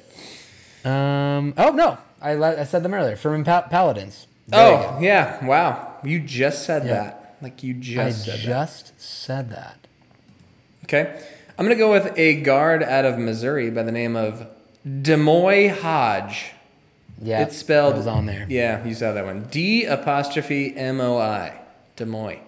Um, 0.84 1.54
oh, 1.58 1.72
no. 1.72 1.98
I, 2.22 2.34
le- 2.34 2.60
I 2.60 2.66
said 2.66 2.84
them 2.84 2.94
earlier. 2.94 3.16
Furman 3.16 3.46
Pal- 3.46 3.64
Paladins. 3.70 4.28
Very 4.48 4.62
oh, 4.76 4.98
yeah. 5.00 5.46
Wow. 5.46 5.96
You 6.04 6.20
just 6.20 6.66
said 6.66 6.86
Yeah. 6.86 6.94
that. 6.96 7.38
Like 7.42 7.64
you 7.64 7.74
just 7.76 7.98
I 8.28 8.34
said 8.34 8.40
just 8.42 9.00
said 9.00 9.50
that. 9.52 9.78
that. 9.82 9.88
Okay. 10.84 11.24
I'm 11.58 11.66
going 11.66 11.78
to 11.78 11.84
go 11.84 11.92
with 11.92 12.18
a 12.18 12.42
guard 12.42 12.82
out 12.82 13.06
of 13.06 13.18
Missouri 13.20 13.70
by 13.70 13.84
the 13.84 13.92
name 13.92 14.16
of 14.16 14.48
D'Moi 14.86 15.70
Hodge. 15.70 16.52
Yeah. 17.22 17.44
it's 17.44 17.56
spelled. 17.56 17.94
It 17.94 17.98
was 17.98 18.08
on 18.08 18.26
there. 18.26 18.46
Yeah, 18.50 18.84
you 18.86 18.94
saw 18.94 19.14
that 19.14 19.24
one. 19.24 19.44
D 19.44 19.86
apostrophe 19.86 20.76
M 20.76 21.00
O 21.00 21.18
I. 21.18 21.60
D'Moi. 21.96 22.40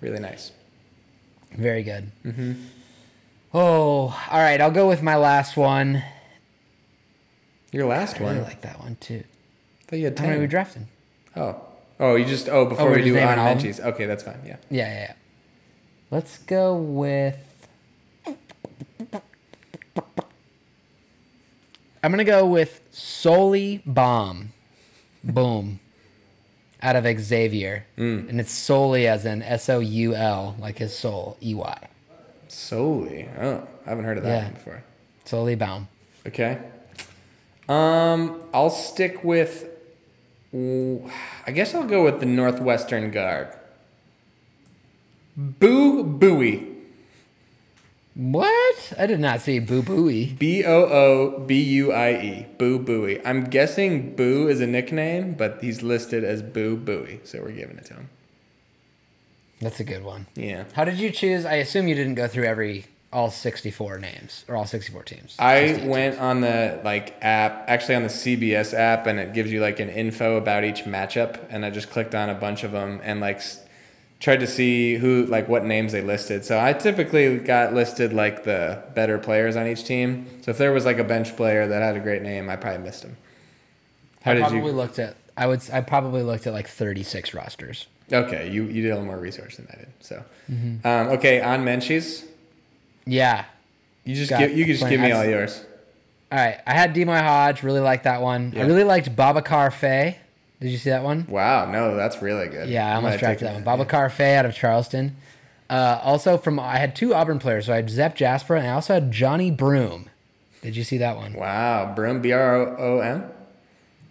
Really 0.00 0.20
nice. 0.20 0.52
Very 1.52 1.82
good. 1.82 2.10
Mm-hmm. 2.24 2.52
Oh, 3.54 4.16
all 4.30 4.38
right. 4.40 4.60
I'll 4.60 4.70
go 4.70 4.88
with 4.88 5.02
my 5.02 5.16
last 5.16 5.56
one. 5.56 6.02
Your 7.70 7.86
last 7.86 8.20
one. 8.20 8.30
I 8.30 8.34
really 8.34 8.44
like 8.44 8.60
that 8.62 8.78
one 8.80 8.96
too. 9.00 9.24
I 9.24 9.84
thought 9.86 9.98
you 9.98 10.04
had 10.04 10.18
How 10.18 10.26
many 10.26 10.38
we 10.38 10.44
10. 10.44 10.50
drafting? 10.50 10.88
Oh. 11.36 11.60
Oh, 11.98 12.14
you 12.16 12.24
just. 12.24 12.48
Oh, 12.48 12.66
before 12.66 12.88
oh, 12.88 12.90
we're 12.90 12.96
we 12.96 13.04
do 13.04 13.14
naming 13.14 13.28
on 13.28 13.38
all 13.38 13.52
of 13.52 13.62
them? 13.62 13.70
Menchies. 13.72 13.80
Okay, 13.80 14.06
that's 14.06 14.22
fine. 14.22 14.40
Yeah. 14.44 14.56
Yeah, 14.70 14.88
yeah, 14.88 15.00
yeah. 15.00 15.12
Let's 16.10 16.38
go 16.38 16.74
with. 16.76 17.36
I'm 22.02 22.10
gonna 22.10 22.24
go 22.24 22.44
with 22.46 22.80
Souley 22.92 23.80
Boum, 23.86 24.52
Boom, 25.22 25.78
out 26.82 26.96
of 26.96 27.04
Xavier, 27.20 27.84
Mm. 27.96 28.28
and 28.28 28.40
it's 28.40 28.50
solely 28.52 29.06
as 29.06 29.24
in 29.24 29.42
S 29.42 29.68
O 29.68 29.78
U 29.78 30.14
L, 30.14 30.56
like 30.58 30.78
his 30.78 30.96
soul, 30.96 31.36
E 31.42 31.54
Y. 31.54 31.78
Solely. 32.48 33.28
Oh, 33.40 33.66
I 33.86 33.88
haven't 33.90 34.04
heard 34.04 34.18
of 34.18 34.24
that 34.24 34.30
Yeah. 34.36 34.44
one 34.44 34.52
before. 34.54 34.82
Souley 35.24 35.56
Boum. 35.58 35.88
Okay. 36.26 36.58
Um, 37.68 38.42
I'll 38.52 38.70
stick 38.70 39.22
with. 39.24 39.68
I 40.54 41.50
guess 41.52 41.74
I'll 41.74 41.84
go 41.84 42.04
with 42.04 42.20
the 42.20 42.26
Northwestern 42.26 43.10
Guard. 43.10 43.48
Boo 45.36 46.04
Buie. 46.04 46.71
What? 48.14 48.92
I 48.98 49.06
did 49.06 49.20
not 49.20 49.40
see 49.40 49.58
Boo 49.58 49.82
Buie. 49.82 50.38
B 50.38 50.64
O 50.64 50.84
O 50.84 51.38
B 51.40 51.62
U 51.62 51.92
I 51.92 52.10
E. 52.20 52.46
Boo 52.58 52.78
Buie. 52.78 53.22
I'm 53.24 53.44
guessing 53.44 54.14
Boo 54.14 54.48
is 54.48 54.60
a 54.60 54.66
nickname, 54.66 55.32
but 55.32 55.58
he's 55.62 55.82
listed 55.82 56.22
as 56.22 56.42
Boo 56.42 56.76
Buie, 56.76 57.20
so 57.24 57.40
we're 57.40 57.52
giving 57.52 57.78
it 57.78 57.86
to 57.86 57.94
him. 57.94 58.10
That's 59.60 59.80
a 59.80 59.84
good 59.84 60.04
one. 60.04 60.26
Yeah. 60.34 60.64
How 60.74 60.84
did 60.84 60.98
you 60.98 61.10
choose? 61.10 61.46
I 61.46 61.54
assume 61.54 61.88
you 61.88 61.94
didn't 61.94 62.16
go 62.16 62.28
through 62.28 62.44
every 62.44 62.86
all 63.12 63.30
64 63.30 63.98
names 63.98 64.44
or 64.48 64.56
all 64.56 64.66
64 64.66 65.02
teams. 65.04 65.36
I 65.38 65.68
68 65.68 65.88
went 65.88 66.18
on 66.18 66.40
the 66.40 66.80
like 66.84 67.14
app, 67.22 67.64
actually 67.68 67.94
on 67.94 68.02
the 68.02 68.08
CBS 68.08 68.74
app, 68.74 69.06
and 69.06 69.18
it 69.18 69.32
gives 69.32 69.52
you 69.52 69.60
like 69.60 69.80
an 69.80 69.88
info 69.88 70.36
about 70.36 70.64
each 70.64 70.84
matchup, 70.84 71.38
and 71.48 71.64
I 71.64 71.70
just 71.70 71.90
clicked 71.90 72.14
on 72.14 72.28
a 72.28 72.34
bunch 72.34 72.64
of 72.64 72.72
them 72.72 73.00
and 73.04 73.20
like 73.20 73.40
tried 74.22 74.38
to 74.40 74.46
see 74.46 74.94
who 74.94 75.26
like 75.26 75.48
what 75.48 75.64
names 75.64 75.90
they 75.92 76.00
listed. 76.00 76.44
So 76.44 76.58
I 76.58 76.72
typically 76.72 77.38
got 77.38 77.74
listed 77.74 78.12
like 78.12 78.44
the 78.44 78.80
better 78.94 79.18
players 79.18 79.56
on 79.56 79.66
each 79.66 79.84
team. 79.84 80.26
So 80.42 80.52
if 80.52 80.58
there 80.58 80.72
was 80.72 80.84
like 80.84 80.98
a 80.98 81.04
bench 81.04 81.34
player 81.36 81.66
that 81.66 81.82
had 81.82 81.96
a 81.96 82.00
great 82.00 82.22
name, 82.22 82.48
I 82.48 82.54
probably 82.56 82.82
missed 82.84 83.02
him. 83.02 83.16
How 84.22 84.30
I 84.30 84.34
did 84.34 84.40
probably 84.42 84.60
you? 84.60 84.72
looked 84.72 84.98
at 85.00 85.16
I 85.36 85.46
would 85.48 85.60
I 85.72 85.80
probably 85.80 86.22
looked 86.22 86.46
at 86.46 86.52
like 86.52 86.68
36 86.68 87.34
rosters. 87.34 87.88
Okay, 88.12 88.48
you 88.50 88.64
you 88.64 88.82
did 88.82 88.90
a 88.90 88.94
little 88.94 89.06
more 89.06 89.18
research 89.18 89.56
than 89.56 89.66
I 89.72 89.76
did. 89.76 89.88
So, 90.00 90.22
Mm-hmm. 90.50 90.86
um, 90.86 91.08
okay, 91.16 91.40
on 91.40 91.64
Menchies, 91.64 92.24
Yeah. 93.06 93.44
you 94.04 94.14
just 94.14 94.30
give 94.30 94.56
you 94.56 94.64
can 94.64 94.74
just 94.76 94.88
give 94.88 95.00
me 95.00 95.10
all 95.12 95.24
yours. 95.24 95.64
All 96.30 96.38
right. 96.38 96.60
I 96.66 96.74
had 96.74 96.94
D'Moi 96.94 97.20
Hodge. 97.20 97.62
Really 97.62 97.80
liked 97.80 98.04
that 98.04 98.22
one. 98.22 98.52
Yeah. 98.54 98.62
I 98.62 98.66
really 98.66 98.84
liked 98.84 99.14
Babacar 99.16 99.72
Faye. 99.72 100.18
Did 100.62 100.70
you 100.70 100.78
see 100.78 100.90
that 100.90 101.02
one? 101.02 101.26
Wow, 101.28 101.68
no, 101.72 101.96
that's 101.96 102.22
really 102.22 102.46
good. 102.46 102.68
Yeah, 102.68 102.88
I 102.88 102.94
almost 102.94 103.18
drafted 103.18 103.48
that 103.48 103.64
one. 103.64 103.64
Babacar 103.64 104.12
Faye 104.12 104.36
out 104.36 104.46
of 104.46 104.54
Charleston. 104.54 105.16
Uh, 105.68 105.98
also 106.04 106.38
from 106.38 106.60
I 106.60 106.76
had 106.76 106.94
two 106.94 107.14
Auburn 107.14 107.40
players. 107.40 107.66
So 107.66 107.72
I 107.72 107.76
had 107.76 107.90
Zep 107.90 108.14
Jasper 108.14 108.54
and 108.54 108.68
I 108.68 108.70
also 108.70 108.94
had 108.94 109.10
Johni 109.10 109.56
Broome. 109.56 110.08
Did 110.60 110.76
you 110.76 110.84
see 110.84 110.98
that 110.98 111.16
one? 111.16 111.32
Wow, 111.32 111.92
Broome 111.96 112.22
B 112.22 112.30
R 112.30 112.54
O 112.54 112.76
O 112.78 113.00
M. 113.00 113.24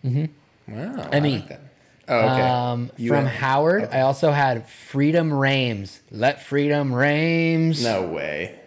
Mm-hmm. 0.04 0.76
Wow, 0.76 1.08
I 1.10 1.16
M-E. 1.16 1.36
like 1.36 1.48
that. 1.48 1.62
Oh, 2.10 2.18
okay. 2.18 2.42
Um, 2.42 2.92
from 3.08 3.26
Howard, 3.28 3.84
okay. 3.84 4.00
I 4.00 4.02
also 4.02 4.32
had 4.32 4.68
Freedom 4.68 5.34
Rames. 5.34 6.02
Let 6.12 6.44
Freedom 6.44 6.94
Rames. 6.94 7.82
No 7.82 8.04
way. 8.08 8.60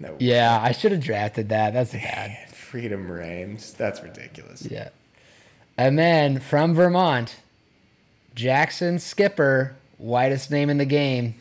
No. 0.00 0.12
Way. 0.12 0.16
Yeah, 0.20 0.58
I 0.60 0.72
should 0.72 0.90
have 0.90 1.02
drafted 1.02 1.50
that. 1.50 1.72
That's 1.72 1.92
bad. 1.92 2.48
Freedom 2.52 3.08
reigns. 3.10 3.74
That's 3.74 4.02
ridiculous. 4.02 4.66
Yeah. 4.68 4.88
And 5.78 5.98
then 5.98 6.40
from 6.40 6.74
Vermont, 6.74 7.36
Jackson 8.34 8.98
Skipper, 8.98 9.76
whitest 9.96 10.50
name 10.50 10.68
in 10.70 10.78
the 10.78 10.84
game, 10.84 11.36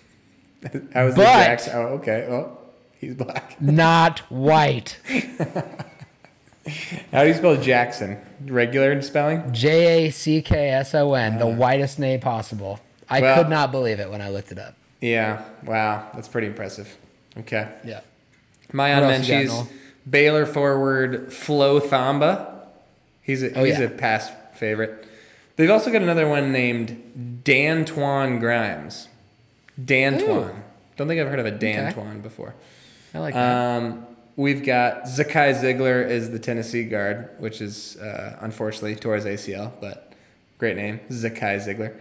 I 0.94 1.04
was 1.04 1.16
the 1.16 1.22
But- 1.24 1.46
Jackson? 1.46 1.74
Oh, 1.76 1.82
okay. 1.98 2.28
Oh, 2.30 2.58
he's 3.00 3.16
black. 3.16 3.60
not 3.62 4.20
white. 4.32 5.00
How 7.12 7.24
do 7.24 7.30
you 7.30 7.34
spell 7.34 7.56
Jackson? 7.62 8.18
Regular 8.46 8.92
in 8.92 9.02
spelling? 9.02 9.52
J 9.54 10.08
A 10.08 10.12
C 10.12 10.42
K 10.42 10.70
S 10.70 10.94
O 10.94 11.14
N, 11.14 11.40
the 11.40 11.48
uh. 11.48 11.56
whitest 11.56 11.98
name 11.98 12.20
possible. 12.20 12.80
I 13.10 13.22
Well- 13.22 13.38
could 13.38 13.50
not 13.50 13.72
believe 13.72 14.00
it 14.00 14.10
when 14.12 14.22
I 14.22 14.30
looked 14.30 14.52
it 14.52 14.60
up. 14.60 14.76
Yeah. 15.02 15.44
Wow, 15.64 16.08
that's 16.14 16.28
pretty 16.28 16.48
impressive. 16.48 16.96
Okay. 17.38 17.70
Yeah. 17.86 18.02
My 18.74 18.94
What 18.96 19.04
on 19.04 19.12
else 19.14 19.28
Menchie's 19.30 19.68
Baylor 20.10 20.46
forward 20.46 21.32
Flo 21.32 21.80
Thamba. 21.80 22.54
He's 23.28 23.44
a 23.44 23.54
Oh, 23.60 23.64
he's 23.64 23.78
yeah. 23.78 23.86
a 23.86 23.90
past 23.90 24.34
favorite. 24.56 25.06
They've 25.58 25.70
also 25.70 25.92
got 25.92 26.02
another 26.02 26.28
one 26.28 26.52
named 26.52 27.42
Dan 27.44 27.84
Twan 27.86 28.40
Grimes. 28.40 29.10
Dan 29.84 30.16
Ooh. 30.22 30.26
Twan. 30.26 30.56
Don't 30.96 31.08
think 31.08 31.20
I've 31.22 31.28
heard 31.28 31.40
of 31.40 31.46
a 31.46 31.52
Dan 31.52 31.88
Okay. 31.90 32.00
Twan 32.02 32.24
before. 32.24 32.56
I 33.14 33.20
like 33.20 33.34
that. 33.34 33.78
Um, 33.78 34.08
we've 34.36 34.64
got 34.66 35.04
Zakai 35.04 35.54
Zeigler 35.62 36.08
is 36.10 36.32
the 36.32 36.40
Tennessee 36.40 36.84
guard, 36.86 37.30
which 37.40 37.62
is 37.62 37.98
uh, 37.98 38.38
unfortunately 38.40 38.94
his 38.94 39.26
ACL, 39.26 39.72
but 39.82 40.14
great 40.58 40.76
name, 40.78 41.00
Zakai 41.10 41.58
Zeigler. 41.60 41.94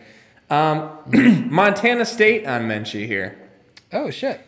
Um, 0.49 1.51
Montana 1.51 2.05
State 2.07 2.47
on 2.47 2.63
Menchie 2.69 3.07
here. 3.07 3.37
oh, 3.93 4.11
shit. 4.11 4.41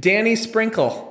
Danny 0.00 0.36
Sprinkle. 0.36 1.10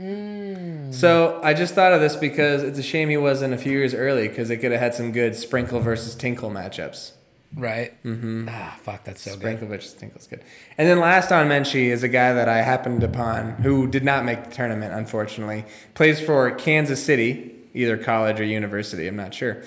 So 0.00 1.40
I 1.42 1.52
just 1.52 1.74
thought 1.74 1.92
of 1.92 2.00
this 2.00 2.16
because 2.16 2.62
it's 2.62 2.78
a 2.78 2.82
shame 2.82 3.10
he 3.10 3.16
wasn't 3.16 3.52
a 3.52 3.58
few 3.58 3.72
years 3.72 3.94
early 3.94 4.28
because 4.28 4.48
they 4.48 4.56
could 4.56 4.72
have 4.72 4.80
had 4.80 4.94
some 4.94 5.12
good 5.12 5.36
Sprinkle 5.36 5.80
versus 5.80 6.14
Tinkle 6.14 6.50
matchups. 6.50 7.12
Right. 7.54 8.02
Mm-hmm. 8.04 8.48
Ah, 8.48 8.78
fuck, 8.80 9.04
that's 9.04 9.22
so 9.22 9.32
good. 9.32 9.40
Sprinkle 9.40 9.68
versus 9.68 9.92
Tinkle's 9.92 10.26
good. 10.26 10.42
And 10.78 10.88
then 10.88 11.00
last 11.00 11.32
on 11.32 11.48
Menchie 11.48 11.86
is 11.90 12.02
a 12.02 12.08
guy 12.08 12.32
that 12.32 12.48
I 12.48 12.62
happened 12.62 13.02
upon 13.02 13.56
who 13.62 13.86
did 13.88 14.04
not 14.04 14.24
make 14.24 14.44
the 14.44 14.50
tournament, 14.50 14.94
unfortunately. 14.94 15.64
Plays 15.94 16.20
for 16.20 16.50
Kansas 16.52 17.02
City, 17.02 17.54
either 17.74 17.96
college 17.96 18.40
or 18.40 18.44
university, 18.44 19.06
I'm 19.06 19.16
not 19.16 19.34
sure. 19.34 19.62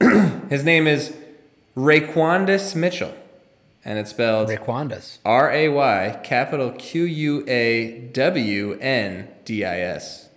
His 0.50 0.64
name 0.64 0.86
is 0.86 1.16
RayQuawndis 1.76 2.74
Mitchell, 2.74 3.14
and 3.84 3.98
it's 3.98 4.10
spelled 4.10 4.48
Raquandas. 4.48 5.18
R 5.24 5.52
A 5.52 5.68
Y 5.68 6.20
capital 6.24 6.72
Q 6.72 7.04
U 7.04 7.44
A 7.48 8.08
W 8.12 8.78
N 8.80 9.28
D 9.50 9.64
I 9.64 9.80
S. 9.80 10.28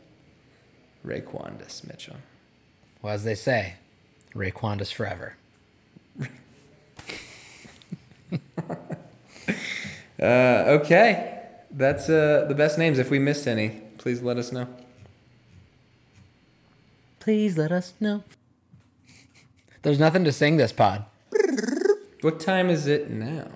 RayQuawndis 1.05 1.87
Mitchell. 1.87 2.15
Well, 3.03 3.13
as 3.13 3.23
they 3.23 3.35
say, 3.35 3.75
RayQuawndis 4.33 4.91
forever. 4.91 5.35
Uh, 10.21 10.79
okay, 10.79 11.41
that's 11.69 12.07
uh, 12.07 12.45
the 12.47 12.55
best 12.55 12.77
names. 12.77 12.97
If 12.97 13.09
we 13.09 13.19
missed 13.19 13.45
any, 13.45 13.81
please 13.97 14.21
let 14.21 14.37
us 14.37 14.53
know. 14.53 14.67
Please 17.19 17.57
let 17.57 17.73
us 17.73 17.93
know. 17.99 18.23
There's 19.81 19.99
nothing 19.99 20.23
to 20.23 20.31
sing 20.31 20.55
this 20.55 20.71
pod. 20.71 21.03
What 22.21 22.39
time 22.39 22.69
is 22.69 22.87
it 22.87 23.09
now? 23.09 23.49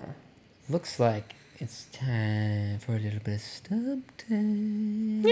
Looks 0.68 1.00
like 1.00 1.36
it's 1.60 1.86
time 1.92 2.78
for 2.78 2.94
a 2.94 2.98
little 2.98 3.18
bit 3.20 3.34
of 3.36 3.40
stump 3.40 4.12
time. 4.28 5.22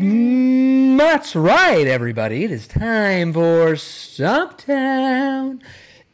Mm, 0.00 0.98
That's 0.98 1.34
right, 1.34 1.86
everybody. 1.86 2.44
It 2.44 2.50
is 2.50 2.66
time 2.66 3.32
for 3.32 3.76
Stump 3.76 4.58
Town, 4.58 5.62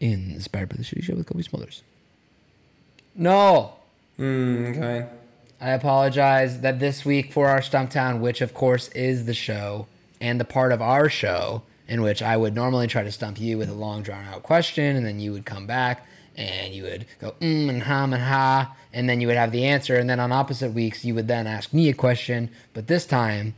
inspired 0.00 0.68
by 0.68 0.76
the 0.76 0.82
Shitty 0.84 1.02
Show 1.02 1.14
with 1.14 1.26
Cobie 1.26 1.42
Smulders. 1.42 1.82
No, 3.14 3.72
Hmm, 4.16 4.66
okay. 4.66 5.06
I 5.60 5.70
apologize 5.70 6.60
that 6.60 6.78
this 6.80 7.04
week 7.04 7.32
for 7.32 7.48
our 7.48 7.60
Stumptown, 7.60 8.20
which 8.20 8.40
of 8.40 8.54
course 8.54 8.88
is 8.88 9.26
the 9.26 9.34
show 9.34 9.86
and 10.20 10.38
the 10.40 10.44
part 10.44 10.72
of 10.72 10.80
our 10.80 11.08
show 11.08 11.62
in 11.88 12.02
which 12.02 12.22
I 12.22 12.36
would 12.36 12.54
normally 12.54 12.86
try 12.88 13.02
to 13.04 13.12
stump 13.12 13.38
you 13.40 13.58
with 13.58 13.68
a 13.70 13.74
long 13.74 14.02
drawn 14.02 14.24
out 14.26 14.42
question, 14.42 14.96
and 14.96 15.04
then 15.06 15.20
you 15.20 15.32
would 15.32 15.44
come 15.44 15.66
back 15.66 16.06
and 16.36 16.74
you 16.74 16.82
would 16.84 17.06
go 17.20 17.32
mm 17.40 17.68
and 17.68 17.82
hum 17.84 18.12
and 18.12 18.22
ha, 18.24 18.74
and 18.92 19.08
then 19.08 19.20
you 19.20 19.26
would 19.26 19.36
have 19.36 19.52
the 19.52 19.64
answer, 19.64 19.96
and 19.96 20.08
then 20.08 20.20
on 20.20 20.32
opposite 20.32 20.72
weeks 20.72 21.04
you 21.04 21.14
would 21.14 21.28
then 21.28 21.46
ask 21.46 21.72
me 21.72 21.88
a 21.88 21.94
question, 21.94 22.50
but 22.74 22.86
this 22.86 23.06
time 23.06 23.54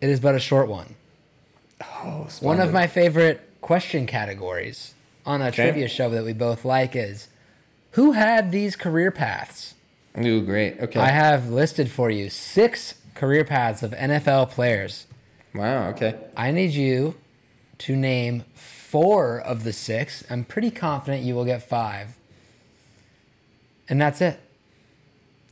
it 0.00 0.08
is 0.08 0.20
but 0.20 0.34
a 0.34 0.38
short 0.40 0.68
one. 0.68 0.94
Oh, 1.82 2.28
One 2.40 2.60
of 2.60 2.72
my 2.72 2.86
favorite 2.86 3.40
question 3.60 4.06
categories 4.06 4.94
on 5.26 5.40
a 5.42 5.46
Okay. 5.46 5.64
trivia 5.70 5.88
show 5.88 6.10
that 6.10 6.24
we 6.24 6.32
both 6.32 6.64
like 6.64 6.94
is 6.96 7.28
who 7.92 8.12
had 8.12 8.52
these 8.52 8.76
career 8.76 9.10
paths? 9.10 9.74
Ooh, 10.18 10.42
great. 10.42 10.78
Okay. 10.80 10.98
I 11.00 11.08
have 11.10 11.50
listed 11.50 11.90
for 11.90 12.10
you 12.10 12.30
six 12.30 12.94
career 13.14 13.44
paths 13.44 13.82
of 13.82 13.92
NFL 13.92 14.50
players. 14.50 15.06
wow. 15.54 15.88
Okay. 15.90 16.14
I 16.36 16.50
need 16.50 16.72
you 16.72 17.14
to 17.78 17.96
name 17.96 18.44
four 18.90 19.38
of 19.40 19.62
the 19.64 19.72
six. 19.72 20.24
I'm 20.28 20.44
pretty 20.44 20.70
confident 20.70 21.22
you 21.22 21.34
will 21.34 21.44
get 21.44 21.62
five. 21.62 22.16
And 23.88 24.00
that's 24.00 24.20
it. 24.20 24.38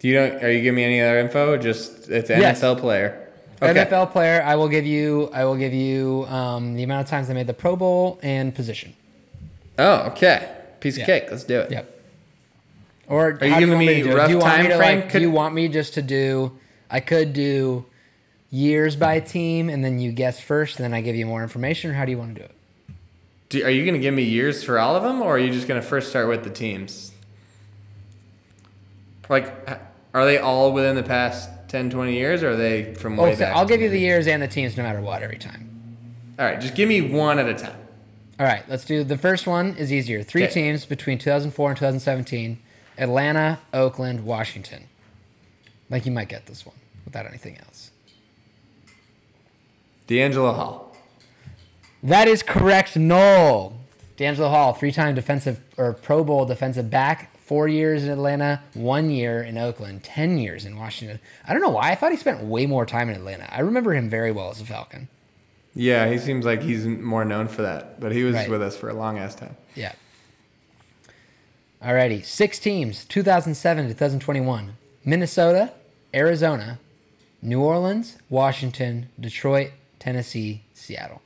Do 0.01 0.09
you 0.09 0.15
don't? 0.15 0.43
Are 0.43 0.51
you 0.51 0.61
giving 0.63 0.77
me 0.77 0.85
any 0.85 1.01
other 1.01 1.19
info? 1.19 1.57
Just 1.57 2.09
it's 2.09 2.31
an 2.31 2.41
Yes. 2.41 2.61
NFL 2.61 2.79
player. 2.81 3.25
Okay. 3.61 3.85
NFL 3.85 4.13
player, 4.13 4.41
I 4.45 4.55
will 4.55 4.69
give 4.69 4.87
you 4.87 5.29
I 5.33 5.45
will 5.45 5.57
give 5.57 5.73
you 5.75 6.25
um, 6.29 6.75
the 6.77 6.83
amount 6.85 7.03
of 7.07 7.11
times 7.11 7.27
they 7.29 7.35
made 7.35 7.47
the 7.49 7.55
Pro 7.55 7.75
Bowl 7.77 8.19
and 8.23 8.55
position. 8.55 8.95
Oh, 9.79 10.07
okay. 10.13 10.49
Piece 10.81 10.95
of 10.95 11.01
Yeah. 11.01 11.07
cake. 11.07 11.25
Let's 11.31 11.45
do 11.45 11.61
it. 11.61 11.71
Yep. 11.73 11.95
Or 13.09 13.39
Are 13.41 13.47
you 13.47 13.59
giving 13.59 13.79
me 13.79 13.89
it? 14.03 14.15
rough 14.15 14.29
do 14.29 14.39
want 14.39 14.59
me 14.63 14.69
time 14.69 14.79
frame? 14.79 15.01
Like, 15.01 15.11
Could- 15.11 15.19
do 15.19 15.25
you 15.25 15.31
want 15.31 15.55
me 15.55 15.69
just 15.69 15.95
to 15.95 16.03
do? 16.03 16.53
I 16.91 17.01
could 17.01 17.33
do 17.33 17.85
years 18.51 18.95
by 18.97 19.19
team, 19.21 19.69
and 19.69 19.85
then 19.85 19.99
you 19.99 20.13
guess 20.13 20.39
first, 20.41 20.77
and 20.77 20.85
then 20.85 20.95
I 20.95 21.01
give 21.01 21.17
you 21.17 21.27
more 21.27 21.43
information. 21.43 21.91
Or 21.91 21.95
how 21.95 22.05
do 22.05 22.11
you 22.13 22.19
want 22.19 22.35
to 22.37 22.41
do 22.41 22.45
it? 22.45 22.53
Do, 23.49 23.65
are 23.65 23.71
you 23.71 23.85
going 23.85 23.95
to 23.95 24.01
give 24.01 24.13
me 24.15 24.23
years 24.25 24.63
for 24.63 24.79
all 24.79 24.95
of 24.97 25.03
them, 25.03 25.23
or 25.23 25.37
are 25.37 25.39
you 25.39 25.51
just 25.53 25.67
going 25.69 25.81
to 25.81 25.87
first 25.87 26.11
start 26.11 26.29
with 26.29 26.45
the 26.45 26.51
teams? 26.51 27.13
Like, 29.29 29.53
are 30.15 30.25
they 30.25 30.39
all 30.39 30.73
within 30.73 30.97
the 30.97 31.03
past 31.03 31.51
10, 31.69 31.91
20 31.91 32.13
years, 32.15 32.43
or 32.43 32.51
are 32.51 32.57
they 32.57 32.95
from 32.95 33.17
way 33.17 33.31
Oh, 33.31 33.35
so 33.35 33.41
back? 33.41 33.57
I'll 33.57 33.67
give 33.67 33.81
you 33.81 33.89
the 33.91 33.99
years 34.01 34.27
and 34.27 34.43
the 34.43 34.49
teams 34.49 34.77
no 34.77 34.83
matter 34.83 35.01
what 35.01 35.23
every 35.23 35.39
time. 35.39 35.69
All 36.39 36.45
right, 36.45 36.61
just 36.61 36.75
give 36.75 36.89
me 36.89 37.01
one 37.03 37.39
at 37.39 37.49
a 37.49 37.55
time. 37.55 37.77
All 38.41 38.47
right, 38.47 38.63
let's 38.69 38.85
do 38.85 39.03
the 39.03 39.19
first 39.19 39.47
one 39.47 39.75
is 39.77 39.93
easier. 39.93 40.23
Three 40.23 40.45
Okay. 40.45 40.53
teams 40.53 40.87
between 40.87 41.19
2004 41.19 41.71
and 41.71 41.77
2017: 41.77 42.59
Atlanta, 42.97 43.59
Oakland, 43.75 44.25
Washington. 44.25 44.85
Like 45.91 46.07
you 46.07 46.13
might 46.13 46.29
get 46.29 46.47
this 46.47 46.65
one 46.65 46.77
without 47.05 47.27
anything 47.27 47.59
else. 47.59 47.91
DeAngelo 50.07 50.55
Hall. 50.55 50.88
That 52.03 52.29
is 52.29 52.43
correct, 52.43 52.97
Knoll. 52.97 53.75
DeAngelo 54.17 54.51
Hall, 54.51 54.73
three-time 54.73 55.15
defensive 55.15 55.61
or 55.77 55.93
Pro 55.93 56.25
Bowl 56.25 56.45
defensive 56.45 56.91
back, 56.91 57.37
four 57.39 57.69
years 57.69 58.03
in 58.05 58.11
Atlanta, 58.11 58.63
one 58.75 59.11
year 59.11 59.43
in 59.43 59.57
Oakland, 59.57 60.03
ten 60.05 60.39
years 60.39 60.65
in 60.65 60.77
Washington. 60.77 61.21
I 61.47 61.53
don't 61.53 61.63
know 61.63 61.69
why. 61.71 61.91
I 61.91 61.95
thought 61.95 62.11
he 62.11 62.17
spent 62.19 62.43
way 62.43 62.67
more 62.67 62.85
time 62.85 63.09
in 63.09 63.15
Atlanta. 63.17 63.49
I 63.53 63.61
remember 63.61 63.95
him 63.95 64.11
very 64.11 64.33
well 64.33 64.51
as 64.51 64.61
a 64.61 64.65
Falcon. 64.65 65.09
Yeah, 65.75 66.09
he 66.11 66.19
seems 66.19 66.45
like 66.45 66.63
he's 66.63 66.85
more 66.87 67.25
known 67.25 67.47
for 67.47 67.63
that, 67.63 68.01
but 68.01 68.11
he 68.11 68.25
was 68.25 68.35
Right. 68.35 68.51
with 68.51 68.63
us 68.63 68.77
for 68.77 68.89
a 68.89 68.95
long 68.95 69.19
ass 69.19 69.35
time. 69.37 69.57
Yeah. 69.77 69.93
Alrighty, 71.83 72.25
six 72.25 72.59
teams, 72.59 73.05
2007 73.05 73.87
to 73.87 73.95
2021. 73.95 74.73
Minnesota, 75.05 75.73
Arizona, 76.13 76.81
New 77.41 77.61
Orleans, 77.61 78.17
Washington, 78.29 79.09
Detroit, 79.21 79.71
Tennessee, 80.01 80.63
Seattle. 80.75 81.23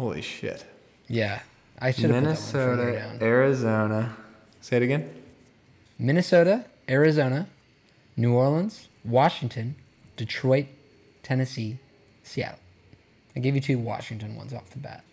Holy 0.00 0.22
shit. 0.22 0.64
Yeah, 1.08 1.40
I 1.78 1.90
should 1.90 2.04
have 2.10 2.12
put 2.12 2.14
that 2.14 2.14
one 2.14 2.22
Minnesota, 2.22 2.92
down. 2.92 3.18
Arizona. 3.20 4.16
Say 4.62 4.78
it 4.78 4.82
again. 4.82 5.10
Minnesota, 5.98 6.64
Arizona, 6.88 7.48
New 8.16 8.32
Orleans, 8.32 8.88
Washington, 9.04 9.76
Detroit, 10.16 10.68
Tennessee, 11.22 11.80
Seattle. 12.22 12.60
I 13.36 13.40
gave 13.40 13.54
you 13.54 13.60
two 13.60 13.76
Washington 13.78 14.36
ones 14.36 14.54
off 14.54 14.70
the 14.70 14.78
bat. 14.78 15.04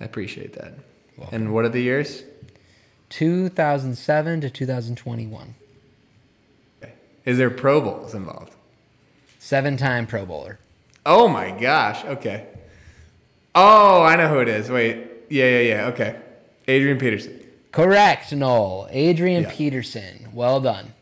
I 0.00 0.06
appreciate 0.06 0.54
that. 0.54 0.74
Welcome. 1.16 1.42
And 1.42 1.54
what 1.54 1.64
are 1.64 1.68
the 1.68 1.80
years? 1.80 2.24
2007 3.10 4.40
to 4.40 4.50
2021. 4.50 5.54
Okay. 6.82 6.92
Is 7.24 7.38
there 7.38 7.48
Pro 7.48 7.80
Bowls 7.80 8.12
involved? 8.12 8.56
Seven 9.38 9.76
time 9.76 10.08
Pro 10.08 10.26
Bowler. 10.26 10.58
Oh 11.06 11.28
my 11.28 11.52
gosh. 11.52 12.04
Okay. 12.04 12.48
Oh, 13.60 14.02
I 14.02 14.14
know 14.16 14.28
who 14.28 14.38
it 14.38 14.48
is. 14.48 14.70
Wait. 14.70 14.98
Yeah, 15.28 15.44
yeah, 15.48 15.60
yeah. 15.60 15.86
Okay. 15.88 16.16
Adrian 16.68 16.96
Peterson. 16.98 17.40
Correct, 17.72 18.32
Knoll. 18.32 18.86
Adrian 18.90 19.42
Yeah. 19.42 19.50
Peterson. 19.52 20.28
Well 20.32 20.60
done. 20.60 20.94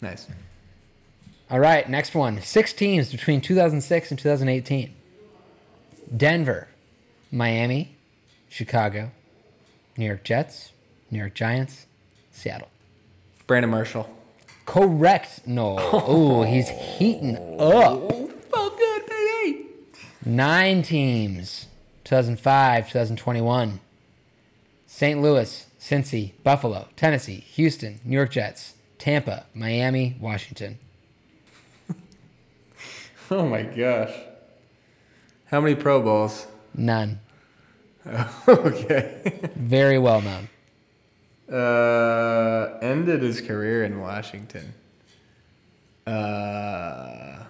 Nice. 0.00 0.26
All 1.50 1.60
right, 1.60 1.88
next 1.88 2.14
one. 2.14 2.40
Six 2.40 2.72
teams 2.72 3.10
between 3.10 3.40
2006 3.40 4.10
and 4.10 4.18
2018 4.18 4.94
Denver, 6.16 6.68
Miami, 7.30 7.96
Chicago, 8.48 9.10
New 9.96 10.06
York 10.06 10.24
Jets, 10.24 10.72
New 11.10 11.18
York 11.18 11.34
Giants, 11.34 11.86
Seattle. 12.32 12.68
Brandon 13.46 13.70
Marshall. 13.70 14.08
Correct, 14.64 15.46
Knoll. 15.46 15.78
Oh, 15.92 16.42
he's 16.44 16.68
heating 16.70 17.36
up. 17.36 18.00
Oh, 18.52 18.74
good, 18.76 19.06
baby. 19.06 19.66
Nine 20.24 20.82
teams 20.82 21.66
2005, 22.10 22.88
2021. 22.88 23.78
St. 24.84 25.22
Louis, 25.22 25.66
Cincy, 25.78 26.32
Buffalo, 26.42 26.88
Tennessee, 26.96 27.44
Houston, 27.52 28.00
New 28.04 28.16
York 28.16 28.32
Jets, 28.32 28.74
Tampa, 28.98 29.46
Miami, 29.54 30.16
Washington. 30.20 30.78
Oh 33.32 33.46
my 33.46 33.62
gosh. 33.62 34.12
How 35.44 35.60
many 35.60 35.76
Pro 35.76 36.02
Bowls? 36.02 36.48
None. 36.74 37.20
okay. 38.48 39.50
Very 39.54 40.00
well 40.00 40.20
known. 40.20 40.48
Uh, 41.48 42.76
ended 42.82 43.22
his 43.22 43.40
career 43.40 43.84
in 43.84 44.00
Washington. 44.00 44.74
Uh, 46.04 47.44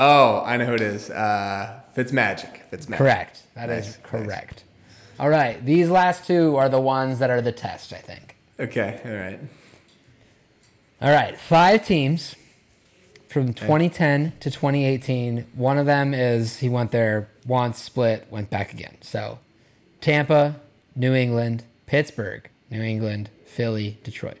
oh, 0.00 0.42
I 0.44 0.56
know 0.56 0.64
who 0.66 0.74
it 0.74 0.80
is. 0.80 1.08
Uh, 1.08 1.82
Fitzmagic. 1.96 2.60
Fitzmagic. 2.70 2.96
Correct. 2.98 3.42
That 3.54 3.70
is 3.70 3.86
Nice, 3.86 3.98
nice. 3.98 3.98
correct. 4.02 4.64
All 5.18 5.30
right. 5.30 5.64
These 5.64 5.88
last 5.88 6.26
two 6.26 6.56
are 6.56 6.68
the 6.68 6.80
ones 6.80 7.18
that 7.20 7.30
are 7.30 7.40
the 7.40 7.52
test, 7.52 7.92
I 7.92 7.98
think. 7.98 8.36
Okay. 8.60 9.00
All 9.04 9.12
right. 9.12 9.40
All 11.00 11.10
right. 11.14 11.38
Five 11.38 11.86
teams 11.86 12.34
from 13.28 13.54
2010 13.54 14.32
to 14.40 14.50
2018. 14.50 15.46
One 15.54 15.78
of 15.78 15.86
them 15.86 16.12
is 16.12 16.58
he 16.58 16.68
went 16.68 16.90
there 16.90 17.28
once, 17.46 17.82
split, 17.82 18.26
went 18.30 18.50
back 18.50 18.72
again. 18.74 18.96
So 19.00 19.38
Tampa, 20.02 20.56
New 20.94 21.14
England, 21.14 21.64
Pittsburgh, 21.86 22.48
New 22.70 22.82
England, 22.82 23.30
Philly, 23.46 23.98
Detroit. 24.04 24.38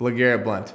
LeGarrette 0.00 0.42
Blount. 0.44 0.74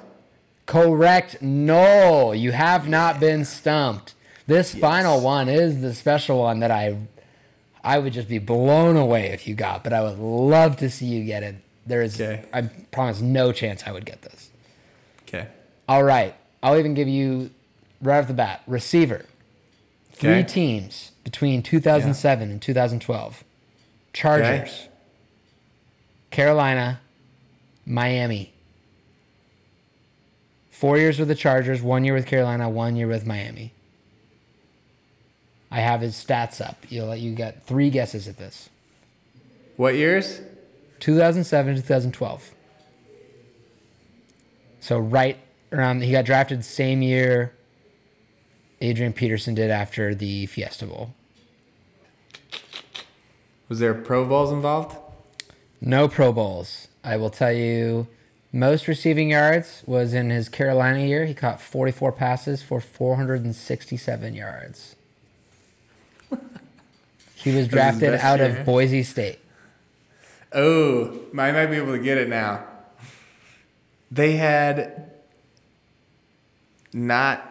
Correct. 0.70 1.42
No, 1.42 2.32
you 2.32 2.52
have 2.52 2.88
not 2.88 3.20
been 3.20 3.44
stumped. 3.44 4.14
This 4.46 4.76
final 4.76 5.20
one 5.20 5.50
is 5.50 5.82
the 5.82 5.96
special 5.96 6.42
one 6.42 6.60
that 6.60 6.70
I 6.70 6.96
I 7.84 7.98
would 7.98 8.14
just 8.14 8.28
be 8.28 8.38
blown 8.38 8.96
away 8.96 9.32
if 9.32 9.48
you 9.48 9.56
got, 9.56 9.84
but 9.84 9.94
I 9.94 10.04
would 10.04 10.20
love 10.20 10.78
to 10.78 10.92
see 10.92 11.08
you 11.08 11.24
get 11.24 11.42
it. 11.42 11.56
There 11.88 12.04
is 12.04 12.22
Okay. 12.22 12.46
I 12.54 12.62
promise 12.92 13.20
no 13.20 13.52
chance 13.52 13.82
I 13.88 13.92
would 13.92 14.06
get 14.06 14.22
this. 14.22 14.52
Okay. 15.24 15.48
All 15.88 16.04
right. 16.04 16.36
I'll 16.62 16.78
even 16.78 16.94
give 16.94 17.08
you 17.08 17.50
right 18.00 18.20
off 18.20 18.28
the 18.28 18.36
bat, 18.36 18.62
receiver. 18.68 19.26
Three 20.12 20.44
teams 20.44 21.14
between 21.24 21.64
2007 21.64 22.52
and 22.52 22.62
2012. 22.62 23.44
Chargers, 24.14 24.88
Carolina, 26.30 27.00
Miami. 27.88 28.54
Four 30.80 30.98
years 30.98 31.20
with 31.20 31.28
the 31.28 31.36
Chargers, 31.36 31.82
one 31.82 32.06
year 32.06 32.14
with 32.14 32.26
Carolina, 32.26 32.70
one 32.70 32.96
year 32.96 33.06
with 33.06 33.26
Miami. 33.26 33.74
I 35.70 35.82
have 35.82 36.00
his 36.00 36.16
stats 36.16 36.66
up. 36.66 36.86
You'll 36.88 37.14
you 37.18 37.36
got 37.36 37.64
three 37.64 37.90
guesses 37.90 38.30
at 38.30 38.38
this. 38.38 38.70
What 39.76 39.96
years? 39.96 40.40
2007 41.02 41.76
2012. 41.76 42.54
So 44.80 44.98
right 44.98 45.38
around 45.74 46.02
he 46.02 46.14
got 46.14 46.24
drafted 46.24 46.64
same 46.64 47.02
year 47.02 47.54
Adrian 48.80 49.12
Peterson 49.12 49.56
did 49.56 49.70
after 49.70 50.16
the 50.16 50.46
Fiesta 50.46 50.86
Bowl. 50.86 51.14
Was 53.68 53.80
there 53.80 53.94
Pro 53.94 54.24
Bowls 54.24 54.54
involved? 54.54 54.96
No 55.82 56.08
Pro 56.08 56.32
Bowls. 56.32 56.88
I 57.04 57.18
will 57.18 57.30
tell 57.30 57.52
you 57.52 58.08
most 58.52 58.88
receiving 58.88 59.30
yards 59.32 59.84
was 59.86 60.14
in 60.14 60.30
his 60.30 60.50
Carolina 60.50 61.00
year. 61.00 61.26
He 61.26 61.34
caught 61.34 61.62
44 61.62 62.12
passes 62.14 62.64
for 62.64 62.80
467 62.82 64.34
yards. 64.34 64.96
He 67.42 67.56
was 67.56 67.70
drafted 67.70 68.12
best 68.12 68.24
out 68.26 68.40
year. 68.40 68.60
of 68.60 68.66
Boise 68.66 69.02
State. 69.02 69.40
Oh, 70.52 71.18
I 71.32 71.52
might 71.54 71.68
be 71.68 71.78
able 71.78 71.94
to 71.94 72.04
get 72.04 72.18
it 72.18 72.28
now. 72.28 72.66
They 74.12 74.34
had 74.34 75.10
not 76.92 77.46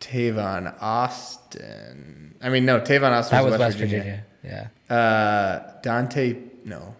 Tavon 0.00 0.74
Austin. 0.80 2.36
I 2.40 2.50
mean, 2.50 2.64
no, 2.64 2.78
Tavon 2.80 3.10
Austin 3.10 3.36
That 3.36 3.44
was, 3.44 3.52
was 3.52 3.58
West, 3.58 3.60
West 3.60 3.78
Virginia. 3.78 4.24
Virginia. 4.42 4.70
Yeah. 4.88 4.96
Uh, 4.96 5.72
Dante, 5.82 6.36
no. 6.64 6.94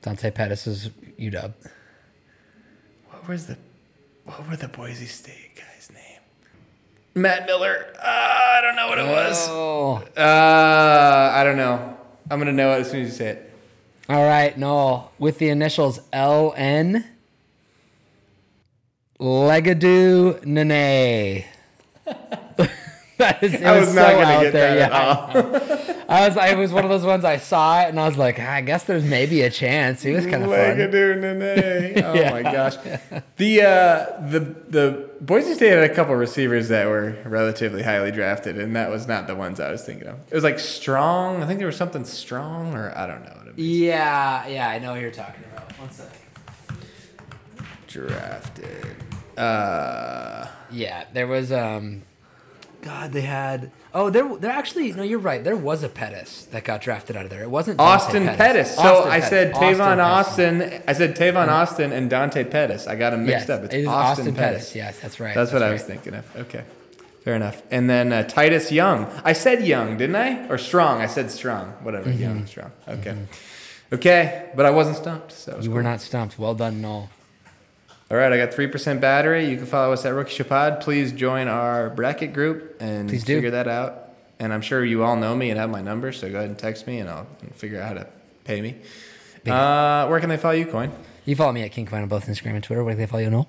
Dante 0.00 0.30
Pettis 0.30 0.66
is 0.66 0.88
UW. 1.18 1.52
What 3.24 3.30
was 3.30 3.46
the, 3.46 3.56
what 4.26 4.46
were 4.50 4.56
the 4.56 4.68
Boise 4.68 5.06
State 5.06 5.56
guy's 5.56 5.90
name? 5.90 6.20
Matt 7.14 7.46
Miller. 7.46 7.86
Uh, 7.98 8.02
I 8.02 8.60
don't 8.60 8.76
know 8.76 8.86
what 8.86 8.98
it 8.98 9.06
was. 9.06 9.48
Oh. 9.48 10.04
Uh, 10.14 11.32
I 11.34 11.42
don't 11.42 11.56
know. 11.56 11.96
I'm 12.30 12.38
gonna 12.38 12.52
know 12.52 12.72
it 12.72 12.80
as 12.80 12.90
soon 12.90 13.00
as 13.00 13.08
you 13.08 13.14
say 13.14 13.28
it. 13.28 13.50
All 14.10 14.24
right, 14.24 14.58
Knoll, 14.58 15.10
with 15.18 15.38
the 15.38 15.48
initials 15.48 16.00
LN, 16.12 17.02
Legedu 19.18 20.44
Naanee. 20.44 21.46
that 23.18 23.42
is, 23.42 23.54
it 23.54 23.62
I 23.64 23.78
was, 23.78 23.86
was 23.86 23.94
so 23.94 24.02
not 24.02 24.12
gonna 24.12 24.44
get 24.44 24.52
there. 24.52 24.74
that 24.76 24.90
yeah. 24.92 26.04
I 26.08 26.28
was, 26.28 26.36
I 26.36 26.54
was 26.54 26.72
one 26.72 26.84
of 26.84 26.90
those 26.90 27.04
ones 27.04 27.24
I 27.24 27.36
saw 27.38 27.80
it 27.82 27.88
and 27.88 27.98
I 28.00 28.06
was 28.08 28.16
like, 28.18 28.38
"Ah, 28.40 28.54
I 28.54 28.60
guess 28.60 28.84
there's 28.84 29.04
maybe 29.04 29.42
a 29.42 29.50
chance. 29.50 30.02
He 30.02 30.12
was 30.12 30.26
kind 30.26 30.42
of 30.44 30.50
fun. 30.50 30.54
Oh 32.04 32.14
Yeah. 32.14 32.30
my 32.32 32.42
gosh. 32.42 32.76
The 33.36 33.62
uh, 33.62 34.28
the 34.30 34.40
the 34.68 35.10
Boise 35.20 35.54
State 35.54 35.70
had 35.70 35.90
a 35.90 35.94
couple 35.94 36.14
receivers 36.14 36.68
that 36.68 36.86
were 36.86 37.16
relatively 37.24 37.82
highly 37.82 38.10
drafted, 38.10 38.58
and 38.58 38.74
that 38.76 38.90
was 38.90 39.06
not 39.06 39.26
the 39.26 39.34
ones 39.34 39.60
I 39.60 39.70
was 39.70 39.84
thinking 39.84 40.08
of. 40.08 40.18
It 40.30 40.34
was 40.34 40.44
like 40.44 40.58
Strong. 40.58 41.42
I 41.42 41.46
think 41.46 41.58
there 41.58 41.66
was 41.68 41.76
something 41.76 42.04
Strong, 42.04 42.74
or 42.74 42.92
I 42.96 43.06
don't 43.06 43.22
know 43.24 43.32
what 43.36 43.46
it 43.48 43.54
was. 43.56 43.64
Yeah, 43.64 44.46
yeah, 44.48 44.68
I 44.68 44.78
know 44.80 44.92
what 44.92 45.00
you're 45.00 45.10
talking 45.10 45.44
about. 45.52 45.72
One 45.78 45.90
second. 45.90 46.18
Drafted. 47.86 48.96
Uh, 49.36 50.46
Yeah, 50.70 51.04
there 51.12 51.26
was 51.26 51.52
um 51.52 52.02
God, 52.84 53.12
they 53.12 53.22
had 53.22 53.70
Oh, 53.94 54.10
there 54.10 54.28
there 54.36 54.50
actually 54.50 54.92
no, 54.92 55.02
you're 55.02 55.18
right. 55.18 55.42
There 55.42 55.56
was 55.56 55.82
a 55.82 55.88
Pettis 55.88 56.44
that 56.52 56.64
got 56.64 56.82
drafted 56.82 57.16
out 57.16 57.24
of 57.24 57.30
there. 57.30 57.42
It 57.42 57.50
wasn't 57.50 57.78
Dante 57.78 57.92
Austin 58.04 58.26
Pettis. 58.26 58.74
So 58.74 58.82
Austin 58.82 59.10
I 59.10 59.20
Pettis. 59.20 59.28
said 59.30 59.52
Austin 59.54 59.68
Tavon 59.78 59.96
Pettis. 59.96 60.28
Austin. 60.28 60.82
I 60.88 60.92
said 60.92 61.16
Tavon 61.16 61.48
Austin 61.48 61.92
and 61.92 62.10
Dante 62.10 62.44
Pettis. 62.44 62.86
I 62.86 62.96
got 62.96 63.10
them 63.10 63.24
mixed 63.24 63.48
Yes, 63.48 63.50
up. 63.50 63.64
It's 63.64 63.74
it 63.74 63.80
is 63.80 63.86
Austin, 63.88 64.34
Pettis. 64.34 64.74
Yes, 64.74 65.00
that's 65.00 65.18
right. 65.20 65.34
That's 65.34 65.52
what 65.52 65.62
I 65.62 65.72
was 65.72 65.82
thinking 65.82 66.14
of. 66.14 66.36
Okay. 66.36 66.64
Fair 67.22 67.36
enough. 67.36 67.62
And 67.70 67.88
then 67.88 68.12
uh, 68.12 68.24
Titus 68.24 68.70
Young. 68.70 69.06
I 69.24 69.32
said 69.32 69.66
Young, 69.66 69.96
didn't 69.96 70.16
I? 70.16 70.46
Or 70.48 70.58
Strong. 70.58 71.00
I 71.00 71.06
said 71.06 71.30
Strong. 71.30 71.68
Whatever. 71.82 72.10
Mm-hmm. 72.10 72.22
Young, 72.22 72.46
Strong. 72.46 72.72
Okay. 72.88 73.16
Okay. 73.92 74.50
But 74.54 74.66
I 74.66 74.70
wasn't 74.70 74.96
stumped. 74.98 75.32
So 75.32 75.56
was 75.56 75.64
You 75.64 75.70
cool. 75.70 75.76
were 75.76 75.82
not 75.82 76.00
stumped. 76.02 76.38
Well 76.38 76.54
done, 76.54 76.82
Knoll. 76.82 77.08
All 78.10 78.16
right. 78.16 78.32
I 78.32 78.36
got 78.36 78.50
3% 78.50 79.00
battery. 79.00 79.46
You 79.48 79.56
can 79.56 79.66
follow 79.66 79.92
us 79.92 80.04
at 80.04 80.10
Rookie 80.10 80.32
Show 80.34 80.44
Pod. 80.44 80.80
Please 80.80 81.12
join 81.12 81.48
our 81.48 81.90
bracket 81.90 82.32
group 82.32 82.76
and 82.80 83.08
Please 83.08 83.24
do. 83.24 83.36
figure 83.36 83.50
that 83.52 83.66
out. 83.68 84.10
And 84.38 84.52
I'm 84.52 84.60
sure 84.62 84.84
you 84.84 85.02
all 85.04 85.16
know 85.16 85.34
me 85.34 85.50
and 85.50 85.58
have 85.58 85.70
my 85.70 85.80
number. 85.80 86.12
So 86.12 86.28
go 86.30 86.38
ahead 86.38 86.48
and 86.50 86.58
text 86.58 86.86
me 86.86 86.98
and 86.98 87.08
I'll 87.08 87.26
figure 87.54 87.80
out 87.80 87.88
how 87.88 87.94
to 87.94 88.06
pay 88.44 88.60
me. 88.60 88.76
Uh, 89.50 90.06
where 90.08 90.20
can 90.20 90.28
they 90.28 90.36
follow 90.36 90.54
you, 90.54 90.66
Coyne? 90.66 90.90
You 91.24 91.36
follow 91.36 91.52
me 91.52 91.62
at 91.62 91.72
King 91.72 91.86
Coyne 91.86 92.02
on 92.02 92.08
both 92.08 92.26
Instagram 92.26 92.54
and 92.54 92.64
Twitter. 92.64 92.82
Where 92.84 92.92
can 92.94 92.98
they 93.00 93.06
follow 93.06 93.22
you, 93.22 93.30
Knoll? 93.30 93.48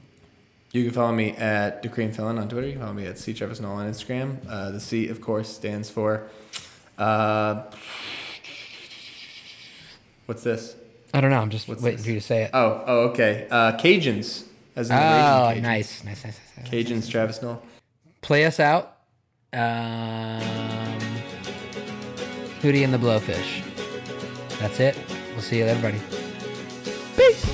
You 0.71 0.83
can 0.83 0.91
follow 0.93 1.13
me 1.13 1.31
at 1.31 1.81
Decream 1.83 2.13
Felon 2.13 2.37
on 2.37 2.49
Twitter. 2.49 2.67
You 2.67 2.73
can 2.73 2.81
follow 2.81 2.93
me 2.93 3.05
at 3.05 3.17
C 3.17 3.33
Travis 3.33 3.59
Knoll 3.61 3.77
on 3.77 3.89
Instagram. 3.89 4.37
Uh, 4.47 4.71
the 4.71 4.79
C, 4.79 5.07
of 5.07 5.21
course, 5.21 5.49
stands 5.49 5.89
for. 5.89 6.27
Uh, 6.97 7.63
what's 10.25 10.43
this? 10.43 10.75
I 11.15 11.21
don't 11.21 11.29
know. 11.31 11.39
I'm 11.39 11.49
just 11.49 11.67
What's 11.67 11.81
waiting 11.81 11.97
this? 11.97 12.05
for 12.05 12.11
you 12.11 12.19
to 12.19 12.25
say 12.25 12.43
it. 12.43 12.51
Oh, 12.53 12.83
oh, 12.85 12.99
okay. 13.09 13.47
Uh, 13.49 13.71
Cajuns, 13.77 14.43
as 14.75 14.89
in 14.89 14.95
the 14.95 15.01
Oh, 15.01 15.47
Raging 15.49 15.63
Cajuns. 15.63 15.63
nice, 15.63 16.03
nice, 16.03 16.25
nice, 16.25 16.39
nice. 16.57 16.67
Cajuns, 16.69 17.09
Travis 17.09 17.41
Knoll. 17.41 17.61
Play 18.21 18.45
us 18.45 18.59
out. 18.59 18.97
Um, 19.53 20.41
Hootie 22.61 22.83
and 22.83 22.93
the 22.93 22.97
Blowfish. 22.97 23.63
That's 24.59 24.79
it. 24.81 24.97
We'll 25.33 25.41
see 25.41 25.59
you, 25.59 25.65
everybody. 25.65 25.99
Peace. 27.15 27.45